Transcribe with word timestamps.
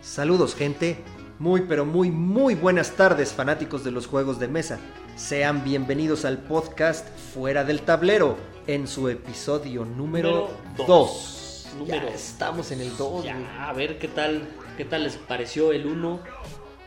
Saludos 0.00 0.54
gente, 0.54 0.98
muy 1.38 1.62
pero 1.62 1.86
muy 1.86 2.10
muy 2.10 2.54
buenas 2.54 2.92
tardes 2.96 3.32
fanáticos 3.32 3.82
de 3.82 3.92
los 3.92 4.06
juegos 4.06 4.38
de 4.38 4.48
mesa. 4.48 4.78
Sean 5.16 5.64
bienvenidos 5.64 6.24
al 6.24 6.38
podcast 6.38 7.08
Fuera 7.32 7.64
del 7.64 7.80
Tablero 7.80 8.36
en 8.66 8.86
su 8.86 9.08
episodio 9.08 9.84
número 9.84 10.30
Número 10.30 10.50
2. 10.76 10.86
dos. 10.86 11.66
Ya 11.72 11.78
Número 11.78 12.08
estamos 12.08 12.70
en 12.72 12.82
el 12.82 12.94
2. 12.96 13.24
Ya, 13.24 13.68
a 13.68 13.72
ver 13.72 13.98
qué 13.98 14.08
tal, 14.08 14.46
qué 14.76 14.84
tal 14.84 15.04
les 15.04 15.16
pareció 15.16 15.72
el 15.72 15.86
1, 15.86 16.20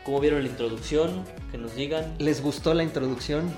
cómo 0.04 0.20
vieron 0.20 0.44
la 0.44 0.50
introducción, 0.50 1.26
que 1.52 1.58
nos 1.58 1.74
digan 1.76 2.14
¿Les 2.20 2.44
gustó 2.44 2.76
la 2.76 2.84
introducción? 2.84 3.52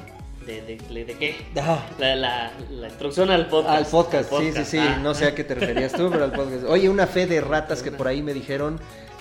De, 0.48 1.06
de, 1.06 1.14
qué. 1.16 1.36
Ah, 1.58 1.86
La, 2.00 2.16
la, 2.16 2.52
la 2.72 2.88
introducción 2.88 3.30
al 3.30 3.48
podcast. 3.48 3.78
al 3.78 3.86
podcast, 3.86 4.34
al 4.34 4.42
sí, 4.42 4.52
sí, 4.54 4.66
sí, 4.66 4.78
ah. 4.80 5.00
no 5.02 5.14
sé 5.14 5.26
a 5.26 5.36
qué 5.36 5.44
te 5.44 5.56
referías 5.56 5.92
tú, 5.92 6.10
pero 6.10 6.24
al 6.24 6.32
podcast. 6.32 6.64
Oye, 6.68 6.90
una 6.90 7.06
fe 7.06 7.28
de 7.28 7.42
ratas 7.42 7.84
que 7.84 7.92
por 7.92 8.08
ahí 8.08 8.24
me 8.24 8.34
dijeron, 8.34 8.80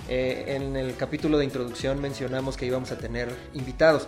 eh, 0.09 0.55
en 0.55 0.75
el 0.77 0.95
capítulo 0.95 1.37
de 1.37 1.45
introducción 1.45 1.99
mencionamos 2.01 2.55
que 2.55 2.65
íbamos 2.65 2.91
a 2.91 2.97
tener 2.97 3.29
invitados. 3.53 4.07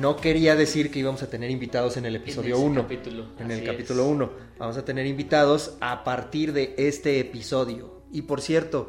No 0.00 0.16
quería 0.16 0.56
decir 0.56 0.90
que 0.90 0.98
íbamos 0.98 1.22
a 1.22 1.30
tener 1.30 1.50
invitados 1.50 1.96
en 1.96 2.06
el 2.06 2.16
episodio 2.16 2.56
ese 2.56 2.64
1. 2.64 2.82
capítulo, 2.82 3.26
En 3.38 3.50
el 3.52 3.64
capítulo 3.64 4.02
es. 4.02 4.08
1. 4.10 4.30
Vamos 4.58 4.76
a 4.76 4.84
tener 4.84 5.06
invitados 5.06 5.74
a 5.80 6.02
partir 6.02 6.52
de 6.52 6.74
este 6.76 7.20
episodio. 7.20 8.02
Y 8.10 8.22
por 8.22 8.40
cierto, 8.40 8.88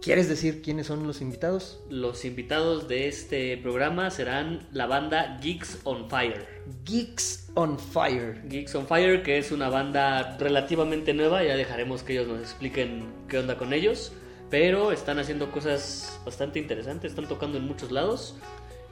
¿quieres 0.00 0.28
decir 0.28 0.62
quiénes 0.62 0.86
son 0.86 1.06
los 1.06 1.20
invitados? 1.20 1.80
Los 1.90 2.24
invitados 2.24 2.88
de 2.88 3.08
este 3.08 3.56
programa 3.56 4.10
serán 4.10 4.66
la 4.72 4.86
banda 4.86 5.38
Geeks 5.40 5.80
on 5.84 6.08
Fire. 6.08 6.46
Geeks 6.84 7.50
on 7.54 7.78
Fire. 7.78 8.40
Geeks 8.48 8.74
on 8.74 8.86
Fire, 8.86 9.22
que 9.22 9.38
es 9.38 9.52
una 9.52 9.68
banda 9.68 10.36
relativamente 10.38 11.14
nueva, 11.14 11.42
ya 11.42 11.56
dejaremos 11.56 12.02
que 12.02 12.14
ellos 12.14 12.28
nos 12.28 12.40
expliquen 12.40 13.06
qué 13.28 13.38
onda 13.38 13.56
con 13.56 13.72
ellos, 13.72 14.12
pero 14.50 14.92
están 14.92 15.18
haciendo 15.18 15.50
cosas 15.50 16.20
bastante 16.24 16.58
interesantes, 16.58 17.12
están 17.12 17.28
tocando 17.28 17.58
en 17.58 17.64
muchos 17.64 17.90
lados. 17.90 18.36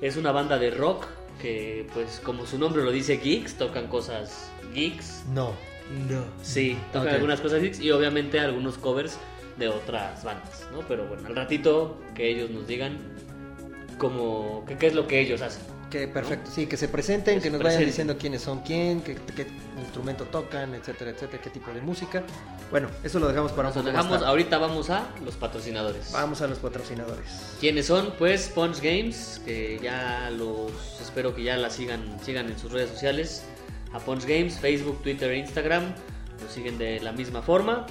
Es 0.00 0.16
una 0.16 0.32
banda 0.32 0.58
de 0.58 0.70
rock 0.70 1.06
que, 1.40 1.86
pues 1.94 2.20
como 2.22 2.46
su 2.46 2.58
nombre 2.58 2.82
lo 2.82 2.90
dice, 2.90 3.16
geeks, 3.18 3.54
tocan 3.54 3.88
cosas 3.88 4.50
geeks. 4.74 5.24
No. 5.32 5.52
No. 6.10 6.24
Sí, 6.42 6.76
tocan 6.92 7.14
algunas 7.14 7.40
cosas 7.40 7.62
geeks 7.62 7.80
y 7.80 7.90
obviamente 7.92 8.40
algunos 8.40 8.76
covers 8.76 9.18
de 9.58 9.68
otras 9.68 10.22
bandas, 10.24 10.66
¿no? 10.72 10.80
Pero 10.86 11.06
bueno, 11.06 11.26
al 11.28 11.34
ratito 11.36 11.98
que 12.14 12.28
ellos 12.28 12.50
nos 12.50 12.66
digan 12.66 12.98
cómo, 13.98 14.64
qué, 14.66 14.76
qué 14.76 14.86
es 14.88 14.94
lo 14.94 15.06
que 15.06 15.20
ellos 15.20 15.42
hacen. 15.42 15.62
Que 15.90 16.08
perfecto, 16.08 16.50
sí, 16.50 16.66
que 16.66 16.76
se 16.76 16.88
presenten, 16.88 17.36
Que 17.36 17.40
que 17.42 17.44
se 17.46 17.50
nos 17.52 17.58
vayan 17.60 17.78
presenten. 17.78 17.86
diciendo 17.86 18.16
quiénes 18.18 18.42
son 18.42 18.60
quién, 18.62 19.02
qué, 19.02 19.14
qué 19.36 19.46
instrumento 19.78 20.24
tocan, 20.24 20.74
etcétera, 20.74 21.12
etcétera, 21.12 21.40
qué 21.42 21.48
tipo 21.50 21.70
de 21.72 21.80
música. 21.80 22.24
Bueno, 22.72 22.88
eso 23.04 23.20
lo 23.20 23.28
dejamos 23.28 23.52
para 23.52 23.68
un 23.68 23.74
Nos 23.76 23.84
poco 23.84 23.84
más 23.84 23.92
dejamos, 23.94 24.18
tarde. 24.18 24.26
ahorita 24.30 24.58
vamos 24.58 24.90
a 24.90 25.06
los 25.24 25.36
patrocinadores. 25.36 26.10
Vamos 26.12 26.42
a 26.42 26.48
los 26.48 26.58
patrocinadores. 26.58 27.54
¿Quiénes 27.60 27.86
son? 27.86 28.12
Pues 28.18 28.48
Punch 28.48 28.80
Games, 28.82 29.40
que 29.44 29.78
ya 29.80 30.28
los 30.36 30.72
espero 31.00 31.34
que 31.34 31.44
ya 31.44 31.56
la 31.56 31.70
sigan, 31.70 32.18
sigan 32.20 32.48
en 32.50 32.58
sus 32.58 32.72
redes 32.72 32.90
sociales. 32.90 33.44
A 33.92 34.00
Punch 34.00 34.24
Games, 34.26 34.58
Facebook, 34.58 35.00
Twitter 35.02 35.30
e 35.30 35.38
Instagram. 35.38 35.94
Los 36.42 36.52
siguen 36.52 36.76
de 36.78 36.98
la 37.00 37.12
misma 37.12 37.40
forma. 37.42 37.86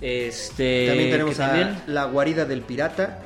Este, 0.00 0.86
también 0.88 1.10
tenemos 1.10 1.40
a 1.40 1.46
también- 1.48 1.82
La 1.86 2.04
Guarida 2.04 2.44
del 2.44 2.62
Pirata, 2.62 3.20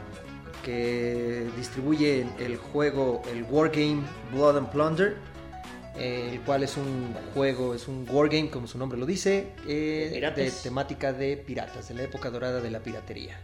que 0.65 1.47
distribuye 1.57 2.25
el 2.39 2.57
juego, 2.57 3.23
el 3.33 3.43
Wargame 3.45 4.03
Blood 4.33 4.57
and 4.59 4.71
Plunder, 4.71 5.17
el 5.99 6.41
cual 6.41 6.63
es 6.63 6.77
un 6.77 7.15
juego, 7.35 7.75
es 7.75 7.89
un 7.89 8.07
wargame, 8.09 8.49
como 8.49 8.67
su 8.67 8.79
nombre 8.79 8.99
lo 8.99 9.05
dice, 9.05 9.49
eh, 9.69 10.33
De 10.35 10.51
temática 10.51 11.13
de 11.13 11.37
piratas, 11.37 11.89
de 11.89 11.95
la 11.95 12.03
época 12.05 12.31
dorada 12.31 12.61
de 12.61 12.71
la 12.71 12.81
piratería. 12.81 13.39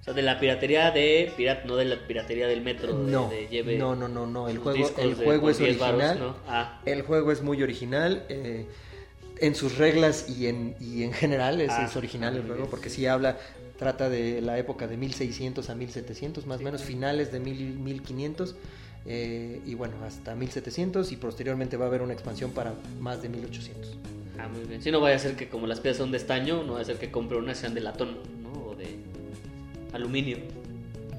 o 0.00 0.04
sea, 0.04 0.14
de 0.14 0.22
la 0.22 0.40
piratería 0.40 0.90
de 0.90 1.32
pirata, 1.36 1.62
no 1.66 1.76
de 1.76 1.84
la 1.84 1.96
piratería 2.08 2.48
del 2.48 2.60
metro. 2.62 2.92
No, 2.94 3.28
de 3.28 3.46
lleve 3.48 3.76
no, 3.76 3.94
no, 3.94 4.08
no, 4.08 4.26
no, 4.26 4.48
el 4.48 4.58
juego, 4.58 4.90
el 4.98 5.14
juego 5.14 5.50
es 5.50 5.58
10 5.58 5.78
varos, 5.78 6.00
original. 6.02 6.18
¿no? 6.18 6.36
Ah, 6.48 6.80
El 6.86 7.02
juego 7.02 7.30
es 7.30 7.42
muy 7.42 7.62
original 7.62 8.24
eh, 8.28 8.66
en 9.42 9.54
sus 9.54 9.76
reglas 9.76 10.26
y 10.28 10.46
en, 10.46 10.74
y 10.80 11.02
en 11.02 11.12
general 11.12 11.60
es, 11.60 11.70
Ah, 11.70 11.84
es 11.84 11.96
original 11.96 12.34
el 12.36 12.42
juego 12.44 12.66
porque 12.70 12.88
sí. 12.88 13.06
habla, 13.06 13.36
trata 13.78 14.08
de 14.08 14.40
la 14.40 14.56
época 14.58 14.86
de 14.86 14.96
1600 14.96 15.68
a 15.68 15.74
1700, 15.74 16.46
más 16.46 16.60
o 16.60 16.62
menos 16.64 16.82
finales 16.82 17.30
de 17.32 17.40
1000, 17.40 17.74
1500 17.78 18.54
eh, 19.04 19.60
y 19.66 19.74
bueno, 19.74 19.94
hasta 20.06 20.34
1700 20.36 21.10
y 21.12 21.16
posteriormente 21.16 21.76
va 21.76 21.86
a 21.86 21.88
haber 21.88 22.02
una 22.02 22.12
expansión 22.12 22.52
para 22.52 22.74
más 23.00 23.20
de 23.20 23.28
1800. 23.28 23.98
ah, 24.38 24.48
muy 24.48 24.64
bien. 24.64 24.80
Si 24.80 24.90
no 24.92 25.00
vaya 25.00 25.16
a 25.16 25.18
ser 25.18 25.34
que 25.36 25.48
como 25.48 25.66
las 25.66 25.80
piezas 25.80 25.98
son 25.98 26.12
de 26.12 26.18
estaño, 26.18 26.62
no 26.62 26.74
vaya 26.74 26.82
a 26.82 26.86
ser 26.86 26.98
que 26.98 27.10
compre 27.10 27.36
una 27.38 27.54
sean 27.54 27.74
de 27.74 27.80
latón, 27.80 28.18
¿no? 28.42 28.52
O 28.70 28.74
de 28.76 28.96
aluminio. 29.92 30.38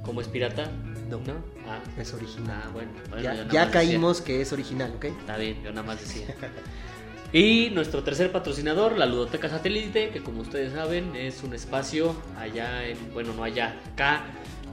Como 0.05 0.21
es 0.21 0.27
pirata, 0.27 0.71
No. 1.09 1.17
¿no? 1.19 1.33
Ah, 1.67 1.79
Es 1.99 2.13
original. 2.13 2.61
ah 2.65 2.69
bueno. 2.73 2.91
bueno, 3.09 3.23
ya 3.23 3.35
decía. 3.43 3.71
caímos 3.71 4.21
que 4.21 4.41
es 4.41 4.51
original, 4.53 4.93
¿ok? 4.97 5.05
Está 5.05 5.37
bien, 5.37 5.61
yo 5.63 5.69
nada 5.71 5.83
más 5.83 5.99
decía. 5.99 6.27
Y 7.33 7.71
nuestro 7.71 8.03
tercer 8.03 8.31
patrocinador, 8.31 8.95
la 8.95 9.07
Ludoteca 9.07 9.49
Satélite, 9.49 10.11
que 10.11 10.21
como 10.21 10.41
ustedes 10.41 10.73
saben 10.73 11.15
es 11.15 11.41
un 11.41 11.55
espacio 11.55 12.15
allá 12.37 12.87
en, 12.87 13.11
bueno, 13.11 13.33
no 13.33 13.43
allá, 13.43 13.75
acá 13.91 14.21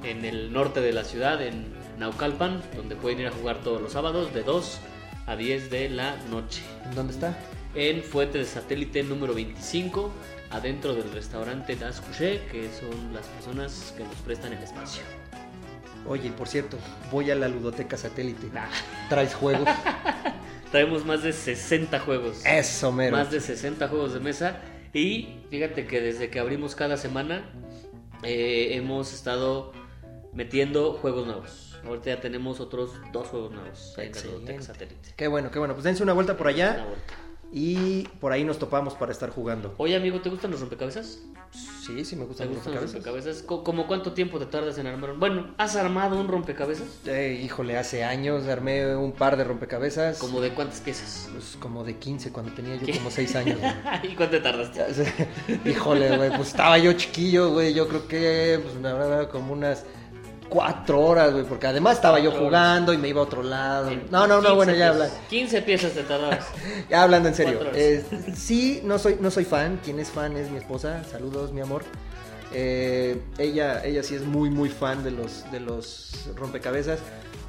en 0.05 0.27
el 0.27 0.53
norte 0.53 0.83
de 0.83 0.93
la 0.93 1.05
ciudad, 1.05 1.41
en 1.41 1.73
Naucalpan, 1.99 2.61
donde 2.77 2.97
pueden 2.97 3.21
ir 3.21 3.29
a 3.29 3.31
jugar 3.31 3.63
todos 3.63 3.81
los 3.81 3.93
sábados 3.93 4.35
de 4.35 4.43
2 4.43 4.79
a 5.27 5.37
10 5.37 5.71
de 5.71 5.89
la 5.89 6.17
noche. 6.31 6.61
¿En 6.85 6.95
¿Dónde 6.95 7.15
está? 7.15 7.35
En 7.75 8.03
Fuente 8.03 8.37
de 8.37 8.45
Satélite 8.45 9.05
número 9.05 9.33
25, 9.33 10.13
adentro 10.51 10.95
del 10.95 11.11
restaurante 11.13 11.77
Das 11.77 12.03
Couché, 12.03 12.43
que 12.53 12.69
son 12.79 13.15
las 13.15 13.27
personas 13.29 13.95
que 13.97 14.05
nos 14.05 14.17
prestan 14.17 14.53
el 14.53 14.63
espacio. 14.63 15.03
Oye, 16.07 16.31
por 16.31 16.47
cierto, 16.47 16.77
voy 17.11 17.31
a 17.31 17.37
la 17.37 17.49
ludoteca 17.49 17.97
satélite. 17.97 18.51
¿Traes 19.09 19.35
juegos? 19.35 19.67
traemos 20.71 21.05
más 21.05 21.23
de 21.23 21.33
60 21.33 21.99
juegos. 22.01 22.45
Eso, 22.45 22.93
mero. 22.93 23.17
Más 23.17 23.31
de 23.31 23.41
60 23.41 23.89
juegos 23.89 24.15
de 24.15 24.21
mesa. 24.21 24.61
Y 24.93 25.41
fíjate 25.51 25.87
que 25.87 26.01
desde 26.01 26.31
que 26.31 26.41
abrimos 26.41 26.75
cada 26.75 26.97
semana 26.97 27.51
eh, 28.23 28.71
hemos 28.73 29.13
estado 29.13 29.73
metiendo 30.33 30.95
juegos 30.95 31.27
nuevos. 31.27 31.79
Ahorita 31.85 32.07
ya 32.07 32.21
tenemos 32.21 32.61
otros 32.61 32.93
dos 33.13 33.29
juegos 33.29 33.53
nuevos 33.53 33.95
ahí 33.99 34.09
en 34.09 34.13
la. 34.13 34.21
Qué 35.17 35.29
bueno, 35.29 35.51
qué 35.51 35.59
bueno. 35.59 35.75
Pues 35.75 35.85
dense 35.85 36.03
una 36.03 36.13
vuelta 36.13 36.37
por 36.37 36.47
Una 36.47 36.55
allá 36.55 36.85
vuelta. 36.85 37.15
Y 37.53 38.05
por 38.21 38.33
ahí 38.33 38.45
nos 38.45 38.59
topamos 38.59 38.95
para 38.95 39.11
estar 39.13 39.31
jugando. 39.31 39.75
Oye, 39.79 39.97
amigo, 39.97 40.21
¿te 40.21 40.29
gustan 40.31 40.51
los 40.53 40.61
rompecabezas? 40.61 41.19
Sí, 41.53 42.05
sí 42.05 42.15
me 42.15 42.23
¿Te 42.23 42.29
gustan 42.29 42.47
los 42.49 42.57
gustan 42.57 42.75
los 42.75 42.83
rompecabezas. 42.83 42.93
rompecabezas? 42.95 43.43
¿Co- 43.43 43.65
¿Cómo 43.65 43.87
cuánto 43.89 44.13
tiempo 44.13 44.39
te 44.39 44.47
tardas 44.47 44.79
en 44.79 44.87
armar 44.87 45.11
un... 45.11 45.19
Bueno, 45.21 45.55
¿has 45.59 45.75
armado 45.75 46.21
un 46.21 46.29
rompecabezas? 46.29 46.87
Eh, 47.07 47.41
híjole, 47.45 47.77
hace 47.77 48.05
años 48.05 48.47
armé 48.47 48.95
un 48.95 49.11
par 49.13 49.37
de 49.37 49.43
rompecabezas. 49.45 50.19
¿Como 50.19 50.41
de 50.41 50.51
cuántas 50.51 50.81
piezas? 50.81 51.29
Pues 51.33 51.57
como 51.59 51.83
de 51.83 51.97
15 51.97 52.31
cuando 52.31 52.53
tenía 52.53 52.77
yo 52.77 52.87
¿Qué? 52.87 52.93
como 52.93 53.11
6 53.11 53.35
años. 53.35 53.59
¿Y 54.05 54.15
cuánto 54.15 54.37
te 54.37 54.41
tardaste? 54.43 54.85
Híjole, 55.69 56.17
güey, 56.17 56.31
pues 56.37 56.49
estaba 56.49 56.79
yo 56.79 56.93
chiquillo, 56.93 57.51
güey. 57.53 57.75
Yo 57.75 57.89
creo 57.89 58.07
que, 58.07 58.61
pues 58.63 58.75
la 58.77 58.93
verdad, 58.93 59.29
como 59.31 59.53
unas 59.53 59.85
4 60.51 61.01
horas, 61.01 61.33
güey. 61.33 61.45
Porque 61.45 61.67
además 61.67 61.97
estaba 61.97 62.19
yo 62.19 62.31
Cuatro 62.31 62.47
jugando 62.47 62.93
y 62.93 62.99
me 62.99 63.09
iba 63.09 63.21
a 63.21 63.25
otro 63.25 63.43
lado. 63.43 63.91
No, 64.11 64.27
no, 64.27 64.41
no, 64.41 64.41
15 64.41 64.55
bueno, 64.55 64.73
ya 64.73 64.93
piezas. 64.93 65.13
habla. 65.13 65.29
15 65.31 65.63
piezas 65.63 65.93
te 65.93 66.03
tardabas. 66.03 66.47
Ya 66.91 67.03
hablando 67.03 67.29
en 67.29 67.35
serio. 67.35 67.59
Cuatro 67.59 67.79
eh, 67.79 68.05
sí, 68.35 68.83
no 68.85 68.99
soy, 68.99 69.17
no 69.21 69.31
soy 69.31 69.45
fan. 69.45 69.81
Quien 69.83 69.99
es 69.99 70.11
fan 70.11 70.37
es 70.37 70.51
mi 70.51 70.59
esposa. 70.59 71.03
Saludos, 71.11 71.53
mi 71.53 71.61
amor. 71.63 71.83
Eh, 72.53 73.21
ella, 73.39 73.85
ella 73.85 74.03
sí 74.03 74.17
es 74.17 74.23
muy, 74.23 74.51
muy 74.51 74.69
fan 74.69 75.05
de 75.05 75.13
los, 75.13 75.51
de 75.51 75.61
los 75.61 76.29
rompecabezas. 76.37 76.99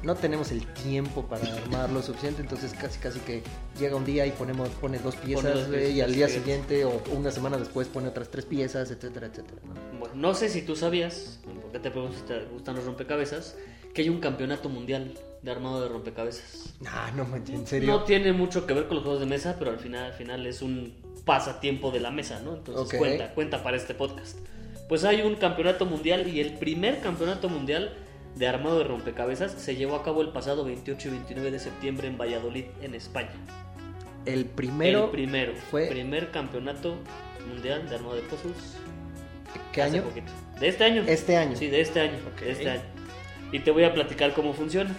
No 0.02 0.14
tenemos 0.16 0.50
el 0.50 0.66
tiempo 0.66 1.26
para 1.26 1.44
armarlo 1.46 2.02
suficiente, 2.02 2.42
entonces 2.42 2.72
casi, 2.74 2.98
casi 2.98 3.20
que 3.20 3.42
llega 3.78 3.94
un 3.96 4.04
día 4.04 4.26
y 4.26 4.32
ponemos, 4.32 4.68
pone 4.70 4.98
dos 4.98 5.14
piezas, 5.16 5.68
dos 5.70 5.80
y 5.90 6.00
al 6.00 6.12
día 6.14 6.28
siguiente 6.28 6.84
o 6.84 7.00
una 7.12 7.30
semana 7.30 7.56
después 7.56 7.86
pone 7.88 8.08
otras 8.08 8.28
tres 8.28 8.44
piezas, 8.44 8.90
etcétera, 8.90 9.28
etcétera. 9.28 9.60
¿no? 9.64 9.98
Bueno, 10.00 10.14
no 10.16 10.34
sé 10.34 10.48
si 10.48 10.62
tú 10.62 10.74
sabías, 10.74 11.38
porque 11.62 11.78
te 11.78 11.90
pregunto 11.90 12.16
si 12.16 12.24
te 12.24 12.44
gustan 12.46 12.74
los 12.76 12.84
rompecabezas, 12.84 13.56
que 13.94 14.02
hay 14.02 14.08
un 14.08 14.20
campeonato 14.20 14.68
mundial 14.68 15.14
de 15.42 15.50
armado 15.50 15.82
de 15.82 15.88
rompecabezas. 15.88 16.74
Ah, 16.86 17.12
no 17.14 17.24
manches, 17.24 17.54
en 17.54 17.60
No 17.62 17.66
serio. 17.66 18.02
tiene 18.04 18.32
mucho 18.32 18.66
que 18.66 18.74
ver 18.74 18.86
con 18.86 18.96
los 18.96 19.04
juegos 19.04 19.20
de 19.20 19.26
mesa, 19.26 19.56
pero 19.58 19.70
al 19.70 19.78
final, 19.78 20.06
al 20.06 20.12
final 20.14 20.46
es 20.46 20.62
un 20.62 20.94
pasatiempo 21.24 21.90
de 21.92 22.00
la 22.00 22.10
mesa, 22.10 22.40
¿no? 22.40 22.54
Entonces 22.54 22.98
cuenta, 22.98 23.32
cuenta 23.34 23.62
para 23.62 23.76
este 23.76 23.94
podcast. 23.94 24.38
Pues 24.88 25.04
hay 25.04 25.22
un 25.22 25.36
campeonato 25.36 25.86
mundial 25.86 26.26
y 26.28 26.40
el 26.40 26.54
primer 26.54 27.00
campeonato 27.00 27.48
mundial 27.48 27.94
de 28.36 28.48
armado 28.48 28.78
de 28.78 28.84
rompecabezas 28.84 29.52
se 29.52 29.76
llevó 29.76 29.96
a 29.96 30.02
cabo 30.02 30.22
el 30.22 30.30
pasado 30.30 30.64
28 30.64 31.08
y 31.08 31.10
29 31.10 31.50
de 31.50 31.58
septiembre 31.58 32.08
en 32.08 32.16
Valladolid, 32.18 32.64
en 32.80 32.94
España. 32.94 33.30
El 34.24 34.46
primero, 34.46 35.04
el 35.06 35.10
primero, 35.10 35.52
fue- 35.70 35.86
primer 35.88 36.30
campeonato 36.30 36.96
mundial 37.48 37.88
de 37.88 37.94
armado 37.96 38.14
de 38.14 38.22
puzzles. 38.22 38.76
¿qué 39.72 39.82
año? 39.82 40.02
poquito. 40.02 40.30
De 40.60 40.68
este 40.68 40.84
año. 40.84 41.02
Este 41.06 41.36
año. 41.36 41.56
Sí, 41.56 41.66
de 41.66 41.80
este 41.80 42.00
año. 42.00 42.18
Ok. 42.32 42.40
de 42.42 42.52
este 42.52 42.70
año. 42.70 42.82
Y 43.50 43.58
te 43.60 43.70
voy 43.70 43.84
a 43.84 43.92
platicar 43.92 44.32
cómo 44.32 44.54
funciona. 44.54 44.94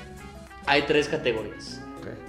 Hay 0.65 0.83
tres 0.83 1.07
categorías. 1.07 1.79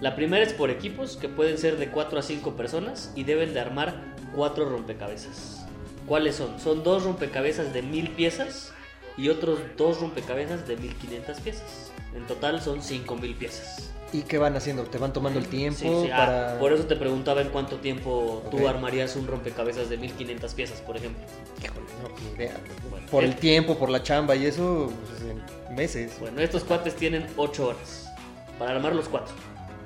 La 0.00 0.14
primera 0.16 0.42
es 0.44 0.52
por 0.52 0.70
equipos, 0.70 1.16
que 1.16 1.28
pueden 1.28 1.58
ser 1.58 1.76
de 1.78 1.88
4 1.88 2.18
a 2.18 2.22
5 2.22 2.54
personas 2.56 3.12
y 3.16 3.24
deben 3.24 3.54
de 3.54 3.60
armar 3.60 3.94
4 4.34 4.68
rompecabezas. 4.68 5.66
¿Cuáles 6.06 6.36
son? 6.36 6.58
Son 6.60 6.82
dos 6.84 7.04
rompecabezas 7.04 7.72
de 7.72 7.82
1000 7.82 8.10
piezas 8.10 8.72
y 9.16 9.28
otros 9.28 9.58
dos 9.76 10.00
rompecabezas 10.00 10.66
de 10.66 10.76
1500 10.76 11.40
piezas. 11.40 11.90
En 12.14 12.26
total 12.26 12.60
son 12.62 12.82
5000 12.82 13.34
piezas. 13.34 13.90
¿Y 14.12 14.22
qué 14.22 14.38
van 14.38 14.54
haciendo? 14.54 14.84
¿Te 14.84 14.98
van 14.98 15.12
tomando 15.12 15.40
el 15.40 15.48
tiempo 15.48 15.80
Sí, 15.80 15.88
sí, 16.06 16.10
ah, 16.12 16.16
para...? 16.16 16.58
por 16.60 16.72
eso 16.72 16.84
te 16.84 16.94
preguntaba 16.94 17.40
en 17.40 17.48
cuánto 17.48 17.78
tiempo 17.78 18.42
Ok. 18.46 18.50
tú 18.50 18.68
armarías 18.68 19.16
un 19.16 19.26
rompecabezas 19.26 19.88
de 19.88 19.96
1500 19.96 20.54
piezas, 20.54 20.80
por 20.82 20.96
ejemplo. 20.96 21.24
Híjole, 21.60 21.86
no, 22.00 22.08
ni 22.30 22.36
idea. 22.36 22.56
Bueno, 22.90 23.06
Por 23.10 23.24
eh, 23.24 23.26
el 23.26 23.36
tiempo, 23.36 23.76
por 23.76 23.90
la 23.90 24.02
chamba 24.04 24.36
y 24.36 24.46
eso, 24.46 24.92
pues, 25.08 25.22
en 25.30 25.74
meses. 25.74 26.12
Bueno, 26.20 26.40
estos 26.40 26.62
cuates 26.62 26.94
tienen 26.94 27.26
8 27.36 27.66
horas 27.66 28.08
para 28.56 28.72
armar 28.76 28.94
los 28.94 29.08
4. 29.08 29.34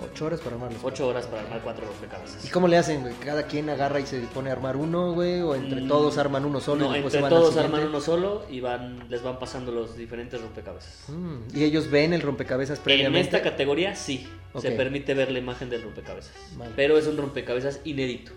Ocho 0.00 0.26
horas 0.26 0.40
para 0.40 0.54
armarlos. 0.56 0.80
8 0.82 1.06
horas 1.08 1.26
para 1.26 1.42
armar 1.42 1.60
4 1.62 1.86
rompecabezas. 1.86 2.44
¿Y 2.44 2.48
cómo 2.48 2.68
le 2.68 2.76
hacen, 2.76 3.00
güey? 3.02 3.14
¿Cada 3.14 3.44
quien 3.46 3.68
agarra 3.68 3.98
y 4.00 4.06
se 4.06 4.20
pone 4.20 4.50
a 4.50 4.52
armar 4.52 4.76
uno, 4.76 5.12
güey? 5.12 5.40
¿O 5.40 5.54
entre 5.54 5.80
Mm, 5.80 5.88
todos 5.88 6.18
arman 6.18 6.44
uno 6.44 6.60
solo 6.60 6.84
No, 6.86 6.90
y 6.90 6.94
después 6.94 7.12
se 7.12 7.18
entre 7.18 7.30
van 7.34 7.42
todos 7.42 7.56
arman 7.56 7.84
uno 7.88 8.00
solo 8.00 8.44
y 8.50 8.60
van, 8.60 9.08
les 9.10 9.22
van 9.22 9.38
pasando 9.38 9.72
los 9.72 9.96
diferentes 9.96 10.40
rompecabezas. 10.40 11.04
Mm, 11.08 11.56
¿Y 11.56 11.64
ellos 11.64 11.90
ven 11.90 12.12
el 12.12 12.22
rompecabezas 12.22 12.78
En 12.78 12.84
previamente? 12.84 13.20
esta 13.36 13.42
categoría 13.42 13.94
sí, 13.96 14.28
se 14.60 14.70
permite 14.72 15.14
ver 15.14 15.30
la 15.32 15.38
imagen 15.40 15.68
del 15.70 15.82
rompecabezas. 15.82 16.32
Vale. 16.56 16.72
Pero 16.76 16.96
es 16.98 17.06
un 17.06 17.16
rompecabezas 17.16 17.80
inédito. 17.84 18.32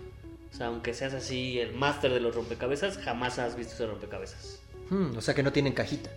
O 0.52 0.56
sea, 0.56 0.66
aunque 0.66 0.92
seas 0.94 1.14
así 1.14 1.58
el 1.60 1.72
máster 1.74 2.12
de 2.12 2.20
los 2.20 2.34
rompecabezas, 2.34 2.98
jamás 2.98 3.38
has 3.38 3.56
visto 3.56 3.74
ese 3.74 3.86
rompecabezas. 3.86 4.58
Mm, 4.90 5.16
o 5.16 5.20
sea 5.20 5.32
que 5.34 5.42
no 5.42 5.52
tienen 5.52 5.72
cajita. 5.72 6.10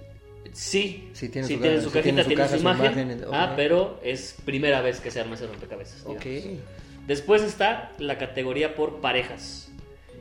Sí, 0.55 1.09
Sí, 1.11 1.27
tiene 1.27 1.47
sí 1.47 1.55
su 1.55 1.61
tiene 1.61 1.81
su 1.81 1.89
sí 1.89 1.93
cajita, 1.93 2.01
tiene 2.03 2.23
su 2.23 2.29
tiene 2.29 2.43
su 2.47 2.47
caja, 2.47 2.55
su 2.55 2.61
imagen. 2.61 3.25
Ah, 3.33 3.53
pero 3.57 3.99
es 4.03 4.35
primera 4.45 4.81
vez 4.81 5.01
que 5.01 5.11
se 5.11 5.19
arma 5.19 5.35
ese 5.35 5.47
rompecabezas. 5.47 6.05
Ok. 6.05 6.23
digamos. 6.23 6.59
Después 7.07 7.41
está 7.43 7.91
la 7.99 8.17
categoría 8.17 8.73
por 8.73 9.01
parejas. 9.01 9.69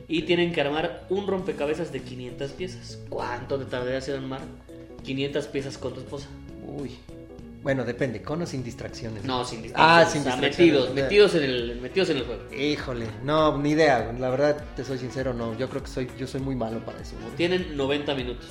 Y 0.07 0.23
tienen 0.23 0.51
que 0.51 0.59
armar 0.61 1.05
un 1.09 1.25
rompecabezas 1.25 1.91
de 1.93 2.01
500 2.01 2.51
piezas. 2.51 2.99
¿Cuánto 3.09 3.57
te 3.57 3.65
tardarías 3.65 4.07
en 4.09 4.15
armar 4.15 4.41
500 5.03 5.47
piezas 5.47 5.77
con 5.77 5.93
tu 5.93 6.01
esposa? 6.01 6.27
Uy. 6.67 6.91
Bueno, 7.63 7.83
depende, 7.85 8.21
con 8.21 8.41
o 8.41 8.45
sin 8.45 8.63
distracciones. 8.63 9.23
No, 9.23 9.43
sin 9.45 9.59
Ah, 9.73 10.05
distracciones. 10.05 10.11
sin 10.11 10.21
o 10.21 10.23
sea, 10.25 10.31
distracciones, 10.33 10.57
metidos, 10.81 10.93
metidos 10.93 11.35
en, 11.35 11.43
el, 11.43 11.81
metidos 11.81 12.09
en 12.09 12.17
el 12.17 12.23
juego. 12.25 12.53
Híjole, 12.53 13.07
no, 13.23 13.57
ni 13.57 13.71
idea. 13.71 14.13
La 14.19 14.29
verdad, 14.29 14.63
te 14.75 14.83
soy 14.83 14.99
sincero, 14.99 15.33
no. 15.33 15.57
Yo 15.57 15.67
creo 15.69 15.81
que 15.81 15.89
soy, 15.89 16.07
yo 16.19 16.27
soy 16.27 16.41
muy 16.41 16.55
malo 16.55 16.79
para 16.85 16.99
eso. 17.01 17.15
Tienen 17.37 17.75
90 17.75 18.13
minutos. 18.13 18.45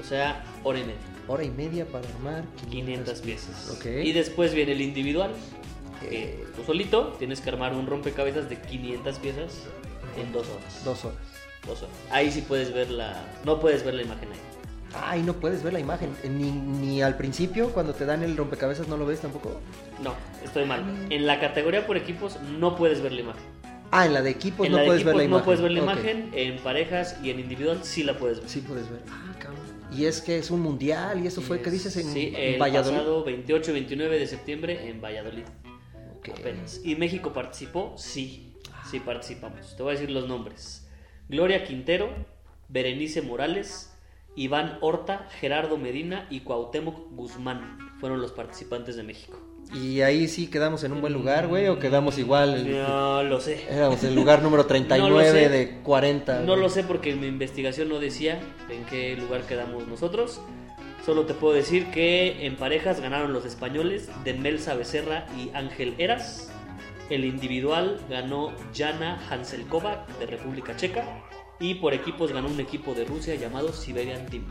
O 0.00 0.02
sea, 0.02 0.42
hora 0.64 0.78
y 0.80 0.82
media. 0.82 0.96
Hora 1.32 1.44
y 1.44 1.50
media 1.50 1.86
para 1.86 2.08
armar 2.08 2.42
500 2.72 3.20
piezas. 3.20 3.70
Ok. 3.78 3.86
Y 4.02 4.10
después 4.12 4.52
viene 4.52 4.72
el 4.72 4.80
individual. 4.80 5.30
que 6.00 6.24
Eh, 6.32 6.44
tú 6.56 6.64
solito 6.64 7.14
tienes 7.20 7.40
que 7.40 7.50
armar 7.50 7.72
un 7.72 7.86
rompecabezas 7.86 8.48
de 8.48 8.60
500 8.60 9.18
piezas 9.20 9.52
en 10.20 10.32
dos 10.32 10.48
horas. 10.48 10.84
dos 10.84 11.04
horas. 11.04 11.18
Dos 11.64 11.82
horas. 11.82 11.94
Ahí 12.10 12.32
sí 12.32 12.40
puedes 12.40 12.72
ver 12.74 12.90
la... 12.90 13.22
No 13.44 13.60
puedes 13.60 13.84
ver 13.84 13.94
la 13.94 14.02
imagen 14.02 14.28
ahí. 14.32 14.38
Ay, 14.92 15.22
no 15.22 15.34
puedes 15.34 15.62
ver 15.62 15.72
la 15.72 15.78
imagen. 15.78 16.10
Eh, 16.24 16.28
Ni, 16.28 16.50
ni 16.50 17.00
al 17.00 17.16
principio, 17.16 17.68
cuando 17.72 17.94
te 17.94 18.04
dan 18.06 18.24
el 18.24 18.36
rompecabezas, 18.36 18.88
no 18.88 18.96
lo 18.96 19.06
ves 19.06 19.20
tampoco. 19.20 19.60
No, 20.02 20.14
estoy 20.44 20.64
mal. 20.64 20.82
En 21.10 21.26
la 21.28 21.38
categoría 21.38 21.86
por 21.86 21.96
equipos 21.96 22.40
no 22.58 22.74
puedes 22.74 23.00
ver 23.02 23.12
la 23.12 23.20
imagen. 23.20 23.42
Ah, 23.90 24.06
en 24.06 24.14
la 24.14 24.22
de 24.22 24.30
equipos 24.30 24.66
en 24.66 24.72
no 24.72 24.78
la 24.78 24.82
de 24.82 24.88
puedes 24.88 25.02
equipos 25.02 25.14
ver 25.14 25.16
la 25.16 25.24
imagen. 25.24 25.40
no 25.40 25.44
puedes 25.44 25.60
ver 25.62 25.72
la 25.72 25.78
imagen. 25.80 26.30
En 26.32 26.56
parejas 26.58 27.16
y 27.22 27.30
en 27.30 27.40
individual 27.40 27.80
sí 27.82 28.02
la 28.04 28.16
puedes 28.16 28.40
ver. 28.40 28.48
Sí 28.48 28.60
puedes 28.60 28.88
ver. 28.90 29.00
Ah, 29.10 29.34
cabrón. 29.38 29.60
Y 29.92 30.04
es 30.04 30.20
que 30.22 30.38
es 30.38 30.50
un 30.50 30.60
mundial 30.60 31.22
y 31.22 31.26
eso 31.26 31.40
fue, 31.40 31.60
¿qué 31.60 31.70
dices? 31.70 31.96
En, 31.96 32.08
sí, 32.08 32.32
el 32.36 32.60
Valladolid. 32.60 32.96
pasado 32.98 33.24
28 33.24 33.70
y 33.70 33.74
29 33.74 34.18
de 34.18 34.26
septiembre 34.26 34.88
en 34.88 35.00
Valladolid. 35.00 35.44
Apenas. 36.32 36.80
¿Y 36.84 36.94
México 36.96 37.32
participó? 37.32 37.94
Sí, 37.96 38.54
sí 38.88 39.00
participamos. 39.00 39.76
Te 39.76 39.82
voy 39.82 39.90
a 39.90 39.98
decir 39.98 40.10
los 40.10 40.28
nombres. 40.28 40.86
Gloria 41.28 41.64
Quintero, 41.64 42.10
Berenice 42.68 43.22
Morales, 43.22 43.92
Iván 44.36 44.78
Horta, 44.80 45.28
Gerardo 45.40 45.76
Medina 45.76 46.26
y 46.30 46.40
Cuauhtémoc 46.40 47.10
Guzmán 47.12 47.78
fueron 47.98 48.20
los 48.20 48.32
participantes 48.32 48.96
de 48.96 49.02
México. 49.02 49.38
Y 49.72 50.00
ahí 50.00 50.26
sí 50.26 50.48
quedamos 50.48 50.82
en 50.82 50.92
un 50.92 51.00
buen 51.00 51.12
lugar, 51.12 51.46
güey, 51.46 51.68
o 51.68 51.78
quedamos 51.78 52.18
igual. 52.18 52.68
No 52.70 53.22
lo 53.22 53.40
sé. 53.40 53.64
Éramos 53.70 54.02
el 54.02 54.14
lugar 54.16 54.42
número 54.42 54.66
39 54.66 55.08
No 55.08 55.16
lo 55.20 55.24
sé. 55.24 55.48
de 55.48 55.70
40. 55.82 56.40
No 56.40 56.56
lo 56.56 56.68
sé 56.68 56.82
porque 56.82 57.14
mi 57.14 57.28
investigación 57.28 57.88
no 57.88 58.00
decía 58.00 58.40
en 58.68 58.84
qué 58.86 59.16
lugar 59.16 59.42
quedamos 59.42 59.86
nosotros. 59.86 60.40
Solo 61.06 61.24
te 61.24 61.34
puedo 61.34 61.54
decir 61.54 61.86
que 61.92 62.44
en 62.46 62.56
parejas 62.56 63.00
ganaron 63.00 63.32
los 63.32 63.44
españoles 63.46 64.08
de 64.24 64.34
Melsa 64.34 64.74
Becerra 64.74 65.26
y 65.38 65.50
Ángel 65.56 65.94
Eras. 65.98 66.52
El 67.08 67.24
individual 67.24 68.00
ganó 68.10 68.52
Jana 68.76 69.18
Hanselkova 69.30 70.04
de 70.18 70.26
República 70.26 70.76
Checa. 70.76 71.04
Y 71.60 71.74
por 71.74 71.92
equipos 71.92 72.32
ganó 72.32 72.48
un 72.48 72.58
equipo 72.58 72.94
de 72.94 73.04
Rusia 73.04 73.34
llamado 73.34 73.72
Siberian 73.72 74.24
Team. 74.26 74.44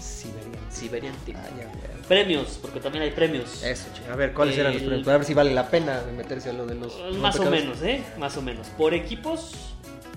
Siberian. 0.00 0.70
Siberian 0.70 1.14
Team. 1.24 1.38
Ah, 1.40 1.48
ya, 1.56 1.64
güey. 1.66 2.02
Premios, 2.08 2.58
porque 2.60 2.80
también 2.80 3.04
hay 3.04 3.12
premios. 3.12 3.62
Eso, 3.62 3.86
che. 3.94 4.10
A 4.10 4.16
ver, 4.16 4.34
¿cuáles 4.34 4.58
eran 4.58 4.72
los 4.72 4.82
premios? 4.82 5.08
A 5.08 5.16
ver 5.16 5.24
si 5.24 5.34
vale 5.34 5.54
la 5.54 5.70
pena 5.70 6.02
meterse 6.16 6.50
a 6.50 6.52
lo 6.52 6.66
de 6.66 6.74
los. 6.74 6.92
Pues 6.92 7.16
Más 7.16 7.38
o 7.38 7.48
menos, 7.48 7.82
¿eh? 7.82 8.02
Más 8.18 8.36
o 8.36 8.42
menos. 8.42 8.66
Por 8.70 8.94
equipos 8.94 9.54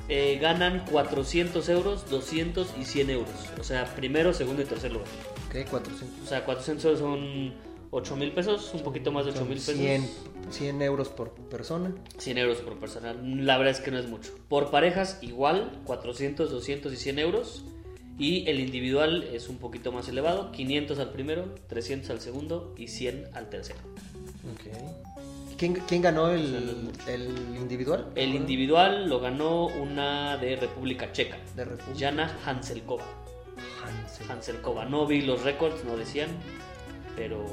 eh, 0.09 0.39
ganan 0.41 0.85
400 0.89 1.69
euros, 1.69 2.09
200 2.09 2.73
y 2.79 2.85
100 2.85 3.09
euros. 3.11 3.35
O 3.59 3.63
sea, 3.63 3.85
primero, 3.95 4.33
segundo 4.33 4.63
y 4.63 4.65
tercer 4.65 4.91
lugar. 4.91 5.07
Ok, 5.49 5.69
400. 5.69 6.25
O 6.25 6.27
sea, 6.27 6.45
400 6.45 6.85
euros 6.85 6.99
son 6.99 7.53
8 7.91 8.15
mil 8.15 8.31
pesos, 8.31 8.71
un 8.73 8.81
poquito 8.81 9.11
más 9.11 9.25
de 9.25 9.31
8 9.31 9.39
Son 9.39 9.49
mil 9.49 9.57
pesos. 9.57 9.75
100, 9.75 10.09
100 10.51 10.81
euros 10.81 11.09
por 11.09 11.31
persona. 11.31 11.93
100 12.17 12.37
euros 12.37 12.57
por 12.59 12.79
persona. 12.79 13.13
La 13.13 13.57
verdad 13.57 13.71
es 13.71 13.79
que 13.81 13.91
no 13.91 13.97
es 13.97 14.07
mucho. 14.07 14.31
Por 14.47 14.71
parejas, 14.71 15.17
igual, 15.21 15.79
400, 15.85 16.51
200 16.51 16.93
y 16.93 16.97
100 16.97 17.19
euros. 17.19 17.63
Y 18.17 18.47
el 18.49 18.59
individual 18.59 19.23
es 19.31 19.47
un 19.47 19.57
poquito 19.57 19.91
más 19.93 20.09
elevado, 20.09 20.51
500 20.51 20.99
al 20.99 21.11
primero, 21.11 21.55
300 21.67 22.09
al 22.09 22.19
segundo 22.19 22.75
y 22.77 22.89
100 22.89 23.29
al 23.33 23.49
tercero. 23.49 23.79
Ok. 24.53 25.57
¿Quién, 25.57 25.73
quién 25.87 26.01
ganó 26.01 26.29
el, 26.29 26.91
el 27.07 27.55
individual? 27.57 28.07
El 28.15 28.35
individual 28.35 29.09
lo 29.09 29.19
ganó 29.19 29.67
una 29.67 30.37
de 30.37 30.55
República 30.55 31.11
Checa, 31.11 31.37
De 31.55 31.65
República. 31.65 31.99
Jana 31.99 32.37
Hanselkova. 32.45 33.03
Hansel. 33.83 34.31
Hanselkova. 34.31 34.85
No 34.85 35.05
vi 35.05 35.21
los 35.21 35.43
récords, 35.43 35.83
no 35.83 35.97
decían, 35.97 36.29
pero 37.15 37.45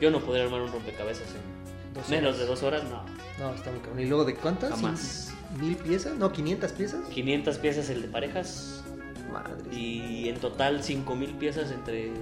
yo 0.00 0.10
no 0.10 0.20
podría 0.20 0.44
armar 0.44 0.62
un 0.62 0.72
rompecabezas 0.72 1.26
en 1.34 2.10
menos 2.10 2.38
de 2.38 2.46
dos 2.46 2.62
horas, 2.62 2.84
no. 2.84 3.04
No, 3.38 3.54
está 3.54 3.70
muy 3.70 3.80
cabrón. 3.80 4.00
¿Y 4.00 4.06
luego 4.06 4.24
de 4.24 4.34
cuántas? 4.34 4.70
Jamás. 4.70 5.32
¿Mil 5.58 5.76
piezas? 5.76 6.16
No, 6.16 6.32
500 6.32 6.72
piezas. 6.72 7.04
500 7.08 7.58
piezas 7.58 7.90
el 7.90 8.02
de 8.02 8.08
parejas 8.08 8.84
Madre. 9.32 9.54
y 9.74 10.28
en 10.28 10.36
total 10.36 10.82
5000 10.82 11.34
piezas 11.34 11.70
entre 11.70 12.12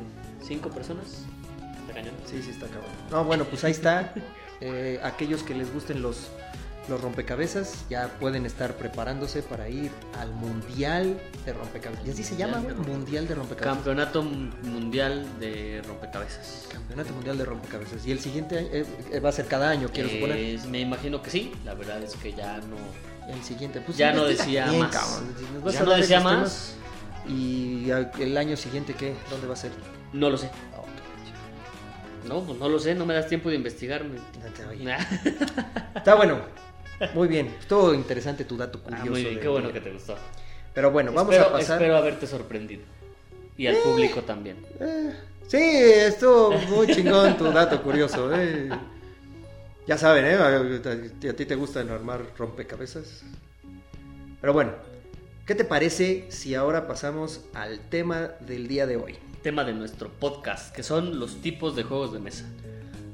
5 0.42 0.70
personas. 0.70 1.24
Está 1.80 1.94
cañón. 1.94 2.14
Sí, 2.26 2.42
sí, 2.42 2.50
está 2.50 2.66
cabrón. 2.66 2.90
No, 3.10 3.24
bueno, 3.24 3.44
pues 3.44 3.64
ahí 3.64 3.72
está. 3.72 4.14
Eh, 4.62 4.98
aquellos 5.02 5.42
que 5.42 5.54
les 5.54 5.70
gusten 5.70 6.00
los, 6.00 6.30
los 6.88 7.00
rompecabezas 7.00 7.84
ya 7.90 8.08
pueden 8.20 8.46
estar 8.46 8.74
preparándose 8.76 9.42
para 9.42 9.68
ir 9.68 9.90
al 10.18 10.30
Mundial 10.32 11.18
de 11.44 11.52
Rompecabezas. 11.52 12.06
¿Y 12.06 12.10
así 12.10 12.22
se 12.22 12.36
llama, 12.36 12.58
güey? 12.58 12.74
Mundial 12.74 13.26
de 13.26 13.34
Rompecabezas. 13.34 13.76
Campeonato 13.76 14.22
Mundial 14.22 15.26
de 15.40 15.82
Rompecabezas. 15.86 16.68
Campeonato 16.72 17.12
Mundial 17.12 17.38
de 17.38 17.44
Rompecabezas. 17.44 18.06
Y 18.06 18.12
el 18.12 18.20
siguiente 18.20 18.58
año, 18.58 18.68
eh, 18.72 18.86
eh, 19.12 19.20
va 19.20 19.30
a 19.30 19.32
ser 19.32 19.46
cada 19.46 19.70
año, 19.70 19.88
quiero 19.92 20.08
suponer. 20.08 20.58
Me 20.68 20.80
imagino 20.80 21.22
que 21.22 21.30
sí, 21.30 21.52
la 21.64 21.74
verdad 21.74 22.02
es 22.02 22.14
que 22.14 22.32
ya 22.32 22.58
no. 22.58 22.76
El 23.32 23.42
siguiente, 23.42 23.80
pues 23.80 23.98
Ya 23.98 24.12
no 24.12 24.24
decía 24.24 24.66
bien, 24.68 24.82
más. 24.82 25.22
Ya 25.72 25.82
no 25.82 25.90
decía 25.90 26.20
más. 26.20 26.74
Y 27.28 27.90
el 27.90 28.36
año 28.36 28.56
siguiente, 28.56 28.94
¿qué? 28.94 29.14
¿Dónde 29.30 29.48
va 29.48 29.54
a 29.54 29.56
ser? 29.56 29.72
No 30.12 30.30
lo 30.30 30.38
sé. 30.38 30.48
Ah. 30.72 30.86
No, 32.28 32.40
pues 32.42 32.58
no 32.58 32.68
lo 32.68 32.78
sé, 32.78 32.94
no 32.94 33.06
me 33.06 33.14
das 33.14 33.28
tiempo 33.28 33.48
de 33.48 33.56
investigarme. 33.56 34.16
No 34.16 34.52
te 34.52 34.64
oye. 34.66 34.96
Está 35.94 36.14
bueno. 36.14 36.40
Muy 37.14 37.28
bien. 37.28 37.54
Estuvo 37.60 37.92
interesante 37.94 38.44
tu 38.44 38.56
dato 38.56 38.82
curioso. 38.82 39.04
Ah, 39.06 39.10
muy 39.10 39.24
bien, 39.24 39.40
qué 39.40 39.48
bueno 39.48 39.68
día. 39.68 39.74
que 39.74 39.80
te 39.80 39.92
gustó. 39.92 40.16
Pero 40.74 40.90
bueno, 40.90 41.12
vamos 41.12 41.34
espero, 41.34 41.50
a 41.50 41.58
pasar. 41.58 41.76
espero 41.76 41.96
haberte 41.96 42.26
sorprendido. 42.26 42.82
Y 43.56 43.66
al 43.66 43.76
público 43.76 44.22
también. 44.22 44.56
Eh, 44.80 45.12
sí, 45.46 45.56
estuvo 45.58 46.52
muy 46.52 46.86
chingón 46.88 47.36
tu 47.36 47.44
dato 47.50 47.82
curioso. 47.82 48.30
eh. 48.34 48.68
Ya 49.86 49.96
saben, 49.96 50.24
¿eh? 50.26 50.34
A, 50.34 50.56
a 51.30 51.32
ti 51.32 51.46
te 51.46 51.54
gustan 51.54 51.88
armar 51.90 52.22
rompecabezas. 52.36 53.22
Pero 54.40 54.52
bueno, 54.52 54.72
¿qué 55.46 55.54
te 55.54 55.64
parece 55.64 56.26
si 56.28 56.54
ahora 56.54 56.86
pasamos 56.86 57.42
al 57.54 57.78
tema 57.88 58.32
del 58.40 58.68
día 58.68 58.86
de 58.86 58.96
hoy? 58.96 59.16
Tema 59.42 59.64
de 59.64 59.72
nuestro 59.72 60.10
podcast, 60.10 60.74
que 60.74 60.82
son 60.82 61.18
los 61.20 61.40
tipos 61.40 61.76
de 61.76 61.84
juegos 61.84 62.12
de 62.12 62.18
mesa. 62.18 62.44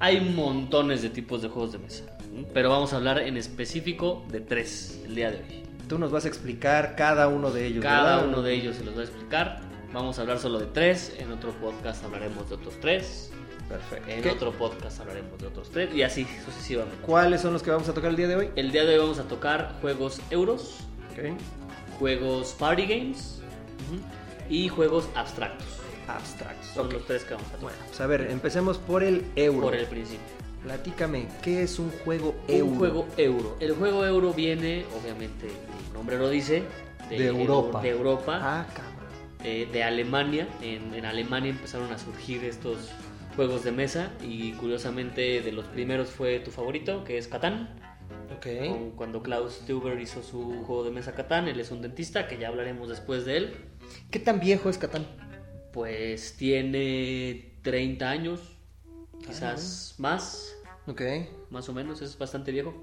Hay 0.01 0.21
montones 0.21 1.03
de 1.03 1.11
tipos 1.11 1.43
de 1.43 1.49
juegos 1.49 1.73
de 1.73 1.79
mesa. 1.79 2.05
Pero 2.53 2.71
vamos 2.71 2.93
a 2.93 2.97
hablar 2.97 3.19
en 3.21 3.37
específico 3.37 4.25
de 4.31 4.41
tres 4.41 5.01
el 5.05 5.15
día 5.15 5.31
de 5.31 5.39
hoy. 5.39 5.62
Tú 5.89 5.99
nos 5.99 6.11
vas 6.11 6.25
a 6.25 6.29
explicar 6.29 6.95
cada 6.97 7.29
uno 7.29 7.51
de 7.51 7.67
ellos. 7.67 7.83
Cada 7.83 8.17
¿verdad? 8.17 8.29
uno 8.29 8.43
de 8.43 8.55
ellos 8.55 8.77
se 8.77 8.85
los 8.85 8.95
voy 8.95 9.03
a 9.03 9.07
explicar. 9.07 9.61
Vamos 9.93 10.19
a 10.19 10.23
hablar 10.23 10.39
solo 10.39 10.59
de 10.59 10.67
tres, 10.67 11.15
en 11.19 11.31
otro 11.33 11.51
podcast 11.53 12.03
hablaremos 12.05 12.49
de 12.49 12.55
otros 12.55 12.75
tres. 12.81 13.31
Perfecto. 13.69 14.11
En 14.11 14.23
¿Qué- 14.23 14.31
otro 14.31 14.53
podcast 14.53 15.01
hablaremos 15.01 15.39
de 15.39 15.47
otros 15.47 15.71
tres 15.71 15.95
y 15.95 16.03
así 16.03 16.27
sucesivamente. 16.45 16.99
¿Cuáles 17.05 17.41
son 17.43 17.53
los 17.53 17.62
que 17.62 17.71
vamos 17.71 17.89
a 17.89 17.95
tocar 17.95 18.11
el 18.11 18.17
día 18.17 18.29
de 18.29 18.37
hoy? 18.37 18.51
El 18.57 18.73
día 18.73 18.85
de 18.85 18.95
hoy 18.95 18.99
vamos 19.01 19.19
a 19.19 19.25
tocar 19.25 19.75
juegos 19.81 20.21
euros, 20.31 20.81
Ok. 21.12 21.39
juegos 21.99 22.55
party 22.59 22.87
games 22.87 23.41
y 24.49 24.69
juegos 24.69 25.09
abstractos. 25.15 25.67
Abstractos. 26.09 26.67
Son 26.75 26.93
los 26.93 27.05
tres 27.07 27.25
que 27.25 27.35
vamos 27.35 27.49
a 27.49 27.53
tocar. 27.53 27.62
Bueno, 27.62 27.79
pues 27.87 28.01
a 28.01 28.07
ver, 28.07 28.31
empecemos 28.31 28.79
por 28.79 29.03
el 29.03 29.25
euro. 29.37 29.61
Por 29.62 29.75
el 29.75 29.87
principio. 29.87 30.25
Platícame, 30.62 31.26
¿qué 31.42 31.62
es 31.64 31.78
un 31.78 31.90
juego 31.90 32.35
euro? 32.47 32.66
Un 32.73 32.78
juego 32.78 33.07
euro. 33.16 33.57
El 33.61 33.73
juego 33.75 34.07
euro 34.07 34.33
viene, 34.33 34.85
obviamente, 35.00 35.47
el 35.49 35.92
nombre 35.92 36.16
lo 36.19 36.28
dice, 36.31 36.62
De 37.09 37.26
Europa. 37.26 37.83
De 37.83 37.88
Europa, 37.88 38.38
Ah, 38.42 38.66
eh, 39.42 39.69
de 39.73 39.83
Alemania. 39.83 40.49
En, 40.62 40.95
en 40.95 41.04
Alemania 41.04 41.50
empezaron 41.50 41.90
a 41.92 41.99
surgir 41.99 42.45
estos 42.45 42.90
juegos 43.35 43.64
de 43.64 43.73
mesa 43.73 44.12
y 44.23 44.52
curiosamente 44.52 45.42
de 45.42 45.52
los 45.52 45.64
primeros 45.66 46.11
fue 46.11 46.38
tu 46.38 46.50
favorito, 46.52 47.02
que 47.02 47.19
es 47.19 47.26
Catán. 47.26 47.71
Ok. 48.37 48.47
Con- 48.69 48.90
Cuando 48.92 49.23
Klaus 49.23 49.61
Teuber 49.66 49.99
hizo 50.00 50.23
su 50.23 50.62
juego 50.64 50.85
de 50.85 50.90
mesa 50.92 51.12
Catán, 51.14 51.49
él 51.49 51.59
es 51.59 51.73
un 51.73 51.83
dentista, 51.83 52.28
que 52.28 52.38
ya 52.38 52.49
hablaremos 52.49 52.88
después 52.88 53.25
de 53.25 53.37
él. 53.38 53.52
¿Qué 54.12 54.21
tan 54.21 54.38
viejo 54.38 54.71
es 54.71 54.78
Catán? 54.78 55.07
Pues 55.73 56.37
tiene 56.37 57.52
30 57.62 58.11
años, 58.11 58.40
quizás 59.26 59.95
más, 59.99 60.55
Ok. 60.87 61.02
más 61.50 61.69
o 61.69 61.73
menos, 61.73 62.02
es 62.02 62.17
bastante 62.19 62.50
viejo. 62.52 62.75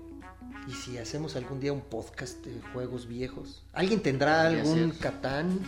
¿Y 0.68 0.72
si 0.74 0.98
hacemos 0.98 1.36
algún 1.36 1.60
día 1.60 1.74
un 1.74 1.82
podcast 1.82 2.44
de 2.46 2.62
juegos 2.74 3.08
viejos? 3.08 3.64
¿Alguien 3.74 4.02
tendrá 4.02 4.48
algún 4.48 4.92
ser. 4.94 5.00
Catán 5.00 5.60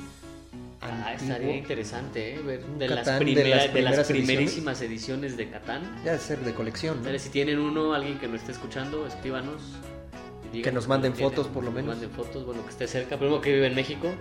Ah, 0.81 1.09
antiguo? 1.11 1.33
estaría 1.35 1.55
interesante, 1.57 2.35
¿eh? 2.35 2.39
Ver 2.39 2.65
de 2.65 2.87
las, 2.87 2.99
Catán 2.99 3.19
de 3.19 3.25
primera- 3.25 3.55
las 3.65 3.73
de 3.73 3.81
las 3.81 4.07
primerísimas 4.07 4.81
ediciones 4.81 5.37
de 5.37 5.49
Catán. 5.49 5.83
Ya 6.03 6.11
debe 6.13 6.19
ser 6.23 6.39
de 6.39 6.53
colección, 6.53 7.03
¿no? 7.03 7.19
Si 7.19 7.29
tienen 7.29 7.59
uno, 7.59 7.93
alguien 7.93 8.17
que 8.19 8.27
nos 8.27 8.41
esté 8.41 8.51
escuchando, 8.53 9.05
escríbanos. 9.05 9.61
y 10.43 10.57
díganos 10.57 10.63
Que 10.63 10.71
nos 10.71 10.87
manden 10.87 11.13
fotos, 11.15 11.33
tienen. 11.45 11.53
por 11.53 11.63
lo 11.63 11.69
Que 11.69 11.75
menos. 11.77 11.95
Nos 11.95 12.01
manden 12.03 12.25
fotos, 12.25 12.45
bueno, 12.45 12.63
que 12.63 12.69
esté 12.71 12.87
cerca, 12.87 13.17
primero 13.17 13.39
que 13.39 13.53
vive 13.53 13.67
en 13.67 13.75
México. 13.75 14.11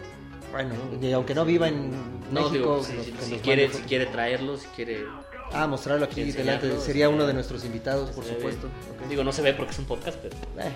Bueno, 0.52 0.74
y 1.00 1.12
aunque 1.12 1.34
no 1.34 1.44
viva 1.44 1.66
en 1.68 1.90
No, 1.90 2.42
México, 2.42 2.52
digo, 2.52 2.84
si, 2.84 2.92
que 2.92 3.02
si- 3.04 3.12
que 3.12 3.22
si 3.22 3.34
quiere, 3.38 3.72
si 3.72 3.82
quiere 3.82 4.06
traerlo, 4.06 4.56
si 4.56 4.66
quiere... 4.68 5.04
Ah, 5.52 5.66
mostrarlo 5.66 6.04
aquí 6.04 6.22
enseñarlo, 6.22 6.62
delante. 6.62 6.84
Sería 6.84 7.08
uno 7.08 7.26
de 7.26 7.34
nuestros 7.34 7.64
invitados, 7.64 8.10
por 8.10 8.24
supuesto. 8.24 8.68
Digo, 9.08 9.24
no 9.24 9.32
se 9.32 9.42
ve 9.42 9.52
porque 9.52 9.72
es 9.72 9.78
un 9.78 9.86
podcast, 9.86 10.18
pero... 10.22 10.36
Eh, 10.58 10.72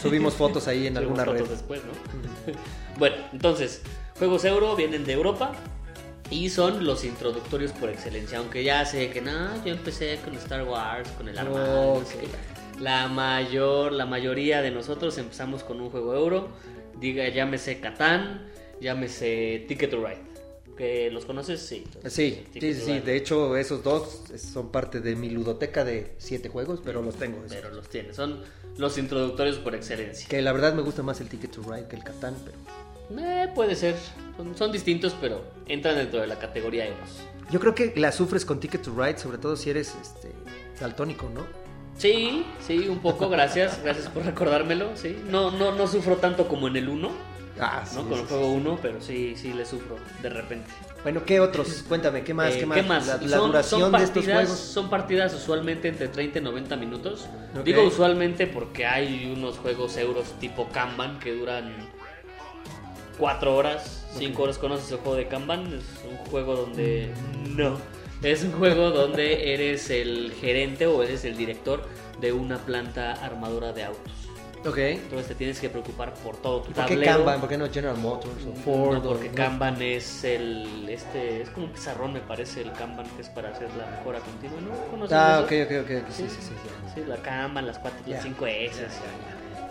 subimos 0.00 0.34
fotos 0.34 0.66
ahí 0.66 0.86
en 0.86 0.96
alguna 0.96 1.24
red. 1.24 1.40
fotos 1.40 1.50
después, 1.50 1.82
¿no? 1.84 1.92
bueno, 2.98 3.16
entonces, 3.32 3.82
juegos 4.18 4.44
euro 4.44 4.76
vienen 4.76 5.04
de 5.04 5.12
Europa 5.12 5.52
y 6.30 6.48
son 6.48 6.84
los 6.84 7.04
introductorios 7.04 7.72
por 7.72 7.90
excelencia. 7.90 8.38
Aunque 8.38 8.64
ya 8.64 8.84
sé 8.84 9.10
que 9.10 9.20
no, 9.20 9.64
yo 9.64 9.74
empecé 9.74 10.18
con 10.24 10.34
Star 10.34 10.64
Wars, 10.64 11.08
con 11.10 11.28
el 11.28 11.38
Armado. 11.38 12.02
La 12.80 13.06
mayor, 13.08 13.92
la 13.92 14.06
mayoría 14.06 14.60
de 14.60 14.70
nosotros 14.70 15.16
empezamos 15.18 15.62
con 15.62 15.80
un 15.80 15.90
juego 15.90 16.14
euro. 16.14 16.48
Diga, 16.98 17.28
llámese 17.28 17.78
Catán, 17.78 18.46
llámese 18.80 19.64
Ticket 19.68 19.90
to 19.90 20.04
Ride. 20.04 20.33
¿Que 20.76 21.10
los 21.10 21.24
conoces? 21.24 21.60
Sí. 21.60 21.84
entonces, 21.86 22.12
Sí, 22.12 22.44
Ticket 22.52 22.74
sí, 22.74 22.80
to 22.80 22.86
sí. 22.86 22.92
Ride. 22.92 23.00
De 23.02 23.16
hecho, 23.16 23.56
esos 23.56 23.82
dos 23.84 24.22
son 24.36 24.70
parte 24.72 25.00
de 25.00 25.14
mi 25.14 25.30
ludoteca 25.30 25.84
de 25.84 26.14
siete 26.18 26.48
juegos, 26.48 26.80
pero 26.84 27.00
los 27.02 27.14
tengo. 27.16 27.38
esos. 27.44 27.52
Pero 27.56 27.70
los 27.72 27.88
tienes. 27.88 28.16
Son 28.16 28.42
los 28.76 28.98
introductorios 28.98 29.58
por 29.58 29.74
excelencia. 29.74 30.28
Que 30.28 30.42
la 30.42 30.52
verdad 30.52 30.74
me 30.74 30.82
gusta 30.82 31.02
más 31.02 31.20
el 31.20 31.28
Ticket 31.28 31.52
to 31.52 31.62
Ride 31.62 31.86
que 31.86 31.96
el 31.96 32.02
Catán, 32.02 32.34
pero... 32.44 32.56
Eh, 33.20 33.48
puede 33.54 33.76
ser. 33.76 33.94
Son, 34.36 34.56
son 34.56 34.72
distintos, 34.72 35.14
pero 35.20 35.44
entran 35.66 35.94
dentro 35.96 36.20
de 36.20 36.26
la 36.26 36.38
categoría 36.38 36.86
euros. 36.88 37.08
Yo 37.50 37.60
creo 37.60 37.74
que 37.74 37.92
la 37.96 38.10
sufres 38.10 38.44
con 38.44 38.58
Ticket 38.58 38.82
to 38.82 38.94
Ride, 38.96 39.18
sobre 39.18 39.38
todo 39.38 39.54
si 39.56 39.70
eres 39.70 39.94
este, 40.00 40.32
daltónico, 40.80 41.28
¿no? 41.32 41.46
Sí, 41.96 42.44
sí, 42.66 42.88
un 42.88 42.98
poco, 42.98 43.28
gracias, 43.28 43.80
gracias 43.84 44.08
por 44.08 44.24
recordármelo, 44.24 44.96
sí. 44.96 45.16
No, 45.30 45.52
no, 45.52 45.72
no 45.72 45.86
sufro 45.86 46.16
tanto 46.16 46.48
como 46.48 46.66
en 46.66 46.76
el 46.76 46.88
1, 46.88 47.08
Ah, 47.60 47.84
¿no? 47.94 48.08
Con 48.08 48.18
el 48.18 48.26
juego 48.26 48.52
1, 48.52 48.78
pero 48.82 49.00
sí, 49.00 49.34
sí 49.36 49.52
le 49.52 49.64
sufro 49.64 49.96
de 50.22 50.28
repente. 50.28 50.68
Bueno, 51.04 51.24
¿qué 51.24 51.38
otros? 51.38 51.84
Cuéntame, 51.88 52.24
¿qué 52.24 52.34
más? 52.34 52.54
Eh, 52.54 52.66
¿Qué 52.74 52.82
más? 52.82 53.06
La, 53.06 53.18
Y 53.22 53.28
la 53.28 53.36
son- 53.36 53.46
duración 53.50 53.80
son 53.82 53.92
de 53.92 53.98
estos 53.98 54.10
partidas- 54.24 54.42
juegos. 54.46 54.58
Son 54.58 54.90
partidas 54.90 55.34
usualmente 55.34 55.88
entre 55.88 56.08
30 56.08 56.38
y 56.38 56.42
90 56.42 56.76
minutos. 56.76 57.26
Digo 57.64 57.82
usualmente 57.84 58.46
porque 58.48 58.86
hay 58.86 59.32
unos 59.36 59.58
juegos 59.58 59.96
euros 59.96 60.32
tipo 60.40 60.68
Kanban 60.70 61.18
que 61.20 61.32
duran 61.34 61.72
4 63.18 63.54
horas, 63.54 64.06
5 64.18 64.42
horas. 64.42 64.58
¿Conoces 64.58 64.90
el 64.90 64.98
juego 64.98 65.16
de 65.16 65.28
Kanban? 65.28 65.66
Es 65.74 65.84
un 66.10 66.16
juego 66.30 66.56
donde... 66.56 67.12
No. 67.50 67.78
Es 68.22 68.42
un 68.42 68.52
juego 68.52 68.90
donde 68.90 69.52
eres 69.54 69.90
el 69.90 70.32
gerente 70.40 70.86
o 70.86 71.02
eres 71.02 71.24
el 71.24 71.36
director 71.36 71.86
de 72.20 72.32
una 72.32 72.56
planta 72.58 73.12
armadora 73.12 73.72
de 73.72 73.84
autos. 73.84 74.12
Ok. 74.66 74.78
Entonces 74.78 75.28
te 75.28 75.34
tienes 75.34 75.60
que 75.60 75.68
preocupar 75.68 76.14
por 76.14 76.36
todo 76.38 76.60
tu 76.62 76.72
¿Por 76.72 76.84
qué 76.86 76.92
tablero. 76.94 77.16
Kanban? 77.18 77.40
¿Por 77.40 77.48
qué 77.48 77.58
no 77.58 77.70
General 77.70 77.96
Motors 77.98 78.44
o 78.50 78.54
Ford? 78.54 78.94
No, 78.94 79.02
porque 79.02 79.28
o-? 79.30 79.34
Kanban 79.34 79.80
es 79.82 80.24
el 80.24 80.86
este 80.88 81.42
es 81.42 81.50
como 81.50 81.66
un 81.66 81.72
pizarrón 81.72 82.12
me 82.14 82.20
parece 82.20 82.62
el 82.62 82.72
Kanban 82.72 83.06
que 83.16 83.22
es 83.22 83.28
para 83.28 83.50
hacer 83.50 83.68
la 83.78 83.86
mejora 83.98 84.20
continua, 84.20 84.60
¿no? 84.62 84.90
¿Conoces 84.90 85.16
Ah, 85.16 85.40
ok, 85.44 85.52
eso? 85.52 85.80
ok, 85.80 85.84
ok. 85.84 86.02
ok, 86.04 86.10
Sí, 86.12 86.22
sí, 86.28 86.36
sí. 86.40 86.52
Sí, 86.94 87.02
la 87.06 87.16
Kanban, 87.16 87.66
las 87.66 87.78
4 87.78 88.00
Ya. 88.06 88.14
las 88.14 88.22
5 88.24 88.46
S, 88.46 88.86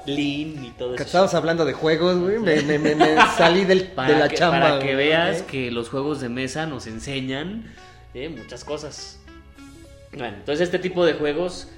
Lean 0.06 0.64
y 0.66 0.74
todo 0.78 0.96
eso. 0.96 1.04
estabas 1.04 1.34
hablando 1.34 1.64
de 1.66 1.72
juegos, 1.74 2.20
güey. 2.20 2.38
Me, 2.38 2.62
me- 2.62 2.78
me- 2.78 2.94
me 2.96 3.16
salí 3.38 3.64
del, 3.64 3.88
Para 3.88 4.14
de 4.14 4.20
la 4.20 4.28
que, 4.30 4.36
chamba. 4.36 4.60
para 4.60 4.80
que 4.80 4.94
güey. 4.94 5.08
veas 5.08 5.42
Ok. 5.42 5.48
que 5.48 5.72
los 5.72 5.90
juegos 5.90 6.20
de 6.20 6.28
mesa 6.30 6.66
nos 6.66 6.88
enseñan 6.88 7.74
eh, 8.14 8.28
muchas 8.30 8.66
cosas. 8.66 9.20
Bueno, 10.12 10.36
entonces 10.38 10.66
este 10.68 10.78
tipo 10.78 11.06
de 11.06 11.14
juegos 11.14 11.70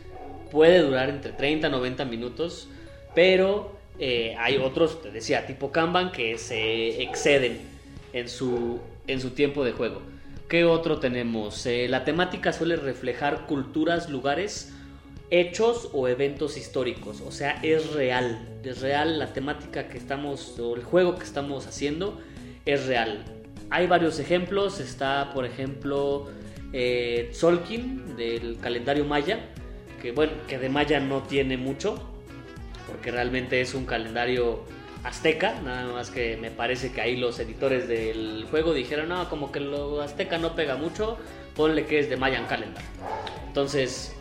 puede 0.51 0.79
durar 0.79 1.10
entre 1.10 1.34
30 1.34 1.67
a 1.67 1.69
90 1.69 2.03
minutos, 2.05 2.67
pero 3.15 3.72
eh, 3.98 4.36
hay 4.38 4.57
otros, 4.57 5.01
te 5.01 5.10
decía, 5.10 5.48
tipo 5.48 5.72
Kanban, 5.72 6.12
que 6.12 6.38
se 6.38 7.01
exceden 7.01 7.60
en 8.13 8.29
su, 8.29 8.79
en 9.07 9.22
su 9.22 9.31
tiempo 9.31 9.63
de 9.63 9.72
juego. 9.72 10.01
¿Qué 10.50 10.63
otro 10.65 11.00
tenemos? 11.00 11.65
Eh, 11.65 11.88
la 11.89 12.03
temática 12.05 12.53
suele 12.53 12.75
reflejar 12.75 13.48
culturas, 13.48 14.10
lugares, 14.10 14.74
hechos 15.31 15.89
o 15.93 16.07
eventos 16.07 16.57
históricos. 16.57 17.22
O 17.22 17.31
sea, 17.31 17.60
es 17.63 17.93
real. 17.93 18.48
Es 18.63 18.81
real 18.81 19.17
la 19.17 19.34
temática 19.34 19.88
que 19.88 19.98
estamos, 19.98 20.60
o 20.60 20.75
el 20.75 20.84
juego 20.84 21.15
que 21.15 21.24
estamos 21.24 21.65
haciendo, 21.65 22.19
es 22.65 22.86
real. 22.86 23.25
Hay 23.72 23.88
varios 23.88 24.19
ejemplos. 24.19 24.79
Está, 24.79 25.31
por 25.34 25.45
ejemplo, 25.45 26.27
eh, 26.74 27.31
del 28.17 28.57
calendario 28.62 29.05
maya. 29.05 29.39
Que 30.00 30.12
bueno, 30.12 30.34
que 30.48 30.60
de 30.60 30.69
maya 30.69 31.00
no 31.00 31.24
tiene 31.24 31.57
mucho. 31.57 32.14
Porque 32.96 33.12
realmente 33.12 33.60
es 33.60 33.74
un 33.74 33.86
calendario 33.86 34.64
azteca. 35.04 35.60
Nada 35.66 35.92
más 35.92 36.10
que 36.12 36.38
me 36.38 36.50
parece 36.50 36.94
que 36.94 37.02
ahí 37.02 37.18
los 37.18 37.38
editores 37.40 37.90
del 37.90 38.48
juego 38.50 38.74
dijeron, 38.74 39.10
no, 39.10 39.30
como 39.30 39.52
que 39.52 39.60
lo 39.60 40.02
azteca 40.02 40.38
no 40.38 40.56
pega 40.56 40.78
mucho. 40.78 41.18
Ponle 41.58 41.86
que 41.86 42.00
es 42.00 42.10
de 42.10 42.16
Mayan 42.16 42.46
Calendar. 42.46 42.82
Entonces, 43.48 44.16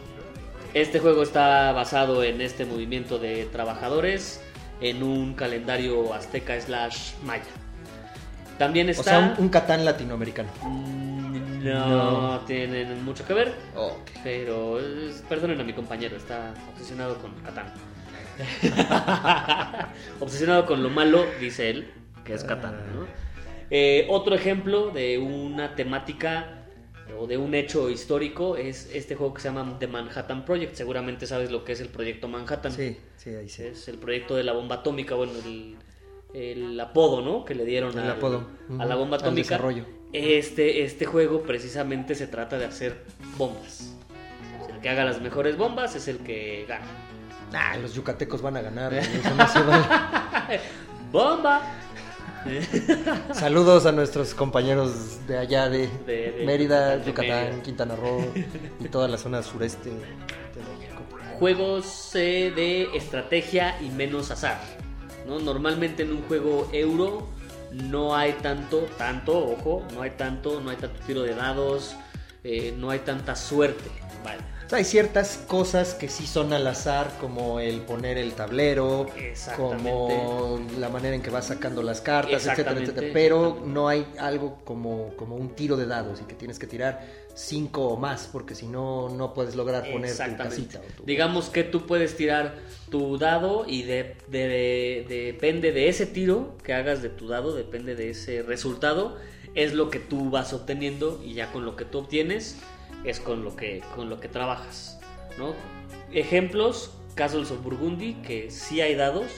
este 0.74 0.98
juego 0.98 1.22
está 1.22 1.70
basado 1.70 2.24
en 2.24 2.40
este 2.40 2.64
movimiento 2.64 3.20
de 3.20 3.44
trabajadores 3.44 4.42
en 4.80 5.04
un 5.04 5.34
calendario 5.34 6.12
azteca 6.12 6.60
slash 6.60 7.12
maya. 7.22 7.44
También 8.58 8.88
O 8.88 8.90
está... 8.90 9.04
sea, 9.04 9.18
un, 9.38 9.44
un 9.44 9.48
Catán 9.50 9.84
latinoamericano. 9.84 10.48
Mm, 10.62 11.64
no, 11.64 12.40
tienen 12.46 13.04
mucho 13.04 13.24
que 13.24 13.34
ver, 13.34 13.54
pero 14.24 14.80
es- 14.80 15.22
perdonen 15.28 15.60
a 15.60 15.64
mi 15.64 15.72
compañero, 15.72 16.16
está 16.16 16.54
obsesionado 16.72 17.16
con 17.18 17.32
Catán. 17.44 17.72
obsesionado 20.20 20.66
con 20.66 20.82
lo 20.82 20.90
malo, 20.90 21.24
dice 21.40 21.70
él, 21.70 21.90
que 22.24 22.34
es 22.34 22.44
Catán. 22.44 22.74
¿no? 22.94 23.06
Eh, 23.70 24.06
otro 24.10 24.34
ejemplo 24.34 24.90
de 24.90 25.18
una 25.18 25.74
temática 25.74 26.60
o 27.18 27.26
de 27.26 27.36
un 27.36 27.54
hecho 27.54 27.90
histórico 27.90 28.56
es 28.56 28.90
este 28.92 29.14
juego 29.14 29.34
que 29.34 29.42
se 29.42 29.48
llama 29.48 29.76
The 29.78 29.86
Manhattan 29.86 30.44
Project. 30.44 30.74
Seguramente 30.74 31.26
sabes 31.26 31.50
lo 31.50 31.64
que 31.64 31.72
es 31.72 31.80
el 31.80 31.88
proyecto 31.88 32.28
Manhattan. 32.28 32.72
Sí, 32.72 32.96
sí, 33.16 33.30
ahí 33.30 33.48
sí. 33.48 33.64
Es 33.64 33.88
el 33.88 33.98
proyecto 33.98 34.36
de 34.36 34.44
la 34.44 34.52
bomba 34.52 34.76
atómica, 34.76 35.14
bueno, 35.14 35.32
el, 35.44 35.76
el 36.34 36.80
apodo, 36.80 37.22
¿no? 37.22 37.44
Que 37.44 37.54
le 37.54 37.64
dieron 37.64 37.96
al- 37.98 38.10
apodo. 38.10 38.46
a 38.78 38.84
la 38.84 38.94
bomba 38.96 39.16
atómica. 39.18 39.42
desarrollo. 39.42 39.84
Este, 40.12 40.84
este 40.84 41.06
juego 41.06 41.42
precisamente 41.42 42.14
se 42.14 42.26
trata 42.26 42.58
de 42.58 42.66
hacer 42.66 43.02
bombas. 43.36 43.94
O 44.62 44.66
sea, 44.66 44.74
el 44.76 44.80
que 44.80 44.88
haga 44.88 45.04
las 45.04 45.20
mejores 45.20 45.56
bombas 45.56 45.96
es 45.96 46.06
el 46.08 46.18
que 46.18 46.64
gana. 46.68 46.86
Los 47.80 47.94
yucatecos 47.94 48.42
van 48.42 48.56
a 48.56 48.62
ganar. 48.62 48.92
güey, 48.92 49.04
eso 49.04 49.34
no 49.36 49.48
se 49.48 49.62
vale. 49.62 49.84
¡Bomba! 51.12 51.60
Saludos 53.32 53.86
a 53.86 53.92
nuestros 53.92 54.34
compañeros 54.34 55.26
de 55.26 55.38
allá 55.38 55.68
de, 55.68 55.88
De- 56.06 56.32
de 56.32 56.44
Mérida, 56.44 56.98
de 56.98 57.06
Yucatán, 57.06 57.44
Mérida. 57.44 57.62
Quintana 57.62 57.96
Roo 57.96 58.24
y 58.80 58.88
toda 58.88 59.08
la 59.08 59.16
zona 59.16 59.42
sureste 59.42 59.88
de 59.90 59.96
México. 59.96 61.02
Juegos 61.38 62.10
eh, 62.14 62.52
de 62.54 62.96
estrategia 62.96 63.80
y 63.80 63.88
menos 63.88 64.30
azar. 64.30 64.60
¿no? 65.26 65.38
Normalmente 65.38 66.02
en 66.02 66.12
un 66.12 66.22
juego 66.22 66.68
euro 66.72 67.28
no 67.72 68.14
hay 68.14 68.32
tanto, 68.34 68.80
tanto, 68.98 69.36
ojo, 69.38 69.82
no 69.94 70.02
hay 70.02 70.10
tanto, 70.10 70.60
no 70.60 70.70
hay 70.70 70.76
tanto 70.76 71.00
tiro 71.06 71.22
de 71.22 71.34
dados, 71.34 71.96
eh, 72.44 72.74
no 72.78 72.90
hay 72.90 73.00
tanta 73.00 73.34
suerte. 73.34 73.90
Vale. 74.22 74.42
O 74.66 74.68
sea, 74.70 74.78
hay 74.78 74.84
ciertas 74.84 75.36
cosas 75.46 75.94
que 75.94 76.08
sí 76.08 76.26
son 76.26 76.52
al 76.54 76.66
azar, 76.66 77.10
como 77.20 77.60
el 77.60 77.80
poner 77.82 78.16
el 78.16 78.32
tablero, 78.32 79.06
como 79.56 80.60
la 80.78 80.88
manera 80.88 81.14
en 81.14 81.22
que 81.22 81.30
vas 81.30 81.46
sacando 81.48 81.82
las 81.82 82.00
cartas, 82.00 82.42
etcétera, 82.52 82.70
etcétera. 82.84 83.06
Pero 83.12 83.62
no 83.66 83.88
hay 83.88 84.06
algo 84.18 84.58
como, 84.64 85.14
como 85.16 85.36
un 85.36 85.50
tiro 85.50 85.76
de 85.76 85.86
dados 85.86 86.20
y 86.22 86.24
que 86.24 86.34
tienes 86.34 86.58
que 86.58 86.66
tirar 86.66 87.24
cinco 87.34 87.88
o 87.88 87.96
más, 87.98 88.28
porque 88.32 88.54
si 88.54 88.66
no, 88.66 89.08
no 89.10 89.34
puedes 89.34 89.54
lograr 89.54 89.82
poner 89.92 90.10
tu 90.10 90.16
casita. 90.48 90.78
o 90.78 90.96
tu- 90.96 91.04
Digamos 91.04 91.50
que 91.50 91.64
tú 91.64 91.86
puedes 91.86 92.16
tirar 92.16 92.54
tu 92.90 93.18
dado 93.18 93.64
y 93.68 93.82
de- 93.82 94.16
de- 94.28 95.04
depende 95.08 95.72
de 95.72 95.88
ese 95.88 96.06
tiro 96.06 96.56
que 96.62 96.72
hagas 96.72 97.02
de 97.02 97.08
tu 97.10 97.28
dado, 97.28 97.54
depende 97.54 97.96
de 97.96 98.10
ese 98.10 98.42
resultado, 98.42 99.16
es 99.54 99.74
lo 99.74 99.90
que 99.90 99.98
tú 99.98 100.30
vas 100.30 100.52
obteniendo 100.52 101.20
y 101.24 101.34
ya 101.34 101.52
con 101.52 101.64
lo 101.64 101.76
que 101.76 101.84
tú 101.84 101.98
obtienes 101.98 102.56
es 103.04 103.20
con 103.20 103.44
lo 103.44 103.54
que, 103.54 103.82
con 103.94 104.08
lo 104.10 104.20
que 104.20 104.28
trabajas. 104.28 104.98
¿no? 105.38 105.54
Ejemplos, 106.12 106.92
Castles 107.14 107.50
of 107.50 107.62
Burgundy, 107.62 108.14
que 108.14 108.50
sí 108.50 108.80
hay 108.80 108.94
dados, 108.94 109.30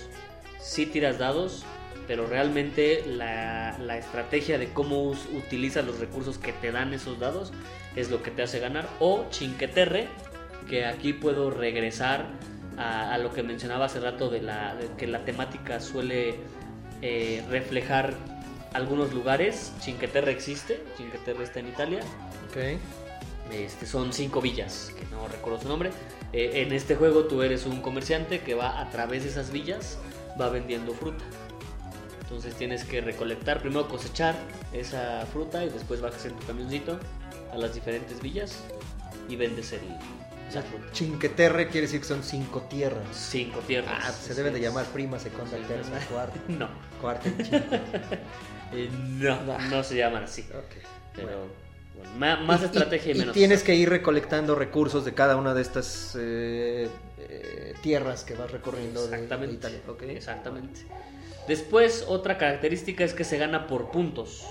sí 0.60 0.86
tiras 0.86 1.18
dados, 1.18 1.64
pero 2.06 2.26
realmente 2.26 3.04
la, 3.06 3.76
la 3.78 3.98
estrategia 3.98 4.58
de 4.58 4.68
cómo 4.68 5.10
utilizas 5.10 5.84
los 5.84 5.98
recursos 5.98 6.38
que 6.38 6.52
te 6.52 6.70
dan 6.70 6.94
esos 6.94 7.18
dados 7.18 7.52
es 7.96 8.10
lo 8.10 8.22
que 8.22 8.30
te 8.30 8.42
hace 8.42 8.60
ganar. 8.60 8.88
O 9.00 9.26
Chinqueterre, 9.30 10.06
que 10.68 10.84
aquí 10.84 11.12
puedo 11.12 11.50
regresar 11.50 12.26
a, 12.76 13.16
lo 13.18 13.32
que 13.32 13.42
mencionaba 13.42 13.86
hace 13.86 14.00
rato 14.00 14.28
de, 14.28 14.42
la, 14.42 14.76
que 14.98 15.06
la 15.06 15.24
temática 15.24 15.80
suele 15.80 16.36
eh, 17.02 17.42
reflejar 17.50 18.14
algunos 18.72 19.12
lugares. 19.12 19.72
Chinqueterre 19.80 20.32
existe, 20.32 20.82
Chinqueterre 20.96 21.44
está 21.44 21.60
en 21.60 21.68
Italia. 21.68 22.00
Ok. 22.48 23.05
Este, 23.52 23.86
son 23.86 24.12
cinco 24.12 24.40
villas, 24.40 24.92
que 24.98 25.04
no 25.06 25.28
recuerdo 25.28 25.60
su 25.60 25.68
nombre. 25.68 25.90
Eh, 26.32 26.62
en 26.62 26.72
este 26.72 26.96
juego 26.96 27.24
tú 27.24 27.42
eres 27.42 27.66
un 27.66 27.80
comerciante 27.80 28.40
que 28.40 28.54
va 28.54 28.80
a 28.80 28.90
través 28.90 29.22
de 29.22 29.30
esas 29.30 29.52
villas, 29.52 29.98
va 30.40 30.48
vendiendo 30.48 30.92
fruta. 30.94 31.24
Entonces 32.22 32.54
tienes 32.56 32.84
que 32.84 33.00
recolectar, 33.00 33.60
primero 33.60 33.88
cosechar 33.88 34.34
esa 34.72 35.24
fruta 35.32 35.64
y 35.64 35.68
después 35.68 36.00
bajas 36.00 36.24
en 36.26 36.34
tu 36.34 36.44
camioncito 36.44 36.98
a 37.52 37.56
las 37.56 37.72
diferentes 37.74 38.20
villas 38.20 38.64
y 39.28 39.36
vendes 39.36 39.72
el, 39.72 39.80
esa 40.48 40.62
fruta. 40.62 40.90
Chinqueterre 40.92 41.68
quiere 41.68 41.86
decir 41.86 42.00
que 42.00 42.06
son 42.06 42.24
cinco 42.24 42.62
tierras. 42.62 43.06
Cinco 43.12 43.60
tierras. 43.60 44.04
Ah, 44.04 44.10
se 44.10 44.34
deben 44.34 44.52
de 44.52 44.60
llamar 44.60 44.86
prima, 44.86 45.20
segunda, 45.20 45.56
tercera, 45.56 46.00
cuarta. 46.10 46.40
No, 46.48 46.68
Cuarta 47.00 47.28
y 47.28 47.32
eh, 48.76 48.90
no, 48.90 49.58
no 49.70 49.84
se 49.84 49.96
llaman 49.96 50.24
así. 50.24 50.42
Ok. 50.50 50.82
Pero 51.14 51.28
bueno, 51.28 51.65
ma- 52.18 52.36
más 52.36 52.62
Y- 52.62 52.64
estrategia 52.66 53.12
y, 53.12 53.16
y 53.16 53.18
menos. 53.18 53.34
tienes 53.34 53.62
que 53.62 53.74
ir 53.74 53.88
recolectando 53.88 54.54
recursos 54.54 55.04
de 55.04 55.14
cada 55.14 55.36
una 55.36 55.54
de 55.54 55.62
estas 55.62 56.16
eh, 56.18 56.88
eh, 57.18 57.74
tierras 57.82 58.24
que 58.24 58.34
vas 58.34 58.50
recorriendo 58.50 59.00
de, 59.06 59.14
Exactamente. 59.14 59.54
Italia. 59.54 59.80
Exactamente. 60.12 60.80
Después, 61.48 62.04
otra 62.08 62.38
característica 62.38 63.04
es 63.04 63.14
que 63.14 63.24
se 63.24 63.38
gana 63.38 63.66
por 63.68 63.90
puntos 63.90 64.44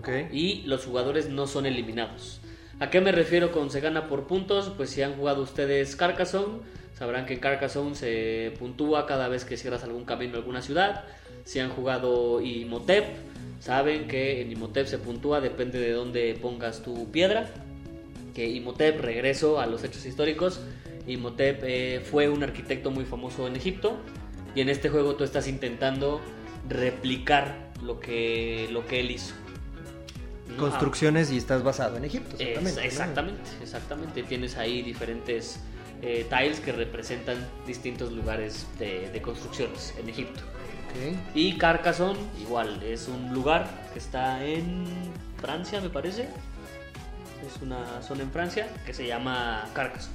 Ok. 0.00 0.08
y 0.32 0.62
los 0.66 0.84
jugadores 0.86 1.28
no 1.28 1.46
son 1.46 1.66
eliminados. 1.66 2.40
¿A 2.78 2.88
qué 2.88 3.02
me 3.02 3.12
refiero 3.12 3.52
con 3.52 3.70
se 3.70 3.80
gana 3.80 4.08
por 4.08 4.26
puntos? 4.26 4.72
Pues 4.74 4.88
si 4.88 5.02
han 5.02 5.14
jugado 5.16 5.42
ustedes 5.42 5.96
Carcassonne, 5.96 6.60
sabrán 6.98 7.26
que 7.26 7.34
en 7.34 7.40
Carcassonne 7.40 7.94
se 7.94 8.54
puntúa 8.58 9.06
cada 9.06 9.28
vez 9.28 9.44
que 9.44 9.58
cierras 9.58 9.84
algún 9.84 10.06
camino 10.06 10.32
en 10.32 10.36
alguna 10.36 10.62
ciudad. 10.62 11.04
Si 11.44 11.58
han 11.60 11.68
jugado 11.70 12.40
Imhotep, 12.40 13.04
saben 13.60 14.08
que 14.08 14.40
en 14.40 14.50
Imhotep 14.50 14.86
se 14.86 14.98
puntúa, 14.98 15.40
depende 15.40 15.78
de 15.78 15.92
dónde 15.92 16.36
pongas 16.40 16.82
tu 16.82 17.10
piedra. 17.12 17.48
Que 18.34 18.48
Imhotep, 18.48 19.00
regreso 19.00 19.60
a 19.60 19.66
los 19.66 19.84
hechos 19.84 20.06
históricos, 20.06 20.60
Imhotep 21.06 21.62
eh, 21.64 22.00
fue 22.00 22.28
un 22.28 22.42
arquitecto 22.42 22.90
muy 22.90 23.04
famoso 23.04 23.46
en 23.46 23.56
Egipto 23.56 23.96
y 24.54 24.60
en 24.60 24.68
este 24.68 24.88
juego 24.88 25.14
tú 25.14 25.24
estás 25.24 25.46
intentando 25.48 26.20
replicar 26.68 27.70
lo 27.82 28.00
que, 28.00 28.68
lo 28.70 28.86
que 28.86 29.00
él 29.00 29.10
hizo. 29.10 29.34
Construcciones 30.58 31.30
y 31.30 31.36
estás 31.36 31.62
basado 31.62 31.96
en 31.96 32.04
Egipto. 32.04 32.36
Exactamente. 32.38 32.80
¿no? 32.80 32.86
exactamente, 32.86 33.50
exactamente. 33.62 34.22
Tienes 34.24 34.56
ahí 34.56 34.82
diferentes 34.82 35.60
eh, 36.02 36.26
tiles 36.28 36.60
que 36.60 36.72
representan 36.72 37.36
distintos 37.66 38.12
lugares 38.12 38.66
de, 38.78 39.10
de 39.10 39.22
construcciones 39.22 39.94
en 39.98 40.08
Egipto. 40.08 40.40
Y 41.34 41.56
Carcassonne, 41.58 42.18
igual, 42.40 42.82
es 42.82 43.08
un 43.08 43.32
lugar 43.32 43.68
que 43.92 43.98
está 43.98 44.44
en 44.44 44.84
Francia, 45.40 45.80
me 45.80 45.90
parece. 45.90 46.28
Es 47.46 47.62
una 47.62 48.02
zona 48.02 48.22
en 48.22 48.30
Francia 48.30 48.68
que 48.84 48.92
se 48.92 49.06
llama 49.06 49.68
Carcassonne. 49.74 50.14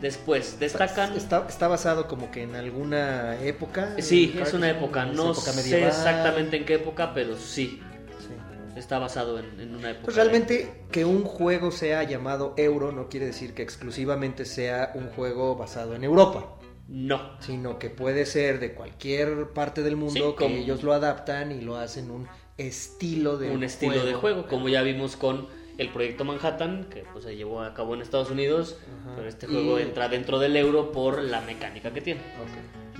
Después 0.00 0.58
destacan. 0.58 1.16
Está, 1.16 1.46
está 1.48 1.68
basado 1.68 2.08
como 2.08 2.30
que 2.30 2.42
en 2.42 2.54
alguna 2.56 3.40
época. 3.40 3.94
Sí, 3.98 4.36
es 4.40 4.52
una 4.52 4.70
época. 4.70 5.08
¿Es 5.08 5.16
No 5.16 5.30
época 5.30 5.52
sé 5.52 5.86
exactamente 5.86 6.56
en 6.58 6.64
qué 6.64 6.74
época, 6.74 7.14
pero 7.14 7.36
sí, 7.36 7.80
Sí. 8.18 8.34
está 8.76 8.98
basado 8.98 9.38
en, 9.38 9.60
en 9.60 9.74
una 9.74 9.90
época. 9.90 10.04
Pues 10.06 10.16
realmente 10.16 10.84
que 10.90 11.04
un 11.04 11.24
juego 11.24 11.70
sea 11.70 12.02
llamado 12.02 12.54
euro 12.56 12.92
no 12.92 13.08
quiere 13.08 13.26
decir 13.26 13.54
que 13.54 13.62
exclusivamente 13.62 14.44
sea 14.44 14.92
un 14.94 15.08
juego 15.10 15.56
basado 15.56 15.94
en 15.94 16.04
Europa, 16.04 16.48
No. 16.86 17.40
sino 17.40 17.78
que 17.78 17.88
puede 17.90 18.26
ser 18.26 18.60
de 18.60 18.74
cualquier 18.74 19.48
parte 19.54 19.82
del 19.82 19.96
mundo 19.96 20.12
Sí, 20.14 20.20
que 20.20 20.34
como- 20.44 20.56
ellos 20.56 20.82
lo 20.82 20.92
adaptan 20.92 21.50
y 21.52 21.60
lo 21.62 21.76
hacen 21.76 22.10
un 22.10 22.28
estilo 22.58 23.36
de 23.38 23.50
un 23.50 23.64
estilo 23.64 24.04
de 24.04 24.14
juego, 24.14 24.46
como 24.46 24.68
ya 24.68 24.82
vimos 24.82 25.16
con 25.16 25.48
el 25.78 25.88
proyecto 25.88 26.24
Manhattan, 26.24 26.84
que 26.90 27.04
pues, 27.12 27.24
se 27.24 27.34
llevó 27.36 27.62
a 27.62 27.74
cabo 27.74 27.94
en 27.94 28.02
Estados 28.02 28.30
Unidos, 28.30 28.78
Ajá. 29.02 29.14
pero 29.16 29.28
este 29.28 29.46
juego 29.46 29.78
Y- 29.78 29.82
entra 29.82 30.08
dentro 30.08 30.38
del 30.38 30.56
euro 30.56 30.92
por 30.92 31.20
la 31.22 31.40
mecánica 31.40 31.92
que 31.92 32.00
tiene. 32.00 32.20
Ok. 32.20 32.94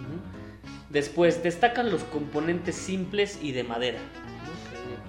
Después 0.91 1.43
destacan 1.43 1.91
los 1.91 2.03
componentes 2.05 2.75
simples 2.77 3.39
y 3.43 3.53
de 3.53 3.65
madera. 3.65 3.99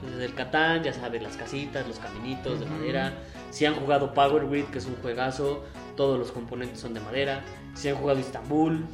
Desde 0.10 0.26
el 0.26 0.34
Catán, 0.34 0.84
ya 0.84 0.94
sabes, 0.94 1.22
las 1.22 1.38
casitas, 1.38 1.88
los 1.88 2.00
caminitos 2.00 2.60
de 2.60 2.66
madera. 2.66 3.14
Si 3.52 3.66
han 3.66 3.76
jugado 3.76 4.14
Power 4.14 4.48
Grid, 4.48 4.66
que 4.66 4.78
es 4.80 4.86
un 4.86 4.96
juegazo, 4.98 5.64
todos 5.96 6.20
los 6.20 6.32
componentes 6.32 6.80
son 6.80 6.94
de 6.94 7.00
madera. 7.00 7.44
Si 7.76 7.90
han 7.90 7.96
jugado 7.98 8.20
Istanbul, 8.20 8.86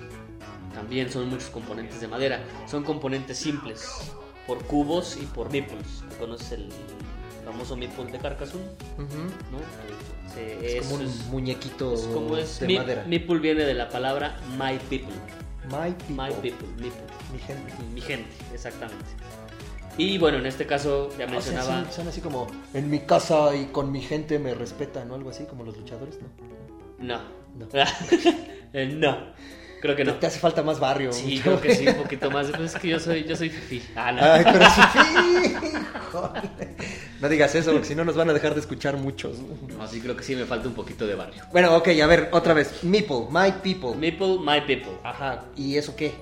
también 0.74 1.10
son 1.12 1.30
muchos 1.30 1.50
componentes 1.50 2.02
de 2.02 2.08
madera. 2.08 2.42
Son 2.70 2.84
componentes 2.84 3.38
simples, 3.38 3.88
por 4.48 4.64
cubos 4.66 5.18
y 5.18 5.26
por 5.26 5.52
meeples. 5.52 6.04
¿Conoces 6.20 6.52
el 6.54 6.70
famoso 7.46 7.76
meeple 7.78 8.06
de 8.12 8.18
Carcassonne? 8.20 8.64
Es 10.64 10.86
como 10.88 11.04
un 11.04 11.30
muñequito 11.32 11.94
es 11.94 12.02
como 12.02 12.38
es. 12.38 12.60
de 12.60 12.68
Mi- 12.68 12.78
madera. 12.78 13.04
Meeple 13.06 13.40
viene 13.40 13.64
de 13.66 13.74
la 13.74 13.90
palabra 13.90 14.40
my 14.58 14.78
people. 14.90 15.14
My 15.70 15.92
people. 15.92 16.16
My 16.16 16.32
people, 16.42 16.68
meeple. 16.78 17.02
Mi 17.34 17.40
gente. 17.40 17.74
Mi 17.94 18.02
gente, 18.02 18.30
exactamente. 18.54 19.06
Y 19.98 20.18
bueno, 20.18 20.38
en 20.38 20.46
este 20.46 20.66
caso 20.66 21.10
ya 21.10 21.16
O 21.16 21.18
sea, 21.18 21.28
mencionaba. 21.28 21.92
son 21.92 22.08
así 22.08 22.22
como 22.22 22.48
en 22.74 22.90
mi 22.90 23.00
casa 23.00 23.54
y 23.56 23.66
con 23.66 23.92
mi 23.92 24.02
gente 24.02 24.40
me 24.40 24.54
respetan 24.56 25.12
o 25.12 25.16
algo 25.16 25.30
así 25.30 25.44
como 25.44 25.64
los 25.66 25.78
luchadores, 25.78 26.18
¿no? 26.22 27.18
No. 27.18 27.22
No. 27.58 27.68
Eh, 28.74 28.86
no. 28.86 29.32
Creo 29.82 29.96
que 29.96 30.04
no. 30.06 30.14
Te 30.14 30.28
hace 30.28 30.40
falta 30.40 30.62
más 30.62 30.80
barrio. 30.80 31.12
Sí, 31.12 31.24
mucho. 31.38 31.42
creo 31.42 31.62
que 31.62 31.76
sí, 31.76 31.88
un 31.88 31.96
poquito 32.04 32.30
más. 32.30 32.48
Pues 32.52 32.76
es 32.76 32.80
que 32.80 32.88
yo 32.88 33.00
soy, 33.00 33.24
yo 33.24 33.36
soy 33.36 33.50
fifi. 33.50 33.82
Ah, 33.96 34.12
no. 34.12 34.22
Ay, 34.24 34.44
pero. 34.44 34.66
Híjole. 36.08 36.42
No 37.20 37.30
digas 37.30 37.56
eso, 37.56 37.72
porque 37.72 37.88
si 37.88 37.96
no 37.96 38.06
nos 38.06 38.16
van 38.16 38.30
a 38.30 38.34
dejar 38.34 38.54
de 38.54 38.60
escuchar 38.60 38.98
muchos. 38.98 39.38
No, 39.40 39.88
sí, 39.88 40.00
creo 40.00 40.16
que 40.16 40.24
sí 40.24 40.36
me 40.36 40.46
falta 40.46 40.68
un 40.68 40.76
poquito 40.76 41.08
de 41.08 41.16
barrio. 41.16 41.44
Bueno, 41.52 41.76
ok, 41.76 41.90
a 42.02 42.08
ver, 42.08 42.30
otra 42.32 42.54
vez. 42.54 42.84
Meeple, 42.84 43.26
my 43.32 43.52
people. 43.64 43.96
Meeple, 43.98 44.38
my 44.40 44.62
people. 44.62 44.94
Ajá. 45.04 45.46
¿Y 45.56 45.78
eso 45.78 45.96
qué? 45.96 46.14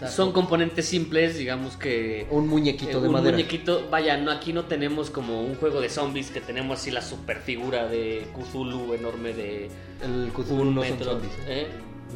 Sea, 0.00 0.08
Son 0.08 0.32
componentes 0.32 0.86
simples, 0.86 1.36
digamos 1.36 1.76
que. 1.76 2.26
un 2.30 2.48
muñequito 2.48 2.98
eh, 2.98 3.00
de 3.02 3.06
un 3.08 3.12
madera. 3.12 3.36
muñequito, 3.36 3.86
vaya, 3.90 4.16
no, 4.16 4.30
aquí 4.30 4.52
no 4.52 4.64
tenemos 4.64 5.10
como 5.10 5.42
un 5.42 5.54
juego 5.56 5.80
de 5.80 5.88
zombies 5.90 6.30
que 6.30 6.40
tenemos 6.40 6.80
así 6.80 6.90
la 6.90 7.02
super 7.02 7.38
figura 7.40 7.86
de 7.86 8.26
Cthulhu 8.34 8.94
enorme 8.94 9.32
de 9.34 9.70
El 10.02 10.30
Cthulhu 10.32 10.62
un 10.62 10.74
no 10.74 10.82
son 10.82 10.90
metro. 10.92 11.12
zombies. 11.12 11.32
¿eh? 11.40 11.42
¿eh? 11.48 11.66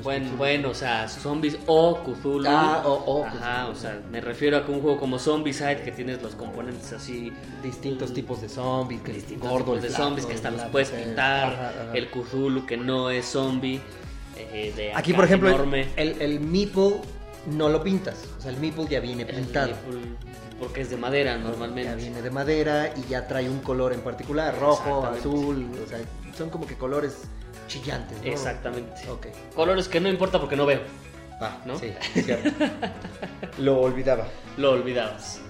Bueno, 0.03 0.31
bueno, 0.37 0.71
o 0.71 0.75
sea, 0.75 1.07
zombies 1.09 1.57
o 1.67 1.99
Cthulhu. 2.03 2.47
Ah, 2.49 2.83
o- 2.85 2.95
o 3.21 3.25
Ajá, 3.27 3.61
Cthulhu. 3.67 3.73
o 3.73 3.81
sea, 3.81 4.03
me 4.11 4.21
refiero 4.21 4.57
a 4.57 4.65
que 4.67 4.73
un 4.73 4.81
juego 4.81 4.99
como 4.99 5.19
Zombicide 5.21 5.83
que 5.85 5.93
tienes 5.93 6.21
los 6.23 6.35
componentes 6.35 6.93
así. 6.95 7.33
Distintos 7.63 8.13
tipos 8.13 8.41
de 8.41 8.49
zombies, 8.49 9.03
que 9.03 9.13
distintos 9.13 9.49
gordo, 9.49 9.67
tipos 9.67 9.83
de 9.83 9.89
flaco, 9.91 10.03
zombies 10.05 10.27
que 10.27 10.35
hasta 10.35 10.51
los 10.51 10.63
puedes 10.63 10.89
pintar. 10.89 11.53
ajá, 11.53 11.69
ajá. 11.69 11.91
El 11.97 12.09
Cthulhu 12.09 12.65
que 12.67 12.77
no 12.77 13.11
es 13.11 13.27
zombie. 13.27 13.81
eh, 14.37 14.73
de 14.75 14.93
Aquí, 14.95 15.13
por 15.13 15.27
ejemplo, 15.27 15.49
el, 15.49 15.55
enorme. 15.55 15.87
el, 15.97 16.21
el 16.21 16.41
meeple 16.41 16.95
no 17.47 17.69
lo 17.69 17.83
pintas. 17.83 18.25
O 18.39 18.41
sea, 18.41 18.51
el 18.51 18.59
meeple 18.59 18.87
ya 18.89 19.01
viene 19.01 19.23
El 19.23 19.35
pintado. 19.37 19.71
Maple, 19.71 20.01
porque 20.59 20.81
es 20.83 20.91
de 20.91 20.97
madera 20.97 21.37
Ya 21.37 21.43
normalmente. 21.43 21.95
viene 21.97 22.23
de 22.23 22.31
madera 22.31 22.93
y 22.97 23.09
ya 23.09 23.27
trae 23.27 23.49
un 23.49 23.61
color 23.61 23.93
en 23.93 24.01
particular, 24.01 24.59
rojo, 24.59 25.05
azul, 25.07 25.69
o 25.85 25.89
sea, 25.89 25.99
son 26.37 26.51
como 26.51 26.67
que 26.67 26.77
colores 26.77 27.23
chillantes, 27.69 28.19
¿no? 28.23 28.25
Exactamente. 28.31 29.09
Ok. 29.11 29.27
Colores 29.55 29.89
que 29.89 30.01
no 30.01 30.09
importa 30.09 30.39
porque 30.41 30.57
no 30.57 30.67
veo. 30.67 30.81
Ah, 31.41 31.59
¿No? 31.67 31.79
Sí, 31.79 31.93
cierto. 32.15 32.51
lo 33.59 33.81
olvidaba. 33.81 34.27
Lo 34.57 34.71
olvidabas. 34.73 35.41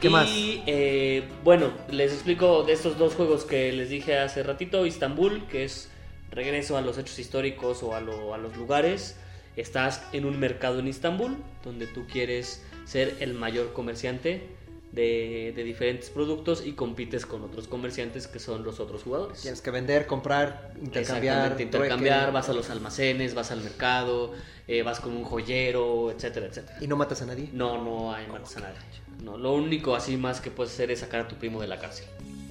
¿Qué 0.00 0.08
y, 0.08 0.10
más? 0.10 0.28
eh, 0.32 1.28
bueno, 1.44 1.72
les 1.90 2.12
explico 2.12 2.62
de 2.62 2.72
estos 2.72 2.96
dos 2.96 3.14
juegos 3.14 3.44
que 3.44 3.72
les 3.72 3.90
dije 3.90 4.18
hace 4.18 4.42
ratito. 4.42 4.86
Istambul, 4.86 5.46
que 5.48 5.64
es 5.64 5.90
regreso 6.30 6.76
a 6.78 6.80
los 6.80 6.96
hechos 6.96 7.18
históricos 7.18 7.82
o 7.82 7.94
a, 7.94 8.00
lo- 8.00 8.32
a 8.32 8.38
los 8.38 8.56
lugares. 8.56 9.16
Estás 9.60 10.02
en 10.14 10.24
un 10.24 10.40
mercado 10.40 10.78
en 10.78 10.88
Istambul, 10.88 11.36
donde 11.62 11.86
tú 11.86 12.06
quieres 12.10 12.62
ser 12.86 13.14
el 13.20 13.34
mayor 13.34 13.74
comerciante 13.74 14.48
de, 14.92 15.52
de 15.54 15.64
diferentes 15.64 16.08
productos 16.08 16.66
y 16.66 16.72
compites 16.72 17.26
con 17.26 17.42
otros 17.42 17.68
comerciantes 17.68 18.26
que 18.26 18.38
son 18.38 18.64
los 18.64 18.80
otros 18.80 19.02
jugadores. 19.02 19.42
Tienes 19.42 19.60
que 19.60 19.70
vender, 19.70 20.06
comprar, 20.06 20.72
intercambiar. 20.82 21.60
Intercambiar, 21.60 22.18
trueque. 22.20 22.32
vas 22.32 22.48
a 22.48 22.54
los 22.54 22.70
almacenes, 22.70 23.34
vas 23.34 23.50
al 23.50 23.60
mercado, 23.60 24.32
eh, 24.66 24.82
vas 24.82 24.98
con 24.98 25.14
un 25.14 25.24
joyero, 25.24 26.10
etcétera, 26.10 26.46
etcétera. 26.46 26.78
Y 26.80 26.86
no 26.86 26.96
matas 26.96 27.20
a 27.20 27.26
nadie. 27.26 27.50
No, 27.52 27.84
no 27.84 28.14
hay 28.14 28.26
matas 28.28 28.56
a 28.56 28.60
nadie. 28.60 28.78
No, 29.22 29.36
lo 29.36 29.52
único 29.52 29.94
así 29.94 30.16
más 30.16 30.40
que 30.40 30.50
puedes 30.50 30.72
hacer 30.72 30.90
es 30.90 31.00
sacar 31.00 31.20
a 31.20 31.28
tu 31.28 31.36
primo 31.36 31.60
de 31.60 31.68
la 31.68 31.78
cárcel. 31.78 32.06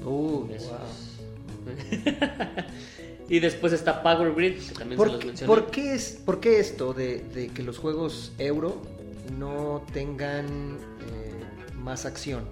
Uh, 0.05 0.47
Eso 0.53 0.69
wow. 0.69 0.77
y 3.29 3.39
después 3.39 3.71
está 3.73 4.01
Power 4.03 4.33
Grid, 4.33 4.59
que 4.59 4.73
también 4.73 4.91
se 4.91 4.97
¿Por, 4.97 5.11
los 5.11 5.25
mencioné. 5.25 5.47
por 5.47 5.71
qué 5.71 5.93
es, 5.93 6.19
¿Por 6.25 6.39
qué 6.39 6.59
esto 6.59 6.93
de, 6.93 7.19
de 7.19 7.47
que 7.49 7.63
los 7.63 7.77
juegos 7.77 8.31
euro 8.39 8.81
no 9.37 9.83
tengan 9.93 10.45
eh, 11.11 11.43
más 11.75 12.05
acción, 12.05 12.43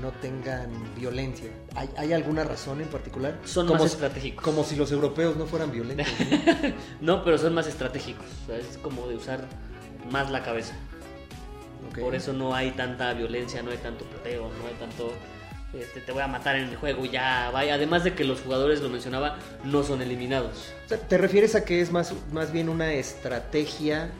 no 0.00 0.10
tengan 0.10 0.70
violencia? 0.96 1.50
¿Hay, 1.74 1.88
hay 1.96 2.12
alguna 2.14 2.44
razón 2.44 2.80
en 2.80 2.88
particular? 2.88 3.38
Son 3.44 3.66
como, 3.66 3.80
más 3.80 3.90
si- 3.90 3.96
estratégicos. 3.96 4.42
Como 4.44 4.64
si 4.64 4.74
los 4.76 4.90
europeos 4.90 5.36
no 5.36 5.46
fueran 5.46 5.70
violentos. 5.70 6.06
¿no? 6.20 6.72
No, 7.18 7.24
pero 7.24 7.36
son 7.38 7.54
más 7.54 7.66
estratégicos. 7.66 8.24
o 8.44 8.46
sea, 8.46 8.56
es 8.58 8.78
como 8.78 9.06
de 9.08 9.16
usar 9.16 9.46
más 10.10 10.30
la 10.30 10.42
cabeza. 10.42 10.74
Por 12.00 12.14
eso 12.14 12.32
no 12.32 12.54
hay 12.54 12.70
tanta 12.70 13.12
violencia, 13.12 13.62
no 13.62 13.70
hay 13.70 13.76
tanto 13.78 14.04
peteo, 14.06 14.44
no 14.44 14.66
hay 14.66 14.74
tanto 14.80 15.12
este, 15.74 16.00
te 16.00 16.12
voy 16.12 16.22
a 16.22 16.28
matar 16.28 16.56
en 16.56 16.68
el 16.68 16.76
juego 16.76 17.04
ya 17.04 17.50
vaya. 17.52 17.74
Además 17.74 18.04
de 18.04 18.14
que 18.14 18.24
los 18.24 18.40
jugadores, 18.40 18.80
lo 18.80 18.88
mencionaba, 18.88 19.38
no 19.64 19.82
son 19.82 20.02
eliminados. 20.02 20.72
¿Te 21.08 21.18
refieres 21.18 21.54
a 21.54 21.64
que 21.64 21.80
es 21.80 21.90
más, 21.90 22.12
más 22.32 22.52
bien 22.52 22.68
una 22.68 22.92
estrategia 22.92 24.10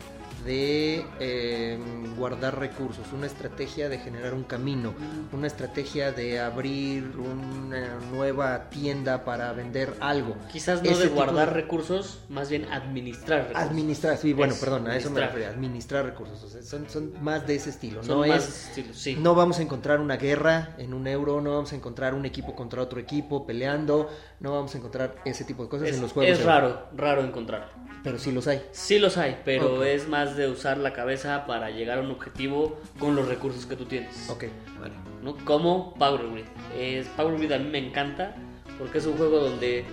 de 0.45 1.05
eh, 1.21 1.79
guardar 2.17 2.59
recursos, 2.59 3.07
una 3.13 3.27
estrategia 3.27 3.89
de 3.89 3.99
generar 3.99 4.35
un 4.35 4.45
camino, 4.45 4.95
una 5.33 5.47
estrategia 5.47 6.13
de 6.13 6.41
abrir 6.41 7.13
una 7.17 7.99
nueva 8.11 8.69
tienda 8.71 9.25
para 9.25 9.53
vender 9.53 9.95
algo? 10.01 10.37
Quizás 10.53 10.83
no 10.83 10.91
Ese 10.91 11.05
de 11.05 11.09
guardar 11.09 11.49
de- 11.49 11.55
recursos, 11.55 12.21
más 12.29 12.51
bien 12.51 12.67
administrar 12.73 13.49
recursos. 13.49 13.63
Administrar, 13.71 14.17
sí, 14.19 14.33
bueno, 14.33 14.55
Es 14.55 14.61
perdón, 14.61 14.87
a 14.89 14.97
eso 14.97 15.11
me 15.11 15.21
refería, 15.21 15.49
administrar 15.51 16.05
recursos, 16.05 16.43
o 16.43 16.49
sea, 16.49 16.63
son, 16.63 16.89
son 16.89 17.13
más 17.23 17.47
de 17.47 17.55
ese 17.57 17.71
estilo, 17.71 18.03
Son 18.03 18.21
no 18.21 18.27
más 18.27 18.49
es... 18.49 18.69
estilos, 18.69 18.97
sí. 18.97 19.17
No 19.21 19.35
vamos 19.35 19.59
a 19.59 19.63
encontrar 19.63 20.01
una 20.01 20.17
guerra 20.17 20.75
en 20.79 20.95
un 20.95 21.07
euro, 21.07 21.41
no 21.41 21.55
vamos 21.55 21.73
a 21.73 21.77
encontrar 21.77 22.15
un 22.15 22.27
equipo 22.27 22.55
contra 22.55 22.83
otro 22.83 22.99
equipo 23.01 23.47
peleando, 23.47 24.11
no 24.41 24.53
vamos 24.53 24.75
a 24.75 24.79
encontrar 24.79 25.17
ese 25.25 25.45
tipo 25.45 25.63
de 25.63 25.69
cosas 25.69 25.89
es, 25.89 25.97
en 25.97 26.03
los 26.03 26.13
juegos. 26.13 26.33
es 26.33 26.39
euro. 26.41 26.51
raro, 26.53 26.87
raro 26.97 27.25
encontrarlo. 27.25 27.69
Pero 28.03 28.19
sí 28.19 28.33
los 28.33 28.47
hay. 28.49 28.63
Sí 28.73 28.99
los 28.99 29.17
hay, 29.17 29.41
pero 29.45 29.77
Ok. 29.77 29.85
es 29.85 30.09
más 30.09 30.37
de 30.37 30.49
usar 30.49 30.79
la 30.79 30.93
cabeza 30.93 31.47
para 31.47 31.71
llegar 31.71 31.99
a 31.99 32.01
un 32.03 32.11
objetivo 32.11 32.81
con 32.99 33.15
los 33.15 33.29
recursos 33.29 33.65
que 33.67 33.77
tú 33.77 33.85
tienes. 33.85 34.29
Ok, 34.29 34.45
vale. 34.81 34.95
¿no? 35.23 35.37
Como 35.45 35.95
Power 35.95 36.29
Grid. 36.33 36.45
Es, 36.77 37.07
Power 37.09 37.39
Grid 37.39 37.53
a 37.53 37.59
mí 37.59 37.69
me 37.69 37.79
encanta 37.79 38.35
porque 38.79 38.99
es 38.99 39.07
un 39.07 39.17
juego 39.17 39.39
donde 39.39 39.85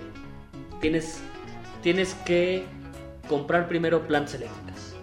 tienes, 0.80 1.20
tienes 1.82 2.14
que 2.24 2.64
comprar 3.28 3.68
primero 3.68 4.06
plantas 4.08 4.34
eléctricas. 4.34 4.94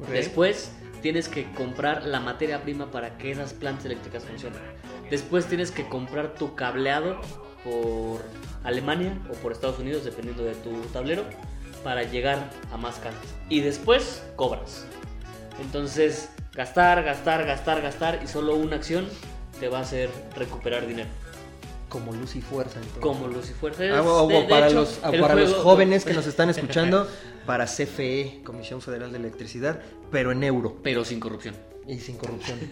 Ok. 0.00 0.08
Después 0.08 0.72
tienes 1.02 1.28
que 1.28 1.50
comprar 1.52 2.04
la 2.04 2.18
materia 2.20 2.62
prima 2.62 2.90
para 2.90 3.16
que 3.16 3.30
esas 3.30 3.52
plantas 3.52 3.84
eléctricas 3.86 4.24
funcionen. 4.24 4.60
Después 5.08 5.46
tienes 5.46 5.70
que 5.70 5.88
comprar 5.88 6.34
tu 6.34 6.54
cableado 6.56 7.20
por 7.64 8.22
Alemania 8.64 9.16
o 9.30 9.34
por 9.34 9.52
Estados 9.52 9.78
Unidos, 9.78 10.04
dependiendo 10.04 10.44
de 10.44 10.54
tu 10.56 10.70
tablero, 10.92 11.24
para 11.84 12.02
llegar 12.04 12.50
a 12.72 12.76
más 12.76 12.96
casas. 12.96 13.20
Y 13.48 13.60
después 13.60 14.22
cobras. 14.36 14.84
Entonces, 15.60 16.28
gastar, 16.54 17.02
gastar, 17.02 17.44
gastar, 17.46 17.80
gastar 17.82 18.20
y 18.24 18.26
solo 18.28 18.54
una 18.56 18.76
acción 18.76 19.06
te 19.58 19.68
va 19.68 19.78
a 19.78 19.82
hacer 19.82 20.10
recuperar 20.36 20.86
dinero. 20.86 21.08
Como 21.88 22.12
luz 22.12 22.36
y 22.36 22.40
fuerza. 22.40 22.76
entonces. 22.78 23.02
Como 23.02 23.26
Luz 23.26 23.50
y 23.50 23.52
Fuerza. 23.52 23.82
Ah, 23.92 24.02
o- 24.02 24.24
o 24.24 24.28
De- 24.28 24.42
de 24.42 24.44
para 24.44 24.66
hecho, 24.68 24.76
los, 24.76 25.00
los 25.02 25.54
jóvenes 25.54 26.04
que 26.04 26.14
nos 26.14 26.26
están 26.26 26.48
escuchando, 26.48 27.08
para 27.46 27.66
CFE, 27.66 28.42
Comisión 28.44 28.80
Federal 28.80 29.10
de 29.10 29.18
Electricidad, 29.18 29.80
pero 30.12 30.30
en 30.30 30.44
euro 30.44 30.76
Pero 30.84 31.04
sin 31.04 31.18
corrupción. 31.18 31.56
Y 31.90 31.98
sin 31.98 32.16
corrupción. 32.16 32.58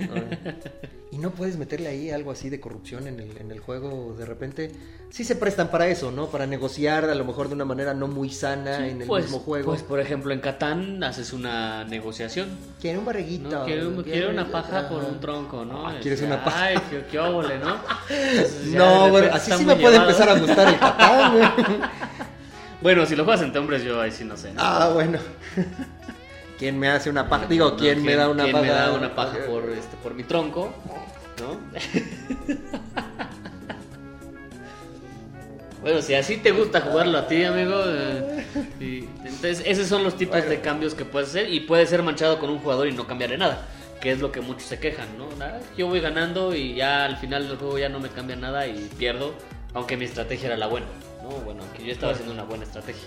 Y 1.11 1.17
no 1.17 1.31
puedes 1.31 1.57
meterle 1.57 1.89
ahí 1.89 2.11
algo 2.11 2.31
así 2.31 2.51
de 2.51 2.61
corrupción 2.61 3.07
en 3.07 3.19
el, 3.19 3.35
en 3.39 3.51
el 3.51 3.61
juego 3.61 4.15
de 4.19 4.27
repente. 4.27 4.71
Sí 5.09 5.25
se 5.25 5.37
prestan 5.37 5.69
para 5.71 5.87
eso, 5.87 6.11
¿no? 6.13 6.27
Para 6.27 6.47
negociar 6.47 7.07
a 7.07 7.15
lo 7.15 7.25
mejor 7.25 7.49
de 7.49 7.55
una 7.55 7.65
manera 7.65 7.95
no 7.95 8.09
muy 8.09 8.29
sana 8.29 8.87
en 8.87 9.01
el 9.01 9.07
pues, 9.09 9.25
mismo 9.25 9.39
juego. 9.39 9.71
Pues, 9.71 9.83
por 9.83 10.01
ejemplo, 10.01 10.35
en 10.35 10.41
Catán 10.41 11.03
haces 11.03 11.33
una 11.33 11.83
negociación. 11.85 12.51
quiere 12.79 12.99
un 12.99 13.07
barriguito. 13.07 13.49
¿no? 13.49 13.65
Quiere, 13.65 13.87
un- 13.87 14.03
quiere 14.03 14.29
una 14.29 14.51
paja 14.51 14.87
por 14.91 15.03
un 15.03 15.19
tronco, 15.19 15.65
¿no? 15.65 15.89
Ah, 15.89 15.95
¿quieres 16.03 16.21
Este, 16.21 16.31
una 16.31 16.45
paja? 16.45 16.65
Ay, 16.65 16.77
qué, 16.91 17.07
qué 17.11 17.19
óvole, 17.19 17.59
¿no? 17.59 17.77
Entonces, 18.11 18.67
No, 18.75 19.09
bueno, 19.09 19.31
así 19.33 19.51
sí 19.53 19.65
me 19.65 19.77
puede 19.77 19.95
llevado. 19.95 20.11
empezar 20.11 20.29
a 20.29 20.39
gustar 20.39 20.69
el 20.69 20.79
Catán, 20.79 21.33
güey. 21.33 21.49
Bueno, 22.83 23.07
si 23.07 23.17
lo 23.17 23.25
juegas 23.25 23.43
entre 23.43 23.59
hombres, 23.61 23.83
yo 23.83 24.01
ahí 24.01 24.13
sí 24.13 24.25
no 24.25 24.37
sé. 24.37 24.53
¿no? 24.53 24.61
Ah, 24.63 24.91
bueno. 24.95 25.19
¿Quién 26.59 26.79
me 26.79 26.89
hace 26.89 27.09
una 27.11 27.29
paja? 27.29 27.47
Digo, 27.47 27.71
¿no? 27.71 27.77
¿quién, 27.77 28.03
me 28.03 28.17
da 28.17 28.29
una 28.29 28.43
quién 28.45 28.53
paja? 28.55 28.65
me 28.67 28.71
da 28.73 28.93
una 28.93 29.15
paja 29.15 29.39
por, 29.47 29.71
este, 29.71 29.97
por 30.03 30.15
mi 30.15 30.25
tronco? 30.25 30.73
¿No? 31.41 31.57
bueno, 35.83 36.03
si 36.03 36.15
así 36.15 36.39
te 36.39 36.51
gusta 36.51 36.81
jugarlo 36.81 37.17
a 37.19 37.29
ti, 37.29 37.45
amigo. 37.45 37.75
eh, 37.87 38.45
y- 38.81 39.05
entonces, 39.25 39.63
esos 39.65 39.87
son 39.87 40.03
los 40.03 40.17
tipos 40.17 40.37
Bueno. 40.39 40.51
de 40.51 40.61
cambios 40.61 40.95
que 40.95 41.05
puedes 41.05 41.29
hacer. 41.29 41.53
Y 41.53 41.61
puedes 41.61 41.89
ser 41.91 42.03
manchado 42.03 42.39
con 42.41 42.51
un 42.51 42.59
jugador 42.59 42.89
y 42.89 42.93
no 42.93 43.07
cambiarle 43.07 43.39
nada. 43.39 43.67
Que 44.01 44.11
es 44.13 44.21
lo 44.21 44.33
que 44.33 44.41
muchos 44.41 44.65
se 44.65 44.79
quejan, 44.81 45.07
¿no? 45.17 45.29
Nada, 45.39 45.61
yo 45.77 45.87
voy 45.89 46.01
ganando 46.01 46.55
y 46.55 46.75
ya 46.75 47.05
al 47.05 47.17
final 47.19 47.49
del 47.49 47.57
juego 47.57 47.79
ya 47.79 47.89
no 47.89 48.01
me 48.01 48.09
cambia 48.09 48.37
nada 48.37 48.67
y 48.67 48.89
pierdo. 48.99 49.35
Aunque 49.75 49.97
mi 49.97 50.05
estrategia 50.07 50.47
era 50.49 50.57
la 50.57 50.67
buena, 50.67 50.87
¿no? 51.23 51.29
Bueno, 51.45 51.63
que 51.77 51.85
yo 51.85 51.93
estaba 51.93 52.13
haciendo 52.13 52.33
una 52.33 52.43
buena 52.45 52.65
estrategia, 52.65 53.07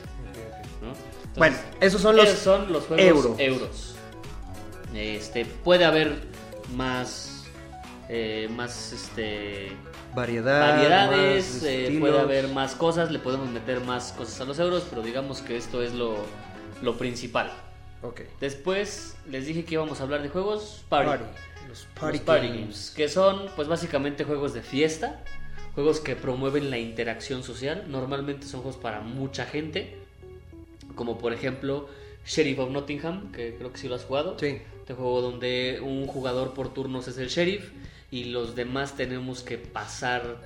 ¿no? 0.81 0.87
Entonces, 0.89 1.37
Bueno, 1.37 1.57
esos 1.79 2.01
son 2.01 2.15
los 2.15 2.27
esos 2.27 2.39
son 2.39 2.71
los 2.73 2.85
juegos 2.85 3.05
euro. 3.05 3.35
euros. 3.39 3.95
Este, 4.93 5.45
puede 5.45 5.85
haber 5.85 6.15
más, 6.75 7.45
eh, 8.09 8.49
más, 8.55 8.91
este, 8.91 9.71
variedad, 10.13 10.59
variedades, 10.75 11.53
más 11.55 11.63
eh, 11.63 11.97
puede 11.99 12.19
haber 12.19 12.47
más 12.49 12.75
cosas, 12.75 13.09
le 13.11 13.19
podemos 13.19 13.49
meter 13.49 13.79
más 13.81 14.11
cosas 14.11 14.41
a 14.41 14.45
los 14.45 14.59
euros, 14.59 14.85
pero 14.89 15.01
digamos 15.01 15.41
que 15.41 15.55
esto 15.55 15.81
es 15.81 15.93
lo, 15.93 16.15
lo 16.81 16.97
principal. 16.97 17.51
Ok. 18.03 18.21
Después 18.41 19.15
les 19.29 19.45
dije 19.45 19.63
que 19.63 19.75
íbamos 19.75 19.99
a 20.01 20.03
hablar 20.03 20.21
de 20.23 20.29
juegos 20.29 20.83
party. 20.89 21.07
Party. 21.09 21.23
Los 21.69 21.87
party, 21.97 22.17
Los 22.17 22.25
party 22.25 22.47
games. 22.47 22.59
games, 22.61 22.93
que 22.95 23.07
son 23.07 23.45
pues 23.55 23.67
básicamente 23.69 24.25
juegos 24.25 24.53
de 24.53 24.61
fiesta, 24.61 25.23
juegos 25.73 26.01
que 26.01 26.17
promueven 26.17 26.69
la 26.69 26.79
interacción 26.79 27.43
social, 27.43 27.85
normalmente 27.87 28.45
son 28.45 28.61
juegos 28.61 28.81
para 28.81 28.99
mucha 29.01 29.45
gente, 29.45 30.00
como 30.95 31.17
por 31.17 31.34
ejemplo 31.34 31.88
Sheriff 32.25 32.60
of 32.60 32.71
Nottingham, 32.71 33.32
que 33.32 33.56
creo 33.56 33.71
que 33.71 33.77
sí 33.77 33.88
lo 33.88 33.95
has 33.95 34.06
jugado. 34.06 34.38
Sí. 34.39 34.62
Este 34.80 34.93
juego 34.93 35.21
donde 35.21 35.80
un 35.82 36.08
jugador 36.08 36.54
por 36.54 36.73
turnos 36.73 37.08
es 37.08 37.17
el 37.17 37.30
sheriff 37.30 37.71
y 38.10 38.25
los 38.25 38.56
demás 38.56 38.95
tenemos 38.95 39.41
que 39.41 39.58
pasar 39.58 40.38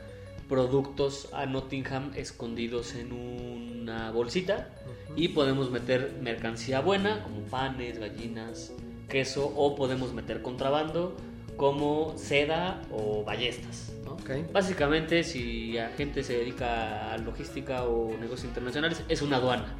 productos 0.48 1.30
a 1.34 1.46
Nottingham 1.46 2.12
escondidos 2.16 2.96
en 2.96 3.12
una 3.12 4.12
bolsita 4.12 4.70
y 5.16 5.30
podemos 5.30 5.72
meter 5.72 6.14
mercancía 6.22 6.82
buena 6.82 7.24
como 7.24 7.42
panes, 7.42 7.98
gallinas, 7.98 8.72
queso 9.10 9.52
o 9.56 9.76
podemos 9.76 10.14
meter 10.14 10.42
contrabando 10.42 11.16
como 11.58 12.16
seda 12.18 12.82
o 12.92 13.24
ballestas. 13.24 13.94
¿no? 14.06 14.14
Ok. 14.14 14.52
Básicamente 14.52 15.24
si 15.24 15.74
la 15.74 15.90
gente 15.90 16.24
se 16.24 16.38
dedica 16.38 17.12
a 17.14 17.18
logística 17.18 17.84
o 17.84 18.10
negocios 18.18 18.46
internacionales 18.46 19.04
es 19.10 19.22
una 19.22 19.38
aduana. 19.38 19.76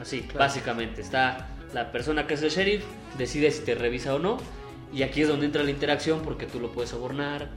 Así, 0.00 0.20
Claro. 0.22 0.38
básicamente. 0.40 1.00
Está 1.00 1.48
la 1.72 1.90
persona 1.92 2.26
que 2.26 2.34
es 2.34 2.42
el 2.42 2.50
sheriff, 2.50 2.84
decide 3.18 3.50
si 3.50 3.62
te 3.64 3.74
revisa 3.74 4.14
o 4.14 4.18
no. 4.18 4.38
Y 4.92 5.02
aquí 5.02 5.22
es 5.22 5.28
donde 5.28 5.46
entra 5.46 5.62
la 5.62 5.70
interacción 5.70 6.20
porque 6.22 6.46
tú 6.46 6.60
lo 6.60 6.70
puedes 6.72 6.90
sobornar, 6.90 7.48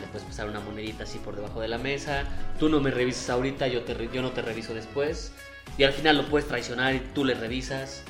le 0.00 0.06
puedes 0.08 0.22
pasar 0.26 0.48
una 0.48 0.60
monedita 0.60 1.02
así 1.04 1.18
por 1.18 1.34
debajo 1.36 1.60
de 1.60 1.68
la 1.68 1.78
mesa. 1.78 2.24
Tú 2.58 2.68
no 2.68 2.80
me 2.80 2.90
revisas 2.90 3.28
ahorita, 3.30 3.66
yo, 3.68 3.82
te, 3.82 4.08
yo 4.12 4.22
no 4.22 4.30
te 4.30 4.42
reviso 4.42 4.72
después. 4.74 5.32
Y 5.78 5.82
al 5.84 5.92
final 5.92 6.16
lo 6.18 6.26
puedes 6.26 6.46
traicionar 6.46 6.94
y 6.94 7.00
tú 7.14 7.24
le 7.24 7.34
revisas. 7.34 8.02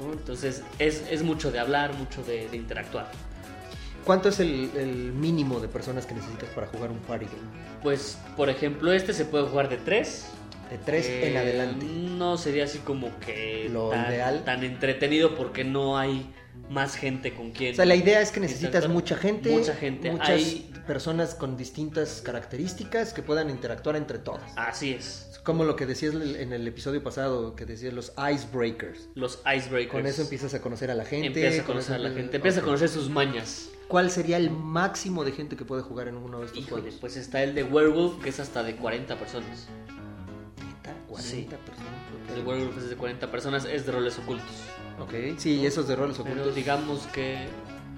¿no? 0.00 0.12
Entonces 0.12 0.62
es, 0.78 1.04
es 1.10 1.22
mucho 1.22 1.52
de 1.52 1.58
hablar, 1.58 1.92
mucho 1.94 2.22
de, 2.22 2.48
de 2.48 2.56
interactuar. 2.56 3.10
¿Cuánto 4.04 4.30
es 4.30 4.40
el, 4.40 4.70
el 4.76 5.12
mínimo 5.12 5.60
de 5.60 5.68
personas 5.68 6.06
que 6.06 6.14
necesitas 6.14 6.48
para 6.50 6.66
jugar 6.68 6.90
un 6.90 6.98
party 7.00 7.26
game? 7.26 7.38
Pues, 7.82 8.18
por 8.34 8.48
ejemplo, 8.48 8.92
este 8.94 9.12
se 9.12 9.26
puede 9.26 9.44
jugar 9.46 9.68
de 9.68 9.76
tres. 9.76 10.26
De 10.70 10.78
tres 10.78 11.06
en 11.08 11.32
Eh, 11.34 11.38
adelante. 11.38 11.84
No 11.86 12.36
sería 12.38 12.64
así 12.64 12.78
como 12.78 13.18
que 13.18 13.68
Lo 13.72 13.90
tan, 13.90 14.10
ideal. 14.12 14.44
tan 14.44 14.62
entretenido 14.64 15.34
porque 15.34 15.64
no 15.64 15.98
hay 15.98 16.32
más 16.68 16.94
gente 16.96 17.34
con 17.34 17.50
quien. 17.50 17.72
O 17.72 17.76
sea, 17.76 17.84
la 17.86 17.96
idea 17.96 18.20
es 18.20 18.30
que 18.30 18.40
necesitas 18.40 18.88
mucha 18.88 19.16
gente. 19.16 19.50
Mucha 19.50 19.74
gente. 19.74 20.10
Muchas 20.12 20.28
Hay- 20.30 20.66
personas 20.86 21.34
con 21.34 21.56
distintas 21.56 22.20
características 22.22 23.12
que 23.12 23.22
puedan 23.22 23.48
interactuar 23.50 23.96
entre 23.96 24.18
todas. 24.18 24.42
Así 24.56 24.92
es. 24.92 25.28
Es 25.32 25.38
como 25.38 25.64
lo 25.64 25.76
que 25.76 25.86
decías 25.86 26.14
en 26.14 26.52
el 26.52 26.66
episodio 26.66 27.02
pasado, 27.02 27.54
que 27.54 27.64
decías 27.66 27.92
los 27.94 28.12
icebreakers. 28.16 29.08
Los 29.14 29.40
icebreakers. 29.46 29.92
Con 29.92 30.06
eso 30.06 30.22
empiezas 30.22 30.54
a 30.54 30.60
conocer 30.60 30.90
a 30.90 30.94
la 30.94 31.04
gente. 31.04 31.28
Empieza 31.28 31.62
a 31.62 31.64
con 31.64 31.74
conocer 31.74 31.94
a 31.94 31.98
la 31.98 32.08
empiezas- 32.08 32.22
gente, 32.24 32.36
empieza 32.36 32.60
a 32.60 32.62
conocer 32.64 32.88
sus 32.88 33.08
mañas. 33.08 33.68
¿Cuál 33.88 34.10
sería 34.10 34.36
el 34.36 34.50
máximo 34.50 35.24
de 35.24 35.32
gente 35.32 35.56
que 35.56 35.64
puede 35.64 35.82
jugar 35.82 36.06
en 36.08 36.16
uno 36.16 36.40
de 36.40 36.46
estos 36.46 36.60
Híjole, 36.60 36.82
juegos? 36.82 37.00
pues 37.00 37.16
está 37.16 37.42
el 37.42 37.54
de 37.54 37.64
Werewolf, 37.64 38.22
que 38.22 38.28
es 38.28 38.38
hasta 38.40 38.62
de 38.62 38.76
40 38.76 39.16
personas. 39.18 39.68
Neta, 41.10 41.22
40 41.22 41.56
Sí. 41.56 41.62
personas. 41.66 42.36
El 42.38 42.46
Werewolf 42.46 42.78
es 42.78 42.90
de 42.90 42.96
40 42.96 43.30
personas, 43.30 43.64
es 43.64 43.86
de 43.86 43.92
roles 43.92 44.18
ocultos. 44.18 44.46
Ok, 45.00 45.12
sí, 45.38 45.64
esos 45.66 45.88
de 45.88 45.96
roles 45.96 46.16
Pero 46.18 46.30
ocultos. 46.30 46.54
digamos 46.54 47.00
que 47.12 47.46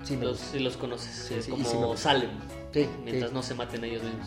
Sí, 0.05 0.16
los, 0.16 0.38
sí 0.38 0.59
los 0.59 0.77
conoces, 0.77 1.14
Sí, 1.29 1.35
es 1.35 1.46
como. 1.46 1.96
Salem, 1.96 2.31
Sí, 2.72 2.88
mientras 3.05 3.31
sí. 3.31 3.35
no 3.37 3.42
se 3.42 3.55
maten 3.55 3.85
ellos 3.85 4.03
mismos. 4.03 4.27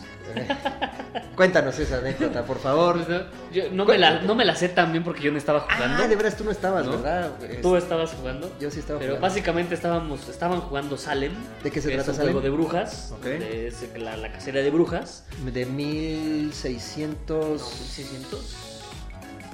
Cuéntanos 1.35 1.77
esa 1.79 1.97
anécdota, 1.97 2.45
por 2.45 2.59
favor. 2.59 2.95
Pues, 3.03 3.09
no, 3.09 3.25
yo 3.51 3.71
no, 3.71 3.83
me 3.85 3.97
la, 3.97 4.21
no 4.21 4.35
me 4.35 4.45
la 4.45 4.55
sé 4.55 4.69
tan 4.69 4.91
bien 4.93 5.03
porque 5.03 5.21
yo 5.23 5.31
no 5.33 5.37
estaba 5.37 5.61
jugando. 5.61 6.03
Ah, 6.03 6.07
de 6.07 6.15
veras 6.15 6.37
tú 6.37 6.45
no 6.45 6.51
estabas, 6.51 6.85
¿No? 6.85 6.91
¿verdad? 6.93 7.31
Tú 7.61 7.75
Es- 7.75 7.83
estabas 7.83 8.11
jugando. 8.13 8.49
Yo 8.59 8.71
sí 8.71 8.79
estaba 8.79 8.99
Pero 8.99 9.13
jugando. 9.15 9.27
básicamente 9.27 9.75
estábamos, 9.75 10.29
estaban 10.29 10.61
jugando 10.61 10.97
Salem. 10.97 11.33
¿De 11.63 11.71
qué 11.71 11.81
se 11.81 11.89
que 11.89 11.95
trata 11.95 12.11
es 12.11 12.17
un 12.17 12.21
Salem? 12.21 12.33
juego 12.33 12.43
de 12.45 12.49
brujas. 12.51 13.11
Ok. 13.17 13.23
donde 13.25 13.67
es 13.67 13.97
la, 13.97 14.15
la 14.15 14.31
cacería 14.31 14.61
de 14.61 14.69
brujas. 14.71 15.25
De 15.43 15.65
1600... 15.65 17.37
No, 17.59 17.67
1600. 17.67 18.74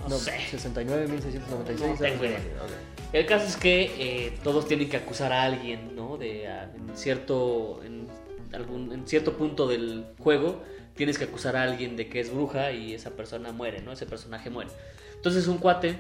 No, 0.04 0.10
No, 0.10 0.18
sé. 0.18 0.34
69, 0.50 1.08
1696. 1.08 1.90
No 1.92 1.96
tengo 1.98 2.26
idea. 2.26 2.38
Ok. 2.64 3.14
El 3.14 3.26
caso 3.26 3.46
es 3.46 3.58
que 3.58 3.92
eh, 4.28 4.38
todos 4.44 4.68
tienen 4.68 4.90
que 4.90 4.98
acusar 4.98 5.34
a 5.34 5.44
alguien, 5.44 5.96
¿no? 5.96 6.18
De 6.18 6.48
ah, 6.48 6.72
en 6.76 6.96
cierto 6.98 7.82
en 7.84 8.08
algún 8.54 8.92
en 8.94 9.08
cierto 9.08 9.34
punto 9.38 9.68
del 9.68 10.06
juego 10.20 10.62
tienes 10.96 11.18
que 11.18 11.26
acusar 11.26 11.56
a 11.56 11.64
alguien 11.64 11.96
de 11.98 12.08
que 12.10 12.20
es 12.20 12.34
bruja 12.34 12.72
y 12.72 12.94
esa 12.94 13.12
persona 13.12 13.52
muere, 13.52 13.82
¿no? 13.82 13.92
Ese 13.92 14.06
personaje 14.06 14.50
muere. 14.50 14.72
Entonces 15.16 15.48
un 15.48 15.58
cuate, 15.58 15.96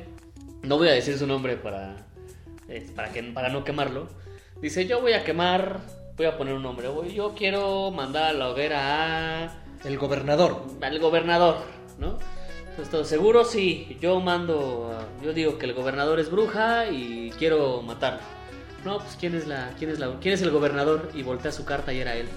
no 0.64 0.78
voy 0.78 0.88
a 0.90 0.92
decir 0.94 1.18
su 1.18 1.28
nombre 1.28 1.58
para 1.58 1.98
eh, 2.70 2.86
para 2.96 3.12
que 3.12 3.24
para 3.24 3.50
no 3.50 3.64
quemarlo, 3.64 4.08
dice 4.62 4.86
yo 4.88 5.02
voy 5.02 5.14
a 5.14 5.24
quemar, 5.26 5.82
voy 6.18 6.26
a 6.28 6.38
poner 6.38 6.54
un 6.54 6.64
nombre, 6.64 6.88
voy- 6.88 7.14
yo 7.14 7.34
quiero 7.36 7.92
mandar 7.92 8.24
a 8.24 8.34
la 8.34 8.50
hoguera 8.50 9.46
a 9.46 9.64
El 9.84 9.98
gobernador. 9.98 10.64
al 10.82 11.00
gobernador, 11.00 11.58
¿no? 12.00 12.18
Entonces, 12.72 12.90
¿todo 12.90 13.04
seguro? 13.04 13.44
Sí, 13.44 13.98
yo 14.00 14.20
mando, 14.22 14.98
yo 15.22 15.34
digo 15.34 15.58
que 15.58 15.66
el 15.66 15.74
gobernador 15.74 16.20
es 16.20 16.32
bruja 16.32 16.90
y 16.90 17.32
quiero 17.38 17.82
matarlo. 17.82 18.22
No, 18.86 19.00
pues 19.00 19.18
¿quién 19.20 19.36
es 19.36 19.46
la, 19.46 19.74
quién 19.78 19.92
es 19.92 20.00
la, 20.00 20.18
quién 20.20 20.34
es 20.34 20.42
el 20.42 20.52
gobernador? 20.52 21.12
Y 21.14 21.22
voltea 21.22 21.52
su 21.52 21.66
carta 21.66 21.94
y 21.94 22.00
era 22.00 22.16
él. 22.16 22.28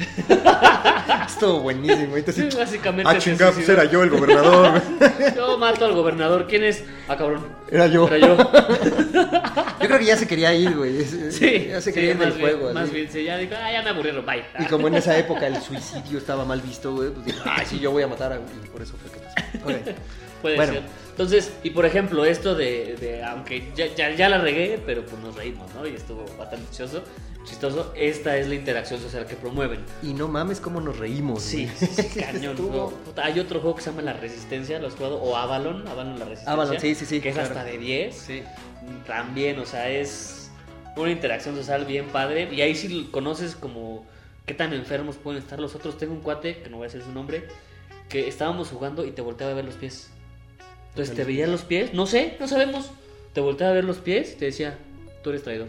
Estuvo 1.26 1.60
buenísimo. 1.60 2.16
Sí, 2.32 2.48
básicamente. 2.56 3.10
ah, 3.10 3.18
chingada, 3.18 3.52
pues 3.52 3.68
era 3.68 3.84
yo 3.84 4.02
el 4.02 4.10
gobernador. 4.10 4.82
Yo 5.36 5.58
mato 5.58 5.84
al 5.84 5.94
gobernador. 5.94 6.46
¿Quién 6.48 6.64
es? 6.64 6.84
Ah, 7.08 7.16
cabrón. 7.16 7.46
Era 7.70 7.86
yo. 7.86 8.06
Era 8.08 8.18
yo. 8.18 8.36
Yo 8.36 9.86
creo 9.86 9.98
que 9.98 10.04
ya 10.04 10.16
se 10.16 10.26
quería 10.26 10.52
ir, 10.54 10.76
güey. 10.76 11.04
Sí, 11.04 11.68
Ya 11.68 11.80
se 11.80 11.90
sí, 11.90 11.94
quería 11.94 12.10
ir 12.10 12.18
del 12.18 12.32
bien, 12.32 12.40
juego. 12.40 12.72
Más 12.74 12.84
así. 12.84 12.94
bien, 12.94 13.08
sí, 13.10 13.24
ya 13.24 13.36
dijo, 13.38 13.54
ah, 13.60 13.72
ya 13.72 13.82
me 13.82 13.90
aburrieron, 13.90 14.24
bye. 14.26 14.44
Y 14.58 14.64
como 14.66 14.88
en 14.88 14.94
esa 14.94 15.16
época 15.18 15.46
el 15.46 15.60
suicidio 15.62 16.18
estaba 16.18 16.44
mal 16.44 16.60
visto, 16.60 16.92
güey, 16.94 17.10
pues 17.10 17.26
dijo, 17.26 17.42
ay, 17.44 17.66
sí, 17.66 17.78
yo 17.78 17.90
voy 17.90 18.02
a 18.02 18.08
matar 18.08 18.32
a... 18.32 18.36
Y 18.36 18.68
por 18.68 18.82
eso 18.82 18.94
fue 19.00 19.10
que 19.10 19.18
pasó. 19.20 20.00
Puede 20.42 20.56
Bueno. 20.56 20.72
ser. 20.74 20.82
Entonces, 21.10 21.52
y 21.62 21.70
por 21.70 21.84
ejemplo, 21.84 22.24
esto 22.24 22.54
de, 22.54 22.96
de 22.96 23.22
aunque 23.24 23.70
ya, 23.76 23.86
ya, 23.94 24.10
ya 24.14 24.28
la 24.28 24.38
regué, 24.38 24.80
pero 24.86 25.04
pues 25.04 25.20
nos 25.22 25.34
reímos, 25.36 25.72
¿no? 25.74 25.86
Y 25.86 25.94
estuvo 25.94 26.24
bastante 26.38 26.66
chistoso, 26.70 27.02
chistoso. 27.44 27.92
Esta 27.94 28.38
es 28.38 28.48
la 28.48 28.54
interacción 28.54 29.00
social 29.00 29.26
que 29.26 29.34
promueven. 29.36 29.80
Y 30.02 30.14
no 30.14 30.28
mames 30.28 30.60
cómo 30.60 30.80
nos 30.80 30.98
reímos. 30.98 31.42
Sí, 31.42 31.68
sí, 31.76 31.86
sí, 31.86 32.20
cañón. 32.20 32.56
Hay 33.22 33.38
otro 33.38 33.60
juego 33.60 33.76
que 33.76 33.82
se 33.82 33.90
llama 33.90 34.00
La 34.02 34.14
Resistencia, 34.14 34.78
¿lo 34.78 34.86
has 34.86 34.94
jugado? 34.94 35.16
O 35.20 35.36
Avalon, 35.36 35.86
Avalon 35.88 36.18
La 36.18 36.24
Resistencia. 36.24 36.52
Avalon, 36.52 36.80
sí, 36.80 36.94
sí, 36.94 37.04
sí, 37.04 37.20
Que 37.20 37.28
es 37.30 37.36
hasta 37.38 37.64
de 37.64 37.76
10. 37.76 38.14
Sí. 38.16 38.42
También, 39.06 39.58
o 39.58 39.66
sea, 39.66 39.90
es 39.90 40.50
una 40.96 41.10
interacción 41.10 41.54
social 41.54 41.84
bien 41.84 42.06
padre. 42.06 42.48
Y 42.50 42.62
ahí 42.62 42.74
sí 42.74 43.08
conoces 43.10 43.56
como 43.56 44.06
qué 44.46 44.54
tan 44.54 44.72
enfermos 44.72 45.16
pueden 45.16 45.42
estar 45.42 45.60
los 45.60 45.74
otros. 45.74 45.98
Tengo 45.98 46.14
un 46.14 46.20
cuate, 46.20 46.62
que 46.62 46.70
no 46.70 46.78
voy 46.78 46.86
a 46.86 46.88
decir 46.88 47.02
su 47.02 47.12
nombre, 47.12 47.44
que 48.08 48.26
estábamos 48.26 48.68
jugando 48.68 49.04
y 49.04 49.10
te 49.10 49.20
volteaba 49.20 49.52
a 49.52 49.54
ver 49.56 49.66
los 49.66 49.74
pies. 49.74 50.08
Entonces 50.90 51.14
te 51.14 51.24
veía 51.24 51.46
los 51.46 51.62
pies, 51.62 51.94
no 51.94 52.06
sé, 52.06 52.36
no 52.40 52.46
sabemos. 52.48 52.90
Te 53.32 53.40
volteaba 53.40 53.72
a 53.72 53.74
ver 53.74 53.84
los 53.84 53.98
pies 53.98 54.32
y 54.32 54.36
te 54.38 54.44
decía, 54.46 54.76
tú 55.22 55.30
eres 55.30 55.42
traidor. 55.42 55.68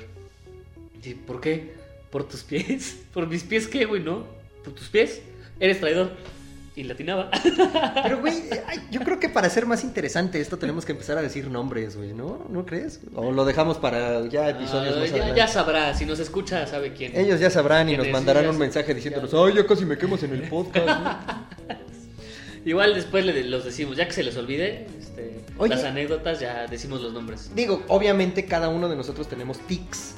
Y, 1.04 1.14
¿Por 1.14 1.40
qué? 1.42 1.74
¿Por 2.10 2.28
tus 2.28 2.44
pies? 2.44 2.98
¿Por 3.14 3.28
mis 3.28 3.44
pies 3.44 3.68
qué, 3.68 3.86
güey? 3.86 4.02
No, 4.02 4.26
por 4.64 4.74
tus 4.74 4.90
pies. 4.90 5.22
Eres 5.60 5.80
traidor. 5.80 6.12
Y 6.74 6.84
latinaba. 6.84 7.30
Pero, 8.04 8.22
güey, 8.22 8.34
yo 8.92 9.02
creo 9.02 9.20
que 9.20 9.28
para 9.28 9.50
ser 9.50 9.66
más 9.66 9.84
interesante 9.84 10.40
esto 10.40 10.58
tenemos 10.58 10.86
que 10.86 10.94
empezar 10.94 11.18
a 11.18 11.22
decir 11.22 11.50
nombres, 11.50 11.98
güey, 11.98 12.14
¿no? 12.14 12.46
¿No 12.50 12.66
crees? 12.66 13.02
O 13.14 13.30
lo 13.32 13.44
dejamos 13.44 13.78
para 13.78 14.26
ya 14.30 14.50
episodios 14.50 14.96
Ah, 14.96 15.00
más 15.18 15.36
ya, 15.36 15.48
sabrá, 15.50 15.94
si 15.94 16.06
nos 16.06 16.20
escucha, 16.20 16.66
sabe 16.68 16.94
quién. 16.94 17.12
Ellos 17.14 17.42
ya 17.42 17.50
sabrán 17.50 17.90
y 17.90 17.92
¿Quién 17.92 17.98
nos 17.98 18.08
es? 18.08 18.14
mandarán 18.14 18.48
un 18.48 18.58
mensaje 18.58 18.94
diciéndonos, 18.94 19.34
ay, 19.34 19.56
ya 19.56 19.68
casi 19.68 19.84
me 19.86 19.98
quemas 19.98 20.24
en 20.24 20.32
el 20.34 20.44
podcast. 20.44 20.88
Igual 22.66 22.94
después 22.94 23.26
los 23.26 23.66
decimos, 23.66 23.98
ya 23.98 24.06
que 24.08 24.14
se 24.14 24.24
les 24.24 24.38
olvide 24.38 24.88
este, 25.22 25.54
Oye. 25.58 25.76
las 25.76 25.84
anécdotas, 25.84 26.40
ya 26.40 26.68
decimos 26.68 27.02
los 27.02 27.14
nombres. 27.14 27.52
Digo, 27.56 27.84
obviamente 27.88 28.46
cada 28.46 28.70
uno 28.70 28.90
de 28.90 28.96
nosotros 28.96 29.28
tenemos 29.28 29.60
tics. 29.60 30.16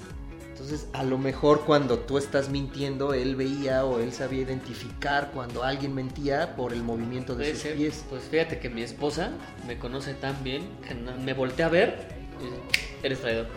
Entonces, 0.51 0.87
a 0.93 1.03
lo 1.03 1.17
mejor 1.17 1.65
cuando 1.65 1.99
tú 1.99 2.17
estás 2.17 2.49
mintiendo, 2.49 3.13
él 3.13 3.35
veía 3.35 3.83
o 3.83 3.99
él 3.99 4.13
sabía 4.13 4.41
identificar 4.43 5.31
cuando 5.33 5.63
alguien 5.63 5.93
mentía 5.93 6.55
por 6.55 6.71
el 6.71 6.81
movimiento 6.83 7.35
de 7.35 7.51
sus 7.51 7.59
ser. 7.63 7.75
pies. 7.75 8.05
Pues 8.09 8.23
fíjate 8.23 8.59
que 8.59 8.69
mi 8.69 8.81
esposa 8.81 9.31
me 9.67 9.77
conoce 9.77 10.13
tan 10.13 10.41
bien 10.43 10.63
que 10.87 10.95
me 10.95 11.33
voltea 11.33 11.65
a 11.65 11.69
ver 11.69 12.07
y 12.39 12.45
dice, 12.45 12.57
eres 13.03 13.19
traidor. 13.19 13.47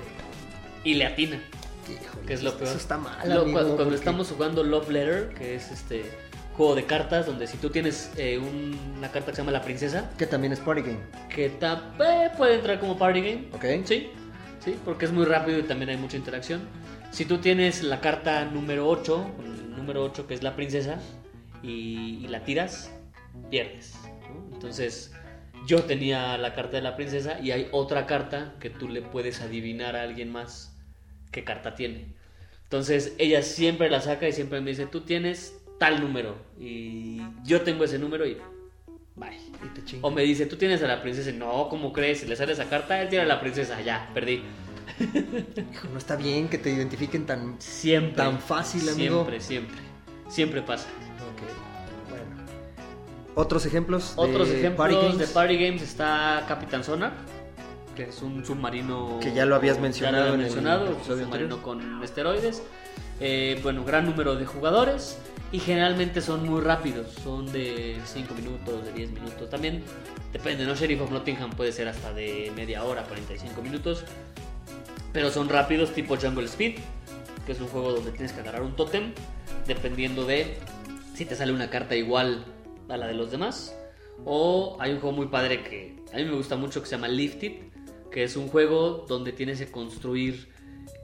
Y 0.83 0.95
le 0.95 1.07
atina. 1.07 1.41
Híjole, 1.89 2.27
Que 2.27 2.35
es 2.35 2.43
lo 2.43 2.57
peor. 2.57 2.71
Eso 2.71 2.77
está 2.79 2.99
mal, 2.99 3.29
Lo- 3.29 3.43
amigo, 3.43 3.59
cu- 3.61 3.65
cuando 3.65 3.77
porque- 3.85 3.95
estamos 3.95 4.29
jugando 4.29 4.65
Love 4.65 4.91
Letter, 4.91 5.29
que 5.39 5.55
es 5.55 5.71
este 5.71 6.05
juego 6.57 6.75
de 6.75 6.85
cartas, 6.85 7.27
donde 7.27 7.47
si 7.47 7.59
tú 7.59 7.71
tienes 7.71 8.11
eh, 8.17 8.39
un- 8.39 8.79
una 8.99 9.11
carta 9.13 9.31
que 9.31 9.37
se 9.37 9.43
llama 9.43 9.53
La 9.53 9.63
Princesa, 9.63 10.11
Que 10.19 10.27
también 10.27 10.53
es 10.53 10.61
party 10.61 10.83
game, 10.83 10.99
que 11.29 11.51
ta- 11.51 11.93
eh, 12.01 12.31
puede 12.37 12.55
entrar 12.57 12.81
como 12.81 12.97
party 12.99 13.21
game, 13.21 13.49
¿ok? 13.53 13.65
Sí, 13.87 14.09
sí, 14.65 14.77
porque 14.85 15.05
es 15.05 15.13
muy 15.13 15.25
rápido 15.27 15.59
y 15.59 15.63
también 15.65 15.91
hay 15.91 15.97
mucha 15.97 16.17
interacción. 16.17 16.63
Si 17.11 17.25
tú 17.25 17.39
tienes 17.39 17.83
la 17.83 18.01
carta 18.01 18.45
número 18.47 18.89
8, 18.89 19.27
el 19.45 19.77
número 19.77 20.03
8 20.03 20.27
que 20.27 20.35
es 20.35 20.43
la 20.43 20.57
princesa, 20.57 20.99
y, 21.63 22.21
y 22.25 22.29
la 22.29 22.45
tiras, 22.45 22.91
pierdes. 23.51 23.95
¿no? 24.29 24.55
Entonces, 24.55 25.13
yo 25.67 25.83
tenía 25.85 26.37
la 26.39 26.55
carta 26.55 26.77
de 26.77 26.83
la 26.83 26.97
princesa 26.97 27.39
y 27.41 27.51
hay 27.51 27.69
otra 27.73 28.07
carta 28.07 28.55
que 28.61 28.71
tú 28.71 28.89
le 28.89 29.03
puedes 29.03 29.41
adivinar 29.41 29.97
a 29.97 30.03
alguien 30.03 30.31
más 30.31 30.75
qué 31.33 31.45
carta 31.45 31.75
tiene. 31.75 32.15
Entonces, 32.65 33.15
ella 33.19 33.43
siempre 33.43 33.91
la 33.91 34.01
saca 34.01 34.29
y 34.29 34.33
siempre 34.33 34.61
me 34.61 34.71
dice, 34.71 34.87
tú 34.87 35.01
tienes 35.03 35.55
tal 35.79 36.01
número 36.01 36.37
y 36.59 37.21
yo 37.45 37.63
tengo 37.63 37.85
ese 37.85 37.99
número 37.99 38.27
y 38.27 38.37
bye. 39.15 39.37
Y 39.37 39.81
te. 39.81 39.99
O 40.03 40.11
me 40.11 40.23
dice, 40.23 40.47
tú 40.47 40.57
tienes 40.57 40.83
a 40.83 40.87
la 40.87 41.03
princesa. 41.03 41.33
No, 41.33 41.69
¿cómo 41.69 41.93
crees? 41.93 42.21
Si 42.21 42.27
le 42.27 42.37
sale 42.37 42.53
esa 42.53 42.69
carta, 42.69 43.01
él 43.01 43.09
tiene 43.09 43.25
a 43.25 43.29
la 43.29 43.41
princesa. 43.41 43.81
Ya, 43.81 44.11
perdí. 44.15 44.43
Hijo, 45.01 45.89
no 45.93 45.99
está 45.99 46.17
bien 46.17 46.49
que 46.49 46.59
te 46.59 46.71
identifiquen 46.71 47.27
tan... 47.27 47.61
Siempre. 47.61 48.17
Tan 48.17 48.39
fácil, 48.39 48.89
amigo. 48.89 49.27
Siempre, 49.27 49.41
siempre. 49.41 49.77
Siempre 50.29 50.63
pasa. 50.63 50.87
Ok, 50.87 52.11
bueno. 52.11 52.25
Otros 53.35 53.67
ejemplos 53.67 54.15
Otros 54.17 54.49
de 54.49 54.59
ejemplos 54.59 54.89
party 54.89 54.95
games? 54.95 55.19
de 55.19 55.27
Party 55.27 55.57
Games 55.57 55.83
está 55.83 56.45
Capitán 56.49 56.83
Sonar, 56.83 57.13
que 57.95 58.05
es 58.05 58.23
un 58.23 58.45
submarino. 58.45 59.19
Que 59.21 59.33
ya 59.33 59.45
lo 59.45 59.55
habías 59.55 59.77
ya 59.77 59.83
mencionado 59.83 60.25
lo 60.29 60.33
había 60.33 60.35
en 60.35 60.41
el 60.41 60.47
mencionado, 60.47 60.93
episodio 60.93 61.25
submarino 61.25 61.63
con 61.63 62.03
esteroides. 62.03 62.63
Eh, 63.21 63.59
bueno, 63.63 63.85
gran 63.85 64.07
número 64.07 64.37
de 64.37 64.47
jugadores. 64.47 65.19
Y 65.53 65.61
generalmente 65.61 66.21
son 66.21 66.45
muy 66.45 66.61
rápidos, 66.61 67.13
son 67.23 67.51
de 67.53 67.97
5 68.05 68.35
minutos, 68.35 68.85
de 68.85 68.93
10 68.93 69.13
minutos. 69.13 69.49
También 69.49 69.85
depende, 70.33 70.65
¿no? 70.67 70.75
Sheriff 70.75 71.03
of 71.03 71.11
Nottingham 71.13 71.51
puede 71.51 71.71
ser 71.71 71.87
hasta 71.87 72.13
de 72.13 72.53
media 72.57 72.83
hora, 72.83 73.05
45 73.05 73.63
minutos. 73.63 74.05
Pero 75.13 75.31
son 75.31 75.49
rápidos, 75.49 75.93
tipo 75.95 76.17
Jungle 76.17 76.47
Speed, 76.47 76.79
que 77.47 77.53
es 77.53 77.61
un 77.61 77.69
juego 77.69 77.93
donde 77.93 78.11
tienes 78.11 78.33
que 78.33 78.41
agarrar 78.41 78.63
un 78.63 78.75
tótem, 78.75 79.13
dependiendo 79.69 80.27
de 80.27 80.59
si 81.15 81.25
te 81.25 81.37
sale 81.37 81.53
una 81.53 81.71
carta 81.71 81.95
igual 81.95 82.45
a 82.89 82.97
la 82.97 83.07
de 83.07 83.15
los 83.15 83.31
demás. 83.31 83.75
O 84.25 84.77
hay 84.81 84.93
un 84.93 85.01
juego 85.01 85.15
muy 85.15 85.29
padre 85.29 85.63
que 85.63 85.97
a 86.13 86.17
mí 86.17 86.25
me 86.25 86.35
gusta 86.35 86.57
mucho 86.57 86.81
que 86.83 86.89
se 86.89 86.97
llama 86.97 87.09
Lifted, 87.09 87.53
que 88.11 88.25
es 88.25 88.37
un 88.37 88.49
juego 88.49 89.07
donde 89.09 89.31
tienes 89.33 89.61
que 89.61 89.71
construir 89.71 90.49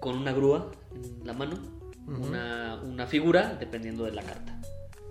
con 0.00 0.18
una 0.18 0.32
grúa 0.32 0.72
en 0.94 1.26
la 1.26 1.32
mano 1.32 1.71
Una, 2.06 2.80
una 2.82 3.06
figura 3.06 3.56
dependiendo 3.58 4.04
de 4.04 4.12
la 4.12 4.22
carta. 4.22 4.58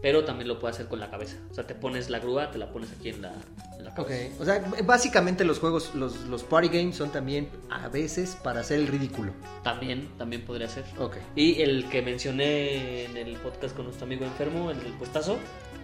pero 0.02 0.26
también 0.26 0.48
lo 0.48 0.58
puedes 0.60 0.78
hacer 0.78 0.88
con 0.88 1.00
la 1.00 1.12
cabeza. 1.12 1.38
O 1.52 1.54
sea, 1.54 1.68
te 1.68 1.76
pones 1.76 2.10
la 2.10 2.18
grúa, 2.18 2.50
te 2.50 2.58
la 2.58 2.72
pones 2.72 2.90
aquí 2.92 3.10
en 3.10 3.22
la, 3.22 3.34
en 3.78 3.86
la 3.86 3.94
cabeza. 3.94 4.34
O 4.42 4.46
sea, 4.46 4.64
básicamente 4.84 5.44
los 5.46 5.60
juegos, 5.60 5.94
los, 5.94 6.22
los 6.26 6.44
party 6.44 6.70
games 6.70 6.96
son 6.96 7.12
también 7.12 7.48
a 7.70 7.88
veces 7.88 8.36
para 8.44 8.62
hacer 8.62 8.80
el 8.80 8.88
ridículo. 8.88 9.32
También, 9.64 10.10
también 10.18 10.42
podría 10.44 10.68
ser. 10.68 10.86
Ok. 10.98 11.18
Y 11.36 11.62
el 11.62 11.88
que 11.90 12.02
mencioné 12.02 13.06
en 13.06 13.16
el 13.16 13.36
podcast 13.38 13.76
con 13.76 13.86
nuestro 13.86 14.06
amigo 14.08 14.26
enfermo, 14.26 14.72
en 14.72 14.80
el 14.80 14.94
puestazo, 14.94 15.38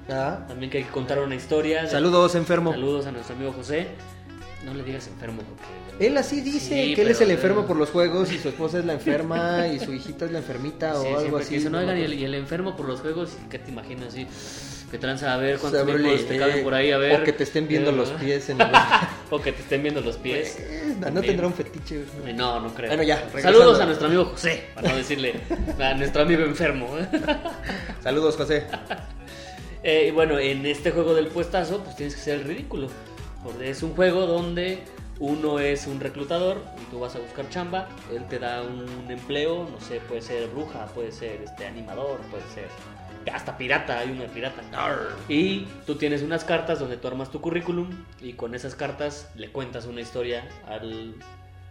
Ah. 0.09 0.45
también 0.47 0.71
que 0.71 0.79
hay 0.79 0.83
que 0.85 0.89
contar 0.91 1.19
una 1.19 1.35
historia. 1.35 1.83
de- 1.83 1.89
Saludos, 1.89 2.33
enfermo. 2.35 2.71
Saludos 2.71 3.05
a 3.05 3.11
nuestro 3.11 3.35
amigo 3.35 3.53
José. 3.53 3.87
No 4.67 4.73
le 4.73 4.83
digas 4.83 5.07
enfermo 5.07 5.41
porque... 5.47 6.05
Él 6.05 6.17
así 6.17 6.41
dice 6.41 6.83
Sí, 6.89 6.93
que 6.93 7.01
él 7.01 7.07
es 7.07 7.21
el 7.21 7.31
enfermo 7.31 7.65
por 7.65 7.77
los 7.77 7.89
juegos 7.89 8.31
y 8.33 8.37
su 8.37 8.49
esposa 8.49 8.79
es 8.79 8.85
la 8.85 8.93
enferma 8.93 9.65
y 9.67 9.79
su 9.79 9.93
hijita 9.93 10.25
es 10.25 10.31
la 10.31 10.39
enfermita 10.39 10.93
Sí, 11.01 11.07
o 11.07 11.17
algo 11.19 11.37
así. 11.37 11.49
que 11.49 11.55
dicen, 11.55 11.71
no 11.71 11.77
oigan, 11.79 11.97
y 11.97 12.01
el, 12.03 12.13
y 12.13 12.25
el 12.25 12.33
enfermo 12.35 12.75
por 12.75 12.85
los 12.85 12.99
juegos, 12.99 13.29
¿qué 13.49 13.59
te 13.59 13.71
imaginas 13.71 14.09
así? 14.09 14.27
Que 14.91 14.97
tranza 14.97 15.33
a 15.33 15.37
ver 15.37 15.57
cuántos 15.57 15.79
Sabrle, 15.81 16.03
miembros 16.03 16.27
te 16.27 16.37
caben 16.37 16.57
eh, 16.59 16.63
por 16.63 16.73
ahí, 16.73 16.91
a 16.91 16.97
ver. 16.97 17.21
O 17.21 17.23
que 17.23 17.33
te 17.33 17.43
estén 17.43 17.67
viendo 17.67 17.91
Eh, 17.91 17.93
los 17.93 18.11
¿no? 18.11 18.17
pies 18.19 18.49
en 18.49 18.59
el... 18.61 18.67
O 19.31 19.41
que 19.41 19.51
te 19.53 19.61
estén 19.61 19.81
viendo 19.83 20.01
los 20.01 20.17
pies. 20.17 20.57
Eh, 20.59 20.95
no 21.13 21.21
tendrá 21.21 21.47
un 21.47 21.53
fetiche. 21.53 22.03
No, 22.35 22.59
no 22.59 22.73
creo. 22.73 22.89
Bueno, 22.89 23.03
ya, 23.03 23.17
regresando. 23.25 23.59
Saludos 23.59 23.79
a 23.81 23.85
nuestro 23.85 24.07
amigo 24.07 24.25
José, 24.25 24.65
para 24.75 24.89
no 24.89 24.97
decirle 24.97 25.33
a 25.79 25.93
nuestro 25.93 26.21
amigo 26.23 26.43
enfermo. 26.43 26.89
Saludos, 28.03 28.35
José. 28.37 28.65
Eh, 29.83 30.07
y 30.07 30.11
bueno, 30.11 30.37
en 30.39 30.65
este 30.65 30.91
juego 30.91 31.13
del 31.13 31.27
puestazo, 31.27 31.83
pues 31.83 31.95
tienes 31.95 32.15
que 32.15 32.21
ser 32.21 32.39
el 32.39 32.43
ridículo. 32.45 32.87
Es 33.61 33.83
un 33.83 33.95
juego 33.95 34.25
donde 34.25 34.83
uno 35.19 35.59
es 35.59 35.87
un 35.87 35.99
reclutador 35.99 36.63
y 36.81 36.91
tú 36.91 36.99
vas 36.99 37.15
a 37.15 37.19
buscar 37.19 37.49
chamba. 37.49 37.87
Él 38.13 38.25
te 38.27 38.39
da 38.39 38.61
un 38.63 39.09
empleo, 39.09 39.67
no 39.69 39.79
sé, 39.79 39.99
puede 40.07 40.21
ser 40.21 40.47
bruja, 40.49 40.85
puede 40.87 41.11
ser 41.11 41.41
este 41.41 41.65
animador, 41.65 42.19
puede 42.29 42.43
ser 42.53 42.67
hasta 43.31 43.57
pirata, 43.57 43.99
hay 43.99 44.11
una 44.11 44.25
pirata. 44.25 44.61
Y 45.27 45.67
tú 45.85 45.95
tienes 45.95 46.21
unas 46.21 46.43
cartas 46.43 46.79
donde 46.79 46.97
tú 46.97 47.07
armas 47.07 47.31
tu 47.31 47.41
currículum 47.41 47.89
y 48.21 48.33
con 48.33 48.55
esas 48.55 48.75
cartas 48.75 49.29
le 49.35 49.51
cuentas 49.51 49.85
una 49.85 50.01
historia 50.01 50.47
al, 50.67 51.15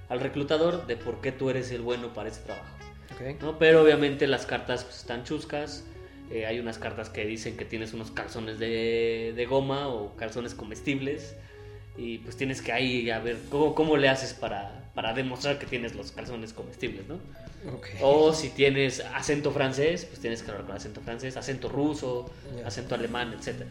al 0.09 0.21
reclutador 0.21 0.87
de 0.87 0.97
por 0.97 1.21
qué 1.21 1.33
tú 1.33 1.51
eres 1.51 1.71
el 1.71 1.83
bueno 1.83 2.13
para 2.13 2.29
ese 2.29 2.43
trabajo. 2.43 2.67
Ok. 3.15 3.41
¿no? 3.43 3.59
Pero 3.59 3.83
obviamente 3.83 4.27
las 4.27 4.47
cartas 4.47 4.85
pues, 4.85 4.99
están 4.99 5.25
chuscas. 5.25 5.85
Eh, 6.31 6.45
hay 6.45 6.59
unas 6.59 6.79
cartas 6.79 7.09
que 7.09 7.25
dicen 7.25 7.57
que 7.57 7.65
tienes 7.65 7.95
unos 7.95 8.11
calzones 8.11 8.59
de, 8.59 9.33
de 9.37 9.47
goma 9.47 9.89
o 9.89 10.17
calzones 10.17 10.55
comestibles. 10.55 11.37
Y 11.99 12.19
pues 12.19 12.37
tienes 12.37 12.61
que 12.63 12.73
ahí 12.73 13.09
a 13.11 13.19
ver 13.21 13.39
cómo, 13.51 13.75
cómo 13.75 13.97
le 13.97 14.09
haces 14.09 14.35
para, 14.35 14.91
para 14.95 15.15
demostrar 15.15 15.59
que 15.59 15.67
tienes 15.67 15.95
los 15.95 16.13
calzones 16.13 16.53
comestibles, 16.53 17.07
¿no? 17.09 17.15
Ok. 17.75 17.87
O 18.03 18.33
si 18.35 18.51
tienes 18.51 19.01
acento 19.15 19.51
francés, 19.51 20.05
pues 20.05 20.21
tienes 20.21 20.43
que 20.43 20.51
hablar 20.51 20.67
con 20.67 20.77
acento 20.77 21.01
francés, 21.01 21.37
acento 21.37 21.69
ruso, 21.69 22.31
Ya. 22.59 22.67
acento 22.67 22.95
alemán, 22.95 23.33
etc. 23.33 23.63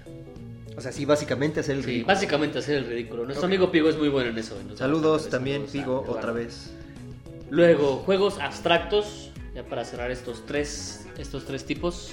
O 0.75 0.81
sea, 0.81 0.91
sí, 0.91 1.05
básicamente 1.05 1.59
hacer 1.61 1.75
el 1.77 1.83
Sí, 1.83 1.87
ridículo. 1.87 2.13
básicamente 2.13 2.59
hacer 2.59 2.77
el 2.77 2.85
ridículo. 2.87 3.23
Nuestro 3.25 3.45
Ok. 3.45 3.49
amigo 3.53 3.71
Pigo 3.71 3.89
es 3.89 3.97
muy 3.97 4.09
bueno 4.09 4.31
en 4.31 4.37
eso. 4.37 4.57
Saludos 4.75 5.29
también, 5.29 5.65
Pigo, 5.67 6.03
otra 6.07 6.31
vez. 6.31 6.71
Luego, 7.49 7.97
juegos 8.05 8.39
abstractos, 8.39 9.29
ya 9.53 9.63
para 9.63 9.85
cerrar 9.85 10.09
estos 10.11 10.45
tres, 10.47 11.05
estos 11.17 11.45
tres 11.45 11.63
tipos. 11.65 12.11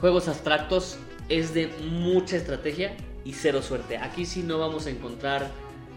Juegos 0.00 0.28
abstractos 0.28 0.98
es 1.28 1.54
de 1.54 1.68
mucha 1.90 2.36
estrategia 2.36 2.94
y 3.24 3.32
cero 3.32 3.62
suerte. 3.62 3.98
Aquí 3.98 4.26
sí 4.26 4.42
no 4.42 4.58
vamos 4.58 4.86
a 4.86 4.90
encontrar 4.90 5.50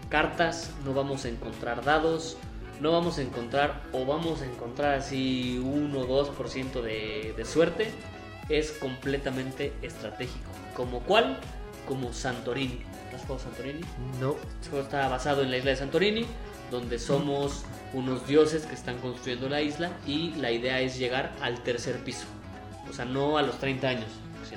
cartas, 0.08 0.70
no 0.84 0.94
vamos 0.94 1.24
a 1.24 1.28
encontrar 1.28 1.84
dados, 1.84 2.36
no 2.80 2.92
vamos 2.92 3.18
a 3.18 3.22
encontrar 3.22 3.82
o 3.92 4.04
vamos 4.04 4.42
a 4.42 4.46
encontrar 4.46 4.94
así 4.94 5.60
1 5.64 5.98
o 5.98 6.34
2% 6.36 6.82
de, 6.82 7.34
de 7.36 7.44
suerte. 7.44 7.90
Es 8.48 8.72
completamente 8.72 9.72
estratégico. 9.82 10.50
¿Como 10.74 11.00
cuál? 11.00 11.38
Como 11.86 12.12
Santorini. 12.12 12.80
¿Has 13.14 13.22
jugado 13.22 13.40
Santorini? 13.40 13.80
No. 14.20 14.36
Este 14.60 14.70
juego 14.70 14.84
está 14.84 15.08
basado 15.08 15.42
en 15.42 15.50
la 15.50 15.58
isla 15.58 15.70
de 15.70 15.76
Santorini, 15.76 16.26
donde 16.70 16.98
somos 16.98 17.64
unos 17.92 18.26
dioses 18.26 18.64
que 18.66 18.74
están 18.74 18.98
construyendo 18.98 19.48
la 19.48 19.60
isla 19.60 19.90
y 20.06 20.34
la 20.34 20.50
idea 20.50 20.80
es 20.80 20.98
llegar 20.98 21.32
al 21.40 21.62
tercer 21.62 22.02
piso. 22.04 22.26
O 22.88 22.92
sea, 22.92 23.04
no 23.04 23.38
a 23.38 23.42
los 23.42 23.58
30 23.58 23.88
años, 23.88 24.08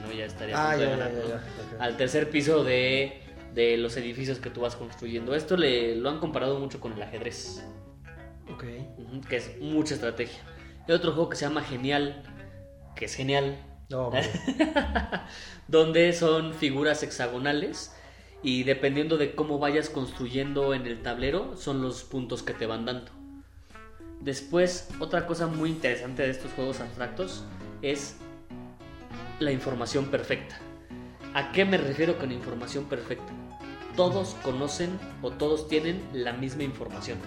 no 0.05 0.13
ya 0.13 0.25
estaría 0.25 0.57
a 0.57 0.71
Ah. 0.71 1.41
Al 1.79 1.97
tercer 1.97 2.29
piso 2.29 2.63
de, 2.63 3.21
de 3.53 3.77
los 3.77 3.97
edificios 3.97 4.39
que 4.39 4.49
tú 4.49 4.61
vas 4.61 4.75
construyendo. 4.75 5.35
Esto 5.35 5.57
le, 5.57 5.95
lo 5.95 6.09
han 6.09 6.19
comparado 6.19 6.59
mucho 6.59 6.79
con 6.79 6.93
el 6.93 7.01
ajedrez, 7.01 7.63
Ok. 8.53 8.63
que 9.27 9.35
es 9.37 9.59
mucha 9.59 9.95
estrategia. 9.95 10.39
Hay 10.87 10.93
otro 10.95 11.11
juego 11.13 11.29
que 11.29 11.37
se 11.37 11.45
llama 11.45 11.61
Genial, 11.63 12.21
que 12.95 13.05
es 13.05 13.15
genial, 13.15 13.57
No, 13.89 14.11
donde 15.67 16.13
son 16.13 16.53
figuras 16.53 17.03
hexagonales 17.03 17.95
y 18.43 18.63
dependiendo 18.63 19.17
de 19.17 19.33
cómo 19.35 19.57
vayas 19.59 19.89
construyendo 19.89 20.73
en 20.73 20.85
el 20.85 21.01
tablero 21.01 21.55
son 21.57 21.81
los 21.81 22.03
puntos 22.03 22.43
que 22.43 22.53
te 22.53 22.65
van 22.67 22.85
dando. 22.85 23.11
Después, 24.21 24.89
otra 24.99 25.27
cosa 25.27 25.47
muy 25.47 25.69
interesante 25.69 26.23
de 26.23 26.29
estos 26.29 26.51
juegos 26.53 26.79
abstractos 26.79 27.43
es 27.81 28.17
la 29.39 29.51
información 29.51 30.05
perfecta. 30.05 30.57
¿A 31.33 31.51
qué 31.51 31.65
me 31.65 31.77
refiero 31.77 32.17
con 32.17 32.31
información 32.31 32.85
perfecta? 32.85 33.33
Todos 33.95 34.35
conocen 34.43 34.97
o 35.21 35.31
todos 35.31 35.67
tienen 35.67 36.01
la 36.13 36.33
misma 36.33 36.63
información. 36.63 37.17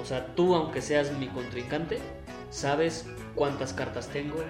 O 0.00 0.04
sea, 0.04 0.26
tú 0.34 0.54
aunque 0.54 0.80
seas 0.80 1.12
mi 1.18 1.26
contrincante, 1.28 1.98
sabes 2.50 3.06
cuántas 3.34 3.74
cartas 3.74 4.08
tengo, 4.08 4.42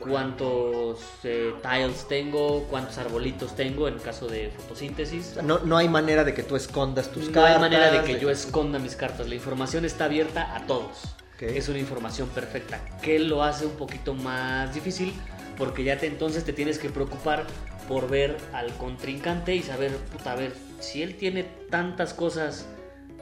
cuántos 0.00 1.00
eh, 1.22 1.54
tiles 1.62 2.06
tengo, 2.08 2.64
cuántos 2.64 2.98
arbolitos 2.98 3.54
tengo 3.54 3.88
en 3.88 3.98
caso 3.98 4.26
de 4.26 4.50
fotosíntesis. 4.50 5.36
No, 5.42 5.60
no 5.60 5.76
hay 5.76 5.88
manera 5.88 6.24
de 6.24 6.34
que 6.34 6.42
tú 6.42 6.56
escondas 6.56 7.10
tus 7.10 7.26
no 7.28 7.32
cartas. 7.32 7.54
hay 7.54 7.60
manera 7.60 7.90
de 7.90 8.02
que 8.02 8.18
yo 8.18 8.30
esconda 8.30 8.78
mis 8.78 8.96
cartas. 8.96 9.28
La 9.28 9.34
información 9.36 9.84
está 9.84 10.06
abierta 10.06 10.56
a 10.56 10.66
todos. 10.66 11.14
Ok. 11.36 11.42
Es 11.42 11.68
una 11.68 11.78
información 11.78 12.28
perfecta. 12.28 12.80
Que 13.00 13.18
lo 13.18 13.42
hace 13.42 13.66
un 13.66 13.72
poquito 13.72 14.14
más 14.14 14.74
difícil 14.74 15.12
porque 15.56 15.84
ya 15.84 15.98
te 15.98 16.06
entonces 16.06 16.44
te 16.44 16.52
tienes 16.52 16.78
que 16.78 16.88
preocupar 16.90 17.44
por 17.88 18.08
ver 18.08 18.36
al 18.52 18.72
contrincante 18.74 19.54
y 19.54 19.62
saber, 19.62 19.92
puta, 20.12 20.32
a 20.32 20.36
ver, 20.36 20.52
si 20.80 21.02
él 21.02 21.16
tiene 21.16 21.44
tantas 21.70 22.14
cosas 22.14 22.66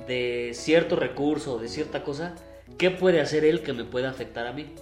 de 0.06 0.50
cierto 0.54 0.96
recurso 0.96 1.58
de 1.58 1.68
cierta 1.68 2.02
cosa, 2.02 2.34
¿qué 2.78 2.90
puede 2.90 3.20
hacer 3.20 3.44
él 3.44 3.62
que 3.62 3.72
me 3.72 3.84
pueda 3.84 4.10
afectar 4.10 4.46
a 4.46 4.52
mí? 4.52 4.74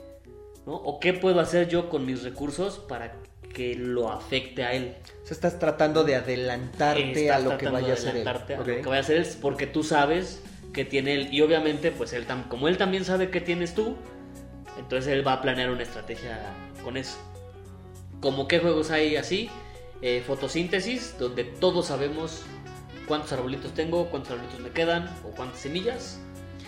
¿No? 0.67 0.75
¿O 0.75 1.01
qué 1.01 1.13
puedo 1.15 1.41
hacer 1.41 1.69
yo 1.69 1.89
con 1.89 2.05
mis 2.07 2.23
recursos 2.23 2.79
para 2.79 3.15
que 3.55 3.75
lo 3.75 4.11
afecte 4.11 4.65
a 4.65 4.73
él? 4.73 4.97
O 5.23 5.27
sea, 5.27 5.35
estás 5.35 5.59
tratando 5.59 6.05
de 6.05 6.17
adelantarte 6.17 7.23
Estás 7.23 7.37
a 7.37 7.41
lo 7.41 7.59
que 7.59 7.69
vaya 7.69 7.91
a 7.91 7.93
hacer 7.95 8.17
él. 8.17 8.29
adelantarte 8.29 8.55
a 8.55 8.61
Ok. 8.61 8.67
lo 8.69 8.75
que 8.77 8.83
vaya 8.89 8.99
a 8.99 9.01
hacer 9.01 9.17
él, 9.17 9.27
porque 9.41 9.67
tú 9.67 9.83
sabes 9.83 10.43
que 10.73 10.85
tiene 10.85 11.15
él. 11.15 11.29
Y 11.33 11.41
obviamente, 11.41 11.91
pues 11.91 12.13
él 12.13 12.27
como 12.49 12.69
él 12.69 12.77
también 12.77 13.05
sabe 13.05 13.31
que 13.31 13.41
tienes 13.41 13.75
tú, 13.75 13.97
entonces 14.79 15.13
él 15.13 15.27
va 15.27 15.35
a 15.35 15.43
planear 15.43 15.71
una 15.71 15.83
estrategia 15.83 16.39
con 16.85 16.97
eso. 16.97 17.19
Como 18.21 18.47
qué 18.49 18.59
juegos 18.59 18.91
hay 18.91 19.17
así, 19.17 19.49
Eh, 20.03 20.23
fotosíntesis, 20.27 21.15
donde 21.19 21.45
todos 21.45 21.89
sabemos 21.89 22.41
cuántos 23.07 23.33
arbolitos 23.33 23.75
tengo, 23.75 24.07
cuántos 24.09 24.33
arbolitos 24.33 24.59
me 24.61 24.71
quedan 24.71 25.11
o 25.27 25.31
cuántas 25.37 25.61
semillas. 25.61 26.19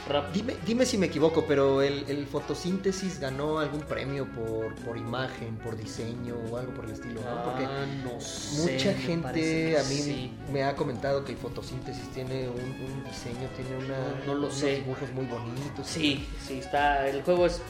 Rap- 0.07 0.33
Dime, 0.35 0.55
dime 0.67 0.85
si 0.85 0.99
me 0.99 1.07
equivoco, 1.07 1.45
pero 1.49 1.81
el, 1.81 2.05
el 2.09 2.27
fotosíntesis 2.27 3.21
ganó 3.21 3.59
algún 3.61 3.81
premio 3.83 4.27
por, 4.27 4.75
por 4.85 4.99
imagen, 4.99 5.57
por 5.59 5.77
diseño 5.79 6.35
o 6.51 6.57
algo 6.59 6.75
por 6.75 6.85
el 6.85 6.91
estilo, 6.91 7.21
¿no? 7.23 7.43
Porque 7.45 7.65
Ah, 7.65 7.87
no 8.05 8.21
sé, 8.21 8.73
mucha 8.73 8.93
gente 8.95 9.79
a 9.79 9.83
mí 9.85 9.95
sí. 9.97 10.33
me 10.53 10.65
ha 10.65 10.75
comentado 10.77 11.25
que 11.25 11.33
el 11.33 11.38
fotosíntesis 11.38 12.07
tiene 12.12 12.49
un, 12.51 12.61
un 12.61 13.05
diseño, 13.05 13.49
tiene 13.57 13.77
una, 13.83 13.97
No, 13.99 14.27
no 14.27 14.35
lo 14.35 14.47
unos 14.49 14.55
sé. 14.59 14.77
dibujos 14.77 15.11
muy 15.12 15.25
bonitos. 15.25 15.87
Sí, 15.87 16.27
sí, 16.47 16.59
está. 16.59 17.09
El 17.09 17.23
juego 17.23 17.47
es 17.47 17.62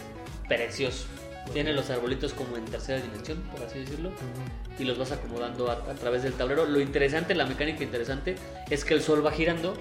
precioso. 0.48 1.04
Tiene 1.52 1.72
los 1.72 1.90
arbolitos 1.90 2.32
como 2.32 2.56
en 2.56 2.64
tercera 2.64 3.00
dimensión, 3.00 3.42
por 3.50 3.62
así 3.62 3.80
decirlo. 3.80 4.10
Y 4.78 4.84
los 4.84 4.98
vas 4.98 5.12
acomodando 5.12 5.70
a, 5.70 5.74
a 5.74 5.94
través 5.94 6.22
del 6.22 6.32
tablero. 6.34 6.64
Lo 6.66 6.80
interesante, 6.80 7.34
la 7.34 7.46
mecánica 7.46 7.82
interesante, 7.82 8.36
es 8.70 8.84
que 8.84 8.94
el 8.94 9.02
sol 9.02 9.24
va 9.24 9.32
girando 9.32 9.74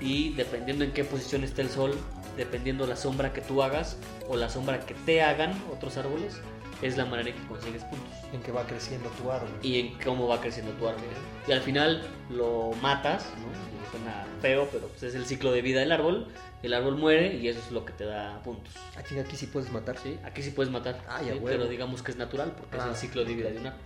y 0.00 0.34
dependiendo 0.34 0.84
en 0.84 0.92
qué 0.92 1.04
posición 1.04 1.42
esté 1.44 1.62
el 1.62 1.70
sol, 1.70 1.94
dependiendo 2.36 2.86
la 2.86 2.94
sombra 2.96 3.32
que 3.32 3.40
tú 3.40 3.62
hagas 3.62 3.96
o 4.28 4.36
la 4.36 4.48
sombra 4.48 4.80
que 4.86 4.94
te 4.94 5.22
hagan 5.22 5.52
otros 5.72 5.96
árboles, 5.96 6.40
es 6.82 6.96
la 6.96 7.04
manera 7.04 7.30
en 7.30 7.34
que 7.34 7.48
consigues 7.48 7.82
puntos 7.82 8.08
En 8.32 8.40
que 8.40 8.52
va 8.52 8.64
creciendo 8.64 9.08
tu 9.10 9.32
árbol. 9.32 9.50
y 9.62 9.80
en 9.80 9.98
cómo 9.98 10.28
va 10.28 10.40
creciendo 10.40 10.70
tu 10.72 10.86
árbol. 10.86 11.02
Y 11.48 11.52
al 11.52 11.60
final 11.60 12.06
lo 12.30 12.70
matas, 12.80 13.24
¿no? 13.40 13.90
Suena 13.90 14.26
feo, 14.42 14.68
pero 14.70 14.86
pues 14.86 15.02
es 15.02 15.14
el 15.14 15.24
ciclo 15.24 15.50
de 15.50 15.62
vida 15.62 15.80
del 15.80 15.90
árbol. 15.90 16.28
El 16.62 16.74
árbol 16.74 16.96
muere 16.96 17.36
y 17.36 17.46
eso 17.48 17.60
es 17.64 17.70
lo 17.70 17.84
que 17.84 17.92
te 17.92 18.04
da 18.04 18.40
puntos. 18.42 18.74
Aquí, 18.96 19.18
aquí 19.18 19.36
sí 19.36 19.46
puedes 19.46 19.70
matar. 19.70 19.96
¿sí? 20.02 20.16
Aquí 20.24 20.42
sí 20.42 20.50
puedes 20.50 20.72
matar, 20.72 21.00
Ah, 21.08 21.22
ya, 21.22 21.34
pero 21.44 21.66
digamos 21.68 22.02
que 22.02 22.10
es 22.10 22.16
natural 22.16 22.52
porque 22.58 22.76
es 22.76 22.82
Ah. 22.82 22.88
el 22.90 22.96
ciclo 22.96 23.24
de 23.24 23.34
vida 23.34 23.50
de 23.50 23.58
un 23.58 23.66
árbol. 23.68 23.80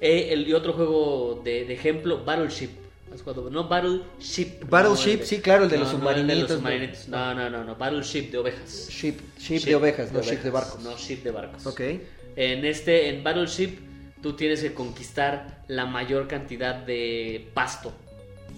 Eh, 0.00 0.28
el, 0.32 0.46
y 0.46 0.52
otro 0.52 0.72
juego 0.72 1.40
de, 1.44 1.64
de 1.64 1.74
ejemplo, 1.74 2.24
Battleship. 2.24 2.70
No, 3.50 3.68
Battleship. 3.68 4.64
Battleship, 4.68 5.20
No, 5.20 5.24
sí, 5.26 5.40
claro, 5.40 5.64
el 5.64 5.70
de 5.70 5.78
los 5.78 5.92
no, 5.92 5.98
submarinitos, 5.98 6.50
el 6.50 6.64
de 6.64 6.86
los 6.88 7.08
¿no? 7.08 7.34
No, 7.34 7.48
no, 7.50 7.64
no, 7.64 7.76
Battleship 7.76 8.30
de 8.30 8.38
ovejas. 8.38 8.88
Ship, 8.90 9.16
ship, 9.38 9.62
de 9.64 9.74
ovejas, 9.76 10.10
no 10.12 10.20
ship 10.20 10.42
de 10.42 10.50
barcos. 10.50 10.80
No, 10.82 10.96
ship 10.96 11.22
de 11.22 11.30
barcos. 11.30 11.64
Ok. 11.66 11.80
En 12.36 12.64
este, 12.64 13.08
en 13.10 13.22
Battleship, 13.22 13.78
tú 14.20 14.34
tienes 14.34 14.60
que 14.62 14.74
conquistar 14.74 15.62
la 15.68 15.86
mayor 15.86 16.26
cantidad 16.26 16.74
de 16.74 17.48
pasto, 17.54 17.92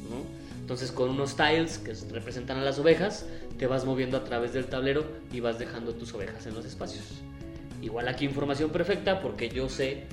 ¿no? 0.08 0.45
Entonces 0.66 0.90
con 0.90 1.10
unos 1.10 1.36
tiles 1.36 1.78
que 1.78 1.94
representan 2.12 2.58
a 2.58 2.64
las 2.64 2.80
ovejas, 2.80 3.24
te 3.56 3.68
vas 3.68 3.84
moviendo 3.84 4.16
a 4.16 4.24
través 4.24 4.52
del 4.52 4.66
tablero 4.66 5.04
y 5.32 5.38
vas 5.38 5.60
dejando 5.60 5.94
tus 5.94 6.12
ovejas 6.12 6.44
en 6.44 6.54
los 6.54 6.64
espacios. 6.64 7.04
Igual 7.82 8.08
aquí 8.08 8.24
información 8.24 8.70
perfecta 8.70 9.20
porque 9.20 9.48
yo 9.48 9.68
sé 9.68 10.06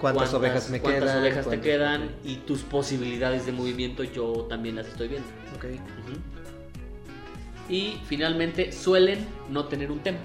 ¿Cuántas, 0.00 0.34
ovejas 0.34 0.68
me 0.68 0.80
cuántas 0.80 1.04
quedan? 1.04 1.18
ovejas 1.20 1.38
te 1.38 1.44
¿Cuántas- 1.44 1.64
quedan 1.64 2.10
y 2.24 2.34
tus 2.38 2.62
posibilidades 2.62 3.46
de 3.46 3.52
movimiento 3.52 4.02
yo 4.02 4.46
también 4.50 4.74
las 4.74 4.88
estoy 4.88 5.06
viendo. 5.06 5.28
Ok. 5.54 5.66
Ujú. 5.66 6.18
Y 7.72 8.00
finalmente 8.06 8.72
suelen 8.72 9.24
no 9.48 9.66
tener 9.66 9.92
un 9.92 10.00
tema. 10.00 10.18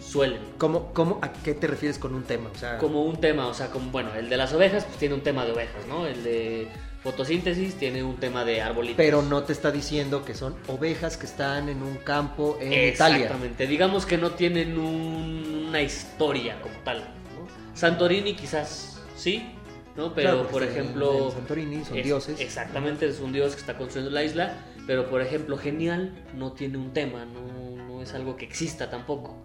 Suelen. 0.00 0.38
¿Cómo, 0.58 0.92
cómo, 0.92 1.18
¿A 1.22 1.32
qué 1.32 1.54
te 1.54 1.66
refieres 1.66 1.98
con 1.98 2.14
un 2.14 2.22
tema? 2.22 2.48
O 2.54 2.56
sea, 2.56 2.78
Como 2.78 3.02
un 3.02 3.20
tema, 3.20 3.48
o 3.48 3.54
sea, 3.54 3.66
como 3.72 3.90
bueno, 3.90 4.14
el 4.14 4.28
de 4.28 4.36
las 4.36 4.52
ovejas 4.52 4.84
pues 4.84 4.96
tiene 4.96 5.16
un 5.16 5.22
tema 5.22 5.44
de 5.44 5.50
ovejas, 5.50 5.84
¿no? 5.88 6.06
El 6.06 6.22
de 6.22 6.68
fotosíntesis 7.02 7.74
tiene 7.76 8.02
un 8.02 8.16
tema 8.16 8.44
de 8.44 8.60
arbolitos. 8.62 8.96
pero 8.96 9.22
no 9.22 9.42
te 9.44 9.52
está 9.52 9.70
diciendo 9.70 10.24
que 10.24 10.34
son 10.34 10.54
ovejas 10.68 11.16
que 11.16 11.26
están 11.26 11.68
en 11.68 11.82
un 11.82 11.96
campo 11.96 12.58
en 12.60 12.72
Italia. 12.92 13.16
Exactamente. 13.24 13.66
Digamos 13.66 14.06
que 14.06 14.18
no 14.18 14.32
tienen 14.32 14.78
un- 14.78 15.66
una 15.68 15.80
historia 15.82 16.60
como 16.60 16.74
tal. 16.84 16.98
¿no? 16.98 17.46
Santorini 17.74 18.34
quizás 18.34 19.00
sí, 19.16 19.46
¿no? 19.96 20.12
Pero 20.14 20.30
Claro, 20.32 20.48
por 20.48 20.62
en- 20.62 20.68
ejemplo... 20.70 21.26
en 21.28 21.32
Santorini 21.32 21.84
son 21.84 21.98
es- 21.98 22.04
dioses. 22.04 22.40
Exactamente, 22.40 23.06
es 23.06 23.20
un 23.20 23.32
dios 23.32 23.54
que 23.54 23.60
está 23.60 23.76
construyendo 23.78 24.10
la 24.14 24.22
isla. 24.24 24.54
Pero 24.86 25.08
por 25.08 25.20
ejemplo, 25.22 25.56
Genial 25.56 26.12
no 26.34 26.52
tiene 26.52 26.76
un 26.76 26.92
tema, 26.92 27.24
no, 27.24 27.76
no 27.86 28.02
es 28.02 28.12
algo 28.14 28.36
que 28.36 28.44
exista 28.44 28.90
tampoco. 28.90 29.36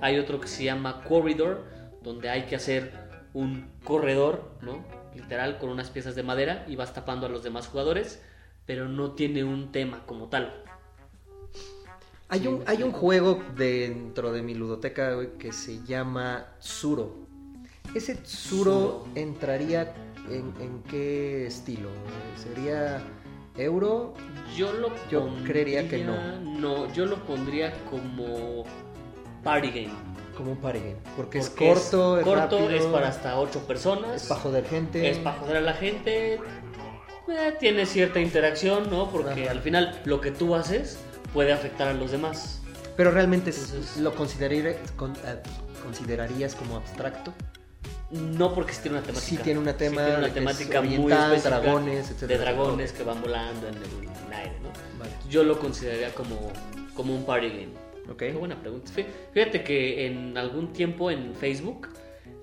Hay 0.00 0.18
otro 0.18 0.40
que 0.40 0.48
se 0.48 0.64
llama 0.64 1.02
Corridor, 1.02 1.64
donde 2.02 2.30
hay 2.30 2.42
que 2.46 2.56
hacer 2.56 2.92
un 3.34 3.68
corredor, 3.84 4.52
¿no? 4.62 4.84
Literal, 5.16 5.58
con 5.58 5.70
unas 5.70 5.90
piezas 5.90 6.14
de 6.14 6.22
madera 6.22 6.64
y 6.68 6.76
vas 6.76 6.92
tapando 6.92 7.26
a 7.26 7.28
los 7.28 7.42
demás 7.42 7.68
jugadores, 7.68 8.20
pero 8.66 8.88
no 8.88 9.12
tiene 9.12 9.44
un 9.44 9.72
tema 9.72 10.04
como 10.06 10.28
tal. 10.28 10.62
Hay 12.28 12.40
Sí, 12.40 12.46
un, 12.48 12.62
hay 12.66 12.82
un 12.82 12.92
juego 12.92 13.42
dentro 13.56 14.32
de 14.32 14.42
mi 14.42 14.54
ludoteca 14.54 15.12
güey, 15.14 15.38
que 15.38 15.52
se 15.52 15.84
llama 15.84 16.46
Tsuro. 16.60 17.26
Ese 17.94 18.16
Tsuro 18.16 19.04
Tsuro. 19.04 19.08
entraría 19.14 19.94
en, 20.28 20.52
en 20.60 20.82
qué 20.82 21.46
estilo? 21.46 21.88
¿Sería 22.36 23.00
euro? 23.56 24.12
Yo 24.56 24.72
lo 24.72 24.90
Yo 25.08 25.30
creería 25.44 25.88
que 25.88 25.98
pondría- 26.04 26.40
No, 26.60 26.92
yo 26.92 27.06
lo 27.06 27.24
pondría 27.24 27.72
como 27.88 28.64
party 29.44 29.68
game. 29.68 29.92
Como 30.36 30.52
un 30.52 30.58
party 30.58 30.78
game. 30.80 30.96
Porque, 31.16 31.38
es 31.38 31.48
corto, 31.50 32.18
es, 32.18 32.24
corto, 32.24 32.58
rápido, 32.58 32.70
es 32.70 32.84
para 32.86 33.08
hasta 33.08 33.38
8 33.38 33.60
personas. 33.66 34.22
es 34.22 34.28
para 34.28 34.40
joder 34.40 34.64
gente. 34.66 35.08
es 35.10 35.18
para 35.18 35.38
joder 35.38 35.56
a 35.56 35.60
la 35.62 35.72
gente. 35.74 36.34
eh, 37.28 37.56
tiene 37.58 37.86
cierta 37.86 38.20
interacción, 38.20 38.88
¿no? 38.90 39.10
Porque 39.10 39.42
Ajá. 39.44 39.50
al 39.52 39.60
final 39.60 40.00
lo 40.04 40.20
que 40.20 40.30
tú 40.30 40.54
haces 40.54 40.98
puede 41.32 41.52
afectar 41.52 41.88
a 41.88 41.92
los 41.94 42.10
demás. 42.12 42.60
Pero 42.96 43.10
realmente 43.10 43.50
Entonces- 43.50 43.96
lo 43.96 44.14
consideraría- 44.14 44.76
con- 44.96 45.12
eh, 45.24 45.42
considerarías 45.82 46.54
como 46.54 46.76
abstracto. 46.76 47.32
No 48.10 48.54
porque 48.54 48.72
sí 48.72 48.82
tiene 48.82 48.98
una 48.98 49.06
temática. 49.06 49.26
Sí 49.28 49.36
tiene 49.42 49.58
una 49.60 49.72
Sí 49.72 49.78
tema 49.78 50.02
tiene 50.04 50.18
una 50.18 50.32
temática 50.32 50.80
muy 50.80 51.12
específica 51.12 51.48
dragones, 51.58 52.10
etcétera. 52.10 52.28
De 52.28 52.38
dragones 52.38 52.92
que 52.92 53.02
van 53.02 53.20
volando 53.20 53.66
en 53.68 53.74
el, 53.74 53.82
en 53.82 54.26
el 54.26 54.32
aire, 54.32 54.56
¿no? 54.62 54.68
Vale. 54.98 55.10
Yo 55.28 55.42
lo 55.42 55.58
consideraría 55.58 56.14
como, 56.14 56.52
como 56.94 57.14
un 57.14 57.24
party 57.24 57.48
game. 57.48 57.85
Ok. 58.10 58.18
Qué 58.18 58.32
buena 58.32 58.60
pregunta. 58.60 58.90
Fí- 58.94 59.06
Fíjate 59.32 59.62
que 59.64 60.06
en 60.06 60.36
algún 60.38 60.72
tiempo 60.72 61.10
en 61.10 61.34
Facebook 61.34 61.88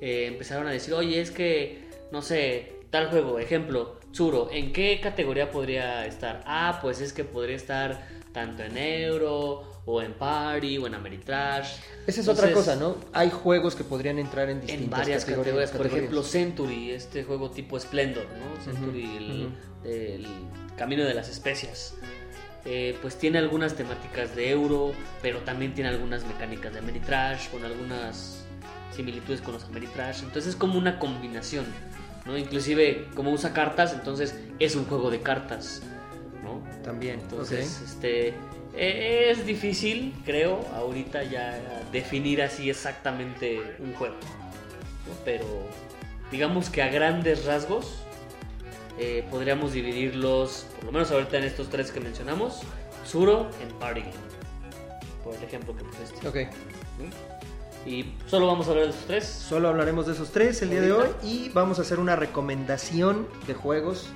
eh, 0.01 0.25
empezaron 0.27 0.67
a 0.67 0.71
decir, 0.71 0.93
oye, 0.93 1.21
es 1.21 1.31
que, 1.31 1.87
no 2.11 2.21
sé, 2.21 2.73
tal 2.89 3.09
juego, 3.09 3.39
ejemplo, 3.39 3.99
Tsuro, 4.11 4.49
¿en 4.51 4.71
qué 4.73 4.99
categoría 5.01 5.49
podría 5.49 6.05
estar? 6.05 6.43
Ah, 6.45 6.77
pues 6.81 7.01
es 7.01 7.13
que 7.13 7.23
podría 7.23 7.55
estar 7.55 8.07
tanto 8.31 8.61
en 8.63 8.77
Euro, 8.77 9.63
o 9.85 10.01
en 10.01 10.13
Party, 10.13 10.77
o 10.77 10.87
en 10.87 10.93
Ameritrash. 10.95 11.77
Esa 12.07 12.21
es 12.21 12.27
otra 12.27 12.51
cosa, 12.53 12.75
¿no? 12.75 12.95
Hay 13.11 13.29
juegos 13.31 13.75
que 13.75 13.83
podrían 13.83 14.17
entrar 14.19 14.49
en 14.49 14.61
distintas 14.61 14.83
En 14.85 14.89
varias 14.91 15.25
categorías. 15.25 15.71
categorías, 15.71 15.71
por 15.71 15.87
ejemplo 15.97 16.23
Century, 16.23 16.91
este 16.91 17.23
juego 17.23 17.49
tipo 17.51 17.79
Splendor, 17.79 18.25
¿no? 18.39 18.63
Century, 18.63 19.49
el 19.83 20.27
camino 20.77 21.03
de 21.03 21.13
las 21.13 21.29
especias. 21.29 21.95
Eh, 22.65 22.97
pues 23.01 23.17
tiene 23.17 23.39
algunas 23.39 23.75
temáticas 23.75 24.35
de 24.35 24.49
euro, 24.51 24.93
pero 25.21 25.39
también 25.39 25.73
tiene 25.73 25.89
algunas 25.89 26.25
mecánicas 26.25 26.71
de 26.73 26.79
Ameritrash, 26.79 27.49
con 27.49 27.65
algunas 27.65 28.45
similitudes 28.95 29.41
con 29.41 29.53
los 29.53 29.65
Ameritrash. 29.65 30.19
Entonces 30.23 30.51
es 30.51 30.55
como 30.55 30.77
una 30.77 30.97
combinación, 30.97 31.65
¿no? 32.25 32.37
Inclusive 32.37 33.07
como 33.15 33.31
usa 33.31 33.53
cartas, 33.53 33.93
entonces 33.93 34.35
es 34.59 34.75
un 34.75 34.85
juego 34.85 35.11
de 35.11 35.21
cartas, 35.21 35.81
¿no? 36.43 36.63
También, 36.83 37.19
Entonces, 37.19 37.79
ok. 37.81 37.87
este 37.87 38.33
eh, 38.75 39.29
es 39.29 39.45
difícil, 39.45 40.13
creo, 40.25 40.65
ahorita 40.73 41.23
ya 41.23 41.59
definir 41.91 42.41
así 42.41 42.69
exactamente 42.69 43.61
un 43.79 43.93
juego. 43.93 44.15
¿no? 44.15 45.13
Pero 45.25 45.45
digamos 46.31 46.69
que 46.69 46.81
a 46.81 46.87
grandes 46.87 47.45
rasgos 47.45 48.03
eh, 48.99 49.25
podríamos 49.29 49.73
dividirlos, 49.73 50.65
por 50.75 50.85
lo 50.85 50.91
menos 50.91 51.11
ahorita 51.11 51.37
en 51.37 51.43
estos 51.45 51.69
tres 51.69 51.91
que 51.91 51.99
mencionamos, 51.99 52.61
Zuro 53.07 53.49
en 53.61 53.69
Party 53.79 54.01
Game. 54.01 54.13
Por 55.23 55.35
el 55.35 55.43
ejemplo 55.43 55.75
que 55.75 55.83
pusiste. 55.83 56.27
Ok. 56.27 56.35
¿no? 56.99 57.33
Y 57.89 58.13
solo 58.27 58.47
vamos 58.47 58.67
a 58.67 58.71
hablar 58.71 58.85
de 58.85 58.91
estos 58.91 59.07
tres. 59.07 59.25
Solo 59.25 59.67
hablaremos 59.69 60.05
de 60.07 60.13
esos 60.13 60.31
tres 60.31 60.61
el 60.61 60.69
día 60.69 60.81
de 60.81 60.91
hoy 60.93 61.09
y 61.21 61.49
vamos 61.49 61.79
a 61.79 61.81
hacer 61.81 61.99
una 61.99 62.15
recomendación 62.15 63.27
de 63.47 63.53
juegos. 63.53 64.09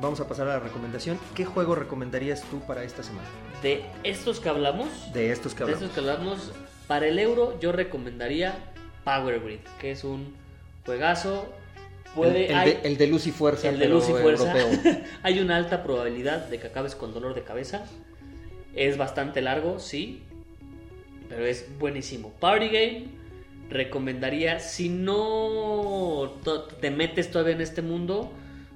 Vamos 0.00 0.20
a 0.20 0.26
pasar 0.28 0.46
a 0.48 0.54
la 0.54 0.58
recomendación. 0.58 1.18
¿Qué 1.34 1.44
juego 1.44 1.74
recomendarías 1.74 2.42
tú 2.50 2.60
para 2.66 2.82
esta 2.82 3.02
semana? 3.02 3.26
De 3.62 3.86
estos 4.02 4.40
que 4.40 4.48
hablamos, 4.48 4.88
De 5.14 5.30
estos 5.32 5.54
que 5.54 5.58
De 5.64 5.64
hablamos. 5.72 5.82
estos 5.88 5.94
que 6.04 6.10
hablamos, 6.10 6.52
para 6.86 7.06
el 7.06 7.18
euro 7.18 7.58
yo 7.60 7.72
recomendaría 7.72 8.58
Power 9.04 9.40
Grid, 9.40 9.60
que 9.80 9.92
es 9.92 10.04
un 10.04 10.34
juegazo. 10.84 11.46
Puede, 12.14 12.46
el, 12.46 12.50
el 12.52 12.56
hay, 12.56 12.70
de, 12.70 12.80
el 12.84 12.96
de 12.96 13.06
luz 13.06 13.26
y 13.26 13.32
fuerza. 13.32 13.68
el 13.68 13.78
de 13.78 13.88
luz 13.88 14.08
y 14.08 14.12
fuerza. 14.12 14.54
hay 15.22 15.40
una 15.40 15.56
alta 15.56 15.82
probabilidad 15.82 16.48
de 16.48 16.58
que 16.58 16.68
acabes 16.68 16.94
con 16.94 17.12
dolor 17.12 17.34
de 17.34 17.42
cabeza. 17.42 17.86
Es 18.74 18.96
bastante 18.96 19.40
largo, 19.40 19.78
sí, 19.78 20.22
pero 21.28 21.44
es 21.46 21.66
buenísimo. 21.78 22.32
Party 22.40 22.68
Game 22.68 23.04
recomendaría, 23.70 24.60
si 24.60 24.88
no 24.88 26.34
te 26.80 26.90
metes 26.90 27.30
todavía 27.30 27.54
en 27.54 27.60
este 27.60 27.82
mundo 27.82 28.32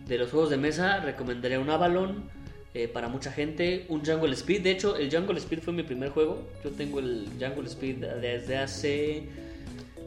de 0.06 0.18
los 0.18 0.30
juegos 0.30 0.50
de 0.50 0.56
mesa, 0.56 1.00
recomendaría 1.00 1.60
un 1.60 1.70
Avalon. 1.70 2.30
eh, 2.74 2.86
para 2.86 3.08
mucha 3.08 3.32
gente, 3.32 3.86
un 3.88 4.04
Jungle 4.04 4.32
Speed. 4.34 4.62
De 4.62 4.70
hecho, 4.70 4.96
el 4.96 5.10
Jungle 5.14 5.38
Speed 5.38 5.60
fue 5.60 5.72
mi 5.72 5.82
primer 5.82 6.10
juego. 6.10 6.46
Yo 6.62 6.70
tengo 6.70 7.00
el 7.00 7.28
Jungle 7.40 7.66
Speed 7.66 7.96
desde 8.20 8.56
hace. 8.58 9.24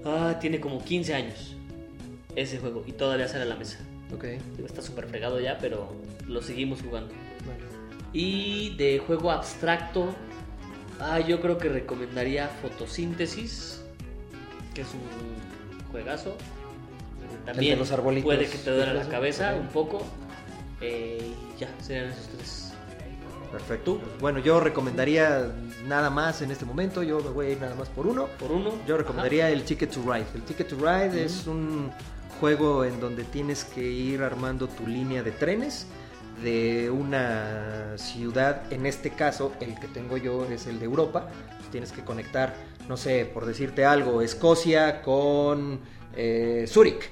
Ah, 0.06 0.38
tiene 0.40 0.60
como 0.60 0.84
15 0.84 1.14
años. 1.14 1.56
Ese 2.36 2.60
juego. 2.60 2.84
Y 2.88 2.94
todavía 2.94 3.28
sale 3.28 3.44
a 3.44 3.48
la 3.48 3.56
mesa. 3.56 3.80
ok. 4.14 4.26
Está 4.66 4.82
súper 4.82 5.08
fregado 5.08 5.40
ya, 5.40 5.58
pero 5.60 5.94
lo 6.28 6.42
seguimos 6.42 6.82
jugando. 6.82 7.14
Y 8.14 8.76
de 8.76 9.00
juego 9.00 9.32
abstracto, 9.32 10.14
ah, 11.00 11.20
yo 11.20 11.40
creo 11.42 11.58
que 11.58 11.70
recomendaría 11.70 12.50
Fotosíntesis, 12.62 13.82
que 14.74 14.82
es 14.82 14.88
un 14.94 15.92
juegazo. 15.92 16.36
También 17.46 17.80
los 17.80 17.92
arbolitos 17.92 18.26
puede 18.26 18.48
que 18.48 18.58
te 18.58 18.70
duela 18.70 18.94
la 18.94 19.08
cabeza 19.08 19.56
un 19.56 19.68
poco. 19.68 20.06
Eh, 20.82 21.34
y 21.56 21.60
ya, 21.60 21.70
serían 21.82 22.10
esos 22.10 22.28
tres. 22.28 22.74
Perfecto. 23.52 24.00
Bueno, 24.20 24.40
yo 24.40 24.60
recomendaría 24.60 25.52
nada 25.86 26.10
más 26.10 26.42
en 26.42 26.52
este 26.52 26.66
momento. 26.66 27.04
Yo 27.04 27.20
me 27.20 27.30
voy 27.30 27.48
a 27.48 27.50
ir 27.50 27.62
nada 27.62 27.76
más 27.76 27.90
por 27.90 28.08
uno. 28.08 28.28
Por 28.40 28.52
uno. 28.52 28.72
Yo 28.88 28.98
recomendaría 28.98 29.50
el 29.50 29.64
Ticket 29.64 29.92
to 29.92 30.02
Ride. 30.02 30.26
El 30.34 30.44
Ticket 30.44 30.70
to 30.70 30.76
Ride 30.78 31.24
es 31.24 31.48
un 31.48 31.92
juego 32.42 32.86
en 32.86 33.00
donde 33.00 33.24
tienes 33.24 33.64
que 33.64 33.84
ir 33.84 34.24
armando 34.24 34.68
tu 34.68 34.88
línea 34.88 35.22
de 35.22 35.30
trenes 35.32 35.86
de 36.42 36.90
una 36.90 37.96
ciudad. 38.00 38.64
En 38.74 38.88
este 38.88 39.12
caso, 39.12 39.54
el 39.60 39.80
que 39.80 39.88
tengo 39.88 40.18
yo 40.18 40.46
es 40.46 40.66
el 40.66 40.80
de 40.80 40.86
Europa. 40.86 41.30
Tienes 41.72 41.92
que 41.92 42.02
conectar, 42.04 42.56
no 42.90 42.98
sé, 42.98 43.30
por 43.32 43.46
decirte 43.46 43.86
algo, 43.86 44.24
Escocia 44.24 45.04
con 45.04 45.82
eh, 46.16 46.66
Zúrich. 46.68 47.12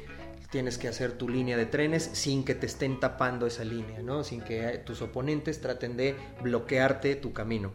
Tienes 0.49 0.79
que 0.79 0.87
hacer 0.87 1.11
tu 1.11 1.29
línea 1.29 1.57
de 1.57 1.67
trenes 1.67 2.09
sin 2.13 2.43
que 2.43 2.55
te 2.55 2.65
estén 2.65 2.99
tapando 2.99 3.45
esa 3.45 3.63
línea, 3.63 4.01
¿no? 4.01 4.23
Sin 4.23 4.41
que 4.41 4.67
eh, 4.67 4.77
tus 4.79 4.99
oponentes 5.03 5.61
traten 5.61 5.95
de 5.95 6.15
bloquearte 6.41 7.15
tu 7.17 7.33
camino. 7.33 7.71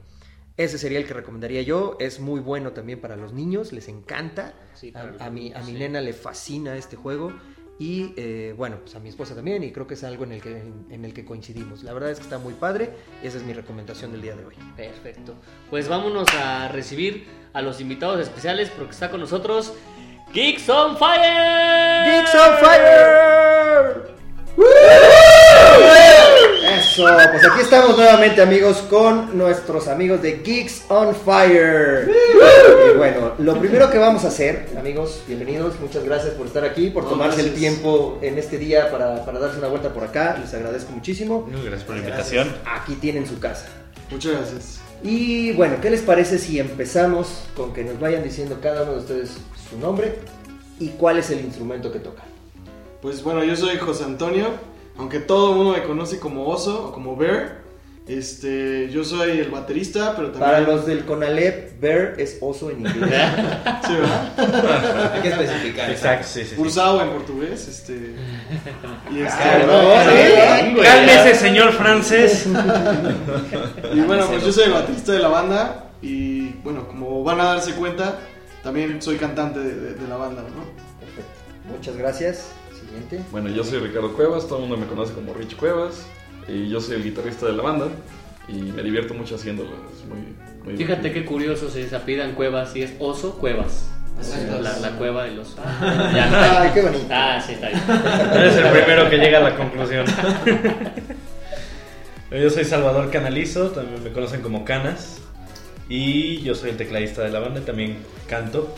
Ese 0.56 0.78
sería 0.78 0.98
el 0.98 1.06
que 1.06 1.14
recomendaría 1.14 1.62
yo. 1.62 1.96
Es 2.00 2.20
muy 2.20 2.40
bueno 2.40 2.72
también 2.72 3.00
para 3.00 3.16
los 3.16 3.32
niños, 3.32 3.72
les 3.72 3.88
encanta. 3.88 4.54
Sí, 4.74 4.92
los 4.92 5.20
a, 5.20 5.26
a 5.26 5.30
mi, 5.30 5.52
a 5.52 5.60
mi 5.62 5.72
nena 5.72 6.00
le 6.00 6.12
fascina 6.12 6.76
este 6.76 6.96
juego. 6.96 7.32
Y 7.78 8.14
eh, 8.16 8.54
bueno, 8.56 8.78
pues 8.80 8.94
a 8.94 9.00
mi 9.00 9.08
esposa 9.08 9.34
también. 9.34 9.64
Y 9.64 9.72
creo 9.72 9.86
que 9.86 9.94
es 9.94 10.04
algo 10.04 10.24
en 10.24 10.32
el, 10.32 10.40
que, 10.40 10.62
en, 10.90 11.04
el 11.04 11.12
que 11.12 11.24
coincidimos. 11.24 11.82
La 11.82 11.92
verdad 11.92 12.10
es 12.10 12.18
que 12.18 12.24
está 12.24 12.38
muy 12.38 12.54
padre. 12.54 12.90
Esa 13.22 13.38
es 13.38 13.44
mi 13.44 13.52
recomendación 13.52 14.12
del 14.12 14.22
día 14.22 14.36
de 14.36 14.44
hoy. 14.44 14.54
Perfecto. 14.76 15.34
Pues 15.70 15.88
vámonos 15.88 16.28
a 16.34 16.68
recibir 16.68 17.26
a 17.52 17.62
los 17.62 17.80
invitados 17.80 18.20
especiales 18.20 18.70
porque 18.70 18.92
está 18.92 19.10
con 19.10 19.20
nosotros 19.20 19.74
Geeks 20.32 20.68
on 20.68 20.96
Fire. 20.96 22.22
Geeks 22.22 22.34
on 22.34 22.58
Fire. 22.58 24.14
Eso, 26.94 27.02
pues 27.32 27.44
aquí 27.44 27.60
estamos 27.60 27.96
nuevamente 27.96 28.40
amigos 28.40 28.76
con 28.88 29.36
nuestros 29.36 29.88
amigos 29.88 30.22
de 30.22 30.42
Geeks 30.44 30.84
on 30.88 31.12
Fire. 31.12 32.08
Y 32.08 32.96
bueno, 32.96 33.32
lo 33.38 33.58
primero 33.58 33.90
que 33.90 33.98
vamos 33.98 34.24
a 34.24 34.28
hacer, 34.28 34.68
amigos, 34.78 35.24
bienvenidos, 35.26 35.74
muchas 35.80 36.04
gracias 36.04 36.34
por 36.34 36.46
estar 36.46 36.64
aquí, 36.64 36.90
por 36.90 37.08
tomarse 37.08 37.40
el 37.40 37.52
tiempo 37.52 38.20
en 38.22 38.38
este 38.38 38.58
día 38.58 38.92
para, 38.92 39.24
para 39.24 39.40
darse 39.40 39.58
una 39.58 39.66
vuelta 39.66 39.92
por 39.92 40.04
acá, 40.04 40.38
les 40.40 40.54
agradezco 40.54 40.92
muchísimo. 40.92 41.48
Gracias 41.50 41.82
por 41.82 41.96
la 41.96 42.02
invitación. 42.02 42.54
Aquí 42.64 42.94
tienen 42.94 43.26
su 43.26 43.40
casa. 43.40 43.66
Muchas 44.12 44.30
gracias. 44.30 44.80
Y 45.02 45.50
bueno, 45.54 45.78
¿qué 45.82 45.90
les 45.90 46.00
parece 46.00 46.38
si 46.38 46.60
empezamos 46.60 47.40
con 47.56 47.74
que 47.74 47.82
nos 47.82 47.98
vayan 47.98 48.22
diciendo 48.22 48.58
cada 48.62 48.84
uno 48.84 48.92
de 48.92 48.98
ustedes 48.98 49.30
su 49.68 49.80
nombre 49.80 50.20
y 50.78 50.90
cuál 50.90 51.18
es 51.18 51.28
el 51.30 51.40
instrumento 51.40 51.90
que 51.90 51.98
tocan? 51.98 52.26
Pues 53.02 53.20
bueno, 53.24 53.42
yo 53.42 53.56
soy 53.56 53.78
José 53.78 54.04
Antonio, 54.04 54.46
aunque 54.98 55.20
todo 55.20 55.50
el 55.52 55.56
mundo 55.56 55.72
me 55.72 55.82
conoce 55.84 56.18
como 56.18 56.46
Oso 56.48 56.88
o 56.88 56.92
como 56.92 57.16
Bear. 57.16 57.62
Este, 58.06 58.90
yo 58.90 59.02
soy 59.02 59.38
el 59.38 59.48
baterista, 59.50 60.12
pero 60.14 60.28
también. 60.30 60.50
Para 60.50 60.60
los 60.60 60.84
del 60.84 61.06
Conalep, 61.06 61.80
bear 61.80 62.12
es 62.18 62.36
oso 62.42 62.70
en 62.70 62.80
inglés. 62.80 62.98
Sí, 63.86 63.92
¿verdad? 63.94 65.12
Hay 65.14 65.22
que 65.22 65.28
especificar. 65.28 65.90
Exacto, 65.90 66.26
sí, 66.30 66.42
sí. 66.42 66.50
sí. 66.50 66.54
Cursado 66.56 67.00
en 67.02 67.08
portugués, 67.10 67.66
este. 67.66 68.14
Y 69.10 69.20
este. 69.22 69.42
Claro, 69.42 70.82
Cálmese, 70.82 71.34
señor 71.34 71.72
francés. 71.72 72.46
Y 73.94 74.00
bueno, 74.00 74.26
pues 74.26 74.44
yo 74.44 74.52
soy 74.52 74.64
el 74.64 74.72
baterista 74.72 75.12
de 75.12 75.18
la 75.20 75.28
banda. 75.28 75.90
Y 76.02 76.48
bueno, 76.62 76.86
como 76.86 77.22
van 77.24 77.40
a 77.40 77.44
darse 77.44 77.72
cuenta, 77.72 78.18
también 78.62 79.00
soy 79.00 79.16
cantante 79.16 79.60
de, 79.60 79.74
de- 79.74 79.94
de 79.94 80.08
la 80.08 80.16
banda, 80.16 80.42
¿no? 80.42 80.64
Perfecto. 81.00 81.30
Muchas 81.74 81.96
gracias. 81.96 82.48
Siguiente. 82.94 83.20
Bueno, 83.32 83.50
yo 83.50 83.64
soy 83.64 83.80
Ricardo 83.80 84.12
Cuevas, 84.12 84.46
todo 84.46 84.58
el 84.58 84.68
mundo 84.68 84.76
me 84.76 84.86
conoce 84.86 85.12
como 85.12 85.34
Rich 85.34 85.56
Cuevas 85.56 86.06
y 86.46 86.68
yo 86.68 86.80
soy 86.80 86.96
el 86.96 87.02
guitarrista 87.02 87.46
de 87.46 87.54
la 87.54 87.62
banda 87.62 87.88
y 88.46 88.54
me 88.54 88.82
divierto 88.82 89.14
mucho 89.14 89.34
haciéndolo, 89.34 89.70
es 89.92 90.04
muy, 90.06 90.18
muy 90.64 90.76
Fíjate 90.76 91.12
qué 91.12 91.24
curioso 91.24 91.70
se 91.70 91.80
desapidan 91.80 92.34
cuevas 92.34 92.76
y 92.76 92.82
es 92.82 92.92
oso 93.00 93.38
cuevas. 93.38 93.88
La, 94.60 94.78
la 94.78 94.90
cueva 94.92 95.24
del 95.24 95.40
oso. 95.40 95.56
Ah, 95.58 96.12
ya 96.14 96.30
no. 96.30 96.36
Ay, 96.38 96.70
qué 96.72 96.82
bonito. 96.82 97.06
Ah, 97.10 97.42
sí, 97.44 97.54
está 97.54 97.68
bien. 97.68 97.82
Eres 98.32 98.56
el 98.56 98.70
primero 98.70 99.10
que 99.10 99.18
llega 99.18 99.38
a 99.38 99.42
la 99.42 99.56
conclusión. 99.56 100.06
Yo 102.30 102.50
soy 102.50 102.64
Salvador 102.64 103.10
Canalizo, 103.10 103.70
también 103.70 104.04
me 104.04 104.12
conocen 104.12 104.40
como 104.40 104.64
Canas. 104.64 105.20
Y 105.88 106.40
yo 106.40 106.54
soy 106.54 106.70
el 106.70 106.76
tecladista 106.76 107.22
de 107.22 107.30
la 107.30 107.40
banda, 107.40 107.60
también 107.60 107.98
canto. 108.26 108.74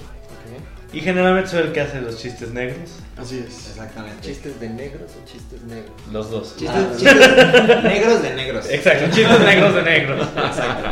Y 0.92 1.00
generalmente 1.00 1.50
soy 1.50 1.60
el 1.62 1.72
que 1.72 1.80
hace 1.80 2.00
los 2.00 2.16
chistes 2.18 2.52
negros. 2.52 2.90
Así 3.20 3.38
es. 3.46 3.68
Exactamente. 3.70 4.20
¿Chistes 4.22 4.58
de 4.60 4.68
negros 4.70 5.10
o 5.20 5.26
chistes 5.30 5.60
negros? 5.62 5.90
Los 6.12 6.30
dos. 6.30 6.56
Chistes, 6.56 6.70
Ah. 6.70 6.90
chistes 6.96 7.82
negros 7.84 8.22
de 8.22 8.34
negros. 8.34 8.70
Exacto, 8.70 9.06
chistes 9.14 9.40
negros 9.40 9.74
de 9.74 9.82
negros. 9.82 10.28
Exacto. 10.28 10.88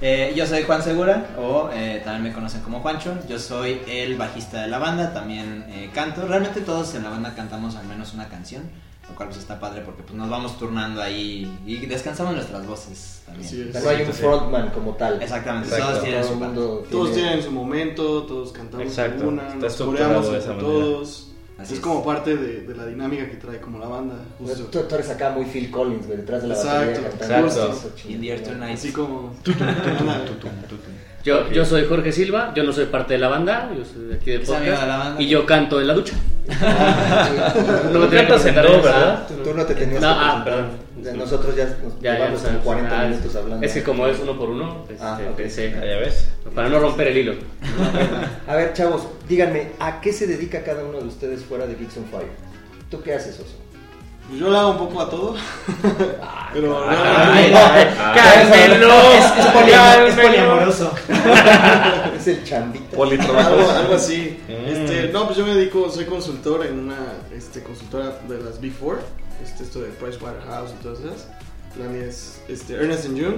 Eh, 0.00 0.32
yo 0.36 0.46
soy 0.46 0.62
Juan 0.62 0.82
Segura, 0.82 1.26
o 1.38 1.70
eh, 1.72 2.02
también 2.04 2.24
me 2.24 2.32
conocen 2.32 2.60
como 2.60 2.80
Juancho. 2.80 3.18
Yo 3.28 3.38
soy 3.38 3.80
el 3.88 4.16
bajista 4.16 4.62
de 4.62 4.68
la 4.68 4.78
banda, 4.78 5.12
también 5.12 5.64
eh, 5.68 5.90
canto. 5.94 6.26
Realmente 6.26 6.60
todos 6.60 6.94
en 6.94 7.02
la 7.04 7.10
banda 7.10 7.34
cantamos 7.34 7.74
al 7.76 7.86
menos 7.86 8.12
una 8.14 8.28
canción, 8.28 8.62
lo 9.08 9.14
cual 9.16 9.28
pues 9.28 9.40
está 9.40 9.58
padre 9.58 9.82
porque 9.84 10.02
pues 10.02 10.14
nos 10.14 10.28
vamos 10.28 10.58
turnando 10.58 11.00
ahí 11.02 11.50
y 11.66 11.86
descansamos 11.86 12.34
nuestras 12.34 12.66
voces 12.66 13.22
también. 13.26 13.72
No 13.72 13.88
hay 13.90 14.02
un 14.02 14.12
frontman 14.12 14.70
como 14.70 14.92
tal. 14.94 15.20
Exactamente, 15.22 15.68
Exacto. 15.68 15.88
todos 15.92 16.02
tienen 16.04 16.24
su 16.24 16.32
el 16.32 16.38
parte. 16.38 16.54
mundo 16.54 16.84
Todos 16.90 17.12
tiene- 17.12 17.28
tienen 17.28 17.44
su 17.44 17.50
momento, 17.52 18.22
todos 18.24 18.52
cantamos 18.52 18.86
Exacto, 18.86 19.28
una, 19.28 19.54
nos 19.54 19.74
coreamos 19.76 20.26
entre 20.28 20.54
todos. 20.54 21.24
Así 21.58 21.72
es 21.72 21.78
es. 21.80 21.84
como 21.84 22.04
parte 22.04 22.36
de, 22.36 22.60
de 22.60 22.74
la 22.76 22.86
dinámica 22.86 23.28
que 23.28 23.36
trae 23.36 23.60
como 23.60 23.80
la 23.80 23.88
banda. 23.88 24.14
Tú, 24.38 24.46
Justo. 24.46 24.64
tú 24.86 24.94
eres 24.94 25.10
acá 25.10 25.30
muy 25.30 25.44
Phil 25.44 25.72
Collins, 25.72 26.06
güey, 26.06 26.18
detrás 26.18 26.42
de 26.42 26.48
la 26.48 26.54
Exacto, 26.54 27.02
batería 27.02 27.40
exacto. 27.40 27.88
In 28.08 28.20
the 28.20 28.38
Tonight. 28.38 28.74
Así 28.74 28.92
como. 28.92 29.34
Yo, 31.24 31.50
yo 31.50 31.64
soy 31.64 31.84
Jorge 31.84 32.12
Silva, 32.12 32.52
yo 32.54 32.62
no 32.62 32.72
soy 32.72 32.86
parte 32.86 33.14
de 33.14 33.18
la 33.18 33.28
banda, 33.28 33.70
yo 33.76 33.84
soy 33.84 34.06
de 34.06 34.14
aquí 34.14 34.38
podcast. 34.38 34.60
de 34.82 34.86
la 34.86 34.96
banda. 34.96 35.22
Y 35.22 35.28
yo 35.28 35.44
canto 35.44 35.80
en 35.80 35.86
la 35.86 35.94
ducha. 35.94 36.14
No 37.92 37.98
me 38.00 38.08
cantas 38.08 38.46
en 38.46 38.54
¿verdad? 38.54 39.26
Tú, 39.28 39.34
tú 39.42 39.54
no 39.54 39.64
te 39.66 39.74
tenías 39.74 40.00
No, 40.00 40.08
que 40.08 40.20
ah, 40.24 40.42
perdón. 40.44 41.18
Nosotros 41.18 41.54
ya 41.56 41.64
nos 41.82 42.00
Ya, 42.00 42.14
llevamos 42.14 42.40
como 42.40 42.48
sabes. 42.50 42.64
40 42.64 43.00
Ah, 43.00 43.06
minutos 43.08 43.36
hablando. 43.36 43.66
Es 43.66 43.72
que 43.74 43.82
como 43.82 44.06
es 44.06 44.18
uno 44.20 44.38
por 44.38 44.48
uno, 44.50 44.84
pues, 44.86 44.98
Ah, 45.00 45.16
este, 45.18 45.30
ok. 45.30 45.36
pensé, 45.36 45.74
Ah, 45.76 45.84
ya 45.84 45.96
ves. 45.98 46.28
para 46.54 46.68
no 46.68 46.78
romper 46.80 47.08
el 47.08 47.16
hilo. 47.18 47.34
A 48.46 48.54
ver, 48.56 48.72
chavos, 48.72 49.06
díganme, 49.28 49.72
¿a 49.78 50.00
qué 50.00 50.12
se 50.12 50.26
dedica 50.26 50.62
cada 50.64 50.84
uno 50.84 50.98
de 51.00 51.06
ustedes 51.08 51.44
fuera 51.44 51.66
de 51.66 51.74
Geeks 51.74 51.96
on 51.98 52.04
Fire? 52.06 52.28
¿Tú 52.90 53.02
qué 53.02 53.14
haces, 53.14 53.38
Oso? 53.40 53.56
Pues 54.28 54.40
yo 54.40 54.50
le 54.50 54.58
hago 54.58 54.70
un 54.72 54.78
poco 54.78 55.00
a 55.00 55.08
todo. 55.10 55.34
pero 56.52 56.86
realmente- 56.86 57.52
¡Cálmelo! 58.14 58.94
Es, 59.12 59.24
es 59.38 59.46
poli- 59.46 60.08
es 60.08 60.14
poliamoroso. 60.14 60.92
Es 62.18 62.26
el 62.26 62.44
chambita. 62.44 62.96
Politrabajo. 62.96 63.50
algo, 63.54 63.70
algo 63.70 63.94
así. 63.94 64.38
Mm. 64.48 64.68
Este, 64.68 65.08
no, 65.12 65.26
pues 65.26 65.38
yo 65.38 65.46
me 65.46 65.54
dedico, 65.54 65.88
soy 65.90 66.04
consultor 66.04 66.66
en 66.66 66.78
una 66.80 66.96
este, 67.34 67.62
consultora 67.62 68.18
de 68.28 68.40
las 68.42 68.60
Big 68.60 68.72
Four. 68.72 69.00
Este, 69.42 69.62
esto 69.62 69.80
de 69.80 69.88
Pricewaterhouse 69.90 70.72
y 70.78 70.82
todas 70.82 70.98
esas. 71.00 71.28
La 71.78 71.86
mía 71.86 72.06
es 72.06 72.42
este, 72.48 72.74
Ernest 72.74 73.06
Young. 73.14 73.36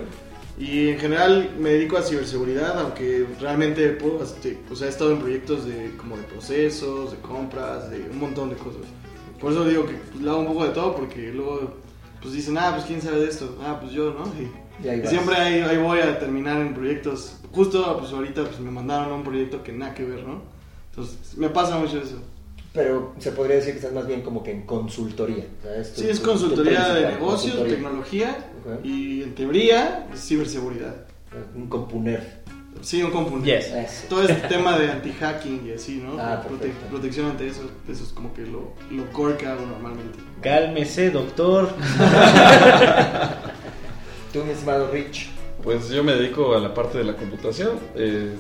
Y 0.58 0.88
en 0.88 0.98
general 0.98 1.50
me 1.58 1.70
dedico 1.70 1.96
a 1.98 2.02
ciberseguridad, 2.02 2.78
aunque 2.80 3.26
realmente 3.40 3.88
puedo, 3.90 4.22
este, 4.24 4.58
o 4.70 4.74
sea, 4.74 4.88
he 4.88 4.90
estado 4.90 5.12
en 5.12 5.18
proyectos 5.20 5.66
de, 5.66 5.94
como 5.96 6.16
de 6.16 6.22
procesos, 6.24 7.12
de 7.12 7.18
compras, 7.18 7.90
de 7.90 7.98
un 8.10 8.18
montón 8.18 8.50
de 8.50 8.56
cosas. 8.56 8.82
Por 9.40 9.52
eso 9.52 9.64
digo 9.64 9.86
que 9.86 9.94
pues, 9.94 10.22
le 10.22 10.30
hago 10.30 10.40
un 10.40 10.46
poco 10.46 10.64
de 10.64 10.70
todo, 10.70 10.94
porque 10.96 11.32
luego 11.32 11.74
pues 12.20 12.34
dicen, 12.34 12.58
ah, 12.58 12.72
pues 12.74 12.84
quién 12.86 13.00
sabe 13.00 13.20
de 13.20 13.28
esto, 13.28 13.56
ah, 13.62 13.78
pues 13.80 13.92
yo, 13.92 14.12
¿no? 14.12 14.24
Y, 14.40 14.86
Y 14.86 14.88
ahí 14.88 15.02
y 15.02 15.06
siempre 15.06 15.34
ahí, 15.36 15.60
ahí 15.60 15.78
voy 15.78 16.00
a 16.00 16.18
terminar 16.18 16.60
en 16.60 16.74
proyectos. 16.74 17.36
Justo 17.52 17.96
pues 17.98 18.12
ahorita 18.12 18.44
pues 18.44 18.60
me 18.60 18.70
mandaron 18.70 19.10
a 19.12 19.14
un 19.14 19.24
proyecto 19.24 19.62
que 19.62 19.72
nada 19.72 19.94
que 19.94 20.04
ver, 20.04 20.24
¿no? 20.26 20.42
Entonces 20.90 21.36
me 21.38 21.48
pasa 21.48 21.78
mucho 21.78 21.98
eso. 21.98 22.16
Pero 22.72 23.14
se 23.18 23.32
podría 23.32 23.56
decir 23.56 23.72
que 23.72 23.78
estás 23.78 23.92
más 23.92 24.06
bien 24.06 24.22
como 24.22 24.42
que 24.44 24.52
en 24.52 24.62
consultoría. 24.66 25.44
tu- 25.62 26.00
Sí, 26.02 26.08
es 26.08 26.20
consultoría 26.20 26.92
de 26.94 27.02
negocios, 27.08 27.56
consultoría. 27.56 27.74
tecnología 27.74 28.46
y 28.84 29.22
en 29.22 29.34
teoría 29.34 30.06
ciberseguridad. 30.14 31.06
Un 31.54 31.68
compuner. 31.68 32.39
Sí, 32.82 33.02
un 33.02 33.10
componente. 33.10 33.58
Yes. 33.60 34.06
Todo 34.08 34.22
este 34.22 34.34
tema 34.48 34.78
de 34.78 34.90
anti-hacking 34.90 35.66
y 35.66 35.72
así, 35.72 35.96
¿no? 35.96 36.20
Ah, 36.20 36.42
Prote- 36.48 36.72
protección 36.88 37.26
ante 37.26 37.48
eso, 37.48 37.68
eso 37.88 38.04
es 38.04 38.10
como 38.10 38.32
que 38.32 38.42
lo, 38.42 38.72
lo 38.90 39.10
core 39.12 39.36
que 39.36 39.46
hago 39.46 39.66
normalmente. 39.66 40.18
Cálmese, 40.40 41.10
doctor. 41.10 41.68
Tú, 44.32 44.44
mi 44.44 44.52
estimado 44.52 44.90
Rich. 44.92 45.28
Pues 45.62 45.90
yo 45.90 46.02
me 46.02 46.14
dedico 46.14 46.54
a 46.54 46.60
la 46.60 46.72
parte 46.72 46.98
de 46.98 47.04
la 47.04 47.14
computación, 47.16 47.78
eh, 47.94 48.34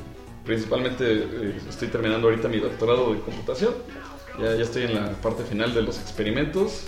principalmente 0.46 1.04
eh, 1.12 1.54
estoy 1.68 1.88
terminando 1.88 2.28
ahorita 2.28 2.48
mi 2.48 2.58
doctorado 2.60 3.12
de 3.12 3.20
computación, 3.20 3.74
ya, 4.40 4.54
ya 4.54 4.62
estoy 4.62 4.84
en 4.84 4.94
la 4.94 5.10
parte 5.20 5.42
final 5.44 5.74
de 5.74 5.82
los 5.82 5.98
experimentos 6.00 6.84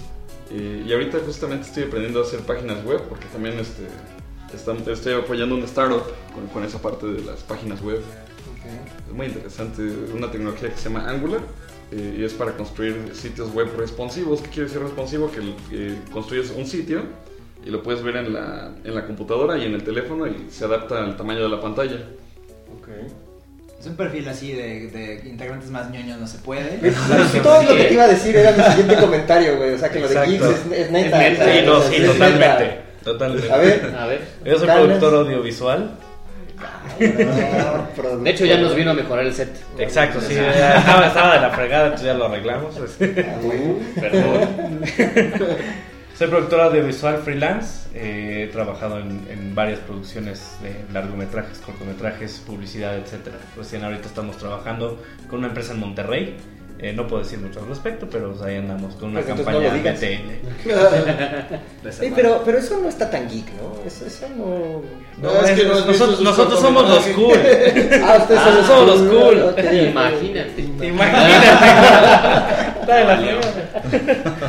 eh, 0.51 0.85
y 0.87 0.93
ahorita 0.93 1.19
justamente 1.27 1.67
estoy 1.67 1.83
aprendiendo 1.85 2.21
a 2.21 2.23
hacer 2.23 2.41
páginas 2.41 2.83
web 2.85 3.03
porque 3.11 3.27
también 3.27 3.59
este, 3.59 3.83
estoy 4.55 5.15
apoyando 5.15 5.55
una 5.55 5.65
startup 5.65 6.03
con, 6.35 6.47
con 6.49 6.65
esa 6.65 6.81
parte 6.81 7.07
de 7.07 7.23
las 7.23 7.41
páginas 7.41 7.81
web. 7.83 8.01
Es 9.09 9.15
muy 9.15 9.27
interesante, 9.27 9.83
una 10.15 10.31
tecnología 10.31 10.71
que 10.71 10.77
se 10.77 10.89
llama 10.89 11.09
Angular 11.09 11.41
eh, 11.91 12.17
y 12.19 12.25
es 12.25 12.33
para 12.33 12.53
construir 12.57 13.11
sitios 13.13 13.53
web 13.53 13.69
responsivos. 13.77 14.41
¿Qué 14.41 14.49
quiere 14.49 14.65
decir 14.65 14.81
responsivo? 14.81 15.31
Que 15.31 15.41
eh, 15.73 15.99
construyes 16.13 16.51
un 16.57 16.67
sitio 16.67 17.03
y 17.65 17.71
lo 17.71 17.83
puedes 17.83 18.03
ver 18.03 18.17
en 18.17 18.33
la, 18.33 18.73
en 18.85 18.95
la 18.95 19.07
computadora 19.07 19.59
y 19.59 19.65
en 19.65 19.75
el 19.75 19.83
teléfono 19.85 20.27
y 20.27 20.47
se 20.51 20.65
adapta 20.65 21.05
al 21.05 21.17
tamaño 21.17 21.43
de 21.43 21.49
la 21.49 21.61
pantalla. 21.61 21.99
Es 23.79 23.87
un 23.89 23.97
perfil 23.97 24.29
así 24.29 24.53
de, 24.53 24.87
de 24.87 25.29
integrantes 25.29 25.69
más 25.71 25.91
ñoños 25.91 26.21
no 26.21 26.27
se 26.29 26.39
puede. 26.39 26.79
Todo 27.43 27.63
lo 27.65 27.77
que 27.77 27.85
te 27.85 27.95
iba 27.95 28.05
a 28.05 28.09
decir 28.09 28.37
era 28.37 28.53
mi 28.53 28.63
siguiente 28.63 28.97
comentario, 28.97 29.57
güey. 29.57 29.75
O 29.75 29.79
sea, 29.79 29.91
que 29.91 29.99
lo 29.99 30.07
de 30.07 30.15
Exacto. 30.15 30.31
Geeks 30.31 30.45
es, 30.45 30.79
es 30.79 30.91
neta. 30.93 31.27
Es 31.27 31.39
neta, 31.39 31.53
Sí, 31.53 31.67
no, 31.67 31.83
sí, 31.83 32.07
totalmente. 32.07 32.82
Totalmente. 33.05 33.53
A 33.53 33.57
ver. 33.57 33.95
A 33.99 34.07
ver. 34.07 34.21
Yo 34.45 34.59
soy 34.59 34.69
productor 34.69 35.15
audiovisual. 35.15 35.91
No. 36.99 38.23
De 38.23 38.31
hecho, 38.31 38.45
ya 38.45 38.59
nos 38.59 38.75
vino 38.75 38.93
a 38.93 38.95
mejorar 38.95 39.27
el 39.27 39.35
set. 39.35 39.51
Exacto, 39.79 40.21
sí, 40.21 40.35
ya 40.35 40.79
estaba, 40.79 41.07
estaba 41.07 41.35
de 41.35 41.41
la 41.41 41.51
fregada, 41.51 41.85
entonces 41.85 42.07
ya 42.07 42.15
lo 42.15 42.27
arreglamos. 42.27 42.77
Ah. 42.77 42.85
Perdón. 44.01 44.81
Soy 46.17 46.29
productor 46.29 46.61
audiovisual 46.61 47.19
freelance, 47.19 47.89
eh, 47.95 48.47
he 48.47 48.53
trabajado 48.53 49.01
en, 49.01 49.27
en 49.31 49.55
varias 49.55 49.81
producciones 49.81 50.57
de 50.63 50.85
largometrajes, 50.93 51.59
cortometrajes, 51.59 52.43
publicidad, 52.47 52.97
etc. 52.97 53.35
Recién 53.57 53.83
ahorita 53.83 54.07
estamos 54.07 54.37
trabajando 54.37 55.03
con 55.29 55.41
una 55.41 55.49
empresa 55.49 55.73
en 55.73 55.81
Monterrey, 55.81 56.37
Eh, 56.83 56.93
no 56.93 57.07
puedo 57.07 57.23
decir 57.23 57.39
mucho 57.39 57.61
al 57.61 57.69
respecto, 57.69 58.09
pero 58.11 58.31
pues, 58.33 58.43
ahí 58.43 58.57
andamos 58.57 58.97
con 58.97 59.11
una 59.11 59.21
Pues 59.21 59.37
campaña 59.37 59.73
no 59.73 59.83
de. 59.83 59.93
TL. 59.93 61.89
Sí, 61.93 62.13
pero, 62.15 62.43
pero 62.45 62.59
eso 62.59 62.79
no 62.83 62.89
está 62.89 63.09
tan 63.09 63.29
geek, 63.29 63.47
¿no? 63.53 63.87
Eso, 63.87 64.05
eso 64.07 64.27
no... 64.37 64.83
No, 65.23 65.41
es 65.47 65.53
que 65.53 65.65
nosotros, 65.65 65.97
sus 65.97 66.21
nosotros 66.23 66.59
somos 66.61 66.89
los 66.89 67.05
cool. 67.09 67.35
Ah, 68.05 68.17
ustedes 68.21 68.41
Ah, 68.41 68.47
son 68.47 68.57
los 68.57 68.67
somos 68.67 68.87
los 68.87 69.01
cool. 69.03 69.55
Imagínate. 69.89 70.61
Imagínate. 70.61 71.47
Está 72.81 72.97
de 72.97 73.05
la 73.05 73.17
fregada. 73.17 74.43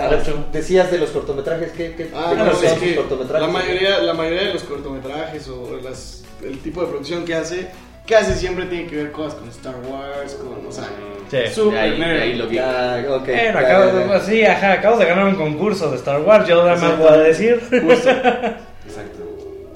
A 0.00 0.08
ver, 0.08 0.22
decías 0.52 0.90
de 0.92 0.98
los 0.98 1.10
cortometrajes, 1.10 1.72
¿qué, 1.72 1.94
qué 1.96 2.10
Ah, 2.14 2.32
no, 2.36 2.50
es 2.52 2.58
sus 2.58 2.72
que 2.78 2.94
cortometrajes? 2.96 3.46
la 3.46 3.52
mayoría, 3.52 3.98
la 4.00 4.14
mayoría 4.14 4.42
de 4.44 4.54
los 4.54 4.62
cortometrajes 4.62 5.48
o 5.48 5.76
las, 5.82 6.22
el 6.42 6.58
tipo 6.60 6.82
de 6.82 6.86
producción 6.86 7.24
que 7.24 7.34
hace, 7.34 7.68
casi 8.08 8.32
siempre 8.32 8.66
tiene 8.66 8.86
que 8.86 8.96
ver 8.96 9.12
cosas 9.12 9.34
con 9.38 9.48
Star 9.50 9.74
Wars, 9.88 10.34
con, 10.34 10.66
o 10.66 10.72
sea, 10.72 10.88
Sí. 11.30 11.36
De 11.70 11.78
ahí, 11.78 12.00
ahí 12.02 12.34
lo 12.36 12.46
vi. 12.46 12.56
Ya, 12.56 13.04
ok. 13.06 13.26
Bueno, 13.26 13.58
acabo, 13.58 13.84
ya, 13.84 14.06
ya. 14.06 14.18
de- 14.18 14.20
sí, 14.24 14.42
ajá, 14.44 14.72
acabo 14.72 14.96
de 14.96 15.04
ganar 15.04 15.26
un 15.26 15.34
concurso 15.34 15.90
de 15.90 15.96
Star 15.96 16.22
Wars, 16.22 16.48
yo 16.48 16.64
nada 16.64 16.76
más 16.80 16.98
voy 16.98 17.08
a 17.08 17.16
decir. 17.18 17.60
Exacto. 17.70 19.24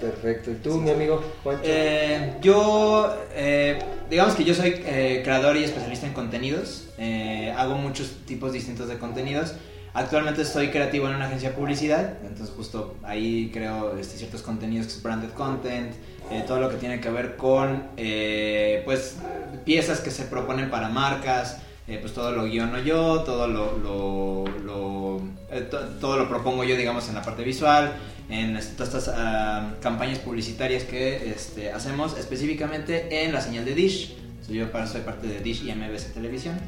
Perfecto. 0.01 0.51
¿Y 0.51 0.55
tú, 0.55 0.79
mi 0.81 0.91
amigo 0.91 1.23
Juancho? 1.45 1.63
Eh, 1.65 2.35
yo, 2.41 3.15
eh, 3.35 3.79
digamos 4.11 4.35
que 4.35 4.45
yo 4.45 4.55
soy 4.55 4.83
eh, 4.85 5.21
creador 5.23 5.57
y 5.57 5.65
especialista 5.65 6.07
en 6.07 6.13
contenidos. 6.13 6.89
Eh, 6.99 7.55
hago 7.57 7.75
muchos 7.77 8.17
tipos 8.27 8.53
distintos 8.53 8.89
de 8.89 8.99
contenidos. 8.99 9.55
Actualmente 9.95 10.45
soy 10.47 10.69
creativo 10.71 11.07
en 11.09 11.17
una 11.17 11.27
agencia 11.27 11.51
de 11.51 11.55
publicidad, 11.55 12.15
entonces 12.23 12.53
justo 12.57 12.97
ahí 13.03 13.51
creo 13.53 13.97
este, 13.99 14.17
ciertos 14.17 14.41
contenidos 14.41 14.87
que 14.87 14.93
es 14.95 15.03
branded 15.03 15.31
content, 15.33 15.93
eh, 16.31 16.45
todo 16.47 16.61
lo 16.61 16.69
que 16.71 16.77
tiene 16.77 17.01
que 17.01 17.11
ver 17.11 17.37
con 17.37 17.85
eh, 17.97 18.83
pues 18.85 19.17
piezas 19.65 20.01
que 20.01 20.11
se 20.11 20.25
proponen 20.25 20.71
para 20.71 20.89
marcas, 20.89 21.59
eh, 21.89 21.99
pues 22.01 22.13
todo 22.15 22.33
lo 22.33 22.45
guiono 22.45 22.79
yo, 22.81 23.21
todo 23.23 23.47
lo, 23.49 23.77
lo- 23.79 24.45
lo- 24.65 25.21
eh, 25.51 25.61
to- 25.71 25.89
todo 26.01 26.17
lo 26.17 26.29
propongo 26.29 26.65
yo 26.65 26.77
digamos 26.77 27.09
en 27.09 27.15
la 27.17 27.23
parte 27.23 27.43
visual, 27.43 27.93
en 28.31 28.53
todas 28.77 28.95
estas 28.95 29.09
ah, 29.15 29.75
campañas 29.83 30.19
publicitarias 30.21 30.85
que 30.85 31.31
este, 31.31 31.71
hacemos 31.73 32.17
específicamente 32.19 33.25
en 33.25 33.33
la 33.33 33.41
señal 33.41 33.65
de 33.65 33.75
Dish. 33.75 34.15
So, 34.47 34.53
yo 34.53 34.67
soy 34.87 35.01
parte 35.03 35.27
de 35.27 35.41
Dish 35.41 35.65
y 35.65 35.73
MBC 35.75 36.15
Televisión. 36.15 36.59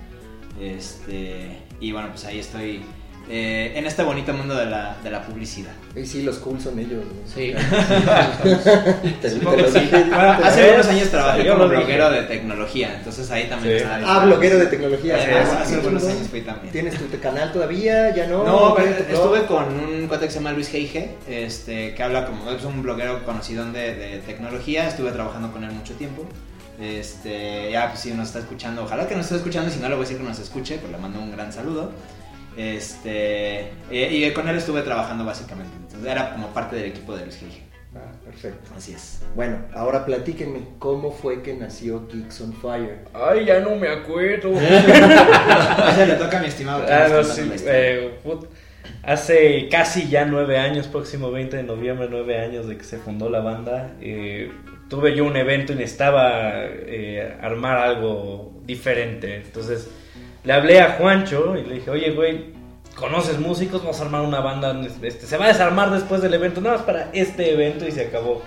Este, 0.60 1.58
y 1.80 1.92
bueno, 1.92 2.08
pues 2.10 2.24
ahí 2.24 2.38
estoy 2.38 2.82
eh, 3.28 3.72
en 3.76 3.86
este 3.86 4.02
bonito 4.02 4.32
mundo 4.34 4.54
de 4.54 4.66
la, 4.66 4.96
de 5.02 5.10
la 5.10 5.22
publicidad. 5.22 5.72
Y 5.96 6.04
sí, 6.06 6.22
los 6.22 6.36
cool 6.38 6.60
son 6.60 6.78
ellos. 6.78 7.02
¿no? 7.04 7.32
Sí. 7.34 7.54
Sí. 9.22 9.90
Hace 10.42 10.62
algunos 10.64 10.86
años 10.88 11.08
trabajé 11.08 11.48
como 11.48 11.68
bloguero 11.68 12.10
de 12.10 12.22
tecnología, 12.22 12.94
entonces 12.96 13.30
ahí 13.30 13.44
también 13.48 13.78
Sí. 13.78 13.82
estaba- 13.84 14.00
Ah, 14.22 14.24
bloguero 14.26 14.58
de 14.58 14.66
tecnología. 14.66 15.16
Hace, 15.16 15.32
Ah, 15.34 15.58
hace 15.62 15.74
algunos 15.76 16.04
años 16.04 16.28
fui 16.28 16.40
también. 16.42 16.72
¿Tienes 16.72 16.94
tu 16.98 17.18
canal 17.20 17.52
todavía? 17.52 18.14
¿Ya 18.14 18.26
no? 18.26 18.44
No, 18.44 18.74
pero 18.74 18.88
¿Tienes 18.88 19.08
tu 19.08 19.14
estuve 19.14 19.44
con 19.46 19.64
un 19.78 20.06
cuate 20.08 20.26
que 20.26 20.30
se 20.32 20.38
llama 20.38 20.52
Luis 20.52 20.68
Geige, 20.68 21.14
este, 21.28 21.94
que 21.94 22.02
habla 22.02 22.26
como, 22.26 22.50
es 22.50 22.64
un 22.64 22.82
bloguero 22.82 23.24
conocido 23.24 23.64
de, 23.72 23.94
de 23.94 24.18
tecnología, 24.26 24.86
estuve 24.88 25.10
trabajando 25.12 25.52
con 25.52 25.64
él 25.64 25.70
mucho 25.72 25.94
tiempo. 25.94 26.24
Este, 26.80 27.70
ya 27.70 27.88
pues 27.88 28.00
si 28.00 28.10
nos 28.12 28.26
está 28.28 28.40
escuchando, 28.40 28.82
ojalá 28.82 29.06
que 29.06 29.14
nos 29.14 29.26
esté 29.26 29.36
escuchando, 29.36 29.70
si 29.70 29.78
no 29.78 29.88
le 29.88 29.94
voy 29.94 30.04
a 30.04 30.08
decir 30.08 30.20
que 30.20 30.28
nos 30.28 30.38
escuche, 30.40 30.78
pues 30.78 30.90
le 30.90 30.98
mando 30.98 31.20
un 31.20 31.30
gran 31.30 31.52
saludo. 31.52 31.92
Este, 32.56 33.70
y, 33.90 33.98
y 34.24 34.30
con 34.32 34.48
él 34.48 34.56
estuve 34.56 34.82
trabajando 34.82 35.24
básicamente, 35.24 35.72
entonces 35.76 36.08
era 36.10 36.32
como 36.32 36.48
parte 36.48 36.76
del 36.76 36.86
equipo 36.86 37.16
de 37.16 37.22
Luis 37.24 37.36
Geige. 37.36 37.62
Ah, 37.96 38.10
perfecto. 38.24 38.70
Así 38.76 38.92
es. 38.92 39.22
Bueno, 39.36 39.58
ahora 39.72 40.04
platíquenme 40.04 40.60
cómo 40.80 41.12
fue 41.12 41.42
que 41.42 41.54
nació 41.54 42.08
Geeks 42.08 42.40
on 42.40 42.52
Fire. 42.52 43.04
Ay, 43.14 43.44
ya 43.44 43.60
no 43.60 43.76
me 43.76 43.86
acuerdo. 43.88 44.50
Ese 45.90 46.06
le 46.06 46.14
toca 46.14 46.38
a 46.38 46.40
mi 46.40 46.48
estimado. 46.48 46.84
Ah, 46.88 47.06
no, 47.08 47.22
sí, 47.22 47.48
eh, 47.66 48.18
put- 48.24 48.48
hace 49.04 49.68
casi 49.68 50.08
ya 50.08 50.24
nueve 50.24 50.58
años, 50.58 50.88
próximo 50.88 51.30
20 51.30 51.56
de 51.56 51.62
noviembre, 51.62 52.08
nueve 52.10 52.38
años 52.40 52.66
de 52.66 52.76
que 52.76 52.84
se 52.84 52.98
fundó 52.98 53.28
la 53.30 53.40
banda. 53.40 53.92
eh, 54.00 54.50
tuve 54.88 55.14
yo 55.16 55.24
un 55.24 55.36
evento 55.36 55.72
y 55.72 55.76
necesitaba 55.76 56.50
eh, 56.64 57.36
armar 57.40 57.78
algo 57.78 58.60
diferente. 58.64 59.36
Entonces 59.36 59.88
le 60.44 60.52
hablé 60.52 60.80
a 60.80 60.92
Juancho 60.98 61.56
y 61.56 61.64
le 61.64 61.74
dije, 61.76 61.90
oye, 61.90 62.10
güey, 62.12 62.52
¿conoces 62.96 63.38
músicos? 63.38 63.80
Vamos 63.82 64.00
a 64.00 64.04
armar 64.04 64.20
una 64.22 64.40
banda. 64.40 64.78
Este, 65.02 65.26
se 65.26 65.36
va 65.38 65.46
a 65.46 65.48
desarmar 65.48 65.90
después 65.90 66.20
del 66.22 66.34
evento, 66.34 66.60
nada 66.60 66.76
más 66.76 66.84
para 66.84 67.08
este 67.12 67.52
evento 67.52 67.86
y 67.86 67.92
se 67.92 68.02
acabó. 68.06 68.42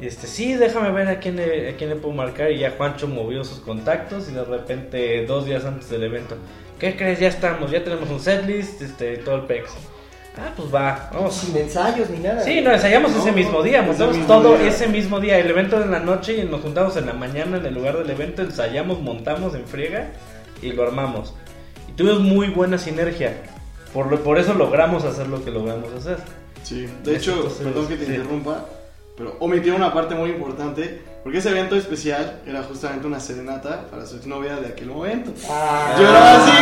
Y 0.00 0.06
este, 0.06 0.26
sí, 0.26 0.54
déjame 0.54 0.90
ver 0.92 1.08
a 1.08 1.18
quién, 1.18 1.36
le, 1.36 1.70
a 1.70 1.76
quién 1.76 1.90
le 1.90 1.96
puedo 1.96 2.14
marcar. 2.14 2.50
Y 2.52 2.58
ya 2.58 2.72
Juancho 2.76 3.08
movió 3.08 3.44
sus 3.44 3.60
contactos 3.60 4.28
y 4.28 4.32
de 4.32 4.44
repente, 4.44 5.24
dos 5.26 5.46
días 5.46 5.64
antes 5.64 5.88
del 5.90 6.04
evento, 6.04 6.36
¿qué 6.78 6.96
crees? 6.96 7.18
Ya 7.18 7.28
estamos, 7.28 7.70
ya 7.70 7.82
tenemos 7.82 8.08
un 8.10 8.20
setlist, 8.20 8.80
este, 8.82 9.16
todo 9.18 9.36
el 9.36 9.42
pex. 9.42 9.70
Ah, 10.38 10.52
pues 10.54 10.72
va, 10.72 11.08
vamos. 11.14 11.34
Sin 11.34 11.56
ensayos 11.56 12.10
ni 12.10 12.18
nada. 12.18 12.42
Sí, 12.42 12.60
no, 12.60 12.70
ensayamos 12.70 13.10
ese 13.16 13.30
No, 13.30 13.36
mismo 13.36 13.62
día, 13.62 13.78
ese 13.78 13.86
montamos 13.88 14.16
mismo 14.18 14.34
todo 14.34 14.58
día. 14.58 14.68
ese 14.68 14.86
mismo 14.86 15.18
día. 15.18 15.38
El 15.38 15.48
evento 15.48 15.82
en 15.82 15.90
la 15.90 15.98
noche 15.98 16.34
y 16.36 16.44
nos 16.44 16.60
juntamos 16.60 16.94
en 16.98 17.06
la 17.06 17.14
mañana 17.14 17.56
en 17.56 17.64
el 17.64 17.72
lugar 17.72 17.96
del 17.96 18.10
evento, 18.10 18.42
ensayamos, 18.42 19.00
montamos 19.00 19.54
en 19.54 19.66
friega 19.66 20.10
y 20.62 20.72
lo 20.72 20.82
armamos. 20.84 21.34
Y 21.88 21.92
tuvimos 21.92 22.20
muy 22.20 22.48
buena 22.48 22.78
sinergia. 22.78 23.42
Por, 23.92 24.10
lo- 24.10 24.22
por 24.22 24.38
eso 24.38 24.54
logramos 24.54 25.04
hacer 25.04 25.28
lo 25.28 25.44
que 25.44 25.50
logramos 25.50 25.92
hacer. 25.92 26.18
Sí, 26.62 26.86
de 27.04 27.16
hecho, 27.16 27.32
Entonces, 27.34 27.58
perdón 27.66 27.86
que 27.86 27.96
te 27.96 28.06
sí. 28.06 28.12
interrumpa, 28.12 28.66
pero 29.16 29.36
omití 29.40 29.70
una 29.70 29.92
parte 29.94 30.14
muy 30.14 30.30
importante, 30.30 31.02
porque 31.22 31.38
ese 31.38 31.48
evento 31.50 31.74
especial 31.74 32.40
era 32.46 32.62
justamente 32.62 33.06
una 33.06 33.18
serenata 33.18 33.86
para 33.90 34.06
su 34.06 34.16
exnovia 34.16 34.56
de 34.56 34.68
aquel 34.68 34.88
momento. 34.88 35.32
Ah. 35.50 35.96
Yo 35.98 36.08
era 36.08 36.36
así, 36.36 36.52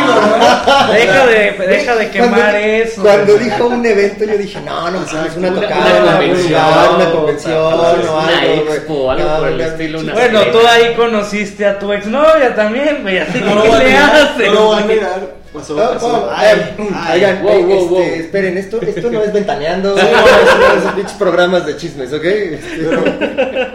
güey. 0.87 1.01
Deja 1.05 1.25
de, 1.27 1.67
deja 1.67 1.95
de 1.97 2.09
quemar 2.09 2.29
Cuando- 2.39 2.57
eso. 2.57 3.01
Cuando 3.03 3.33
dijo 3.35 3.67
un 3.67 3.85
evento, 3.85 4.25
yo 4.25 4.37
dije, 4.37 4.61
no, 4.61 4.89
no, 4.91 5.01
Exacto. 5.01 5.27
es 5.31 5.37
una 5.37 5.47
Una- 5.49 5.61
tocada, 5.61 6.01
una 6.01 6.11
convención, 6.17 6.49
lugar, 6.51 6.89
una 6.95 7.11
convención 7.11 7.55
o 7.57 7.69
algo. 7.85 8.17
una 8.23 8.45
expo, 8.45 9.11
algo 9.11 9.29
No, 9.29 9.37
por 9.37 9.47
el 9.49 9.53
una- 9.55 9.65
estilo, 9.67 9.99
una- 9.99 10.13
Bueno, 10.13 10.41
tú 10.51 10.59
ahí 10.67 10.95
conociste 10.95 11.65
a 11.65 11.77
tu 11.77 11.91
exnovia 11.93 12.55
también, 12.55 12.99
güey, 13.03 13.19
así 13.19 13.33
que 13.39 13.45
No 13.45 13.55
lo 13.55 13.63
¿qué 13.63 13.77
le 13.79 13.97
haces? 13.97 14.47
no 14.47 14.53
lo 14.53 14.65
voy 14.67 14.81
a 14.81 14.85
negar. 14.85 15.44
Pasó, 15.55 15.79
Ah, 15.81 15.89
pasó. 15.93 16.07
oh, 16.07 16.29
Ay, 16.35 16.47
eh, 16.59 16.75
ay, 16.93 17.15
Oigan, 17.19 17.43
wow, 17.43 17.51
eh, 17.53 17.63
wow, 17.63 17.73
este, 17.83 17.89
wow. 17.89 18.01
esperen, 18.01 18.57
esto, 18.57 18.81
esto 18.81 19.11
no 19.11 19.21
es 19.23 19.33
ventaneando, 19.33 19.95
no, 19.95 20.03
no, 20.03 20.81
son 20.83 20.95
pinches 20.95 21.17
programas 21.17 21.65
de 21.65 21.77
chismes, 21.77 22.11
¿ok? 22.13 22.21
Pero, 22.21 23.03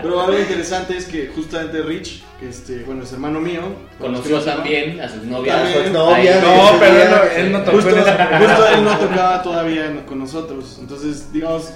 pero 0.03 0.21
algo 0.21 0.39
interesante 0.39 0.97
es 0.97 1.07
que 1.07 1.29
justamente 1.35 1.83
Rich, 1.83 2.23
este, 2.49 2.83
bueno, 2.85 3.03
es 3.05 3.13
hermano 3.13 3.41
mío, 3.41 3.63
Conoció 3.99 4.41
también 4.41 5.01
a 5.01 5.09
sus 5.09 5.25
novias. 5.25 5.57
A 5.69 5.73
su 5.73 5.79
exnovia. 5.81 6.17
Ahí. 6.37 6.41
No, 6.43 6.79
pero 6.79 6.97
él 7.03 7.11
no, 7.11 7.23
él 7.37 7.53
no 7.53 7.59
tocó 7.63 7.77
Justo, 7.77 7.97
justo 7.97 8.67
él 8.75 8.85
no 8.85 8.99
tocaba 8.99 9.43
todavía 9.43 10.05
con 10.07 10.19
nosotros. 10.19 10.79
Entonces, 10.81 11.31
digamos, 11.33 11.71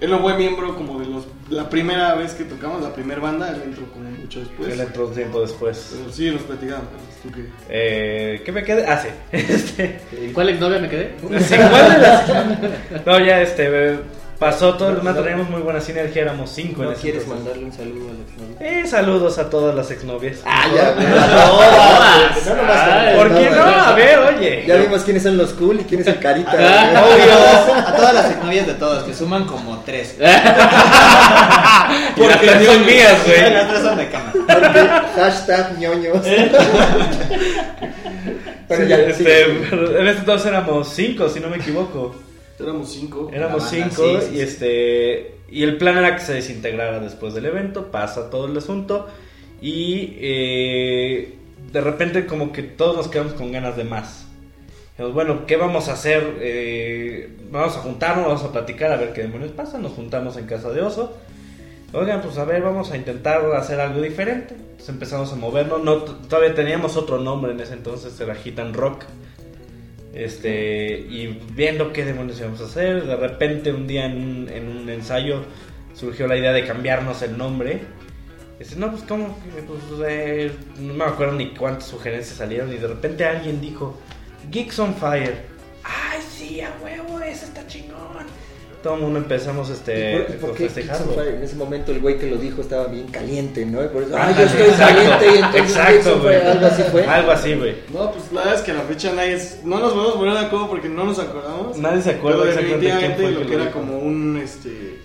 él 0.00 0.10
no 0.10 0.20
fue 0.20 0.36
miembro 0.36 0.74
como 0.76 0.98
de 1.00 1.06
los. 1.06 1.26
La 1.50 1.68
primera 1.70 2.14
vez 2.14 2.32
que 2.34 2.44
tocamos, 2.44 2.82
la 2.82 2.92
primera 2.94 3.20
banda, 3.20 3.48
él 3.50 3.62
entró 3.64 3.86
como 3.90 4.08
mucho 4.10 4.40
después. 4.40 4.72
Él 4.72 4.80
entró 4.80 5.08
un 5.08 5.14
tiempo 5.14 5.40
después. 5.40 5.94
Pero 5.98 6.12
sí, 6.12 6.30
nos 6.30 6.42
platicamos. 6.42 6.84
¿Tú 7.22 7.30
qué? 7.32 7.46
Eh, 7.68 8.42
¿Qué 8.44 8.52
me 8.52 8.62
quedé? 8.62 8.86
Ah, 8.86 9.00
sí. 9.02 9.08
Este, 9.32 10.00
¿En 10.12 10.32
cuál 10.32 10.50
exnovia 10.50 10.78
me 10.78 10.88
quedé? 10.88 11.14
sí, 11.40 11.54
¿cuál 11.56 11.92
de 11.92 11.98
las- 11.98 13.06
No, 13.06 13.18
ya 13.24 13.40
este, 13.42 13.64
eh, 13.94 13.98
pasó 14.38 14.74
todo 14.74 14.90
el 14.90 14.96
demás, 14.96 15.16
teníamos 15.16 15.50
muy 15.50 15.60
buena 15.62 15.80
sinergia, 15.80 16.22
éramos 16.22 16.50
cinco 16.50 16.82
en 16.82 16.88
¿No 16.88 16.92
ese 16.92 17.02
quieres 17.02 17.22
entonces. 17.24 17.44
mandarle 17.44 17.64
un 17.66 17.72
saludo 17.72 18.10
a 18.10 18.12
la 18.14 18.22
exnovia? 18.22 18.56
Eh, 18.80 18.86
saludos 18.86 19.38
a 19.38 19.50
todas 19.50 19.74
las 19.74 19.90
exnovias. 19.90 20.38
Ah, 20.46 20.64
ya, 20.74 20.94
Todas. 20.94 22.46
no, 22.46 22.54
nomás 22.56 22.88
con- 22.88 23.16
¿Por 23.16 23.28
qué 23.38 23.50
no? 23.50 23.62
A 23.64 23.92
ver, 23.94 24.18
oye. 24.20 24.64
Ya 24.66 24.76
vimos 24.76 25.02
quiénes 25.02 25.22
son 25.24 25.36
los 25.36 25.52
cool 25.54 25.80
y 25.80 25.84
quién 25.84 26.00
es 26.02 26.06
el 26.06 26.18
carita. 26.20 26.52
Ah, 26.56 27.02
güey. 27.04 27.30
A 27.80 27.94
todas 27.96 28.14
las 28.14 28.30
exnovias 28.30 28.66
de 28.66 28.74
todos, 28.74 29.02
que 29.04 29.14
suman 29.14 29.44
como 29.44 29.78
tres. 29.80 30.14
Porque 32.16 32.46
las 32.46 32.64
son 32.64 32.86
mías, 32.86 33.18
güey. 33.26 33.52
Las 33.52 33.68
tres 33.68 33.82
son 33.82 33.96
de 33.96 34.08
cama. 34.08 34.32
Porque 34.32 34.88
hashtag 35.16 35.78
ñoños. 35.78 36.18
Pero 38.68 38.84
ya, 38.84 38.96
este, 38.98 39.44
en 39.44 40.06
ese 40.08 40.18
entonces 40.18 40.46
éramos 40.46 40.88
cinco, 40.94 41.28
si 41.28 41.40
no 41.40 41.48
me 41.48 41.56
equivoco. 41.56 42.14
Éramos 42.60 42.90
cinco. 42.90 43.30
Éramos 43.32 43.62
banda, 43.62 43.90
cinco 43.90 44.20
sí, 44.20 44.26
sí, 44.26 44.36
y 44.36 44.40
este 44.40 45.38
y 45.50 45.62
el 45.62 45.78
plan 45.78 45.96
era 45.96 46.14
que 46.16 46.22
se 46.22 46.34
desintegrara 46.34 47.00
después 47.00 47.34
del 47.34 47.46
evento, 47.46 47.90
pasa 47.90 48.30
todo 48.30 48.46
el 48.46 48.56
asunto 48.56 49.06
y 49.60 50.16
eh, 50.18 51.34
de 51.72 51.80
repente 51.80 52.26
como 52.26 52.52
que 52.52 52.62
todos 52.62 52.96
nos 52.96 53.08
quedamos 53.08 53.32
con 53.34 53.52
ganas 53.52 53.76
de 53.76 53.84
más. 53.84 54.26
Dijimos, 54.90 55.14
bueno, 55.14 55.46
¿qué 55.46 55.56
vamos 55.56 55.88
a 55.88 55.92
hacer? 55.92 56.38
Eh, 56.40 57.36
vamos 57.50 57.76
a 57.76 57.80
juntarnos, 57.80 58.26
vamos 58.26 58.42
a 58.42 58.52
platicar 58.52 58.90
a 58.92 58.96
ver 58.96 59.12
qué 59.12 59.22
demonios 59.22 59.52
pasa. 59.52 59.78
Nos 59.78 59.92
juntamos 59.92 60.36
en 60.36 60.46
casa 60.46 60.70
de 60.70 60.82
Oso. 60.82 61.16
Oigan, 61.92 62.20
pues 62.20 62.36
a 62.36 62.44
ver, 62.44 62.62
vamos 62.62 62.90
a 62.90 62.96
intentar 62.96 63.44
hacer 63.52 63.80
algo 63.80 64.02
diferente. 64.02 64.54
Entonces 64.54 64.88
empezamos 64.88 65.32
a 65.32 65.36
movernos. 65.36 65.82
No, 65.84 66.02
todavía 66.02 66.54
teníamos 66.54 66.96
otro 66.96 67.18
nombre 67.18 67.52
en 67.52 67.60
ese 67.60 67.74
entonces, 67.74 68.20
era 68.20 68.34
Gitan 68.34 68.74
Rock. 68.74 69.04
Este, 70.14 70.98
y 70.98 71.38
viendo 71.52 71.92
qué 71.92 72.04
demonios 72.04 72.38
íbamos 72.40 72.60
a 72.60 72.64
hacer, 72.64 73.04
de 73.04 73.16
repente 73.16 73.72
un 73.72 73.86
día 73.86 74.06
en 74.06 74.16
un, 74.16 74.48
en 74.48 74.68
un 74.68 74.88
ensayo 74.88 75.44
surgió 75.94 76.26
la 76.26 76.36
idea 76.36 76.52
de 76.52 76.66
cambiarnos 76.66 77.22
el 77.22 77.36
nombre. 77.36 77.80
Dice, 78.58 78.76
no, 78.76 78.90
pues 78.90 79.02
cómo, 79.02 79.38
que, 79.54 79.62
pues 79.62 79.80
eh, 80.08 80.50
no 80.78 80.94
me 80.94 81.04
acuerdo 81.04 81.34
ni 81.34 81.54
cuántas 81.54 81.86
sugerencias 81.88 82.38
salieron 82.38 82.72
y 82.72 82.76
de 82.76 82.88
repente 82.88 83.24
alguien 83.24 83.60
dijo, 83.60 83.98
Geeks 84.50 84.78
on 84.78 84.94
Fire. 84.94 85.44
Ay, 85.84 86.20
sí, 86.28 86.60
a 86.60 86.72
huevo, 86.82 87.20
ese 87.20 87.46
está 87.46 87.66
chingón. 87.66 87.97
Todo 88.82 88.94
el 88.94 89.00
mundo 89.00 89.18
empezamos 89.18 89.70
este, 89.70 90.26
¿Y 90.28 90.32
por, 90.34 90.54
qué? 90.54 90.66
En 90.66 91.42
ese 91.42 91.56
momento 91.56 91.90
el 91.90 91.98
güey 92.00 92.16
que 92.16 92.26
lo 92.30 92.36
dijo 92.36 92.60
estaba 92.60 92.86
bien 92.86 93.08
caliente, 93.08 93.66
¿no? 93.66 93.82
Y 93.84 93.88
por 93.88 94.04
eso, 94.04 94.14
Ah, 94.16 94.28
ah, 94.28 94.34
yo 94.38 94.44
estoy 94.44 94.62
exacto, 94.62 94.94
caliente 94.94 95.26
y 95.26 95.38
entonces 95.38 95.62
exacto, 95.62 95.92
Geeks 95.92 96.06
on 96.06 96.22
Fire", 96.22 96.40
güey. 96.40 96.52
algo 96.52 96.66
así 96.66 96.82
fue. 96.84 97.04
Algo 97.06 97.30
así, 97.32 97.54
güey. 97.54 97.76
No, 97.92 98.12
pues 98.12 98.32
la 98.32 98.40
verdad 98.40 98.54
es 98.56 98.60
que 98.62 98.70
a 98.70 98.74
la 98.74 98.82
fecha 98.82 99.12
nadie 99.14 99.32
es- 99.34 99.60
no 99.64 99.80
nos 99.80 99.92
podemos 99.92 100.14
poner 100.14 100.34
de 100.34 100.40
acuerdo 100.40 100.68
porque 100.68 100.88
no 100.88 101.04
nos 101.04 101.18
acordamos. 101.18 101.76
Nadie 101.76 102.02
se 102.02 102.10
acuerda 102.10 102.38
Pero 102.42 102.50
exactamente 102.50 102.86
quién 102.86 102.98
definitivamente 103.00 103.22
fue 103.22 103.28
el 103.30 103.34
lo 103.40 103.46
que 103.48 103.54
era 103.54 103.64
dijo. 103.64 103.78
como 103.80 103.98
un 103.98 104.36
este 104.42 104.98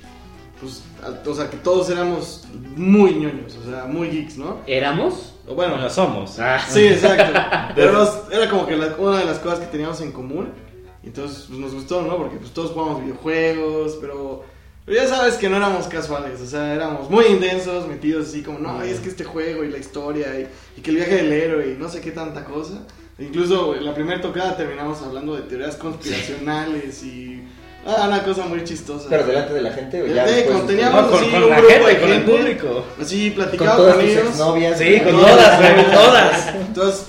pues 0.62 0.84
a- 1.04 1.30
o 1.30 1.34
sea 1.34 1.50
que 1.50 1.58
todos 1.58 1.90
éramos 1.90 2.46
muy 2.78 3.16
ñoños, 3.16 3.58
o 3.58 3.70
sea, 3.70 3.86
muy 3.86 4.08
geeks, 4.10 4.38
¿no? 4.38 4.60
¿Éramos? 4.68 5.34
O 5.48 5.56
bueno, 5.56 5.74
Bueno, 5.74 5.90
somos. 5.90 6.40
Ah, 6.40 6.58
sí, 6.70 6.86
exacto. 6.88 7.34
Pero 7.76 8.08
era 8.32 8.50
como 8.50 8.66
que 8.68 8.78
la- 8.78 8.96
una 8.98 9.18
de 9.20 9.26
las 9.26 9.40
cosas 9.40 9.60
que 9.60 9.66
teníamos 9.66 10.00
en 10.00 10.12
común. 10.14 10.50
Y 11.04 11.08
entonces 11.08 11.46
pues, 11.48 11.60
nos 11.60 11.74
gustó, 11.74 12.02
¿no? 12.02 12.18
Porque 12.18 12.38
pues 12.38 12.52
todos 12.52 12.72
jugábamos 12.72 13.02
videojuegos, 13.04 13.98
pero, 14.00 14.44
pero 14.86 14.98
ya 15.02 15.08
sabes 15.08 15.36
que 15.36 15.50
no 15.50 15.58
éramos 15.58 15.88
casuales, 15.88 16.40
o 16.42 16.46
sea, 16.46 16.74
éramos 16.74 17.10
muy 17.10 17.26
intensos, 17.26 17.88
metidos 17.88 18.30
así 18.30 18.42
como, 18.42 18.60
no, 18.60 18.82
es 18.82 19.00
que 19.00 19.10
este 19.10 19.24
juego 19.26 19.64
y 19.64 19.70
la 19.70 19.78
historia 19.80 20.40
y, 20.40 20.48
y 20.78 20.82
que 20.82 20.92
el 20.92 20.96
viaje 20.98 21.16
del 21.16 21.32
héroe 21.32 21.72
y 21.72 21.78
no 21.80 21.90
sé 21.90 22.00
qué 22.02 22.12
tanta 22.12 22.44
cosa. 22.46 22.84
Incluso 23.20 23.76
en 23.76 23.86
la 23.86 23.94
primera 23.94 24.20
tocada 24.22 24.58
terminamos 24.58 25.02
hablando 25.04 25.36
de 25.36 25.44
teorías 25.44 25.76
conspiracionales 25.76 27.04
y 27.04 27.44
ah, 27.86 28.06
una 28.08 28.24
cosa 28.24 28.46
muy 28.46 28.64
chistosa. 28.64 29.06
Pero 29.10 29.26
delante 29.28 29.54
de 29.54 29.62
la 29.62 29.72
gente, 29.72 30.02
o 30.02 30.08
Sí, 30.08 30.14
ya 30.14 30.26
después, 30.26 30.46
cuando 30.48 30.66
teníamos 30.66 31.02
No, 31.04 31.10
con, 31.12 31.20
así 31.22 31.32
con 31.32 31.44
un 31.44 31.50
la 31.50 31.58
grupo 31.58 31.74
gente, 31.74 31.90
de 31.94 32.00
con 32.00 32.10
el 32.10 32.16
gente. 32.16 32.32
público. 32.32 32.86
Así 33.00 33.28
con 33.32 33.36
platicaba 33.36 33.76
todas 33.78 33.96
con, 33.96 34.04
tus 34.06 34.12
ellos. 34.14 34.28
exnovias. 34.30 34.80
Sí, 34.80 35.00
con 35.02 35.12
todas. 35.12 35.94
todas. 35.94 36.56
Entonces, 36.56 37.06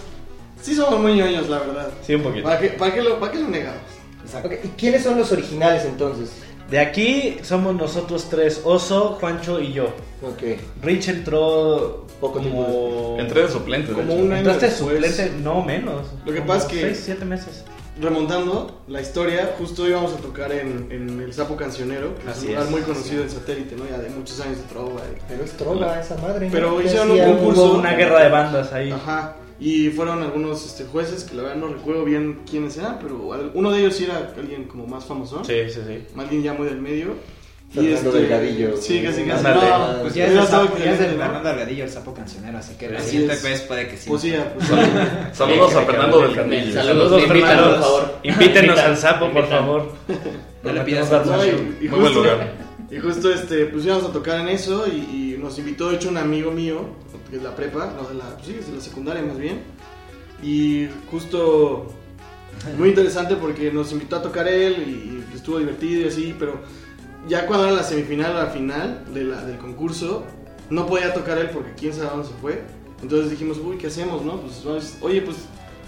sí 0.65 0.75
somos 0.75 0.99
muy 1.01 1.15
ñoños, 1.15 1.49
la 1.49 1.59
verdad. 1.61 1.89
Sí, 2.07 2.15
un 2.15 2.23
poquito. 2.23 2.45
¿Para 2.45 2.59
qué, 2.61 2.69
para 2.71 2.95
qué 2.95 3.03
lo, 3.03 3.21
para 3.21 3.33
qué 3.33 3.39
lo 3.41 3.49
negamos? 3.49 3.81
Exacto. 4.25 4.49
Ok, 4.49 4.55
¿Y 4.65 4.69
quiénes 4.69 5.03
son 5.03 5.19
los 5.19 5.31
originales 5.33 5.85
entonces? 5.85 6.31
De 6.71 6.79
aquí 6.79 7.37
somos 7.43 7.75
nosotros 7.75 8.27
tres, 8.31 8.62
Oso, 8.65 9.19
Juancho 9.21 9.61
y 9.61 9.73
yo. 9.75 9.85
Ok. 10.23 10.59
Rich 10.83 11.09
entró 11.09 12.07
Poco 12.21 12.39
como... 12.41 13.17
Entré 13.19 13.43
de 13.43 13.49
suplente, 13.49 13.89
de 13.89 13.95
Como 13.95 14.12
hecho. 14.15 14.23
un 14.23 14.33
año 14.33 14.39
Entraste 14.39 14.67
después. 14.69 14.95
suplente, 15.15 15.43
no 15.43 15.62
menos. 15.62 16.07
Lo 16.25 16.33
que 16.33 16.41
pasa 16.41 16.67
es 16.67 16.73
que- 16.73 16.81
Seis, 16.81 17.03
siete 17.05 17.25
meses. 17.27 17.65
Remontando 18.01 18.81
la 18.89 19.01
historia, 19.01 19.55
justo 19.57 19.87
íbamos 19.87 20.15
a 20.15 20.17
tocar 20.17 20.51
en, 20.51 20.89
en 20.91 21.21
el 21.21 21.33
Sapo 21.33 21.55
Cancionero, 21.55 22.17
que 22.17 22.23
es 22.23 22.29
Así 22.29 22.47
un 22.47 22.53
lugar 22.53 22.65
es, 22.65 22.71
muy 22.73 22.81
conocido 22.81 23.23
en 23.23 23.31
satélite, 23.31 23.77
¿no? 23.77 23.85
Ya 23.89 23.99
de 23.99 24.09
muchos 24.11 24.41
años 24.41 24.57
de 24.57 24.65
trova. 24.65 25.01
y- 25.15 25.21
Pero 25.29 25.45
es 25.45 25.53
trova 25.53 26.01
esa 26.01 26.17
madre. 26.17 26.49
Pero 26.51 26.79
¿Qué 26.79 26.87
hicieron 26.87 27.11
un 27.12 27.19
concurso. 27.21 27.65
Hubo 27.67 27.75
una 27.79 27.93
guerra 27.95 28.25
de 28.25 28.31
bandas 28.31 28.73
ahí. 28.73 28.91
Ajá. 28.91 29.37
Y 29.61 29.89
fueron 29.91 30.23
algunos 30.23 30.65
este, 30.67 30.85
jueces 30.85 31.25
que 31.25 31.37
la 31.37 31.43
verdad 31.45 31.57
no 31.57 31.69
recuerdo 31.69 32.05
bien 32.05 32.41
quiénes 32.51 32.77
eran, 32.77 32.99
pero 33.01 33.31
uno 33.55 33.71
de 33.71 33.81
ellos 33.81 33.95
sí 33.95 34.05
era 34.05 34.33
alguien 34.37 34.65
como 34.65 34.87
más 34.87 35.05
famoso. 35.05 35.45
Sí, 35.45 35.55
sí, 35.69 35.81
sí. 35.87 36.05
Alguien 36.19 36.43
ya 36.43 36.55
muy 36.55 36.67
del 36.67 36.81
medio. 36.81 37.15
Fernando 37.73 38.13
Delgadillo. 38.13 38.77
Sí, 38.77 39.03
casi 39.03 39.23
casi. 39.25 39.47
Ándale. 39.47 39.95
No, 39.97 40.03
Pues 40.03 40.15
ya 40.15 40.27
es, 40.27 40.31
era 40.33 40.41
del 40.43 40.51
todo 40.51 40.63
sapo- 40.69 40.79
ya 40.79 40.93
es 40.93 41.01
¿no? 41.01 41.07
Fernando 41.07 41.49
Delgadillo, 41.49 41.85
el 41.85 41.91
sapo 41.91 42.15
cancionero, 42.15 42.59
así 42.59 42.75
que 42.77 42.89
la 42.89 42.99
Así 43.01 43.11
siguiente 43.11 43.35
es. 43.35 43.43
vez 43.43 43.61
puede 43.63 43.89
que 43.89 43.97
sí. 43.97 44.09
Pues 44.09 44.23
sí, 44.23 44.35
pues, 44.55 44.69
Saludos 45.33 45.75
a 45.75 45.81
Fernando 45.83 46.21
del 46.21 46.35
Carnillo. 46.35 46.73
Saludos, 46.73 47.23
Fernando. 47.27 47.71
por 47.71 47.81
favor. 47.81 48.19
Invítenos 48.23 48.79
al 48.79 48.97
sapo, 48.97 49.31
por 49.33 49.49
favor. 49.49 49.93
No 50.63 50.73
le 50.73 50.81
pidas 50.83 51.11
No, 51.27 51.45
y, 51.45 51.49
y 51.49 51.89
Muy 51.89 51.89
buen 51.89 52.03
justo, 52.03 52.21
lugar. 52.21 52.53
y 52.91 52.99
justo 52.99 53.33
este, 53.33 53.67
pues 53.67 53.85
íbamos 53.85 54.05
a 54.05 54.13
tocar 54.13 54.41
en 54.41 54.49
eso 54.49 54.87
y, 54.87 55.35
y 55.35 55.39
nos 55.41 55.59
invitó 55.59 55.91
de 55.91 55.97
hecho 55.97 56.09
un 56.11 56.17
amigo 56.17 56.51
mío, 56.53 56.87
que 57.35 57.39
es 57.39 57.43
la 57.43 57.57
prepa, 57.57 57.93
no 58.01 58.07
de 58.09 58.14
la, 58.14 58.37
pues 58.37 58.47
sí, 58.47 58.57
es 58.61 58.68
de 58.68 58.76
la 58.76 58.80
secundaria 58.80 59.20
más 59.20 59.37
bien. 59.39 59.62
Y 60.41 60.87
justo 61.11 61.87
muy 62.78 62.91
interesante 62.91 63.35
porque 63.35 63.72
nos 63.72 63.91
invitó 63.91 64.14
a 64.16 64.22
tocar 64.22 64.47
él 64.47 65.24
y, 65.32 65.35
estuvo 65.37 65.59
divertido 65.59 66.03
y 66.03 66.09
así, 66.09 66.35
pero 66.39 66.61
ya 67.28 67.47
cuando 67.49 67.66
era 67.66 67.74
la 67.74 67.82
semifinal 67.82 68.37
o 68.37 68.39
la 68.39 68.47
final 68.47 69.05
de 69.12 69.24
la- 69.24 69.45
del 69.45 69.59
concurso, 69.59 70.22
no 70.70 70.87
podía 70.87 71.12
tocar 71.12 71.37
él 71.39 71.51
porque 71.51 71.72
quién 71.76 71.93
sabe 71.93 72.11
dónde 72.11 72.28
se 72.28 72.35
fue. 72.35 72.62
Entonces 73.03 73.30
dijimos, 73.32 73.59
uy, 73.59 73.78
¿qué 73.78 73.89
hacemos, 73.89 74.22
no? 74.22 74.41
Pues, 74.41 74.62
vamos- 74.64 74.95
oye, 75.01 75.20
pues 75.22 75.37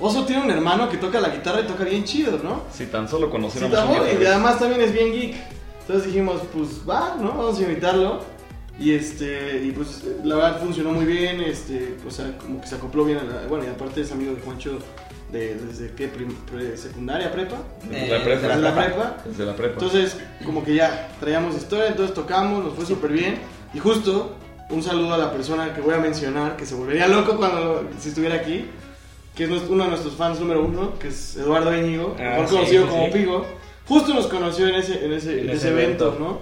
Oso 0.01 0.27
tiene 0.27 0.43
un 0.43 0.51
hermano 0.51 0.91
que 0.91 0.97
toca 0.99 1.21
la 1.21 1.29
guitarra 1.31 1.61
y 1.61 1.67
toca 1.67 1.85
bien 1.85 2.03
chido, 2.05 2.39
¿no? 2.43 2.63
Si 2.73 2.85
tan 2.87 3.09
solo 3.09 3.27
Sí, 3.27 3.33
conociéramos 3.33 4.01
un 4.01 4.23
y 4.23 4.27
además 4.27 4.59
también 4.59 4.83
es 4.83 4.93
bien 4.93 5.11
geek. 5.13 5.37
Entonces 5.83 6.07
dijimos, 6.09 6.43
pues 6.53 6.69
va, 6.87 7.17
¿no? 7.19 7.29
Vamos 7.29 7.59
a 7.59 7.63
invitarlo. 7.63 8.36
Y 8.79 8.93
este, 8.93 9.63
y 9.65 9.71
pues 9.73 10.03
la 10.23 10.37
verdad 10.37 10.61
funcionó 10.61 10.93
muy 10.93 11.07
bien, 11.07 11.41
este, 11.41 11.97
o 12.07 12.11
sea, 12.11 12.37
como 12.37 12.61
que 12.61 12.67
se 12.67 12.75
acopló 12.75 13.05
bien 13.07 13.19
a 13.19 13.25
la, 13.25 13.47
bueno, 13.49 13.65
y 13.65 13.69
aparte 13.69 14.03
es 14.03 14.13
amigo 14.13 14.35
de 14.35 14.43
Juancho 14.43 14.79
de, 15.33 15.55
desde 15.55 15.93
qué, 15.95 16.09
prim- 16.09 16.35
pre- 16.51 16.77
secundaria, 16.77 17.33
prepa, 17.33 17.57
Eh, 17.91 18.07
La 18.11 18.23
prepa. 18.23 18.43
de 18.43 18.49
desde 18.49 18.63
la 18.63 18.75
prepa. 18.75 19.17
Desde 19.25 19.47
la 19.47 19.57
prepa. 19.57 19.73
Entonces, 19.73 20.17
como 20.45 20.63
que 20.63 20.75
ya 20.75 21.09
traíamos 21.21 21.57
historia, 21.57 21.89
entonces 21.89 22.15
tocamos, 22.15 22.63
nos 22.65 22.75
fue 22.75 22.85
súper 22.85 23.13
bien. 23.13 23.39
Y 23.73 23.79
justo, 23.79 24.37
un 24.69 24.83
saludo 24.83 25.15
a 25.15 25.19
la 25.19 25.33
persona 25.33 25.73
que 25.73 25.81
voy 25.81 25.95
a 25.95 25.99
mencionar, 25.99 26.57
que 26.57 26.67
se 26.67 26.75
volvería 26.75 27.09
loco 27.09 27.37
cuando 27.37 27.89
si 27.99 28.11
estuviera 28.11 28.35
aquí, 28.37 28.67
que 29.35 29.45
es 29.45 29.51
uno 29.51 29.85
de 29.85 29.91
nuestros 29.91 30.15
fans 30.17 30.39
número 30.39 30.63
uno, 30.65 30.99
que 30.99 31.09
es 31.09 31.37
Eduardo 31.37 31.75
Íñigo, 31.77 32.15
Ah, 32.19 32.23
mejor 32.41 32.49
sí, 32.49 32.55
conocido 32.57 32.83
sí, 32.85 32.89
como 32.91 33.07
sí. 33.07 33.13
Pigo. 33.13 33.47
Justo 33.89 34.13
nos 34.15 34.27
conoció 34.27 34.69
en 34.69 34.75
ese, 34.77 35.05
en 35.05 35.13
ese, 35.15 35.33
En 35.33 35.39
en 35.41 35.45
ese 35.49 35.57
ese 35.57 35.69
evento, 35.71 36.09
evento. 36.09 36.19
¿no? 36.21 36.39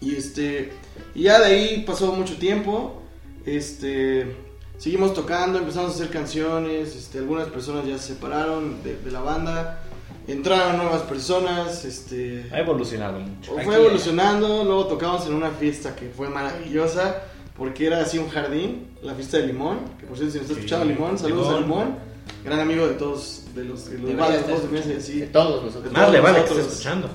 Y 0.00 0.16
este, 0.16 0.72
y 1.14 1.24
ya 1.24 1.38
de 1.40 1.46
ahí 1.46 1.84
pasó 1.86 2.12
mucho 2.12 2.36
tiempo. 2.36 3.02
Este, 3.46 4.36
seguimos 4.78 5.14
tocando, 5.14 5.58
empezamos 5.58 5.92
a 5.92 5.94
hacer 5.94 6.10
canciones. 6.10 6.94
Este, 6.96 7.18
algunas 7.18 7.48
personas 7.48 7.86
ya 7.86 7.98
se 7.98 8.14
separaron 8.14 8.82
de, 8.82 8.96
de 8.96 9.10
la 9.10 9.20
banda. 9.20 9.82
Entraron 10.28 10.76
nuevas 10.76 11.02
personas, 11.02 11.84
este, 11.84 12.46
Ha 12.52 12.60
evolucionado 12.60 13.18
mucho. 13.18 13.52
fue 13.54 13.74
Aquí, 13.74 13.84
evolucionando, 13.84 14.62
luego 14.64 14.86
tocamos 14.86 15.26
en 15.26 15.34
una 15.34 15.50
fiesta 15.50 15.96
que 15.96 16.08
fue 16.10 16.28
maravillosa, 16.28 17.22
porque 17.56 17.86
era 17.88 18.00
así 18.00 18.18
un 18.18 18.28
jardín, 18.28 18.86
la 19.02 19.14
fiesta 19.14 19.38
de 19.38 19.48
Limón, 19.48 19.78
que 19.98 20.06
por 20.06 20.16
cierto 20.16 20.32
si 20.34 20.38
nos 20.38 20.44
está 20.44 20.54
Sí, 20.54 20.60
escuchando 20.60 20.84
Limón, 20.86 21.18
saludos 21.18 21.46
Limón. 21.48 21.56
a 21.56 21.60
Limón, 21.60 21.98
gran 22.44 22.60
amigo 22.60 22.86
de 22.86 22.94
todos, 22.94 23.42
de 23.52 23.64
los, 23.64 23.90
de 23.90 23.98
los 23.98 24.10
estar 24.12 24.42
todos 24.46 24.70
de. 24.70 25.14
De 25.20 25.26
todos 25.26 25.64
nosotros. 25.64 25.92
Más 25.92 26.12
le 26.12 26.20
vale 26.20 26.34
que 26.36 26.40
nosotros. 26.42 26.58
esté 26.66 26.72
escuchando. 26.74 27.08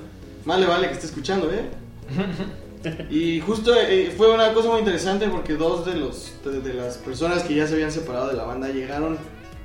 Más 0.44 0.60
le 0.60 0.66
vale 0.66 0.86
que 0.88 0.92
esté 0.92 1.06
escuchando, 1.06 1.50
¿eh? 1.50 1.64
y 3.10 3.40
justo 3.40 3.74
eh, 3.74 4.12
fue 4.16 4.32
una 4.32 4.52
cosa 4.52 4.68
muy 4.70 4.78
interesante 4.80 5.28
porque 5.28 5.54
dos 5.54 5.84
de, 5.86 5.94
los, 5.94 6.32
de, 6.44 6.60
de 6.60 6.74
las 6.74 6.96
personas 6.98 7.42
que 7.42 7.54
ya 7.54 7.66
se 7.66 7.74
habían 7.74 7.90
separado 7.92 8.28
de 8.28 8.34
la 8.36 8.44
banda 8.44 8.68
llegaron, 8.68 9.18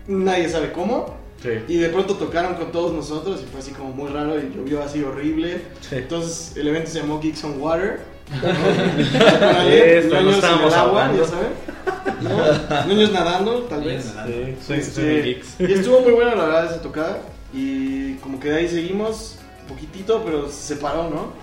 nadie 0.07 0.49
sabe 0.49 0.72
cómo, 0.72 1.22
Sí. 1.41 1.49
y 1.68 1.76
de 1.78 1.89
pronto 1.89 2.16
tocaron 2.16 2.55
con 2.55 2.72
todos 2.72 2.93
nosotros 2.93 3.41
y 3.43 3.51
fue 3.51 3.59
así 3.59 3.72
como 3.72 3.91
muy 3.91 4.09
raro 4.09 4.39
y 4.39 4.53
llovió 4.55 4.82
así 4.82 5.03
horrible. 5.03 5.61
Sí. 5.82 5.95
Entonces 5.97 6.55
el 6.55 6.70
evento 6.70 6.89
se 6.89 6.99
llamó 7.01 7.20
Geeks 7.20 7.43
on 7.43 7.59
Water. 7.61 7.99
Esto, 9.68 10.18
en 10.18 10.28
estábamos 10.30 10.74
el 10.74 10.80
agua, 10.80 11.05
ahogando. 11.05 11.24
ya 11.24 11.30
saben. 11.30 11.49
¿No? 12.22 12.86
Niños 12.88 13.11
nadando, 13.11 13.64
tal 13.64 13.84
vez. 13.84 14.05
nadando. 14.05 14.34
Sí, 14.38 14.55
soy, 14.66 14.78
Este, 14.78 14.91
soy 15.01 15.22
geeks. 15.22 15.55
y 15.59 15.74
estuvo 15.74 15.99
muy 16.01 16.14
buena 16.14 16.36
la 16.36 16.45
verdad 16.45 16.66
esa 16.72 16.82
tocada. 16.82 17.18
Y 17.53 18.14
como 18.16 18.39
que 18.39 18.49
de 18.49 18.55
ahí 18.59 18.68
seguimos 18.70 19.38
un 19.64 19.76
poquitito, 19.76 20.22
pero 20.26 20.47
se 20.47 20.76
separó, 20.76 21.09
¿no? 21.09 21.34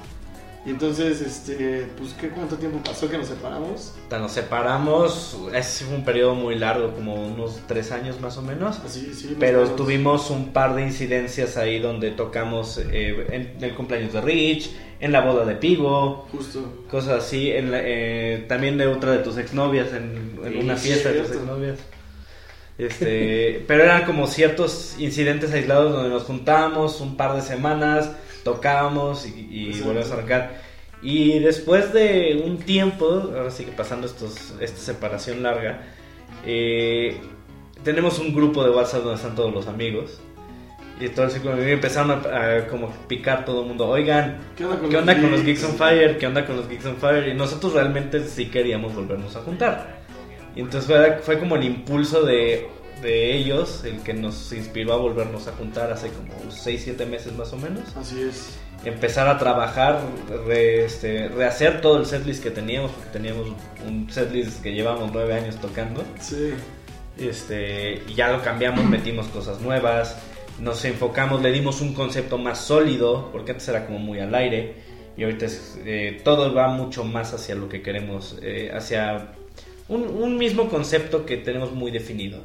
Y 0.67 0.71
entonces, 0.71 1.23
este, 1.23 1.87
pues, 1.97 2.13
¿qué 2.21 2.29
cuánto 2.29 2.57
tiempo 2.57 2.81
pasó 2.85 3.09
que 3.09 3.17
nos 3.17 3.29
separamos? 3.29 3.95
Nos 4.11 4.31
separamos, 4.33 5.37
ese 5.55 5.87
fue 5.87 5.95
un 5.97 6.05
periodo 6.05 6.35
muy 6.35 6.55
largo, 6.57 6.93
como 6.93 7.15
unos 7.15 7.61
tres 7.67 7.91
años 7.93 8.21
más 8.21 8.37
o 8.37 8.43
menos. 8.43 8.79
Así, 8.85 9.11
sí. 9.15 9.33
o 9.35 9.39
Pero 9.39 9.63
menos. 9.63 9.77
tuvimos 9.77 10.29
un 10.29 10.53
par 10.53 10.75
de 10.75 10.83
incidencias 10.83 11.57
ahí 11.57 11.79
donde 11.79 12.11
tocamos 12.11 12.77
eh, 12.91 13.27
en 13.57 13.65
el 13.65 13.75
cumpleaños 13.75 14.13
de 14.13 14.21
Rich, 14.21 14.71
en 15.01 15.13
la 15.13 15.23
boda 15.23 15.47
de 15.47 15.55
Pigo, 15.55 16.27
Justo. 16.31 16.85
cosas 16.91 17.25
así, 17.25 17.51
en 17.51 17.71
la- 17.71 17.81
eh, 17.83 18.45
también 18.47 18.77
de 18.77 18.87
otra 18.87 19.13
de 19.13 19.19
tus 19.21 19.39
exnovias, 19.39 19.95
en, 19.95 20.39
en 20.45 20.53
Sí, 20.53 20.59
una 20.59 20.77
sí, 20.77 20.89
fiesta 20.89 21.09
de 21.11 21.21
tus 21.21 21.31
exnovias. 21.37 21.79
Este, 22.79 23.65
pero 23.69 23.83
eran 23.85 24.05
como 24.05 24.27
ciertos 24.27 24.97
incidentes 24.99 25.53
aislados 25.53 25.93
donde 25.93 26.11
nos 26.11 26.25
juntábamos 26.25 27.01
un 27.01 27.17
par 27.17 27.35
de 27.35 27.43
semanas, 27.43 28.11
tocábamos 28.45 29.27
y, 29.27 29.73
y 29.73 29.83
a 29.83 30.13
arrancar. 30.13 30.61
Y 31.03 31.39
después 31.39 31.93
de 31.93 32.43
un 32.45 32.59
tiempo, 32.59 33.33
ahora 33.35 33.51
sí 33.51 33.65
que 33.65 33.73
pasando 33.73 34.07
estos, 34.07 34.55
esta 34.61 34.79
separación 34.79 35.43
larga, 35.43 35.83
eh, 36.45 37.17
tenemos 37.83 38.19
un 38.19 38.35
grupo 38.35 38.63
de 38.63 38.71
WhatsApp 38.71 39.03
donde 39.03 39.17
están 39.17 39.35
todos 39.35 39.53
los 39.53 39.67
amigos. 39.67 40.21
Y 41.01 41.07
entonces 41.07 41.41
como 41.41 41.57
me 41.57 41.73
empezaron 41.73 42.11
a, 42.11 42.57
a 42.57 42.67
como 42.67 42.93
picar 43.09 43.47
todo 43.47 43.63
el 43.63 43.69
mundo. 43.69 43.89
Oigan, 43.89 44.39
¿Qué 44.55 44.67
onda 44.67 44.79
con, 44.79 44.91
¿qué 44.91 44.97
onda 44.99 45.19
con 45.19 45.31
los 45.31 45.43
Geeks 45.43 45.65
on 45.65 45.75
Fire? 45.77 46.19
¿Qué 46.19 46.27
onda 46.27 46.47
con 46.47 46.57
los 46.57 46.69
Geeks 46.69 46.85
on 46.85 46.97
Fire? 46.97 47.29
Y 47.29 47.35
nosotros 47.35 47.73
realmente 47.73 48.23
sí 48.25 48.47
queríamos 48.47 48.95
volvernos 48.95 49.35
a 49.37 49.41
juntar. 49.41 50.01
Y 50.55 50.61
entonces 50.61 50.85
fue, 50.85 51.19
fue 51.23 51.39
como 51.39 51.57
el 51.57 51.65
impulso 51.65 52.23
de, 52.23 52.69
de 53.03 53.35
ellos 53.37 53.83
el 53.85 54.01
que 54.03 54.13
nos 54.15 54.53
inspiró 54.53 54.93
a 54.93 54.97
volvernos 54.97 55.47
a 55.49 55.53
juntar 55.53 55.91
hace 55.93 56.09
como 56.11 56.51
6, 56.51 56.81
7 56.85 57.07
meses 57.07 57.33
más 57.35 57.53
o 57.53 57.57
menos. 57.57 57.81
Así 57.97 58.21
es. 58.23 58.59
empezar 58.85 59.29
a 59.29 59.39
trabajar, 59.39 60.01
re- 60.47 60.85
este, 60.85 61.29
rehacer 61.29 61.81
todo 61.81 61.99
el 61.99 62.07
setlist 62.07 62.43
que 62.43 62.51
teníamos, 62.51 62.91
porque 62.93 63.11
teníamos 63.11 63.49
un 63.87 64.11
setlist 64.11 64.63
que 64.63 64.73
llevamos 64.73 65.11
nueve 65.13 65.35
años 65.35 65.57
tocando. 65.61 66.03
Sí. 66.21 66.53
Este, 67.19 68.03
y 68.09 68.15
ya 68.15 68.31
lo 68.33 68.43
cambiamos, 68.43 68.85
metimos 68.89 69.27
cosas 69.29 69.61
nuevas, 69.61 70.17
nos 70.59 70.85
enfocamos, 70.85 71.43
le 71.43 71.53
dimos 71.53 71.81
un 71.81 71.95
concepto 71.95 72.39
más 72.39 72.59
sólido, 72.59 73.31
porque 73.33 73.53
antes 73.53 73.69
era 73.69 73.87
como 73.87 73.99
muy 73.99 74.21
al 74.21 74.35
aire, 74.35 74.75
y 75.17 75.25
ahorita 75.25 75.47
es, 75.47 75.79
eh, 75.85 76.21
todo 76.25 76.55
va 76.55 76.69
mucho 76.69 77.05
más 77.05 77.35
hacia 77.35 77.55
lo 77.55 77.69
que 77.69 77.83
queremos, 77.83 78.39
eh, 78.43 78.71
hacia 78.75 79.33
un, 79.89 80.03
un 80.05 80.39
mismo 80.39 80.69
concepto 80.69 81.27
que 81.27 81.37
tenemos 81.37 81.73
muy 81.73 81.91
definido. 81.91 82.39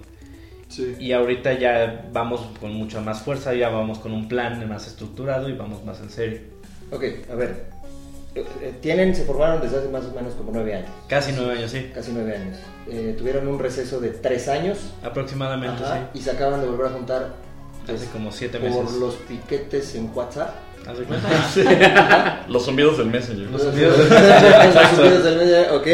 Sí. 0.70 0.96
Y 1.00 1.12
ahorita 1.12 1.54
ya 1.60 2.10
vamos 2.12 2.42
con 2.60 2.74
mucha 2.74 3.00
más 3.02 3.22
fuerza, 3.22 3.54
ya 3.54 3.70
vamos 3.70 4.00
con 4.00 4.12
un 4.14 4.28
plan 4.28 4.68
más 4.68 4.88
estructurado 4.88 5.48
y 5.50 5.54
vamos 5.54 5.84
más 5.86 6.00
en 6.02 6.10
serio. 6.10 6.40
Ok, 6.92 7.04
a 7.32 7.36
ver. 7.36 7.66
Eh, 8.36 8.74
Tienen, 8.82 9.16
se 9.16 9.24
formaron 9.24 9.62
desde 9.62 9.78
hace 9.78 9.88
más 9.90 10.04
o 10.06 10.12
menos 10.12 10.34
como 10.34 10.52
nueve 10.52 10.76
años. 10.76 10.90
Casi 11.08 11.32
nueve 11.32 11.54
años, 11.58 11.72
sí. 11.72 11.90
Casi 11.94 12.12
nueve 12.12 12.36
años. 12.36 12.58
Eh, 12.90 13.16
tuvieron 13.18 13.48
un 13.48 13.60
receso 13.60 14.00
de 14.02 14.10
tres 14.10 14.48
años. 14.50 14.92
Aproximadamente, 15.04 15.84
Ajá, 15.84 16.10
sí. 16.14 16.20
Y 16.20 16.22
se 16.24 16.32
acaban 16.32 16.60
de 16.62 16.68
volver 16.68 16.88
a 16.88 16.90
juntar 16.90 17.34
pues, 17.86 18.02
Hace 18.02 18.12
como 18.12 18.32
siete 18.32 18.60
por 18.60 18.70
meses. 18.70 18.98
los 18.98 19.16
piquetes 19.16 19.96
en 19.96 20.12
WhatsApp. 20.14 20.54
¿Haz 20.88 20.98
de 21.00 21.04
cuenta? 21.06 22.46
Los 22.48 22.66
zumbidos 22.66 22.98
del 23.00 23.08
Messenger. 23.08 23.50
Los 23.50 23.62
subidos, 23.64 23.98
los 23.98 24.90
subidos 24.96 25.24
del 25.24 25.38
medio, 25.38 25.76
ok. 25.76 25.88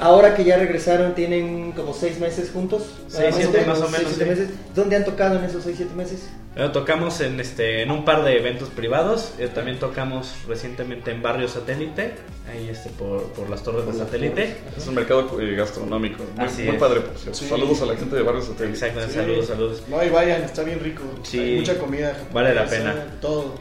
Ahora 0.00 0.34
que 0.34 0.42
ya 0.44 0.56
regresaron, 0.56 1.14
tienen 1.14 1.72
como 1.72 1.94
seis 1.94 2.18
meses 2.18 2.50
juntos. 2.52 2.82
Seis, 3.08 3.34
siete, 3.36 3.64
más 3.66 3.78
o 3.78 3.82
Seis, 3.82 3.92
menos, 3.92 4.12
siete 4.14 4.24
sí. 4.24 4.40
meses. 4.40 4.54
¿Dónde 4.74 4.96
han 4.96 5.04
tocado 5.04 5.38
en 5.38 5.44
esos 5.44 5.62
seis, 5.62 5.76
siete 5.76 5.94
meses? 5.94 6.28
Bueno, 6.56 6.72
tocamos 6.72 7.20
en 7.20 7.38
este 7.38 7.82
en 7.82 7.92
un 7.92 8.04
par 8.04 8.24
de 8.24 8.36
eventos 8.36 8.68
privados. 8.70 9.32
eh, 9.38 9.48
también 9.54 9.78
tocamos 9.78 10.34
recientemente 10.48 11.12
en 11.12 11.22
Barrio 11.22 11.46
Satélite, 11.46 12.14
ahí 12.50 12.68
este 12.68 12.90
por, 12.90 13.22
por 13.32 13.48
las 13.48 13.62
torres 13.62 13.86
de 13.86 13.92
Por 13.92 14.00
satélite. 14.00 14.56
Es 14.76 14.88
un 14.88 14.96
mercado 14.96 15.40
eh, 15.40 15.54
gastronómico. 15.54 16.24
Muy, 16.36 16.44
Así 16.46 16.62
muy 16.64 16.74
es. 16.74 16.80
padre, 16.80 17.00
por 17.02 17.16
cierto. 17.16 17.38
Sí. 17.38 17.48
Saludos 17.48 17.80
a 17.82 17.86
la 17.86 17.96
gente 17.96 18.16
de 18.16 18.22
Barrio 18.22 18.42
Satélite. 18.42 18.86
Exacto, 18.86 19.00
Sí. 19.08 19.14
saludos, 19.14 19.46
saludos. 19.46 19.82
No, 19.88 20.02
y 20.04 20.08
vayan, 20.08 20.42
está 20.42 20.64
bien 20.64 20.80
rico. 20.80 21.02
Sí. 21.22 21.38
Hay 21.38 21.56
mucha 21.60 21.78
comida. 21.78 22.16
Vale 22.32 22.52
la 22.54 22.66
pena. 22.66 22.96
Todo. 23.20 23.54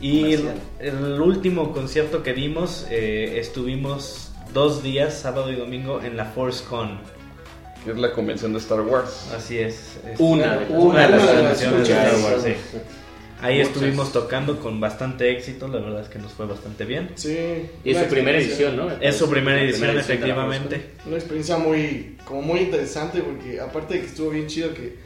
Y 0.00 0.34
el, 0.80 1.20
último 1.20 1.72
concierto 1.72 2.22
que 2.22 2.32
dimos, 2.32 2.86
eh, 2.90 3.38
estuvimos 3.40 4.30
dos 4.52 4.82
días, 4.82 5.18
sábado 5.18 5.50
y 5.52 5.56
domingo, 5.56 6.00
en 6.02 6.16
la 6.16 6.26
Force 6.26 6.64
Con. 6.64 7.00
Que 7.84 7.92
es 7.92 7.98
la 7.98 8.12
convención 8.12 8.52
de 8.52 8.58
Star 8.58 8.80
Wars. 8.82 9.32
Así 9.36 9.58
es. 9.58 9.98
es 10.06 10.18
Una 10.18 10.56
de 10.56 10.60
las- 10.60 10.70
una 10.70 11.02
de 11.02 11.08
las 11.08 11.22
una 11.22 11.32
de 11.32 11.42
las 11.42 11.62
convenciones 11.62 11.88
de. 11.88 11.94
Star 11.94 12.32
Wars, 12.32 12.42
sí. 12.44 12.78
Ahí 13.40 13.58
Muchas. 13.58 13.72
estuvimos 13.72 14.12
tocando 14.12 14.58
con 14.58 14.80
bastante 14.80 15.30
éxito, 15.30 15.68
la 15.68 15.78
verdad 15.78 16.02
es 16.02 16.08
que 16.08 16.18
nos 16.18 16.32
fue 16.32 16.46
bastante 16.46 16.84
bien. 16.84 17.10
Sí. 17.14 17.38
Y 17.84 17.92
es 17.92 17.98
su 18.02 18.06
primera 18.06 18.36
edición, 18.36 18.76
¿no? 18.76 18.90
Es 19.00 19.16
su 19.16 19.30
primera 19.30 19.62
edición, 19.62 19.96
efectivamente. 19.96 20.90
Una 21.06 21.16
experiencia 21.16 21.56
muy, 21.56 22.16
como 22.24 22.42
muy 22.42 22.60
interesante 22.60 23.20
porque 23.20 23.60
aparte 23.60 23.94
de 23.94 24.00
que 24.00 24.06
estuvo 24.06 24.30
bien 24.30 24.48
chido 24.48 24.74
que, 24.74 24.96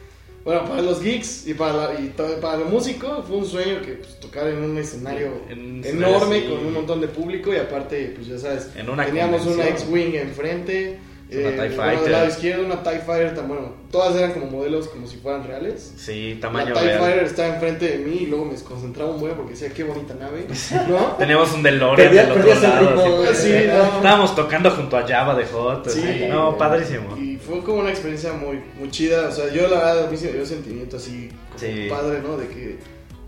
bueno, 0.44 0.64
para 0.64 0.82
los 0.82 1.00
geeks 1.02 1.46
y 1.46 1.54
para, 1.54 1.72
la- 1.92 2.00
y 2.00 2.08
para 2.40 2.58
el 2.62 2.64
músico 2.66 3.22
fue 3.26 3.36
un 3.38 3.46
sueño 3.46 3.80
que 3.82 3.92
pues, 3.92 4.18
tocar 4.20 4.48
en 4.48 4.58
un 4.62 4.76
escenario 4.78 5.32
En 5.48 5.58
un 5.76 5.80
escenario 5.84 6.16
enorme 6.16 6.44
con 6.48 6.66
un 6.66 6.72
montón 6.72 7.00
de 7.00 7.08
público 7.08 7.52
y 7.52 7.56
aparte, 7.58 8.12
pues 8.16 8.26
ya 8.26 8.38
sabes, 8.38 8.68
En 8.76 8.88
una 8.90 9.04
teníamos 9.06 9.42
una 9.46 9.56
convención. 9.56 9.68
X-Wing 9.96 10.14
enfrente. 10.16 10.98
Una 11.40 11.50
TIE 11.50 11.56
bueno, 11.56 11.76
Fighter. 11.76 12.02
del 12.02 12.12
lado 12.12 12.26
izquierdo 12.28 12.66
una 12.66 12.82
TIE 12.82 12.98
Fighter, 13.00 13.34
tan 13.34 13.48
bueno, 13.48 13.72
todas 13.90 14.16
eran 14.16 14.32
como 14.32 14.46
modelos 14.46 14.88
como 14.88 15.06
si 15.06 15.16
fueran 15.16 15.44
reales. 15.44 15.92
Sí, 15.96 16.34
La 16.34 16.40
tamaño 16.40 16.72
TIE 16.74 16.82
real. 16.82 16.98
Fighter 17.00 17.24
estaba 17.24 17.54
enfrente 17.54 17.88
de 17.88 17.98
mí 17.98 18.16
y 18.22 18.26
luego 18.26 18.44
me 18.44 18.54
concentraba 18.56 19.10
un 19.12 19.20
buen 19.20 19.34
porque 19.34 19.52
decía 19.52 19.70
qué 19.70 19.84
bonita 19.84 20.14
nave, 20.14 20.46
¿no? 20.88 20.98
Teníamos 21.18 21.52
un 21.52 21.62
DeLorean 21.62 21.96
Perdía- 22.10 22.22
del 22.22 22.30
otro 22.32 22.42
perdías 22.44 22.62
el 22.64 22.70
lado. 22.70 23.04
ritmo, 23.04 23.22
así, 23.30 23.42
sí, 23.46 23.64
no. 23.68 23.96
Estábamos 23.96 24.34
tocando 24.34 24.70
junto 24.70 24.96
a 24.96 25.06
Java 25.08 25.34
de 25.34 25.44
Hot. 25.46 25.88
Sí. 25.88 26.00
así. 26.02 26.24
no, 26.28 26.56
padrísimo. 26.58 27.16
Y 27.16 27.36
fue 27.36 27.60
como 27.62 27.78
una 27.80 27.90
experiencia 27.90 28.32
muy, 28.32 28.60
muy 28.78 28.90
chida. 28.90 29.28
O 29.28 29.32
sea, 29.32 29.50
yo 29.52 29.62
la 29.68 29.76
verdad 29.78 30.06
a 30.06 30.10
mí 30.10 30.16
se 30.16 30.26
me 30.26 30.32
dio 30.32 30.46
sentimiento 30.46 30.96
así 30.96 31.28
como 31.48 31.58
Sí. 31.58 31.86
padre, 31.88 32.20
¿no? 32.22 32.36
De 32.36 32.48
que, 32.48 32.78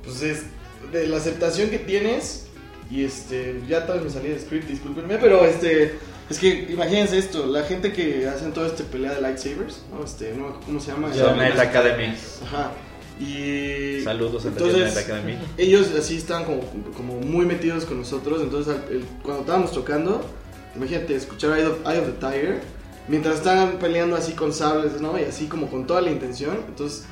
pues 0.02 0.22
es 0.22 0.42
de 0.92 1.07
la 1.07 1.16
aceptación 1.16 1.70
que 1.70 1.78
tienes. 1.78 2.42
Y 2.90 3.02
este, 3.05 3.61
ya 3.66 3.86
tal 3.86 3.96
vez 4.00 4.05
me 4.05 4.11
salí 4.11 4.28
del 4.28 4.40
script, 4.40 4.68
discúlpenme, 4.68 5.16
pero 5.16 5.44
este, 5.46 5.94
es 6.31 6.39
que 6.39 6.66
imagínense 6.70 7.18
esto: 7.18 7.47
la 7.47 7.62
gente 7.64 7.93
que 7.93 8.27
hacen 8.29 8.53
todo 8.53 8.66
este 8.66 8.85
pelea 8.85 9.14
de 9.14 9.20
lightsabers, 9.20 9.83
¿no? 9.93 10.05
Este, 10.05 10.33
no 10.35 10.61
¿cómo 10.64 10.81
se 10.81 10.93
llama? 10.93 11.11
Knight 11.11 11.59
Academy. 11.59 12.14
Ajá. 12.47 12.72
Y. 13.20 14.01
Saludos 14.03 14.45
a 14.45 14.49
entonces, 14.49 14.97
Academy. 14.97 15.39
ellos 15.57 15.89
así 15.99 16.16
estaban 16.16 16.45
como, 16.45 16.62
como 16.97 17.14
muy 17.20 17.47
metidos 17.47 17.85
con 17.85 17.99
nosotros. 17.99 18.43
Entonces, 18.43 18.75
al- 18.75 18.93
el- 18.93 19.05
cuando 19.22 19.43
estábamos 19.43 19.72
tocando, 19.72 20.25
imagínate 20.75 21.14
escuchar 21.14 21.57
Eye 21.59 21.66
of, 21.66 21.79
Eye 21.87 22.01
of 22.01 22.07
the 22.07 22.12
Tiger, 22.27 22.61
mientras 23.07 23.37
estaban 23.37 23.79
peleando 23.79 24.16
así 24.16 24.33
con 24.33 24.53
sables, 24.53 25.01
¿no? 25.01 25.18
Y 25.18 25.22
así 25.22 25.47
como 25.47 25.68
con 25.70 25.87
toda 25.87 26.01
la 26.01 26.11
intención. 26.11 26.59
Entonces, 26.68 27.05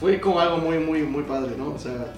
fue 0.00 0.20
como 0.20 0.40
algo 0.40 0.58
muy, 0.58 0.78
muy, 0.78 1.02
muy 1.02 1.22
padre, 1.22 1.52
¿no? 1.56 1.70
O 1.70 1.78
sea, 1.78 2.12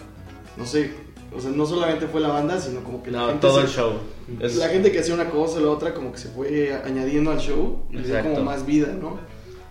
no 0.56 0.64
sé. 0.66 0.90
O 1.34 1.40
sea, 1.40 1.50
no 1.50 1.66
solamente 1.66 2.06
fue 2.06 2.20
la 2.20 2.28
banda, 2.28 2.58
sino 2.58 2.82
como 2.82 3.02
que 3.02 3.10
la 3.10 3.18
No, 3.18 3.26
gente. 3.28 3.40
todo 3.40 3.56
se- 3.60 3.66
el 3.66 3.68
show. 3.68 3.92
Es- 4.40 4.56
La 4.56 4.68
gente 4.68 4.90
que 4.90 5.00
hacía 5.00 5.14
una 5.14 5.28
cosa 5.30 5.58
o 5.58 5.60
la 5.62 5.70
otra, 5.70 5.92
como 5.94 6.10
que 6.12 6.18
se 6.18 6.28
fue 6.28 6.72
añadiendo 6.84 7.30
al 7.30 7.38
show. 7.38 7.84
Y 7.90 7.96
le 7.96 8.02
dio 8.02 8.16
Exacto. 8.16 8.34
como 8.38 8.44
más 8.50 8.64
vida, 8.66 8.88
¿no? 8.98 9.18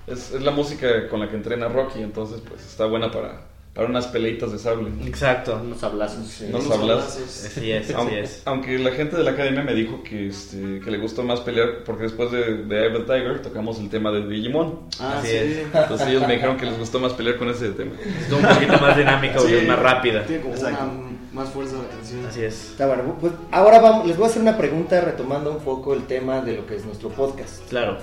Es, 0.05 0.31
es 0.31 0.41
la 0.41 0.51
música 0.51 1.09
con 1.09 1.19
la 1.19 1.29
que 1.29 1.35
entrena 1.35 1.67
Rocky, 1.67 2.01
entonces 2.01 2.41
pues 2.47 2.65
está 2.65 2.85
buena 2.85 3.11
para, 3.11 3.41
para 3.73 3.89
unas 3.89 4.07
peleitas 4.07 4.51
de 4.53 4.57
sable. 4.59 4.89
Exacto. 5.05 5.59
Unos 5.61 5.83
hablazos. 5.83 6.41
Unos 6.47 6.65
Unos 6.65 6.77
abrazos. 6.79 7.17
Así 7.45 7.71
es, 7.71 7.85
así 7.85 7.93
Aunque, 7.93 8.19
es. 8.21 8.41
aunque 8.45 8.79
la 8.79 8.91
gente 8.91 9.17
de 9.17 9.23
la 9.25 9.31
academia 9.31 9.63
me 9.63 9.73
dijo 9.73 10.01
que, 10.03 10.27
este, 10.27 10.79
que 10.79 10.91
le 10.91 10.97
gustó 10.99 11.23
más 11.23 11.41
pelear, 11.41 11.83
porque 11.83 12.03
después 12.03 12.31
de, 12.31 12.63
de 12.63 12.89
Tiger 13.01 13.41
tocamos 13.41 13.79
el 13.79 13.89
tema 13.89 14.11
de 14.11 14.25
Digimon. 14.27 14.87
Ah, 14.99 15.17
Así 15.19 15.27
sí. 15.31 15.35
es. 15.35 15.57
Entonces 15.73 16.07
ellos 16.07 16.25
me 16.25 16.35
dijeron 16.35 16.55
que 16.55 16.65
les 16.67 16.79
gustó 16.79 16.99
más 16.99 17.11
pelear 17.13 17.37
con 17.37 17.49
ese 17.49 17.71
tema. 17.71 17.91
Estuvo 18.21 18.39
un 18.39 18.45
poquito 18.47 18.79
más 18.79 18.95
dinámico, 18.97 19.39
Sí, 19.41 19.55
más 19.67 19.79
rápida. 19.79 20.25
Tiene 20.25 20.41
como 20.41 20.53
Exacto. 20.55 20.83
una 20.85 21.16
más 21.37 21.49
fuerza 21.49 21.75
la 21.77 21.87
canción. 21.95 22.25
Así 22.25 22.43
es. 22.43 22.71
Está 22.71 22.87
bueno. 22.87 23.15
Pues 23.21 23.33
ahora 23.51 23.79
vamos, 23.79 24.07
les 24.07 24.17
voy 24.17 24.25
a 24.25 24.29
hacer 24.29 24.41
una 24.41 24.57
pregunta 24.57 24.99
retomando 25.01 25.51
un 25.51 25.59
poco 25.59 25.93
el 25.93 26.05
tema 26.07 26.41
de 26.41 26.53
lo 26.57 26.65
que 26.67 26.75
es 26.75 26.85
nuestro 26.85 27.09
podcast. 27.09 27.67
Claro. 27.69 27.97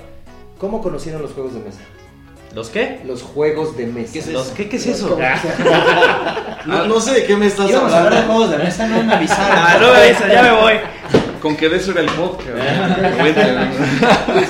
¿Cómo 0.59 0.81
conocieron 0.83 1.21
los 1.21 1.33
juegos 1.33 1.53
de 1.55 1.61
mesa? 1.61 1.81
¿Los 2.55 2.69
qué? 2.71 3.01
Los 3.05 3.23
juegos 3.23 3.77
de 3.77 3.87
mesa. 3.87 4.13
¿Qué 4.13 4.19
es 4.21 4.29
¿Los 4.29 4.47
eso? 4.47 4.55
qué, 4.55 4.69
qué 4.69 4.77
es 4.77 4.87
Los- 4.87 4.97
eso? 4.97 5.09
¿cómo 5.11 5.23
Ah? 5.25 6.61
No, 6.67 6.87
no 6.87 7.01
sé 7.01 7.13
de 7.13 7.25
qué 7.27 7.37
me 7.37 7.47
estás 7.47 7.69
Íbamos 7.69 7.93
a 7.93 7.99
hablar 7.99 8.13
de 8.13 8.19
hablando. 8.21 8.35
juegos 8.47 8.59
de 8.59 8.65
mesa, 8.65 8.87
no 8.87 9.03
me 9.03 9.15
avisaron. 9.15 9.59
Ah, 9.59 9.77
no 9.81 9.93
me 9.93 9.99
avisa, 9.99 10.29
ya 10.33 10.43
me 10.43 10.53
voy. 10.53 10.73
Con 11.43 11.57
que 11.57 11.69
de 11.69 11.77
eso 11.77 11.91
era 11.91 12.01
el 12.01 12.11
podcast. 12.11 12.49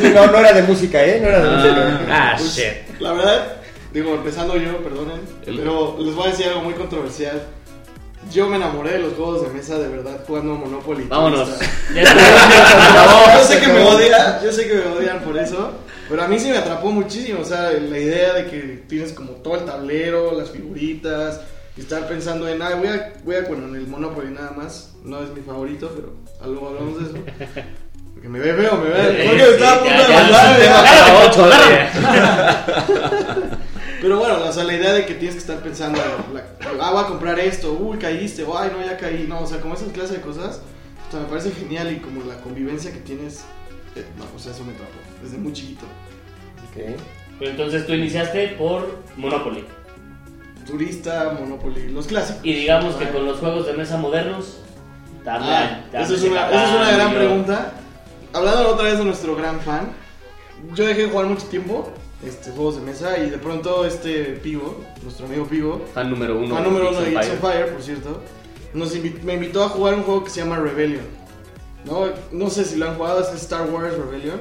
Sí, 0.00 0.10
no, 0.14 0.26
no 0.26 0.38
era 0.38 0.52
de 0.52 0.62
música, 0.62 1.02
¿eh? 1.04 1.18
No 1.20 1.28
era 1.28 1.42
de 1.42 1.50
música. 1.50 2.00
Ah, 2.10 2.34
Pues, 2.36 2.56
shit. 2.56 3.00
La 3.00 3.12
verdad, 3.12 3.56
digo, 3.92 4.14
empezando 4.14 4.56
yo, 4.56 4.78
perdonen, 4.78 5.20
El- 5.46 5.58
pero 5.58 5.96
les 5.98 6.14
voy 6.14 6.28
a 6.28 6.30
decir 6.30 6.46
algo 6.46 6.60
muy 6.62 6.74
controversial. 6.74 7.42
Yo 8.30 8.48
me 8.48 8.56
enamoré 8.56 8.92
de 8.92 8.98
los 9.00 9.14
juegos 9.14 9.42
de 9.42 9.52
mesa 9.52 9.78
de 9.78 9.88
verdad 9.88 10.20
jugando 10.26 10.54
Monopoly. 10.54 11.04
Vámonos. 11.04 11.48
Ya 11.94 12.04
yo 12.04 13.44
sé 13.44 13.60
que 13.60 13.66
me 13.68 13.80
odian, 13.80 14.42
yo 14.42 14.52
sé 14.52 14.66
que 14.66 14.74
me 14.74 14.86
odian 14.86 15.20
por 15.20 15.36
eso, 15.38 15.72
pero 16.08 16.22
a 16.22 16.28
mí 16.28 16.38
sí 16.38 16.50
me 16.50 16.58
atrapó 16.58 16.90
muchísimo, 16.90 17.40
o 17.40 17.44
sea, 17.44 17.70
la 17.70 17.98
idea 17.98 18.32
de 18.34 18.46
que 18.46 18.84
tienes 18.88 19.12
como 19.12 19.32
todo 19.32 19.56
el 19.56 19.64
tablero, 19.64 20.38
las 20.38 20.50
figuritas, 20.50 21.40
y 21.76 21.80
estar 21.80 22.06
pensando 22.06 22.48
en, 22.48 22.62
ah, 22.62 22.74
voy 22.76 22.88
a, 22.88 23.12
voy 23.24 23.36
a, 23.36 23.42
bueno, 23.42 23.66
en 23.68 23.76
el 23.76 23.86
Monopoly 23.86 24.30
nada 24.32 24.52
más, 24.52 24.94
no 25.02 25.22
es 25.22 25.30
mi 25.30 25.40
favorito, 25.42 25.90
pero 25.94 26.14
luego 26.50 26.68
hablamos 26.68 26.98
de 26.98 27.04
eso. 27.04 27.14
Porque 28.14 28.28
me 28.28 28.38
ve 28.38 28.54
feo, 28.54 28.76
me 28.76 28.90
ve, 28.90 29.26
porque 29.28 29.42
estaba 29.54 29.72
a 29.72 29.80
punto 29.80 30.02
de 30.02 30.08
ya, 30.08 30.08
ya, 30.08 30.22
mandar, 32.94 33.58
Pero 34.04 34.18
bueno, 34.18 34.36
o 34.46 34.52
sea, 34.52 34.64
la 34.64 34.74
idea 34.74 34.92
de 34.92 35.06
que 35.06 35.14
tienes 35.14 35.34
que 35.34 35.40
estar 35.40 35.62
pensando, 35.62 35.98
la- 36.34 36.44
ah, 36.78 36.90
voy 36.92 37.02
a 37.04 37.06
comprar 37.06 37.38
esto, 37.40 37.72
uy, 37.72 37.96
caíste, 37.96 38.42
o 38.42 38.58
ay, 38.58 38.70
no, 38.78 38.84
ya 38.84 38.98
caí, 38.98 39.24
no, 39.26 39.40
o 39.40 39.46
sea, 39.46 39.62
como 39.62 39.72
esas 39.72 39.88
clases 39.92 40.16
de 40.16 40.20
cosas, 40.20 40.60
o 41.08 41.10
sea, 41.10 41.20
me 41.20 41.26
parece 41.26 41.52
genial 41.52 41.90
y 41.90 42.00
como 42.00 42.22
la 42.22 42.36
convivencia 42.42 42.92
que 42.92 42.98
tienes, 42.98 43.46
eh, 43.96 44.04
no, 44.18 44.24
o 44.36 44.38
sea, 44.38 44.52
eso 44.52 44.62
me 44.62 44.72
atrapó, 44.74 44.92
desde 45.22 45.38
muy 45.38 45.54
chiquito. 45.54 45.86
Ok. 46.68 47.00
Pero 47.38 47.50
entonces 47.52 47.86
tú 47.86 47.94
iniciaste 47.94 48.48
por 48.58 48.98
Monopoly. 49.16 49.64
Turista, 50.66 51.34
Monopoly, 51.40 51.88
los 51.88 52.06
clásicos. 52.06 52.44
Y 52.44 52.52
digamos 52.52 52.96
que 52.96 53.04
Ah, 53.06 53.10
con 53.10 53.24
los 53.24 53.38
juegos 53.38 53.64
de 53.66 53.72
mesa 53.72 53.96
modernos. 53.96 54.58
Ah, 55.26 55.80
dame 55.90 56.04
esa 56.04 56.14
es 56.14 56.22
una, 56.24 56.50
esa 56.50 56.64
es 56.64 56.70
una 56.76 56.90
gran 56.92 57.14
pregunta. 57.14 57.72
Hablando 58.34 58.68
otra 58.68 58.84
vez 58.84 58.98
de 58.98 59.04
nuestro 59.06 59.34
gran 59.34 59.60
fan, 59.60 59.92
yo 60.74 60.84
dejé 60.84 61.04
de 61.04 61.08
jugar 61.08 61.24
mucho 61.24 61.46
tiempo 61.46 61.90
este, 62.26 62.50
juegos 62.50 62.76
de 62.76 62.82
mesa 62.82 63.18
y 63.18 63.30
de 63.30 63.38
pronto 63.38 63.84
este 63.84 64.24
Pivo, 64.42 64.76
nuestro 65.02 65.26
amigo 65.26 65.46
Pivo, 65.46 65.84
Fan 65.92 66.10
número 66.10 66.38
uno. 66.38 66.54
fan 66.54 66.64
número 66.64 66.90
uno 66.90 67.00
de 67.00 67.10
Geeks 67.10 67.30
on 67.30 67.38
Fire, 67.38 67.72
por 67.72 67.82
cierto, 67.82 68.20
nos 68.72 68.94
me 69.22 69.34
invitó 69.34 69.62
a 69.64 69.68
jugar 69.68 69.94
un 69.94 70.02
juego 70.02 70.24
que 70.24 70.30
se 70.30 70.40
llama 70.40 70.58
Rebellion. 70.58 71.04
No, 71.84 72.08
no 72.32 72.50
sé 72.50 72.64
si 72.64 72.76
lo 72.76 72.88
han 72.88 72.96
jugado, 72.96 73.20
es 73.20 73.42
Star 73.42 73.68
Wars 73.70 73.96
Rebellion. 73.96 74.40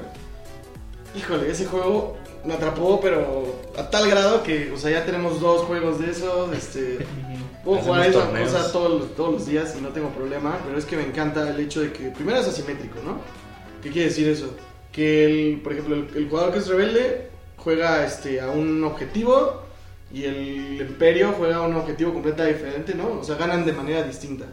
Híjole, 1.16 1.52
ese 1.52 1.66
juego 1.66 2.18
me 2.46 2.54
atrapó, 2.54 3.00
pero 3.02 3.62
a 3.78 3.90
tal 3.90 4.10
grado 4.10 4.44
que, 4.44 4.72
o 4.72 4.78
sea, 4.78 4.92
ya 4.92 5.06
tenemos 5.06 5.40
dos 5.40 5.62
juegos 5.64 6.00
de 6.00 6.12
esos, 6.12 6.52
este... 6.56 7.06
Puedo 7.64 7.78
jugar 7.78 8.10
esa 8.10 8.30
cosa 8.30 8.72
todos 8.74 9.00
los, 9.00 9.16
todos 9.16 9.34
los 9.36 9.46
días 9.46 9.74
y 9.80 9.82
no 9.82 9.90
tengo 9.90 10.10
problema, 10.10 10.60
pero 10.66 10.78
es 10.78 10.84
que 10.84 10.98
me 10.98 11.04
encanta 11.04 11.50
el 11.50 11.58
hecho 11.62 11.80
de 11.80 11.94
que 11.94 12.10
primero 12.10 12.40
es 12.40 12.48
asimétrico, 12.48 13.00
¿no? 13.06 13.20
¿Qué 13.82 13.90
quiere 13.90 14.10
decir 14.10 14.28
eso? 14.28 14.54
Que, 14.92 15.26
el, 15.26 15.62
por 15.62 15.72
ejemplo, 15.72 15.96
el, 15.96 16.10
el 16.14 16.28
jugador 16.28 16.52
que 16.52 16.60
es 16.60 16.68
rebelde 16.68 17.30
juega 17.64 18.06
este, 18.06 18.42
a 18.42 18.50
un 18.50 18.84
objetivo 18.84 19.62
y 20.14 20.26
el 20.26 20.82
imperio 20.82 21.34
juega 21.38 21.58
a 21.58 21.62
un 21.62 21.76
objetivo 21.76 22.14
completamente 22.14 22.60
diferente, 22.64 22.94
¿no? 22.96 23.20
O 23.20 23.24
sea, 23.24 23.36
ganan 23.36 23.66
de 23.66 23.74
manera 23.74 24.04
distinta. 24.04 24.46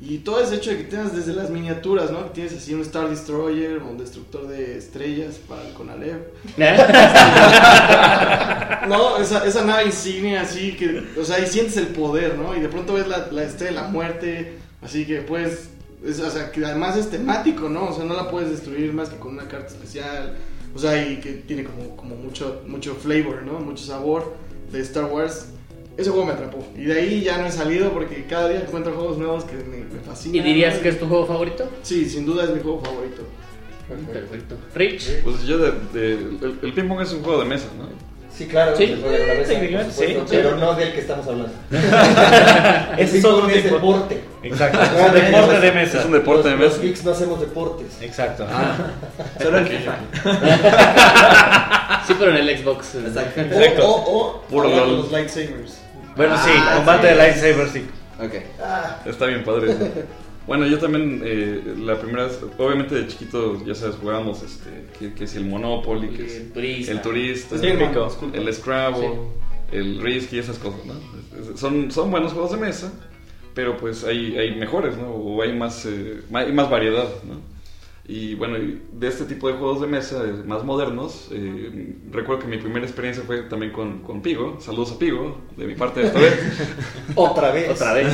Y 0.00 0.18
todo 0.18 0.40
ese 0.40 0.54
hecho 0.56 0.70
de 0.70 0.76
que 0.78 0.84
tengas 0.84 1.14
desde 1.14 1.32
las 1.34 1.50
miniaturas, 1.50 2.12
¿no? 2.12 2.22
Que 2.26 2.30
tienes 2.30 2.52
así 2.56 2.72
un 2.72 2.82
Star 2.82 3.08
Destroyer 3.08 3.78
o 3.78 3.88
un 3.88 3.98
destructor 3.98 4.46
de 4.46 4.78
estrellas 4.78 5.34
para 5.48 5.66
el 5.66 5.74
Conalep. 5.74 6.34
No, 8.88 9.18
esa, 9.18 9.44
esa 9.44 9.64
nave 9.64 9.86
insignia 9.86 10.42
así 10.42 10.74
que, 10.76 11.02
o 11.20 11.24
sea, 11.24 11.40
y 11.40 11.46
sientes 11.46 11.76
el 11.76 11.88
poder, 11.88 12.36
¿no? 12.36 12.56
Y 12.56 12.60
de 12.60 12.68
pronto 12.68 12.94
ves 12.94 13.06
la, 13.08 13.28
la 13.30 13.42
estrella 13.42 13.72
de 13.72 13.76
la 13.86 13.88
muerte, 13.88 14.56
así 14.82 15.04
que 15.04 15.20
pues, 15.22 15.68
es- 16.04 16.20
o 16.20 16.30
sea, 16.30 16.50
que 16.52 16.64
además 16.64 16.96
es 16.96 17.10
temático, 17.10 17.68
¿no? 17.68 17.88
O 17.88 17.92
sea, 17.94 18.04
no 18.04 18.14
la 18.14 18.30
puedes 18.30 18.50
destruir 18.50 18.92
más 18.94 19.08
que 19.10 19.16
con 19.16 19.32
una 19.32 19.48
carta 19.48 19.68
especial, 19.68 20.36
o 20.74 20.78
sea, 20.78 21.06
y 21.10 21.16
que 21.20 21.32
tiene 21.32 21.64
como, 21.64 21.96
como 21.96 22.16
mucho, 22.16 22.62
mucho 22.66 22.94
flavor, 22.94 23.42
¿no? 23.42 23.58
Mucho 23.60 23.84
sabor 23.84 24.34
de 24.72 24.80
Star 24.80 25.06
Wars. 25.06 25.48
Ese 25.96 26.10
juego 26.10 26.26
me 26.26 26.32
atrapó. 26.32 26.64
Y 26.76 26.82
de 26.84 26.92
ahí 27.00 27.22
ya 27.24 27.38
no 27.38 27.46
he 27.46 27.50
salido 27.50 27.90
porque 27.92 28.24
cada 28.28 28.48
día 28.48 28.60
encuentro 28.60 28.94
juegos 28.94 29.18
nuevos 29.18 29.44
que 29.44 29.56
me, 29.56 29.78
me 29.78 30.00
fascinan. 30.06 30.36
¿Y 30.36 30.48
dirías 30.48 30.78
que 30.78 30.90
es 30.90 31.00
tu 31.00 31.06
juego 31.08 31.26
favorito? 31.26 31.68
Sí, 31.82 32.08
sin 32.08 32.24
duda 32.24 32.44
es 32.44 32.50
mi 32.50 32.60
juego 32.60 32.80
favorito. 32.84 33.22
Perfecto. 34.12 34.56
Rich. 34.74 35.22
Pues 35.24 35.42
yo, 35.44 35.58
de, 35.58 35.72
de- 35.92 36.12
el, 36.12 36.58
el 36.62 36.72
ping 36.72 36.86
pong 36.86 37.00
es 37.00 37.12
un 37.12 37.22
juego 37.22 37.40
de 37.40 37.46
mesa, 37.48 37.66
¿no? 37.76 37.88
Sí, 38.38 38.46
claro. 38.46 38.76
Sí. 38.76 38.86
mesa, 38.86 39.44
Sí, 39.90 39.90
supuesto, 39.90 40.20
sí. 40.20 40.24
pero 40.30 40.56
no 40.56 40.72
del 40.74 40.92
que 40.92 41.00
estamos 41.00 41.26
hablando. 41.26 41.52
Es 42.96 43.10
ping-pong 43.10 43.50
es 43.50 43.64
deporte. 43.64 44.22
Exacto, 44.44 44.78
es 44.80 44.90
un 45.08 45.14
deporte 45.14 45.60
de 45.60 45.72
mesa. 45.72 45.98
Es 45.98 46.04
un 46.04 46.12
deporte 46.12 46.48
de 46.48 46.54
Los- 46.56 46.60
Los 46.64 46.70
mesa. 46.74 46.82
geeks 46.84 47.04
no 47.04 47.10
hacemos 47.10 47.40
deportes. 47.40 47.86
Exacto. 48.00 48.46
Solo 49.42 49.58
en 49.58 49.66
FIFA. 49.66 49.94
Sí, 52.06 52.14
pero 52.18 52.30
en 52.30 52.36
el 52.48 52.58
Xbox. 52.58 52.94
Exacto. 52.94 53.40
Exacto. 53.40 53.86
O, 53.88 54.18
o, 54.36 54.40
Puro 54.42 54.68
los 54.68 55.10
lightsabers. 55.10 55.78
Bueno, 56.16 56.36
sí, 56.36 56.50
Ah, 56.54 56.74
combate 56.76 57.02
sí. 57.02 57.08
de 57.08 57.14
lightsaber, 57.16 57.68
sí. 57.70 57.88
Ok. 58.20 58.34
Está 59.06 59.26
bien 59.26 59.44
padre. 59.44 59.74
Bueno, 60.48 60.66
yo 60.66 60.78
también, 60.78 61.20
eh, 61.24 61.62
la 61.78 62.00
primera 62.00 62.24
vez, 62.24 62.40
obviamente 62.56 62.94
de 62.96 63.06
chiquito, 63.06 63.62
ya 63.64 63.74
sabes, 63.74 63.96
jugábamos, 64.00 64.42
este, 64.42 64.86
que, 64.98 65.12
que 65.12 65.26
si 65.26 65.36
el 65.36 65.44
Monopoly, 65.44 66.08
que 66.08 66.36
El 66.38 66.52
turista. 66.52 66.92
el 66.92 67.02
turista, 67.02 67.54
Es 67.56 67.60
típico. 67.60 68.08
el 68.32 68.54
Scrabble, 68.54 69.10
el 69.70 70.00
Risk 70.00 70.32
y 70.32 70.38
esas 70.38 70.58
cosas, 70.58 70.80
¿no? 70.86 70.94
Es- 71.38 71.48
es- 71.50 71.60
Son, 71.60 71.90
son 71.92 72.10
buenos 72.10 72.32
juegos 72.32 72.52
de 72.52 72.56
mesa, 72.56 72.90
pero 73.54 73.76
pues 73.76 74.02
hay, 74.04 74.38
hay 74.38 74.54
mejores, 74.56 74.96
¿no? 74.96 75.08
O 75.10 75.42
hay 75.42 75.52
más, 75.52 75.84
eh, 75.84 76.22
hay 76.32 76.50
más 76.52 76.70
variedad, 76.70 77.08
¿no? 77.24 77.40
Y 78.10 78.34
bueno, 78.36 78.56
de 78.90 79.06
este 79.06 79.24
tipo 79.26 79.48
de 79.48 79.54
juegos 79.58 79.82
de 79.82 79.86
mesa 79.86 80.24
eh, 80.24 80.32
más 80.46 80.64
modernos, 80.64 81.28
eh, 81.30 81.94
recuerdo 82.10 82.40
que 82.44 82.48
mi 82.48 82.56
primera 82.56 82.86
experiencia 82.86 83.22
fue 83.26 83.42
también 83.42 83.70
con, 83.70 83.98
con 83.98 84.22
Pigo. 84.22 84.56
Saludos 84.62 84.92
a 84.92 84.98
Pigo, 84.98 85.36
de 85.58 85.66
mi 85.66 85.74
parte 85.74 86.06
esta 86.06 86.18
vez. 86.20 86.40
Otra 87.16 87.50
vez. 87.52 87.70
Otra 87.70 87.92
vez. 87.92 88.06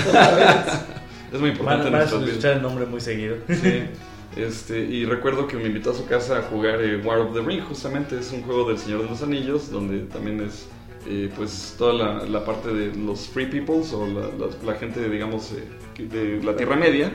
Es 1.34 1.40
muy 1.40 1.50
importante 1.50 1.90
Van 1.90 2.00
a 2.00 2.04
escuchar 2.30 2.52
el 2.56 2.62
nombre 2.62 2.86
muy 2.86 3.00
seguido. 3.00 3.36
Sí. 3.48 3.84
Este, 4.36 4.80
y 4.80 5.04
recuerdo 5.04 5.46
que 5.46 5.56
me 5.56 5.66
invitó 5.66 5.92
a 5.92 5.94
su 5.94 6.06
casa 6.06 6.38
a 6.38 6.42
jugar 6.42 6.82
eh, 6.82 6.96
War 7.04 7.20
of 7.20 7.34
the 7.34 7.40
Ring, 7.40 7.60
justamente 7.62 8.18
es 8.18 8.32
un 8.32 8.42
juego 8.42 8.66
del 8.68 8.78
Señor 8.78 9.02
de 9.04 9.08
los 9.10 9.22
Anillos, 9.22 9.70
donde 9.70 10.00
también 10.06 10.40
es 10.40 10.66
eh, 11.06 11.30
pues 11.36 11.76
toda 11.78 11.92
la, 11.92 12.24
la 12.24 12.44
parte 12.44 12.72
de 12.74 12.96
los 12.96 13.28
Free 13.28 13.46
Peoples 13.46 13.92
o 13.92 14.04
la, 14.08 14.22
la- 14.22 14.72
la 14.72 14.74
gente, 14.74 15.08
digamos, 15.08 15.52
eh, 15.52 16.02
de 16.02 16.42
la 16.42 16.56
Tierra 16.56 16.74
Media. 16.74 17.12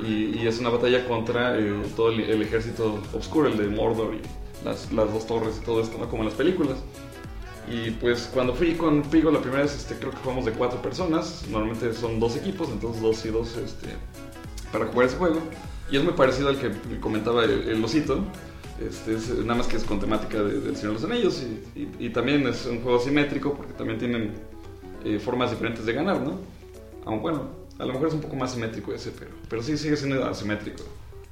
Y, 0.00 0.38
y 0.38 0.46
es 0.46 0.58
una 0.58 0.70
batalla 0.70 1.06
contra 1.06 1.54
todo 1.94 2.08
el, 2.12 2.20
el 2.20 2.40
ejército 2.40 2.98
oscuro, 3.12 3.48
el 3.48 3.58
de 3.58 3.66
Mordor 3.66 4.14
y 4.14 4.64
las, 4.64 4.90
las 4.92 5.12
dos 5.12 5.26
torres 5.26 5.58
y 5.60 5.64
todo 5.66 5.82
esto, 5.82 5.98
¿no? 5.98 6.08
como 6.08 6.22
en 6.22 6.28
las 6.30 6.38
películas. 6.38 6.78
Y 7.70 7.90
pues 7.92 8.30
cuando 8.32 8.54
fui 8.54 8.74
con 8.74 9.02
Pigo 9.02 9.30
la 9.30 9.40
primera 9.40 9.62
vez, 9.62 9.74
este, 9.76 9.96
creo 9.96 10.10
que 10.10 10.16
jugamos 10.18 10.44
de 10.46 10.52
cuatro 10.52 10.80
personas. 10.80 11.44
Normalmente 11.50 11.92
son 11.92 12.18
dos 12.18 12.36
equipos, 12.36 12.68
entonces 12.70 13.02
dos 13.02 13.24
y 13.26 13.28
dos 13.30 13.56
este, 13.56 13.88
para 14.72 14.86
jugar 14.86 15.06
ese 15.08 15.16
juego. 15.16 15.40
Y 15.90 15.96
es 15.96 16.04
muy 16.04 16.12
parecido 16.14 16.48
al 16.48 16.58
que 16.58 16.70
comentaba 17.00 17.44
el, 17.44 17.68
el 17.68 17.84
osito. 17.84 18.24
Este, 18.80 19.14
es, 19.16 19.28
nada 19.30 19.56
más 19.56 19.66
que 19.66 19.76
es 19.76 19.84
con 19.84 19.98
temática 20.00 20.38
de- 20.42 20.60
del 20.60 20.76
Señor 20.76 20.94
de 20.96 21.00
los 21.02 21.10
Anillos. 21.10 21.42
Y, 21.74 21.80
y- 21.80 22.06
y 22.06 22.10
también 22.10 22.46
es 22.46 22.64
un 22.66 22.80
juego 22.82 23.00
simétrico 23.00 23.54
porque 23.54 23.72
también 23.74 23.98
tienen 23.98 24.34
eh, 25.04 25.18
formas 25.18 25.50
diferentes 25.50 25.84
de 25.84 25.92
ganar, 25.92 26.20
¿no? 26.20 26.38
Aunque 27.04 27.22
bueno, 27.22 27.42
a 27.78 27.84
lo 27.84 27.92
mejor 27.92 28.08
es 28.08 28.14
un 28.14 28.20
poco 28.20 28.36
más 28.36 28.52
simétrico 28.52 28.92
ese, 28.94 29.10
pero, 29.18 29.30
pero 29.48 29.62
sí 29.62 29.76
sigue 29.76 29.96
siendo 29.96 30.24
asimétrico. 30.24 30.82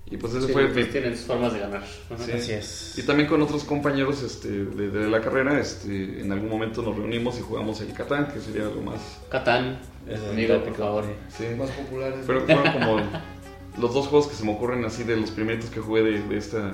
Y 0.08 0.16
pues 0.18 0.34
ese 0.34 0.46
Sí, 0.46 0.52
fue 0.52 0.66
pues 0.68 0.86
mi- 0.86 0.92
tienen 0.92 1.16
sus 1.16 1.26
formas 1.26 1.52
de 1.52 1.58
ganar. 1.58 1.82
Sí. 2.24 2.30
Así 2.32 2.52
es. 2.52 2.94
y 2.98 3.02
también 3.02 3.28
con 3.28 3.42
otros 3.42 3.64
compañeros 3.64 4.22
este, 4.22 4.48
de, 4.48 4.88
de 4.90 5.08
la 5.08 5.20
carrera, 5.20 5.58
este, 5.58 6.20
en 6.20 6.30
algún 6.30 6.48
momento 6.48 6.80
nos 6.82 6.94
reunimos 6.96 7.38
y 7.38 7.42
jugamos 7.42 7.80
el 7.80 7.92
Catán, 7.92 8.28
que 8.28 8.38
sería 8.40 8.64
lo 8.64 8.80
más... 8.82 9.00
Catán. 9.28 9.78
Es 10.08 10.20
el 10.20 10.30
Amigo, 10.30 10.62
por 10.62 10.74
favor. 10.76 11.04
Sí, 11.36 11.44
Más 11.58 11.70
populares. 11.70 12.20
Pero 12.24 12.40
fueron 12.42 12.72
como 12.72 12.96
los 13.80 13.94
dos 13.94 14.06
juegos 14.06 14.28
que 14.28 14.36
se 14.36 14.44
me 14.44 14.52
ocurren 14.52 14.84
así 14.84 15.02
de 15.02 15.16
los 15.16 15.30
primeritos 15.32 15.70
que 15.70 15.80
jugué 15.80 16.02
de, 16.02 16.22
de 16.22 16.38
esta, 16.38 16.72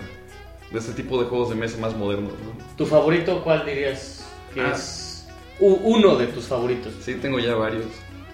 de 0.71 0.79
este 0.79 0.93
tipo 0.93 1.19
de 1.23 1.27
juegos 1.31 1.49
de 1.49 1.55
mesa 1.55 1.79
más 1.79 1.97
modernos, 1.97 2.33
¿no? 2.33 2.77
¿Tu 2.77 2.85
favorito 2.85 3.43
cuál 3.43 3.65
dirías 3.65 4.27
que 4.53 4.61
Ah. 4.61 4.73
es 4.75 5.27
u- 5.59 5.81
uno 5.85 6.17
de 6.17 6.27
tus 6.27 6.45
favoritos? 6.45 6.93
Sí, 7.03 7.15
tengo 7.15 7.39
ya 7.39 7.55
varios. 7.55 7.87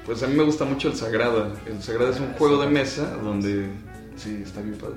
Pues 0.05 0.23
a 0.25 0.27
mí 0.27 0.35
me 0.35 0.43
gusta 0.43 0.65
mucho 0.65 0.89
el 0.89 0.97
Sagrada. 0.97 1.53
El 1.67 1.81
Sagrada 1.83 2.11
es 2.11 2.19
un 2.19 2.33
juego 2.33 2.61
de 2.61 2.67
mesa 2.69 3.17
donde... 3.23 3.69
Sí, 4.19 4.43
está 4.45 4.61
bien 4.61 4.77
padre. 4.77 4.97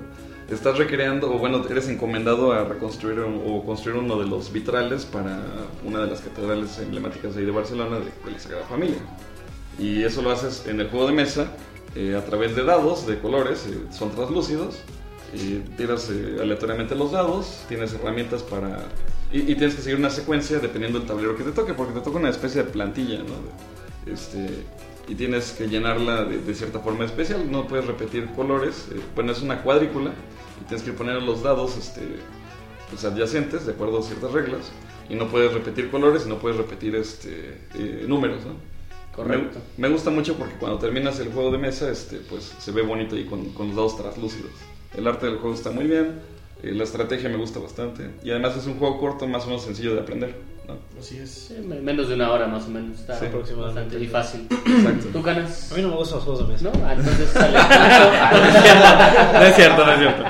Estás 0.50 0.76
recreando, 0.76 1.32
o 1.32 1.38
bueno, 1.38 1.64
eres 1.70 1.88
encomendado 1.88 2.52
a 2.52 2.64
reconstruir 2.64 3.20
o 3.20 3.64
construir 3.64 3.96
uno 3.96 4.18
de 4.18 4.26
los 4.26 4.52
vitrales 4.52 5.04
para 5.04 5.40
una 5.84 6.00
de 6.00 6.08
las 6.08 6.20
catedrales 6.20 6.78
emblemáticas 6.80 7.34
de 7.34 7.40
ahí 7.40 7.46
de 7.46 7.52
Barcelona, 7.52 8.00
de, 8.00 8.06
de 8.06 8.30
la 8.32 8.38
Sagrada 8.38 8.66
Familia. 8.66 8.98
Y 9.78 10.02
eso 10.02 10.20
lo 10.20 10.32
haces 10.32 10.66
en 10.66 10.80
el 10.80 10.88
juego 10.88 11.06
de 11.06 11.12
mesa 11.12 11.46
eh, 11.94 12.16
a 12.16 12.24
través 12.24 12.56
de 12.56 12.64
dados 12.64 13.06
de 13.06 13.20
colores, 13.20 13.66
eh, 13.68 13.78
son 13.92 14.10
translúcidos. 14.10 14.80
Tiras 15.78 16.10
eh, 16.10 16.38
aleatoriamente 16.42 16.94
los 16.94 17.12
dados, 17.12 17.64
tienes 17.68 17.94
herramientas 17.94 18.42
para... 18.42 18.88
Y, 19.32 19.38
y 19.38 19.54
tienes 19.54 19.76
que 19.76 19.80
seguir 19.80 19.98
una 19.98 20.10
secuencia 20.10 20.58
dependiendo 20.58 20.98
del 20.98 21.08
tablero 21.08 21.36
que 21.36 21.44
te 21.44 21.52
toque, 21.52 21.72
porque 21.72 21.94
te 21.94 22.00
toca 22.00 22.18
una 22.18 22.28
especie 22.28 22.64
de 22.64 22.70
plantilla, 22.70 23.20
¿no? 23.20 24.12
Este, 24.12 24.64
y 25.12 25.14
tienes 25.14 25.52
que 25.52 25.68
llenarla 25.68 26.24
de, 26.24 26.38
de 26.38 26.54
cierta 26.54 26.78
forma 26.78 27.04
especial, 27.04 27.52
no 27.52 27.66
puedes 27.66 27.86
repetir 27.86 28.30
colores, 28.34 28.88
eh, 28.90 28.98
bueno, 29.14 29.32
es 29.32 29.42
una 29.42 29.62
cuadrícula 29.62 30.10
y 30.58 30.64
tienes 30.64 30.82
que 30.82 30.92
poner 30.94 31.22
los 31.22 31.42
dados 31.42 31.76
este, 31.76 32.00
pues, 32.88 33.04
adyacentes 33.04 33.66
de 33.66 33.72
acuerdo 33.72 33.98
a 33.98 34.02
ciertas 34.02 34.32
reglas 34.32 34.72
y 35.10 35.14
no 35.14 35.28
puedes 35.28 35.52
repetir 35.52 35.90
colores 35.90 36.22
y 36.24 36.30
no 36.30 36.38
puedes 36.38 36.56
repetir 36.56 36.94
este, 36.94 37.60
eh, 37.74 38.06
números, 38.08 38.38
¿no? 38.46 38.54
Correcto. 39.14 39.58
Me, 39.76 39.88
me 39.88 39.92
gusta 39.92 40.08
mucho 40.08 40.34
porque 40.36 40.54
cuando 40.54 40.78
terminas 40.78 41.20
el 41.20 41.30
juego 41.30 41.52
de 41.52 41.58
mesa, 41.58 41.90
este, 41.90 42.16
pues 42.16 42.54
se 42.58 42.72
ve 42.72 42.80
bonito 42.80 43.14
ahí 43.14 43.26
con, 43.26 43.50
con 43.52 43.66
los 43.66 43.76
dados 43.76 43.98
translúcidos. 43.98 44.52
El 44.96 45.06
arte 45.06 45.26
del 45.26 45.36
juego 45.36 45.54
está 45.54 45.70
muy 45.72 45.84
bien, 45.84 46.22
eh, 46.62 46.72
la 46.72 46.84
estrategia 46.84 47.28
me 47.28 47.36
gusta 47.36 47.58
bastante 47.58 48.12
y 48.24 48.30
además 48.30 48.56
es 48.56 48.64
un 48.64 48.78
juego 48.78 48.98
corto, 48.98 49.28
más 49.28 49.44
o 49.44 49.48
menos 49.48 49.62
sencillo 49.62 49.92
de 49.94 50.00
aprender. 50.00 50.51
¿No? 50.68 50.76
Así 50.98 51.18
es. 51.18 51.30
Sí, 51.30 51.54
me- 51.66 51.80
menos 51.80 52.08
de 52.08 52.14
una 52.14 52.30
hora 52.30 52.46
más 52.46 52.64
o 52.66 52.68
menos. 52.68 53.00
Está 53.00 53.18
Sí, 53.18 53.26
aproximadamente. 53.26 53.96
bastante 53.96 54.04
y 54.04 54.08
fácil. 54.08 54.46
Exacto. 54.50 55.06
¿Tú 55.12 55.22
ganas? 55.22 55.72
A 55.72 55.74
mí 55.76 55.82
no 55.82 55.88
me 55.88 55.96
gustan 55.96 56.16
los 56.18 56.24
juegos 56.24 56.46
de 56.46 56.52
mesa. 56.52 56.64
¿No? 56.64 56.86
Ah, 56.86 56.94
entonces 56.96 57.28
sale. 57.30 57.58
No 59.32 59.46
es 59.46 59.54
cierto, 59.56 59.84
no 59.86 59.92
es 59.92 59.98
cierto. 59.98 60.24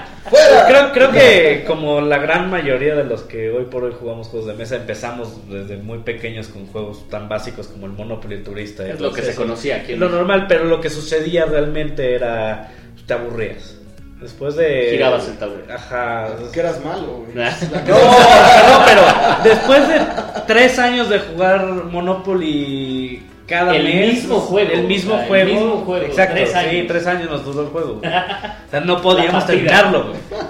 Creo, 0.66 0.92
creo 0.92 1.10
que 1.12 1.64
como 1.66 2.00
la 2.00 2.18
gran 2.18 2.48
mayoría 2.50 2.94
de 2.94 3.04
los 3.04 3.22
que 3.22 3.50
hoy 3.50 3.64
por 3.66 3.84
hoy 3.84 3.92
jugamos 3.98 4.28
juegos 4.28 4.48
de 4.48 4.54
mesa, 4.54 4.76
empezamos 4.76 5.48
desde 5.48 5.76
muy 5.76 5.98
pequeños 5.98 6.48
con 6.48 6.66
juegos 6.66 7.08
tan 7.10 7.28
básicos 7.28 7.66
como 7.68 7.86
el 7.86 7.92
Monopoly, 7.92 8.36
el 8.36 8.42
turista. 8.44 8.86
Es 8.88 9.00
lo 9.00 9.12
que 9.12 9.22
se 9.22 9.34
conocía 9.34 9.76
aquí 9.76 9.94
Lo 9.94 10.08
normal, 10.08 10.46
pero 10.48 10.64
lo 10.64 10.80
que 10.80 10.88
sucedía 10.90 11.44
realmente 11.44 12.14
era, 12.14 12.72
te 13.06 13.12
aburrías. 13.14 13.76
Después 14.22 14.54
de... 14.56 14.88
Girabas 14.92 15.26
el 15.28 15.36
tablero. 15.38 15.64
Ajá. 15.74 16.28
Que 16.52 16.60
eras 16.60 16.82
malo, 16.84 17.24
güey. 17.24 17.34
No, 17.34 17.44
no, 17.44 18.84
pero 18.86 19.02
después 19.44 19.88
de 19.88 20.00
tres 20.46 20.78
años 20.78 21.08
de 21.08 21.18
jugar 21.18 21.66
Monopoly 21.66 23.26
cada 23.46 23.74
El 23.76 23.84
mes, 23.84 24.14
mismo 24.14 24.38
juego, 24.40 24.70
el 24.72 24.84
mismo 24.84 25.14
o 25.14 25.16
sea, 25.16 25.22
el 25.24 25.28
juego, 25.28 25.54
mismo 25.54 25.76
juego, 25.84 26.06
exacto, 26.06 26.34
tres 26.36 26.50
sí, 26.50 26.56
años. 26.56 26.86
tres 26.88 27.06
años 27.06 27.30
nos 27.30 27.44
duró 27.44 27.62
el 27.62 27.68
juego. 27.68 27.94
güey. 27.96 28.10
O 28.66 28.70
sea, 28.70 28.80
no 28.80 29.02
podíamos 29.02 29.46
terminarlo. 29.46 30.08
güey. 30.08 30.20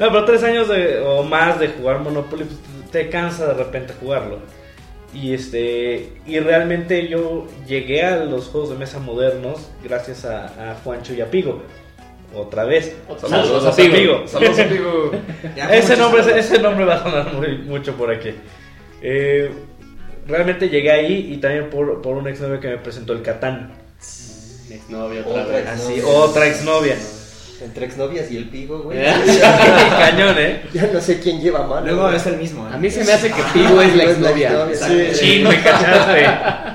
No, 0.00 0.08
pero 0.10 0.24
tres 0.24 0.42
años 0.42 0.66
de- 0.68 0.98
o 1.00 1.22
más 1.22 1.60
de 1.60 1.68
jugar 1.68 2.00
Monopoly, 2.00 2.44
pues, 2.44 2.90
te 2.90 3.08
cansa 3.08 3.46
de 3.46 3.54
repente 3.54 3.94
jugarlo. 4.00 4.38
Y 5.14 5.32
este 5.34 6.14
y 6.26 6.40
realmente 6.40 7.06
yo 7.06 7.46
llegué 7.68 8.02
a 8.02 8.16
los 8.16 8.48
juegos 8.48 8.70
de 8.70 8.76
mesa 8.76 8.98
modernos 8.98 9.68
gracias 9.84 10.24
a, 10.24 10.46
a 10.46 10.74
Juancho 10.82 11.12
y 11.14 11.20
a 11.20 11.30
Pigo. 11.30 11.62
Otra 12.34 12.64
vez. 12.64 12.94
Saludos 13.20 13.66
a 13.66 13.76
Pigo. 13.76 14.26
Saludos, 14.26 14.58
amigo. 14.58 15.10
Ya, 15.56 15.68
Ese 15.74 15.96
nombre, 15.96 16.22
saludos. 16.22 16.44
ese 16.44 16.58
nombre 16.60 16.84
va 16.84 16.94
a 16.94 17.02
sonar 17.02 17.32
muy, 17.34 17.58
mucho 17.58 17.94
por 17.94 18.10
aquí. 18.10 18.30
Eh, 19.02 19.50
realmente 20.26 20.68
llegué 20.68 20.90
ahí 20.90 21.28
y 21.32 21.36
también 21.38 21.68
por, 21.70 22.00
por 22.00 22.16
un 22.16 22.28
exnovio 22.28 22.60
que 22.60 22.68
me 22.68 22.78
presentó 22.78 23.12
el 23.12 23.22
Catán. 23.22 23.72
Exnovia 24.70 25.20
otra 25.26 25.42
Otra 25.42 25.56
vez. 25.56 25.66
Así, 25.68 26.00
otra 26.04 26.46
exnovia. 26.46 26.96
Entre 27.62 27.86
exnovias 27.86 28.28
y 28.30 28.36
el 28.38 28.48
pigo, 28.48 28.80
güey. 28.80 28.98
Cañón, 29.98 30.34
¿eh? 30.38 30.62
Ya 30.72 30.88
no 30.92 31.00
sé 31.00 31.20
quién 31.20 31.40
lleva 31.40 31.64
mano. 31.64 31.86
Luego 31.86 32.02
güey. 32.04 32.16
es 32.16 32.26
el 32.26 32.36
mismo. 32.36 32.66
¿eh? 32.66 32.70
A 32.72 32.76
mí 32.76 32.90
se 32.90 33.04
me 33.04 33.12
hace 33.12 33.28
que 33.30 33.42
Pigo 33.52 33.80
es 33.80 33.94
la 33.94 34.04
exnovia. 34.04 34.68
Sí. 34.74 35.06
Sí, 35.14 35.44
me 35.46 35.62
cachaste. 35.62 36.26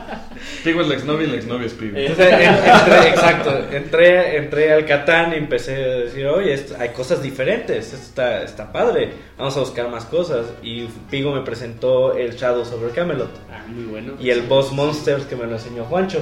Pigo 0.67 0.81
es 0.81 0.87
la 0.87 0.93
exnovia 0.95 1.27
y 1.27 1.31
la 1.31 1.35
exnovia 1.37 1.67
es 1.67 1.73
Pigo. 1.73 1.97
Entonces, 1.97 2.27
en- 2.33 2.41
entré, 2.41 3.09
exacto, 3.09 3.57
entré, 3.71 4.37
entré 4.37 4.73
al 4.73 4.85
Catán 4.85 5.33
y 5.33 5.37
empecé 5.37 5.75
a 5.75 5.87
decir, 5.99 6.25
oye, 6.27 6.53
esto- 6.53 6.75
hay 6.79 6.89
cosas 6.89 7.21
diferentes, 7.23 7.93
esto 7.93 7.97
está, 7.97 8.43
está 8.43 8.71
padre, 8.71 9.11
vamos 9.37 9.55
a 9.57 9.61
buscar 9.61 9.89
más 9.89 10.05
cosas. 10.05 10.45
Y 10.61 10.85
Pigo 11.09 11.33
me 11.33 11.41
presentó 11.41 12.15
el 12.17 12.35
Shadows 12.35 12.71
over 12.71 12.91
Camelot 12.91 13.31
Ah, 13.51 13.63
muy 13.67 13.85
bueno. 13.85 14.13
y 14.19 14.29
el 14.29 14.41
Boss 14.43 14.71
Monsters 14.71 15.23
que 15.25 15.35
me 15.35 15.45
lo 15.45 15.53
enseñó 15.53 15.83
Juancho. 15.85 16.21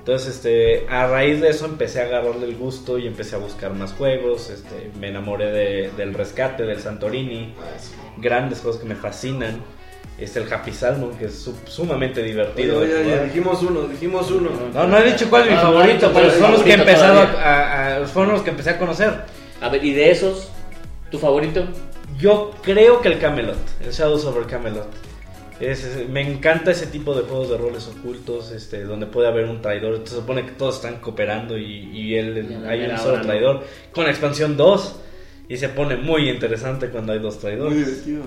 Entonces, 0.00 0.34
este, 0.36 0.86
a 0.90 1.06
raíz 1.06 1.40
de 1.40 1.48
eso 1.48 1.64
empecé 1.64 2.02
a 2.02 2.04
agarrarle 2.04 2.44
el 2.46 2.56
gusto 2.56 2.98
y 2.98 3.06
empecé 3.06 3.36
a 3.36 3.38
buscar 3.38 3.72
más 3.72 3.94
juegos. 3.94 4.50
Este, 4.50 4.90
me 5.00 5.08
enamoré 5.08 5.50
de- 5.50 5.90
del 5.96 6.12
rescate, 6.12 6.64
del 6.64 6.78
Santorini, 6.80 7.54
grandes 8.18 8.60
juegos 8.60 8.78
que 8.80 8.86
me 8.86 8.96
fascinan. 8.96 9.62
Este, 10.16 10.40
el 10.40 10.52
Happy 10.52 10.70
Salmon, 10.72 11.16
que 11.18 11.24
es 11.24 11.34
su- 11.38 11.56
sumamente 11.66 12.20
Oye, 12.20 12.30
divertido. 12.30 12.78
oye, 12.80 12.94
oye, 12.94 13.04
jugar. 13.04 13.24
dijimos 13.24 13.62
uno, 13.62 13.80
dijimos 13.88 14.30
uno. 14.30 14.50
No, 14.72 14.86
no 14.86 14.98
he 14.98 15.10
dicho 15.10 15.28
cuál 15.28 15.42
es 15.42 15.48
mi 15.50 15.54
No, 15.56 15.60
he 15.60 15.64
favorito, 15.64 16.10
pero 16.14 16.26
es 16.28 16.34
son 16.34 16.52
los 16.52 16.62
que 16.62 16.72
empezado 16.74 17.18
a, 17.20 17.22
a- 17.24 17.96
a- 18.02 18.06
fueron 18.06 18.32
los 18.34 18.42
que 18.42 18.50
empecé 18.50 18.70
a 18.70 18.78
conocer. 18.78 19.12
A 19.60 19.68
ver, 19.70 19.84
y 19.84 19.92
de 19.92 20.10
esos, 20.12 20.50
¿tu 21.10 21.18
favorito? 21.18 21.64
Yo 22.18 22.52
creo 22.62 23.00
que 23.00 23.08
el 23.08 23.18
Camelot, 23.18 23.56
el 23.84 23.90
Shadows 23.90 24.24
over 24.24 24.46
Camelot. 24.46 24.86
Es- 25.58 25.82
es- 25.84 26.08
me 26.08 26.20
encanta 26.20 26.70
ese 26.70 26.86
tipo 26.86 27.12
de 27.14 27.22
juegos 27.22 27.50
de 27.50 27.56
roles 27.58 27.88
ocultos, 27.88 28.52
este, 28.52 28.84
donde 28.84 29.06
puede 29.06 29.26
haber 29.26 29.46
un 29.46 29.60
traidor. 29.62 30.00
Se 30.04 30.14
supone 30.14 30.44
que 30.44 30.52
todos 30.52 30.76
están 30.76 30.96
cooperando 31.00 31.58
y, 31.58 31.90
y 31.92 32.14
él, 32.14 32.64
hay 32.68 32.84
un 32.84 32.98
solo 32.98 33.16
no. 33.18 33.22
traidor. 33.24 33.64
Con 33.92 34.04
la 34.04 34.10
expansión 34.10 34.56
2, 34.56 34.96
y 35.48 35.56
se 35.56 35.68
pone 35.70 35.96
muy 35.96 36.30
interesante 36.30 36.88
cuando 36.88 37.12
hay 37.12 37.18
dos 37.18 37.34
Muy 37.34 37.40
traidores. 37.42 38.04
divertido. 38.06 38.22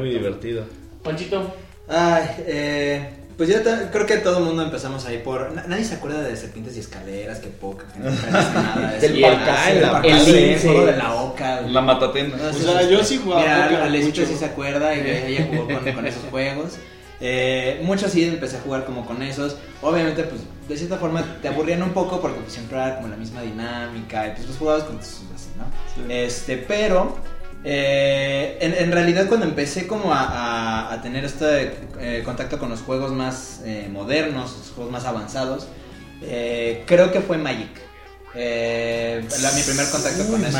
Muy 0.00 0.10
divertido. 0.10 0.64
Panchito. 1.02 1.54
Ay, 1.88 2.24
eh, 2.46 3.08
pues 3.36 3.48
yo 3.48 3.56
creo 3.90 4.06
que 4.06 4.18
todo 4.18 4.38
el 4.38 4.44
mundo 4.44 4.62
empezamos 4.62 5.04
ahí 5.06 5.18
por. 5.18 5.50
na- 5.52 5.64
nadie 5.66 5.84
se 5.84 5.94
acuerda 5.94 6.20
de 6.22 6.36
serpientes 6.36 6.76
y 6.76 6.80
escaleras, 6.80 7.40
que 7.40 7.48
poca, 7.48 7.86
dice 7.96 8.30
nada. 8.30 8.92
Del. 9.00 9.20
Parcasé, 9.20 9.84
Ah, 9.84 10.00
el 10.04 10.12
el 10.28 10.36
el 10.36 10.60
juego 10.60 10.86
de 10.86 10.96
la 10.96 11.14
oca. 11.14 11.60
La 11.62 11.80
matatena. 11.80 12.36
No, 12.36 12.48
O 12.48 12.52
sea, 12.52 12.82
sí, 12.82 12.88
yo 12.90 13.04
sí. 13.04 13.20
jugaba 13.22 13.42
Mira, 13.42 13.84
Alecito 13.84 14.20
mucho. 14.20 14.32
sí 14.32 14.38
se 14.38 14.44
acuerda 14.44 14.94
y 14.94 15.00
ella 15.00 15.46
jugó 15.50 15.66
con, 15.66 15.92
con 15.92 16.06
esos 16.06 16.22
juegos. 16.30 16.72
Eh, 17.24 17.80
muchos 17.84 18.10
sí 18.10 18.24
empecé 18.24 18.56
a 18.56 18.60
jugar 18.60 18.84
como 18.84 19.04
con 19.06 19.22
esos. 19.22 19.56
Obviamente, 19.80 20.24
pues 20.24 20.40
de 20.68 20.76
cierta 20.76 20.96
forma 20.96 21.24
te 21.42 21.48
aburrían 21.48 21.82
un 21.82 21.90
poco 21.92 22.20
porque 22.20 22.38
pues, 22.40 22.52
siempre 22.52 22.76
era 22.78 22.96
como 22.96 23.08
la 23.08 23.16
misma 23.16 23.42
dinámica 23.42 24.28
y 24.28 24.30
pues, 24.32 24.46
pues 24.46 24.58
jugabas 24.58 24.84
con 24.84 24.98
tus 24.98 25.08
así, 25.34 25.48
¿no? 25.56 25.64
Sí. 25.94 26.02
Este, 26.12 26.56
pero 26.58 27.16
eh, 27.64 28.58
en, 28.60 28.90
realidad 28.90 29.28
cuando 29.28 29.46
empecé 29.46 29.86
como 29.86 30.12
a, 30.12 30.98
tener 31.02 31.24
este 31.24 31.74
eh, 32.00 32.22
contacto 32.24 32.58
con 32.58 32.68
los 32.68 32.82
juegos 32.82 33.12
más 33.12 33.62
eh, 33.64 33.88
modernos, 33.90 34.56
los 34.58 34.70
juegos 34.70 34.92
más 34.92 35.04
avanzados, 35.04 35.68
creo 36.20 37.12
que 37.12 37.20
fue 37.20 37.38
Magic. 37.38 37.91
Eh, 38.34 39.22
la- 39.42 39.52
mi 39.52 39.60
primer 39.62 39.86
contacto 39.90 40.26
con 40.26 40.42
eso. 40.44 40.56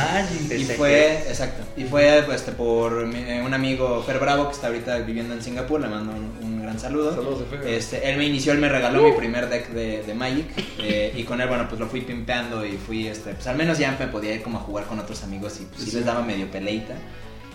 Y 0.60 0.64
fue, 0.76 1.18
exacto, 1.28 1.62
y 1.76 1.84
fue 1.84 2.22
pues, 2.26 2.40
este, 2.40 2.52
por 2.52 3.06
mi- 3.06 3.16
eh, 3.18 3.42
un 3.44 3.54
amigo 3.54 4.02
Fer 4.02 4.18
Bravo 4.18 4.48
que 4.48 4.54
está 4.54 4.66
ahorita 4.66 4.98
viviendo 4.98 5.32
en 5.32 5.42
Singapur, 5.42 5.80
le 5.80 5.88
mando 5.88 6.12
un, 6.12 6.38
un 6.44 6.62
gran 6.62 6.78
saludo. 6.78 7.14
Saludos 7.14 7.40
de 7.40 7.46
Fer. 7.56 7.66
Este, 7.68 8.10
él 8.10 8.18
me 8.18 8.26
inició, 8.26 8.52
él 8.52 8.58
me 8.58 8.68
regaló 8.68 9.04
mi 9.04 9.12
primer 9.12 9.48
deck 9.48 9.70
de, 9.70 10.02
de 10.02 10.14
Magic 10.14 10.46
eh, 10.80 11.14
y 11.16 11.22
con 11.24 11.40
él, 11.40 11.48
bueno, 11.48 11.66
pues 11.66 11.80
lo 11.80 11.86
fui 11.88 12.02
pimpeando 12.02 12.66
y 12.66 12.72
fui, 12.76 13.08
este, 13.08 13.32
pues 13.32 13.46
al 13.46 13.56
menos 13.56 13.78
ya 13.78 13.96
me 13.98 14.06
podía 14.08 14.34
ir 14.34 14.42
como 14.42 14.58
a 14.58 14.60
jugar 14.60 14.84
con 14.84 14.98
otros 14.98 15.22
amigos 15.22 15.58
y 15.60 15.64
pues, 15.64 15.82
sí, 15.82 15.96
les 15.96 16.04
daba 16.04 16.22
medio 16.22 16.50
peleita. 16.50 16.94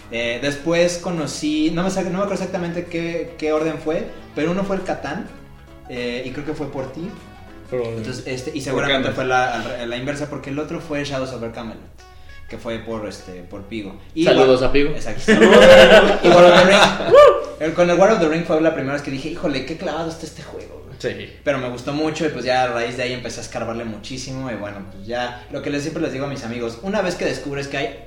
Eh, 0.10 0.40
después 0.42 0.98
conocí, 0.98 1.70
no 1.72 1.84
me, 1.84 1.90
no 1.90 2.02
me 2.02 2.16
acuerdo 2.16 2.34
exactamente 2.34 2.86
qué, 2.86 3.36
qué 3.38 3.52
orden 3.54 3.78
fue, 3.78 4.08
pero 4.34 4.52
uno 4.52 4.64
fue 4.64 4.78
el 4.78 4.84
Catán 4.84 5.28
eh, 5.90 6.24
y 6.26 6.32
creo 6.32 6.46
que 6.46 6.54
fue 6.54 6.72
por 6.72 6.92
ti. 6.92 7.08
Entonces, 7.72 8.24
este, 8.26 8.52
y 8.54 8.62
seguramente 8.62 9.12
fue 9.12 9.26
la, 9.26 9.98
inversa 9.98 10.30
porque 10.30 10.50
el 10.50 10.60
otro 10.60 10.80
fue 10.80 11.04
Shadows 11.04 11.34
over 11.34 11.52
Camelot, 11.52 11.78
que 12.50 12.58
fue 12.58 12.80
por 12.80 13.08
este 13.08 13.44
por 13.44 13.64
Pigo. 13.64 13.96
Y 14.16 14.24
Saludos 14.26 14.62
War- 14.62 14.70
a 14.70 14.72
Pigo. 14.72 14.90
Exacto. 14.92 15.32
y 16.24 16.28
War 16.30 16.44
of 16.46 16.54
the 16.54 16.66
Ring. 16.66 16.80
El- 17.60 17.74
con 17.74 17.90
el 17.90 17.98
War 17.98 18.12
of 18.12 18.20
the 18.20 18.30
Ring 18.30 18.46
fue 18.46 18.62
la 18.62 18.74
primera 18.74 18.94
vez 18.94 19.02
que 19.02 19.12
dije, 19.12 19.30
híjole, 19.30 19.66
qué 19.66 19.78
clavado 19.78 20.10
está 20.10 20.26
este 20.26 20.44
juego. 20.44 20.84
güey". 20.86 20.98
Sí. 21.00 21.30
Pero 21.44 21.58
me 21.60 21.70
gustó 21.70 21.94
mucho 21.94 22.26
y 22.26 22.30
pues 22.30 22.46
ya 22.46 22.64
a 22.64 22.68
raíz 22.68 22.98
de 22.98 23.04
ahí 23.04 23.14
empecé 23.14 23.40
a 23.40 23.44
escarbarle 23.44 23.84
muchísimo 23.86 24.50
y 24.50 24.56
bueno, 24.56 24.78
pues 24.92 25.06
ya 25.06 25.46
lo 25.52 25.62
que 25.62 25.70
les 25.70 25.82
siempre 25.84 26.02
les 26.02 26.12
digo 26.14 26.26
a 26.26 26.30
mis 26.30 26.44
amigos, 26.44 26.80
una 26.82 27.02
vez 27.02 27.16
que 27.16 27.26
descubres 27.26 27.68
que 27.68 27.78
hay 27.78 28.00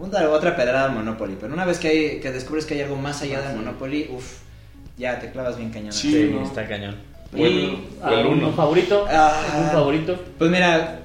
otra, 0.00 0.28
otra 0.30 0.56
pedrada 0.56 0.86
al 0.86 0.92
Monopoly, 0.92 1.36
pero 1.40 1.54
una 1.54 1.64
vez 1.64 1.78
que, 1.78 1.88
hay, 1.88 2.20
que 2.20 2.32
descubres 2.32 2.66
que 2.66 2.74
hay 2.74 2.82
algo 2.82 2.96
más 2.96 3.22
allá 3.22 3.40
del 3.40 3.56
Monopoly, 3.56 4.08
uff, 4.10 4.38
ya 4.98 5.18
te 5.18 5.30
clavas 5.30 5.56
bien 5.56 5.70
cañón. 5.70 5.92
Sí. 5.92 6.10
Sí, 6.10 6.30
¿no? 6.32 6.44
está 6.44 6.66
cañón. 6.66 6.96
¿Y 7.36 7.42
O 7.42 7.46
el- 7.46 7.78
o 8.02 8.08
el 8.08 8.26
uno. 8.26 8.52
favorito? 8.52 9.04
Ah. 9.10 9.32
¿Algún 9.54 9.70
favorito? 9.70 10.16
Pues 10.38 10.50
mira, 10.50 11.00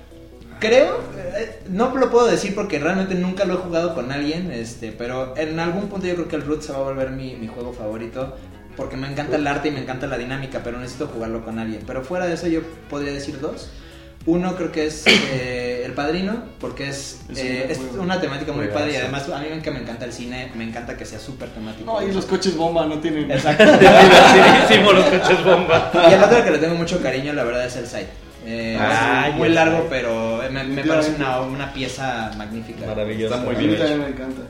creo, 0.60 1.00
eh, 1.38 1.60
no 1.70 1.96
lo 1.96 2.10
puedo 2.10 2.28
decir 2.28 2.56
porque 2.56 2.80
realmente 2.80 3.16
nunca 3.16 3.46
lo 3.46 3.56
he 3.56 3.58
jugado 3.58 3.94
con 3.96 4.12
alguien, 4.12 4.52
este, 4.52 4.92
pero 4.92 5.36
en 5.38 5.60
algún 5.60 5.88
punto 5.90 6.08
yo 6.08 6.16
creo 6.16 6.28
que 6.28 6.36
el 6.38 6.44
Root 6.46 6.62
se 6.62 6.72
va 6.72 6.80
a 6.80 6.84
volver 6.84 7.12
mi, 7.12 7.36
mi 7.36 7.48
juego 7.48 7.74
favorito. 7.74 8.36
Porque 8.78 8.96
me 8.96 9.12
encanta 9.12 9.36
el 9.36 9.46
arte 9.46 9.68
y 9.68 9.72
me 9.72 9.82
encanta 9.82 10.08
la 10.08 10.18
dinámica, 10.18 10.62
pero 10.64 10.80
necesito 10.80 11.08
jugarlo 11.08 11.44
con 11.44 11.60
alguien. 11.60 11.82
Pero 11.86 12.04
fuera 12.04 12.26
de 12.26 12.36
eso 12.36 12.48
yo 12.48 12.62
podría 12.90 13.12
decir 13.12 13.40
dos. 13.42 13.70
Uno 14.26 14.56
creo 14.56 14.72
que 14.72 14.86
es 14.86 15.04
eh, 15.08 15.82
El 15.86 15.94
Padrino, 15.94 16.44
porque 16.60 16.90
es, 16.90 17.22
Es 17.32 17.40
eh, 17.40 17.68
es 17.72 17.80
una 17.98 18.22
temática 18.22 18.52
muy 18.52 18.68
padre 18.68 18.94
y 18.94 18.96
además 18.98 19.28
a 19.30 19.40
mí 19.40 19.48
que 19.64 19.72
me 19.72 19.80
encanta 19.80 20.06
el 20.06 20.14
cine, 20.14 20.52
me 20.56 20.64
encanta 20.64 20.96
que 20.96 21.06
sea 21.06 21.20
súper 21.20 21.50
temático. 21.50 21.92
No, 21.92 22.08
y 22.08 22.12
los 22.12 22.26
coches 22.26 22.56
bomba 22.56 22.86
no 22.86 23.00
tienen. 23.00 23.32
Exacto. 23.32 23.64
sí, 24.68 24.76
los 24.78 25.06
coches 25.06 25.44
bomba. 25.44 25.92
Y 26.10 26.14
el 26.14 26.24
otro 26.24 26.44
que 26.44 26.52
le 26.52 26.58
tengo 26.60 26.76
mucho 26.76 27.02
cariño, 27.02 27.34
la 27.34 27.44
verdad, 27.44 27.66
es 27.66 27.76
el 27.78 27.88
site. 27.88 28.10
Eh, 28.46 28.78
Ah, 28.80 29.28
es 29.30 29.36
muy 29.36 29.50
largo, 29.50 29.88
pero 29.90 30.42
me, 30.52 30.64
me 30.64 30.84
parece 30.84 31.16
una, 31.16 31.42
una 31.42 31.74
pieza 31.74 32.32
magnífica. 32.38 32.86
Maravilloso. 32.88 33.34
Está 33.36 33.46
muy 33.46 33.56
A 33.56 33.58
bien 33.60 33.72
mí 33.72 33.78
también 33.78 34.00
me 34.02 34.08
encanta. 34.08 34.42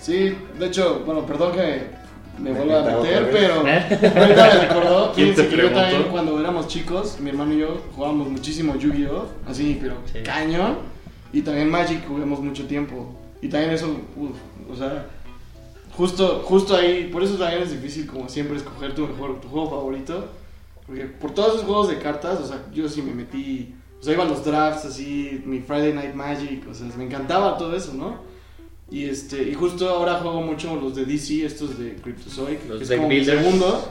Sí, 0.00 0.36
de 0.58 0.66
hecho, 0.66 1.02
bueno, 1.06 1.24
perdón 1.26 1.52
que 1.52 2.03
me 2.38 2.50
Me 2.50 2.58
vuelva 2.58 2.80
a 2.80 2.96
meter, 3.02 3.30
pero 3.30 3.54
ahorita 4.20 4.54
me 4.54 4.60
recordó. 4.68 5.12
¿Quién 5.12 5.28
Fíjense 5.30 5.42
te 5.50 5.56
que 5.56 5.62
yo 5.62 5.70
también 5.70 6.02
cuando 6.10 6.38
éramos 6.40 6.68
chicos, 6.68 7.18
mi 7.20 7.30
hermano 7.30 7.54
y 7.54 7.58
yo 7.58 7.80
jugábamos 7.94 8.28
muchísimo 8.28 8.76
Yu-Gi-Oh! 8.76 9.26
Así, 9.48 9.78
pero 9.80 9.96
Sí. 10.12 10.20
cañón. 10.24 10.78
Y 11.32 11.42
también 11.42 11.70
Magic 11.70 12.06
jugamos 12.06 12.40
mucho 12.40 12.66
tiempo. 12.66 13.14
Y 13.42 13.48
también 13.48 13.72
eso, 13.72 13.88
uf, 14.16 14.36
o 14.72 14.76
sea, 14.76 15.06
justo, 15.96 16.42
justo 16.44 16.76
ahí, 16.76 17.08
por 17.12 17.22
eso 17.22 17.34
también 17.34 17.62
es 17.62 17.70
difícil 17.72 18.06
como 18.06 18.28
siempre 18.28 18.56
escoger 18.56 18.94
tu 18.94 19.06
mejor, 19.06 19.40
tu 19.40 19.48
juego 19.48 19.70
favorito. 19.70 20.26
Porque 20.86 21.04
por 21.04 21.32
todos 21.32 21.54
esos 21.54 21.64
juegos 21.64 21.88
de 21.88 21.98
cartas, 21.98 22.40
o 22.40 22.46
sea, 22.46 22.58
yo 22.72 22.88
sí 22.88 23.00
me 23.02 23.14
metí, 23.14 23.74
o 24.00 24.02
sea, 24.04 24.12
iban 24.12 24.28
los 24.28 24.44
drafts 24.44 24.84
así, 24.84 25.42
mi 25.46 25.60
Friday 25.60 25.92
Night 25.94 26.14
Magic, 26.14 26.62
o 26.70 26.74
sea, 26.74 26.86
me 26.96 27.04
encantaba 27.04 27.56
todo 27.56 27.74
eso, 27.74 27.94
¿no? 27.94 28.18
Y 28.90 29.04
este, 29.08 29.42
y 29.42 29.54
justo 29.54 29.88
ahora 29.88 30.14
juego 30.16 30.42
mucho 30.42 30.76
los 30.76 30.94
de 30.94 31.04
DC, 31.04 31.44
estos 31.46 31.78
de 31.78 31.94
Cryptozoic, 31.96 32.68
Los 32.68 32.76
que 32.78 32.82
es 32.84 32.88
deck 32.88 32.98
como 32.98 33.08
mi 33.08 33.16
builders. 33.16 33.42
segundo. 33.42 33.88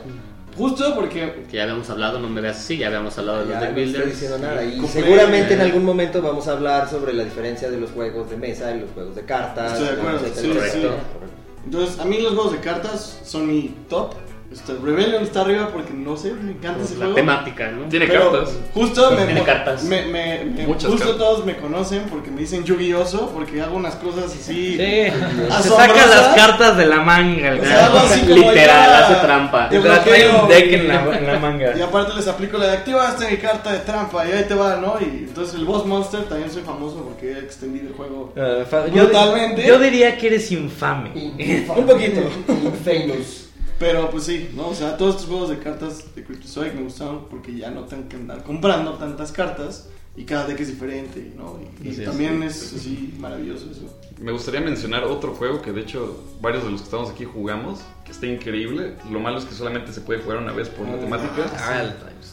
Justo 0.55 0.93
porque 0.95 1.45
Que 1.49 1.57
ya 1.57 1.63
habíamos 1.63 1.89
hablado, 1.89 2.19
no 2.19 2.29
me 2.29 2.39
veas 2.39 2.57
así, 2.57 2.77
ya 2.77 2.87
habíamos 2.87 3.17
hablado 3.17 3.39
de 3.39 3.45
los 3.45 3.53
Ya 3.55 3.59
deck 3.61 3.69
no 3.71 3.77
estoy 3.77 3.83
builders. 3.85 4.11
diciendo 4.11 4.37
nada. 4.37 4.63
Y 4.63 4.77
Compré- 4.77 4.87
seguramente 4.87 5.53
en 5.55 5.61
algún 5.61 5.83
momento 5.83 6.21
vamos 6.21 6.47
a 6.47 6.51
hablar 6.51 6.87
sobre 6.89 7.13
la 7.13 7.23
diferencia 7.23 7.71
de 7.71 7.79
los 7.79 7.89
juegos 7.91 8.29
de 8.29 8.37
mesa 8.37 8.75
y 8.75 8.81
los 8.81 8.91
juegos 8.91 9.15
de 9.15 9.23
cartas. 9.23 9.73
Estoy 9.73 9.95
de 9.95 10.01
acuerdo, 10.01 10.27
etcétera, 10.27 10.53
sí, 10.61 10.67
etcétera. 10.67 10.93
sí. 10.93 11.65
Entonces, 11.65 11.99
a 11.99 12.05
mí 12.05 12.17
los 12.21 12.33
juegos 12.33 12.51
de 12.51 12.59
cartas 12.59 13.19
son 13.25 13.47
mi 13.47 13.73
top. 13.89 14.13
Este, 14.53 14.73
Rebellion 14.73 15.23
está 15.23 15.41
arriba 15.41 15.69
porque 15.73 15.93
no 15.93 16.15
sé, 16.15 16.31
me 16.33 16.51
encanta 16.51 16.83
ese 16.83 16.93
La 16.93 17.05
juego. 17.05 17.15
temática, 17.15 17.71
¿no? 17.71 17.89
Tiene 17.89 18.05
Pero 18.07 18.31
cartas. 18.31 18.53
Justo 18.73 19.11
me, 19.11 19.25
Tiene 19.25 19.43
cartas. 19.43 19.83
me, 19.83 20.03
me- 20.05 20.45
me- 20.45 20.67
Muchas 20.67 20.91
justo 20.91 21.07
cartas. 21.07 21.17
todos 21.17 21.45
me 21.45 21.55
conocen 21.57 22.03
porque 22.09 22.29
me 22.29 22.41
dicen 22.41 22.63
Yu-Gi-Oh! 22.63 23.31
porque 23.33 23.61
hago 23.61 23.75
unas 23.75 23.95
cosas 23.95 24.25
así. 24.25 24.37
Sí. 24.43 24.77
Se 25.63 25.69
saca 25.69 26.05
las 26.05 26.35
cartas 26.35 26.77
de 26.77 26.85
la 26.85 26.99
manga. 27.01 27.49
el 27.49 27.61
O 27.61 27.65
sea, 27.65 27.85
algo 27.87 27.97
así 27.97 28.19
como 28.21 28.35
Literal, 28.35 28.89
ya- 28.89 29.05
hace 29.07 29.25
trampa. 29.25 29.69
Te 29.69 29.79
trae 29.79 30.29
un 30.29 30.47
deck 30.47 30.73
en 30.73 30.87
la, 30.87 31.17
en 31.17 31.27
la 31.27 31.39
manga. 31.39 31.73
Y 31.75 31.81
aparte 31.81 32.13
les 32.15 32.27
aplico 32.27 32.57
la 32.59 32.67
de 32.67 32.73
activaste 32.73 33.31
mi 33.31 33.37
carta 33.37 33.71
de 33.71 33.79
trampa 33.79 34.23
y 34.27 34.31
ahí 34.33 34.43
te 34.47 34.53
va, 34.53 34.75
¿no? 34.75 34.97
Y 35.01 35.25
entonces 35.27 35.55
el 35.55 35.65
Boss 35.65 35.85
Monster 35.87 36.23
también 36.25 36.51
soy 36.51 36.61
famoso 36.61 36.97
porque 37.03 37.31
he 37.33 37.39
extendido 37.39 37.87
el 37.87 37.93
juego. 37.95 38.31
Fa- 38.69 38.85
yo, 38.87 39.79
diría 39.79 40.15
que 40.17 40.27
eres 40.27 40.51
infame. 40.51 41.11
Un 41.75 41.85
poquito. 41.87 42.21
Infamous. 42.47 43.42
Pero 43.79 44.09
pues 44.09 44.23
sí, 44.25 44.49
¿no? 44.55 44.67
O 44.69 44.75
sea, 44.75 44.97
todos 44.97 45.15
estos 45.15 45.29
juegos 45.29 45.49
de 45.49 45.59
cartas 45.59 46.15
de 46.15 46.23
Cryptozoic 46.23 46.73
me 46.73 46.83
gustaron 46.83 47.25
porque 47.29 47.55
ya 47.55 47.71
no 47.71 47.81
tengo 47.81 48.07
que 48.07 48.15
andar 48.15 48.43
comprando 48.43 48.93
tantas 48.93 49.31
cartas 49.31 49.89
y 50.15 50.25
cada 50.25 50.45
deck 50.45 50.59
es 50.59 50.67
diferente, 50.67 51.33
¿no? 51.35 51.59
Y, 51.81 51.87
y 51.87 51.91
Así 51.91 52.01
es. 52.01 52.07
también 52.07 52.43
es 52.43 52.73
así 52.73 53.13
maravilloso 53.19 53.69
eso. 53.71 53.99
Me 54.19 54.31
gustaría 54.31 54.61
mencionar 54.61 55.03
otro 55.05 55.33
juego 55.33 55.61
que 55.61 55.71
de 55.71 55.81
hecho 55.81 56.23
varios 56.39 56.63
de 56.63 56.71
los 56.71 56.81
que 56.81 56.85
estamos 56.85 57.09
aquí 57.09 57.25
jugamos, 57.25 57.79
que 58.05 58.11
está 58.11 58.27
increíble. 58.27 58.93
Lo 59.11 59.19
malo 59.19 59.39
es 59.39 59.45
que 59.45 59.55
solamente 59.55 59.91
se 59.91 60.01
puede 60.01 60.21
jugar 60.21 60.37
una 60.37 60.53
vez 60.53 60.69
por 60.69 60.87
la 60.87 60.97
temática. 60.99 61.51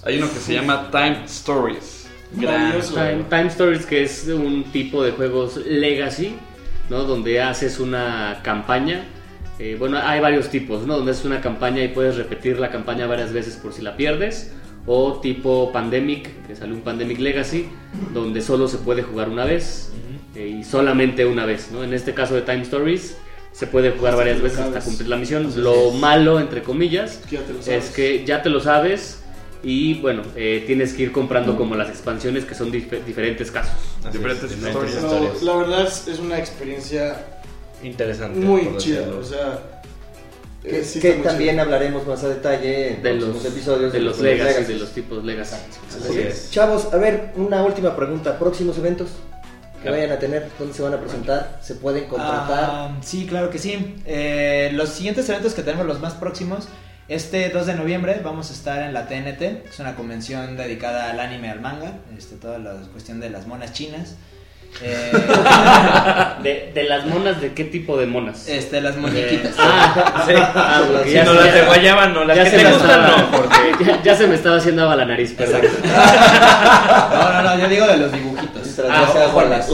Hay 0.04 0.18
uno 0.18 0.28
que 0.30 0.38
se 0.38 0.54
llama 0.54 0.90
Time 0.90 1.24
Stories. 1.24 2.06
Maravilloso. 2.34 2.94
Time, 2.94 3.24
Time 3.28 3.46
Stories, 3.46 3.86
que 3.86 4.02
es 4.02 4.28
un 4.28 4.64
tipo 4.70 5.02
de 5.02 5.12
juegos 5.12 5.56
legacy, 5.66 6.36
¿no? 6.90 7.04
Donde 7.04 7.40
haces 7.40 7.80
una 7.80 8.40
campaña. 8.44 9.08
Eh, 9.62 9.76
bueno, 9.78 9.98
hay 10.02 10.20
varios 10.20 10.48
tipos, 10.48 10.86
¿no? 10.86 10.96
Donde 10.96 11.12
es 11.12 11.22
una 11.24 11.42
campaña 11.42 11.84
y 11.84 11.88
puedes 11.88 12.16
repetir 12.16 12.58
la 12.58 12.70
campaña 12.70 13.06
varias 13.06 13.30
veces 13.32 13.56
por 13.56 13.74
si 13.74 13.82
la 13.82 13.94
pierdes. 13.96 14.52
O 14.86 15.20
tipo 15.20 15.70
Pandemic, 15.70 16.46
que 16.46 16.56
salió 16.56 16.74
un 16.74 16.80
Pandemic 16.80 17.18
Legacy, 17.18 17.68
donde 18.14 18.40
solo 18.40 18.66
se 18.66 18.78
puede 18.78 19.02
jugar 19.02 19.28
una 19.28 19.44
vez 19.44 19.92
eh, 20.34 20.48
y 20.60 20.64
solamente 20.64 21.26
una 21.26 21.44
vez, 21.44 21.70
¿no? 21.70 21.84
En 21.84 21.92
este 21.92 22.14
caso 22.14 22.34
de 22.34 22.40
Time 22.40 22.62
Stories 22.62 23.16
se 23.52 23.66
puede 23.66 23.90
jugar 23.90 24.16
varias 24.16 24.40
veces 24.40 24.60
hasta 24.60 24.80
cumplir 24.80 25.08
la 25.08 25.16
misión. 25.16 25.52
Lo 25.62 25.90
malo, 25.90 26.40
entre 26.40 26.62
comillas, 26.62 27.20
es 27.66 27.90
que 27.90 28.24
ya 28.24 28.42
te 28.42 28.48
lo 28.48 28.60
sabes 28.60 29.22
y 29.62 30.00
bueno, 30.00 30.22
eh, 30.34 30.64
tienes 30.66 30.94
que 30.94 31.02
ir 31.02 31.12
comprando 31.12 31.56
como 31.58 31.74
las 31.76 31.90
expansiones 31.90 32.46
que 32.46 32.54
son 32.54 32.72
dif- 32.72 33.04
diferentes 33.04 33.50
casos. 33.50 33.74
Así 34.02 34.16
Diferentes 34.16 34.50
es, 34.50 34.56
historias. 34.56 35.02
No, 35.02 35.52
la 35.52 35.56
verdad 35.58 35.86
es, 35.86 36.08
es 36.08 36.18
una 36.18 36.38
experiencia 36.38 37.39
Interesante. 37.82 38.38
muy 38.40 38.62
decirlo. 38.66 39.18
o 39.18 39.24
sea... 39.24 39.80
Que, 40.62 40.80
eh, 40.80 40.84
sí 40.84 41.00
que 41.00 41.12
también 41.12 41.52
chido. 41.52 41.62
hablaremos 41.62 42.06
más 42.06 42.22
a 42.22 42.28
detalle 42.28 42.94
en 42.94 43.02
De 43.02 43.14
los, 43.14 43.42
episodios 43.46 43.94
de 43.94 44.00
los 44.00 44.16
los 44.16 44.22
legacy, 44.22 44.44
legacies. 44.44 44.68
de 44.68 44.74
los 44.74 44.90
tipos 44.90 45.24
legacy. 45.24 45.56
Así 45.88 46.20
es. 46.20 46.50
Chavos, 46.50 46.92
a 46.92 46.98
ver, 46.98 47.32
una 47.36 47.62
última 47.64 47.96
pregunta. 47.96 48.38
¿Próximos 48.38 48.76
eventos 48.76 49.08
que 49.82 49.88
vayan 49.88 50.10
a 50.12 50.18
tener? 50.18 50.50
¿Dónde 50.58 50.74
se 50.74 50.82
van 50.82 50.92
a 50.92 51.00
presentar? 51.00 51.58
¿Se 51.62 51.76
pueden 51.76 52.08
contratar? 52.08 52.68
Ah, 52.70 52.98
sí, 53.00 53.24
claro 53.26 53.48
que 53.48 53.58
sí. 53.58 53.96
Eh, 54.04 54.70
los 54.74 54.90
siguientes 54.90 55.26
eventos 55.30 55.54
que 55.54 55.62
tenemos, 55.62 55.86
los 55.86 55.98
más 55.98 56.12
próximos, 56.12 56.68
este 57.08 57.48
2 57.48 57.66
de 57.66 57.74
noviembre 57.74 58.20
vamos 58.22 58.50
a 58.50 58.52
estar 58.52 58.82
en 58.82 58.92
la 58.92 59.08
TNT, 59.08 59.66
es 59.66 59.78
una 59.80 59.96
convención 59.96 60.58
dedicada 60.58 61.10
al 61.10 61.20
anime, 61.20 61.50
al 61.50 61.60
manga, 61.60 61.94
este, 62.16 62.36
toda 62.36 62.58
la 62.58 62.74
cuestión 62.92 63.18
de 63.18 63.30
las 63.30 63.46
monas 63.46 63.72
chinas. 63.72 64.16
Eh, 64.82 65.12
De, 66.42 66.70
de 66.74 66.84
las 66.84 67.04
monas, 67.04 67.38
¿de 67.40 67.52
qué 67.52 67.64
tipo 67.64 67.98
de 67.98 68.06
monas? 68.06 68.48
este, 68.48 68.80
las 68.80 68.96
muñequitas. 68.96 69.54
Ah, 69.58 70.24
Sí. 70.26 70.32
ah, 70.36 70.82
porque 70.92 71.08
Si 71.08 71.14
ya 71.14 71.24
no 71.24 71.32
se- 71.32 71.36
las 71.44 71.52
de 71.54 71.60
ya- 71.60 71.66
guayaba, 71.66 72.06
no. 72.08 72.24
Las 72.24 72.36
ya 72.36 72.44
que 72.44 72.50
se 72.50 72.56
te 72.56 72.64
me 72.64 72.72
gustan, 72.72 72.90
estaba- 73.04 73.16
no. 73.22 73.30
Porque... 73.30 73.84
ya, 73.84 74.02
ya 74.02 74.14
se 74.16 74.26
me 74.26 74.34
estaba 74.36 74.56
haciendo 74.56 74.82
agua 74.82 74.96
la 74.96 75.04
nariz, 75.04 75.32
perdón. 75.34 75.60
No, 75.62 77.32
no, 77.32 77.42
no, 77.42 77.58
yo 77.58 77.68
digo 77.68 77.86
de 77.86 77.96
los 77.98 78.12
dibujitos. 78.12 78.78
Ah, 78.90 79.04
ya 79.06 79.12
sea 79.12 79.26
ojo, 79.26 79.42
las-. 79.42 79.68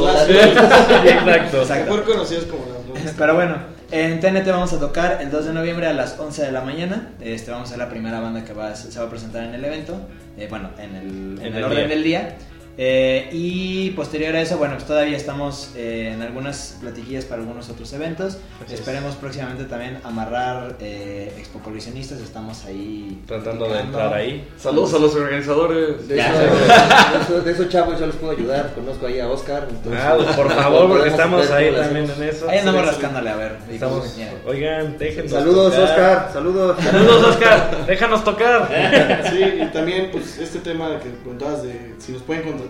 Exacto. 1.55 2.05
Conocidas 2.05 2.45
como 2.45 2.65
las 2.67 2.87
lunas. 2.87 3.15
Pero 3.17 3.35
bueno, 3.35 3.57
en 3.91 4.21
TNT 4.21 4.47
vamos 4.49 4.73
a 4.73 4.81
tocar 4.81 5.19
el 5.21 5.31
2 5.31 5.45
de 5.47 5.53
noviembre 5.53 5.87
a 5.87 5.93
las 5.93 6.19
11 6.19 6.43
de 6.47 6.53
la 6.53 6.63
mañana. 6.63 7.11
Este, 7.21 7.51
vamos 7.51 7.69
a 7.69 7.71
ser 7.71 7.79
la 7.79 7.89
primera 7.89 8.21
banda 8.21 8.45
que 8.45 8.53
va, 8.53 8.69
a- 8.71 8.77
se 8.77 8.99
va 8.99 9.07
a 9.07 9.11
presentar 9.11 9.45
en 9.45 9.55
el 9.55 9.65
evento. 9.65 10.01
Eh, 10.39 10.47
bueno, 10.51 10.71
en 10.79 10.95
el, 10.97 11.07
en 11.07 11.39
En 11.41 11.47
el 11.53 11.57
el 11.59 11.65
orden 11.65 11.79
día. 11.79 11.89
del 11.89 12.03
día. 12.03 12.37
Eh, 12.79 13.29
y 13.33 13.91
posterior 13.93 14.37
a 14.37 14.41
eso, 14.43 14.59
bueno, 14.59 14.75
pues 14.75 14.87
todavía 14.87 15.17
estamos 15.17 15.71
eh, 15.77 16.13
en 16.15 16.21
algunas 16.21 16.77
platillillas 16.81 17.25
para 17.25 17.41
algunos 17.41 17.71
otros 17.71 17.91
eventos. 17.95 18.39
Así 18.63 18.75
es. 18.75 18.81
Esperemos 18.81 19.15
próximamente 19.15 19.65
también 19.65 19.99
amarrar 20.05 20.77
eh, 20.81 21.33
Expo 21.39 21.61
Colisionistas. 21.61 22.21
Estamos 22.21 22.65
ahí 22.67 23.23
Tratando 23.27 23.69
de 23.69 23.81
entrar 23.81 24.13
ahí. 24.13 24.47
Saludos 24.59 24.93
a 24.95 24.99
los 24.99 25.15
organizadores. 25.15 26.07
De, 26.07 26.19
eso, 26.21 26.33
de, 26.33 27.23
eso, 27.23 27.41
de 27.43 27.53
eso, 27.53 27.65
chavos, 27.65 27.99
yo 27.99 28.07
les 28.07 28.17
puedo 28.17 28.33
ayudar. 28.33 28.73
Conozco 28.75 29.07
ahí 29.07 29.21
a 29.21 29.29
Oscar. 29.29 29.67
entonces- 29.71 30.03
Ah, 30.05 30.15
pues, 30.17 30.37
por 30.37 30.51
favor, 30.55 30.89
porque 30.89 31.09
estamos 31.09 31.51
ahí 31.51 31.73
también 31.75 32.11
en 32.11 32.23
eso. 32.29 32.49
Ahí 32.49 32.59
andamos 32.59 32.85
rascándole, 32.87 33.31
a 33.31 33.37
ver. 33.37 33.57
Estamos, 33.71 34.15
Mira. 34.19 34.33
oigan, 34.47 34.99
déjenos 34.99 35.31
Saludos, 35.33 35.75
tocar. 35.75 35.89
Oscar. 35.91 36.31
Saludos. 36.33 36.77
Saludos, 36.83 37.25
Oscar. 37.27 37.87
Déjanos 37.87 38.25
tocar. 38.25 38.69
Sí, 39.31 39.43
y 39.63 39.67
también 39.73 40.11
pues 40.13 40.39
este 40.39 40.59
tema 40.61 40.99
que 41.03 41.09
preguntabas 41.11 41.63
de 41.63 41.95
si 41.99 42.13
nos 42.13 42.23
pueden 42.23 42.43
contratar, 42.45 42.66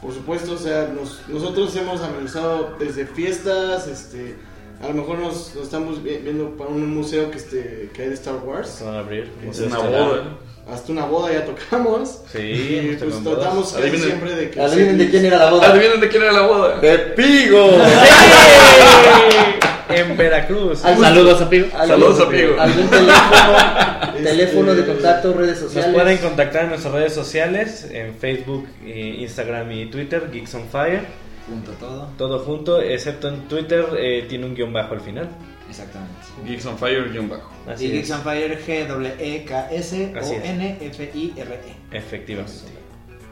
por 0.00 0.12
supuesto, 0.12 0.52
o 0.52 0.58
sea, 0.58 0.88
nos- 0.94 1.20
nosotros 1.28 1.74
hemos 1.76 2.00
amenazado 2.02 2.76
desde 2.78 3.06
fiestas, 3.06 3.86
este, 3.86 4.36
a 4.82 4.88
lo 4.88 4.94
mejor 4.94 5.18
nos, 5.18 5.54
nos 5.54 5.64
estamos 5.64 6.02
vi- 6.02 6.18
viendo 6.18 6.50
para 6.56 6.70
un 6.70 6.94
museo 6.94 7.30
que 7.30 7.38
este 7.38 7.90
que 7.94 8.02
hay 8.02 8.08
de 8.08 8.14
Star 8.14 8.36
Wars, 8.44 8.68
Se 8.68 8.84
van 8.84 8.96
a 8.96 8.98
abrir. 9.00 9.30
Es 9.48 9.60
una 9.60 9.78
boda. 9.78 10.22
hasta 10.70 10.92
una 10.92 11.04
boda 11.06 11.32
ya 11.32 11.44
tocamos. 11.44 12.20
Sí, 12.32 12.38
y 12.38 12.96
pues 12.98 13.22
tratamos 13.22 13.72
casi 13.72 13.98
siempre 13.98 14.34
de 14.34 14.50
que 14.50 14.60
Adivinen 14.60 14.98
de 14.98 15.10
quién 15.10 15.24
era 15.26 15.38
la 15.38 15.50
boda. 15.50 15.70
Adivinen 15.70 16.00
de 16.00 16.08
quién 16.08 16.22
era 16.22 16.32
la 16.32 16.46
boda. 16.46 16.78
De 16.80 16.98
Pigo. 16.98 17.70
En 19.94 20.16
Veracruz. 20.16 20.78
Saludos, 20.80 21.40
amigo. 21.42 21.66
algún- 21.74 21.88
Saludos, 21.88 22.20
amigo. 22.20 22.60
Algún 22.60 22.88
teléfono, 22.88 23.12
Este- 24.16 24.22
teléfono 24.24 24.74
de 24.74 24.86
contacto, 24.86 25.32
redes 25.34 25.60
Nos 25.62 25.72
sociales. 25.72 25.94
pueden 25.94 26.18
contactar 26.18 26.62
en 26.64 26.68
nuestras 26.70 26.94
redes 26.94 27.12
sociales, 27.14 27.88
en 27.90 28.14
Facebook, 28.14 28.66
eh, 28.84 29.16
Instagram 29.20 29.70
y 29.72 29.86
Twitter, 29.86 30.30
Geeks 30.32 30.54
on 30.54 30.68
Fire, 30.68 31.02
Punto 31.48 31.72
todo. 31.72 32.08
todo 32.18 32.38
junto, 32.40 32.80
excepto 32.80 33.28
en 33.28 33.48
Twitter 33.48 33.84
eh, 33.98 34.26
tiene 34.28 34.46
un 34.46 34.54
guion 34.54 34.72
bajo 34.72 34.94
al 34.94 35.00
final. 35.00 35.28
Exactamente. 35.68 36.12
Geeks 36.46 36.66
on 36.66 36.76
Fire 36.78 37.10
guion 37.10 37.28
bajo. 37.30 37.50
Así 37.66 37.86
y 37.86 37.90
Geeks 37.92 38.10
on 38.10 38.22
Fire 38.22 38.58
G 38.64 38.86
W 38.86 39.14
E 39.18 39.44
K 39.44 39.68
S 39.72 40.12
O. 40.14 40.32
N 40.44 40.76
F 40.80 41.10
I 41.14 41.32
R 41.36 41.54
E. 41.54 41.96
efectivamente. 41.96 42.52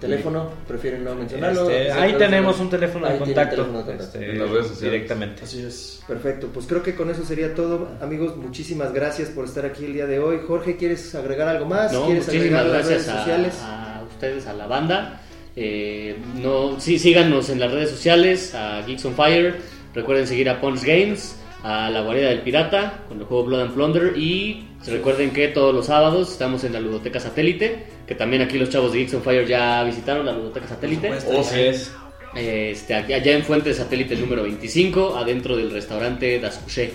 Teléfono, 0.00 0.50
prefieren 0.66 1.04
no 1.04 1.14
mencionarlo. 1.14 1.68
Este, 1.68 1.92
ahí 1.92 2.14
tenemos 2.14 2.58
un 2.58 2.70
teléfono 2.70 3.06
de 3.08 3.18
contacto, 3.18 3.56
teléfono 3.56 3.78
de 3.78 3.84
contacto. 3.84 4.18
este, 4.18 4.30
En 4.30 4.38
las 4.38 4.50
redes 4.50 4.66
sociales. 4.68 4.92
directamente. 4.92 5.44
Así 5.44 5.60
es. 5.62 6.02
Perfecto, 6.08 6.48
pues 6.52 6.66
creo 6.66 6.82
que 6.82 6.94
con 6.94 7.10
eso 7.10 7.22
sería 7.24 7.54
todo, 7.54 7.88
amigos. 8.00 8.36
Muchísimas 8.36 8.92
gracias 8.94 9.28
por 9.28 9.44
estar 9.44 9.66
aquí 9.66 9.84
el 9.84 9.92
día 9.92 10.06
de 10.06 10.18
hoy. 10.18 10.40
Jorge, 10.46 10.76
¿quieres 10.76 11.14
agregar 11.14 11.48
algo 11.48 11.66
más? 11.66 11.92
No, 11.92 12.06
¿Quieres 12.06 12.26
muchísimas 12.26 12.60
agregar 12.60 12.66
las 12.80 12.88
gracias 12.88 13.06
redes 13.06 13.08
a, 13.08 13.18
sociales? 13.18 13.58
a 13.62 14.02
ustedes, 14.10 14.46
a 14.46 14.52
la 14.54 14.66
banda. 14.66 15.20
Eh, 15.56 16.16
no, 16.36 16.80
sí, 16.80 16.98
síganos 16.98 17.50
en 17.50 17.60
las 17.60 17.70
redes 17.72 17.90
sociales, 17.90 18.54
a 18.54 18.82
Geeks 18.86 19.04
on 19.04 19.14
Fire. 19.14 19.56
Recuerden 19.94 20.26
seguir 20.26 20.48
a 20.48 20.60
Punch 20.60 20.82
Games, 20.82 21.36
a 21.62 21.90
La 21.90 22.00
Guarida 22.02 22.28
del 22.28 22.40
Pirata, 22.42 23.04
con 23.08 23.18
el 23.18 23.24
juego 23.24 23.44
Blood 23.44 23.60
and 23.62 23.74
Plunder. 23.74 24.16
Y 24.16 24.66
recuerden 24.86 25.32
que 25.32 25.48
todos 25.48 25.74
los 25.74 25.86
sábados 25.86 26.32
estamos 26.32 26.64
en 26.64 26.72
la 26.72 26.80
Ludoteca 26.80 27.20
Satélite, 27.20 27.84
que 28.10 28.16
también 28.16 28.42
aquí 28.42 28.58
los 28.58 28.68
chavos 28.70 28.92
de 28.92 28.98
Geeks 28.98 29.14
on 29.14 29.22
Fire 29.22 29.46
ya 29.46 29.84
visitaron 29.84 30.26
la 30.26 30.32
Ludoteca 30.32 30.66
Satélite. 30.66 31.06
Supuesto. 31.20 31.40
Así 31.42 31.60
es. 31.60 31.92
Este, 32.34 32.92
aquí- 32.96 33.12
allá 33.12 33.36
en 33.36 33.44
Fuente 33.44 33.72
Satélite 33.72 34.16
número 34.16 34.42
25, 34.42 35.16
adentro 35.16 35.56
del 35.56 35.70
restaurante 35.70 36.40
Das 36.40 36.58
Couché. 36.58 36.90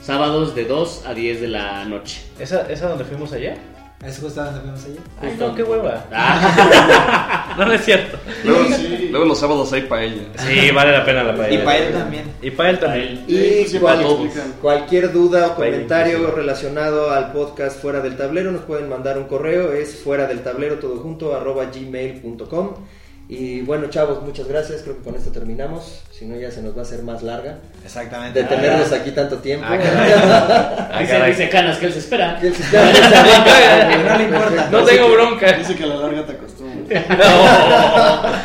Sábados 0.00 0.54
de 0.54 0.64
2 0.64 1.04
a 1.04 1.12
10 1.12 1.42
de 1.42 1.48
la 1.48 1.84
noche. 1.84 2.22
¿Esa, 2.40 2.62
¿Esa 2.72 2.88
donde 2.88 3.04
fuimos 3.04 3.34
allá? 4.00 4.08
¿Es 4.10 4.18
justo 4.18 4.44
donde 4.44 4.60
fuimos 4.60 4.84
allá? 4.84 5.00
Ay, 5.22 5.36
no, 5.38 5.54
qué 5.54 5.62
hueva. 5.62 6.04
Ah, 6.12 7.54
No, 7.56 7.64
no 7.64 7.72
es 7.72 7.84
cierto. 7.86 8.18
Luego, 8.44 8.64
Sí. 8.74 9.08
luego 9.10 9.24
los 9.26 9.38
sábados 9.40 9.72
hay 9.72 9.82
paella. 9.82 10.22
Sí, 10.38 10.70
vale 10.72 10.92
la 10.92 11.04
pena 11.06 11.22
la 11.24 11.34
paella. 11.34 11.54
Y 11.54 11.86
él 11.86 11.92
también. 11.94 12.24
Y 12.42 12.50
para 12.50 12.70
él 12.70 12.78
también. 12.78 13.24
Y 13.26 13.64
cual- 13.78 14.04
cualquier 14.60 15.10
duda 15.12 15.46
o 15.48 15.54
comentario 15.54 16.30
relacionado 16.32 17.10
al 17.10 17.32
podcast 17.32 17.80
Fuera 17.80 18.00
del 18.00 18.16
Tablero 18.16 18.52
nos 18.52 18.62
pueden 18.62 18.88
mandar 18.90 19.16
un 19.16 19.24
correo, 19.24 19.72
es 19.72 19.96
fuera 20.02 20.26
del 20.26 20.40
tablero 20.42 20.74
todo 20.78 20.96
junto 20.98 21.34
arroba 21.34 21.64
gmail.com 21.64 22.74
y 23.28 23.60
bueno 23.62 23.88
chavos, 23.88 24.22
muchas 24.22 24.46
gracias, 24.46 24.82
creo 24.82 24.98
que 24.98 25.02
con 25.02 25.16
esto 25.16 25.30
terminamos, 25.32 26.02
si 26.16 26.26
no 26.26 26.36
ya 26.36 26.50
se 26.50 26.62
nos 26.62 26.76
va 26.76 26.80
a 26.80 26.82
hacer 26.84 27.02
más 27.02 27.22
larga 27.22 27.58
Exactamente. 27.84 28.42
de 28.42 28.48
tenerlos 28.48 28.92
aquí 28.92 29.10
tanto 29.10 29.38
tiempo. 29.38 29.66
Ah, 29.68 29.76
caray. 29.82 30.12
Ah, 30.12 30.98
dice, 31.00 31.12
caray. 31.12 31.30
dice 31.32 31.48
Canas 31.48 31.78
que 31.78 31.86
él 31.86 31.92
se 31.92 31.98
espera. 31.98 32.38
Que 32.40 32.52
se. 32.52 32.62
No 34.06 34.16
le 34.18 34.24
importa. 34.24 34.68
No 34.70 34.84
tengo 34.84 35.08
bronca. 35.10 35.52
Dice 35.52 35.74
que 35.74 35.84
a 35.84 35.86
la 35.86 35.96
larga 35.96 36.24
te 36.24 36.32
acostumbras. 36.32 37.04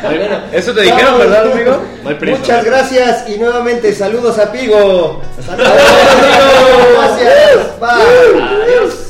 Bueno, 0.02 0.40
Eso 0.52 0.74
te 0.74 0.82
dijeron, 0.82 1.04
vamos. 1.12 1.18
¿verdad, 1.18 1.52
amigo? 1.52 1.82
No 2.02 2.08
hay 2.08 2.14
prisa. 2.16 2.38
Muchas 2.38 2.64
gracias 2.64 3.28
y 3.28 3.38
nuevamente 3.38 3.92
saludos 3.94 4.38
a 4.38 4.50
Pigo. 4.50 5.22
Saludos, 5.46 5.72
Pigo. 5.72 6.98
Gracias. 6.98 7.80
Bye. 7.80 8.42
Adiós. 8.42 9.01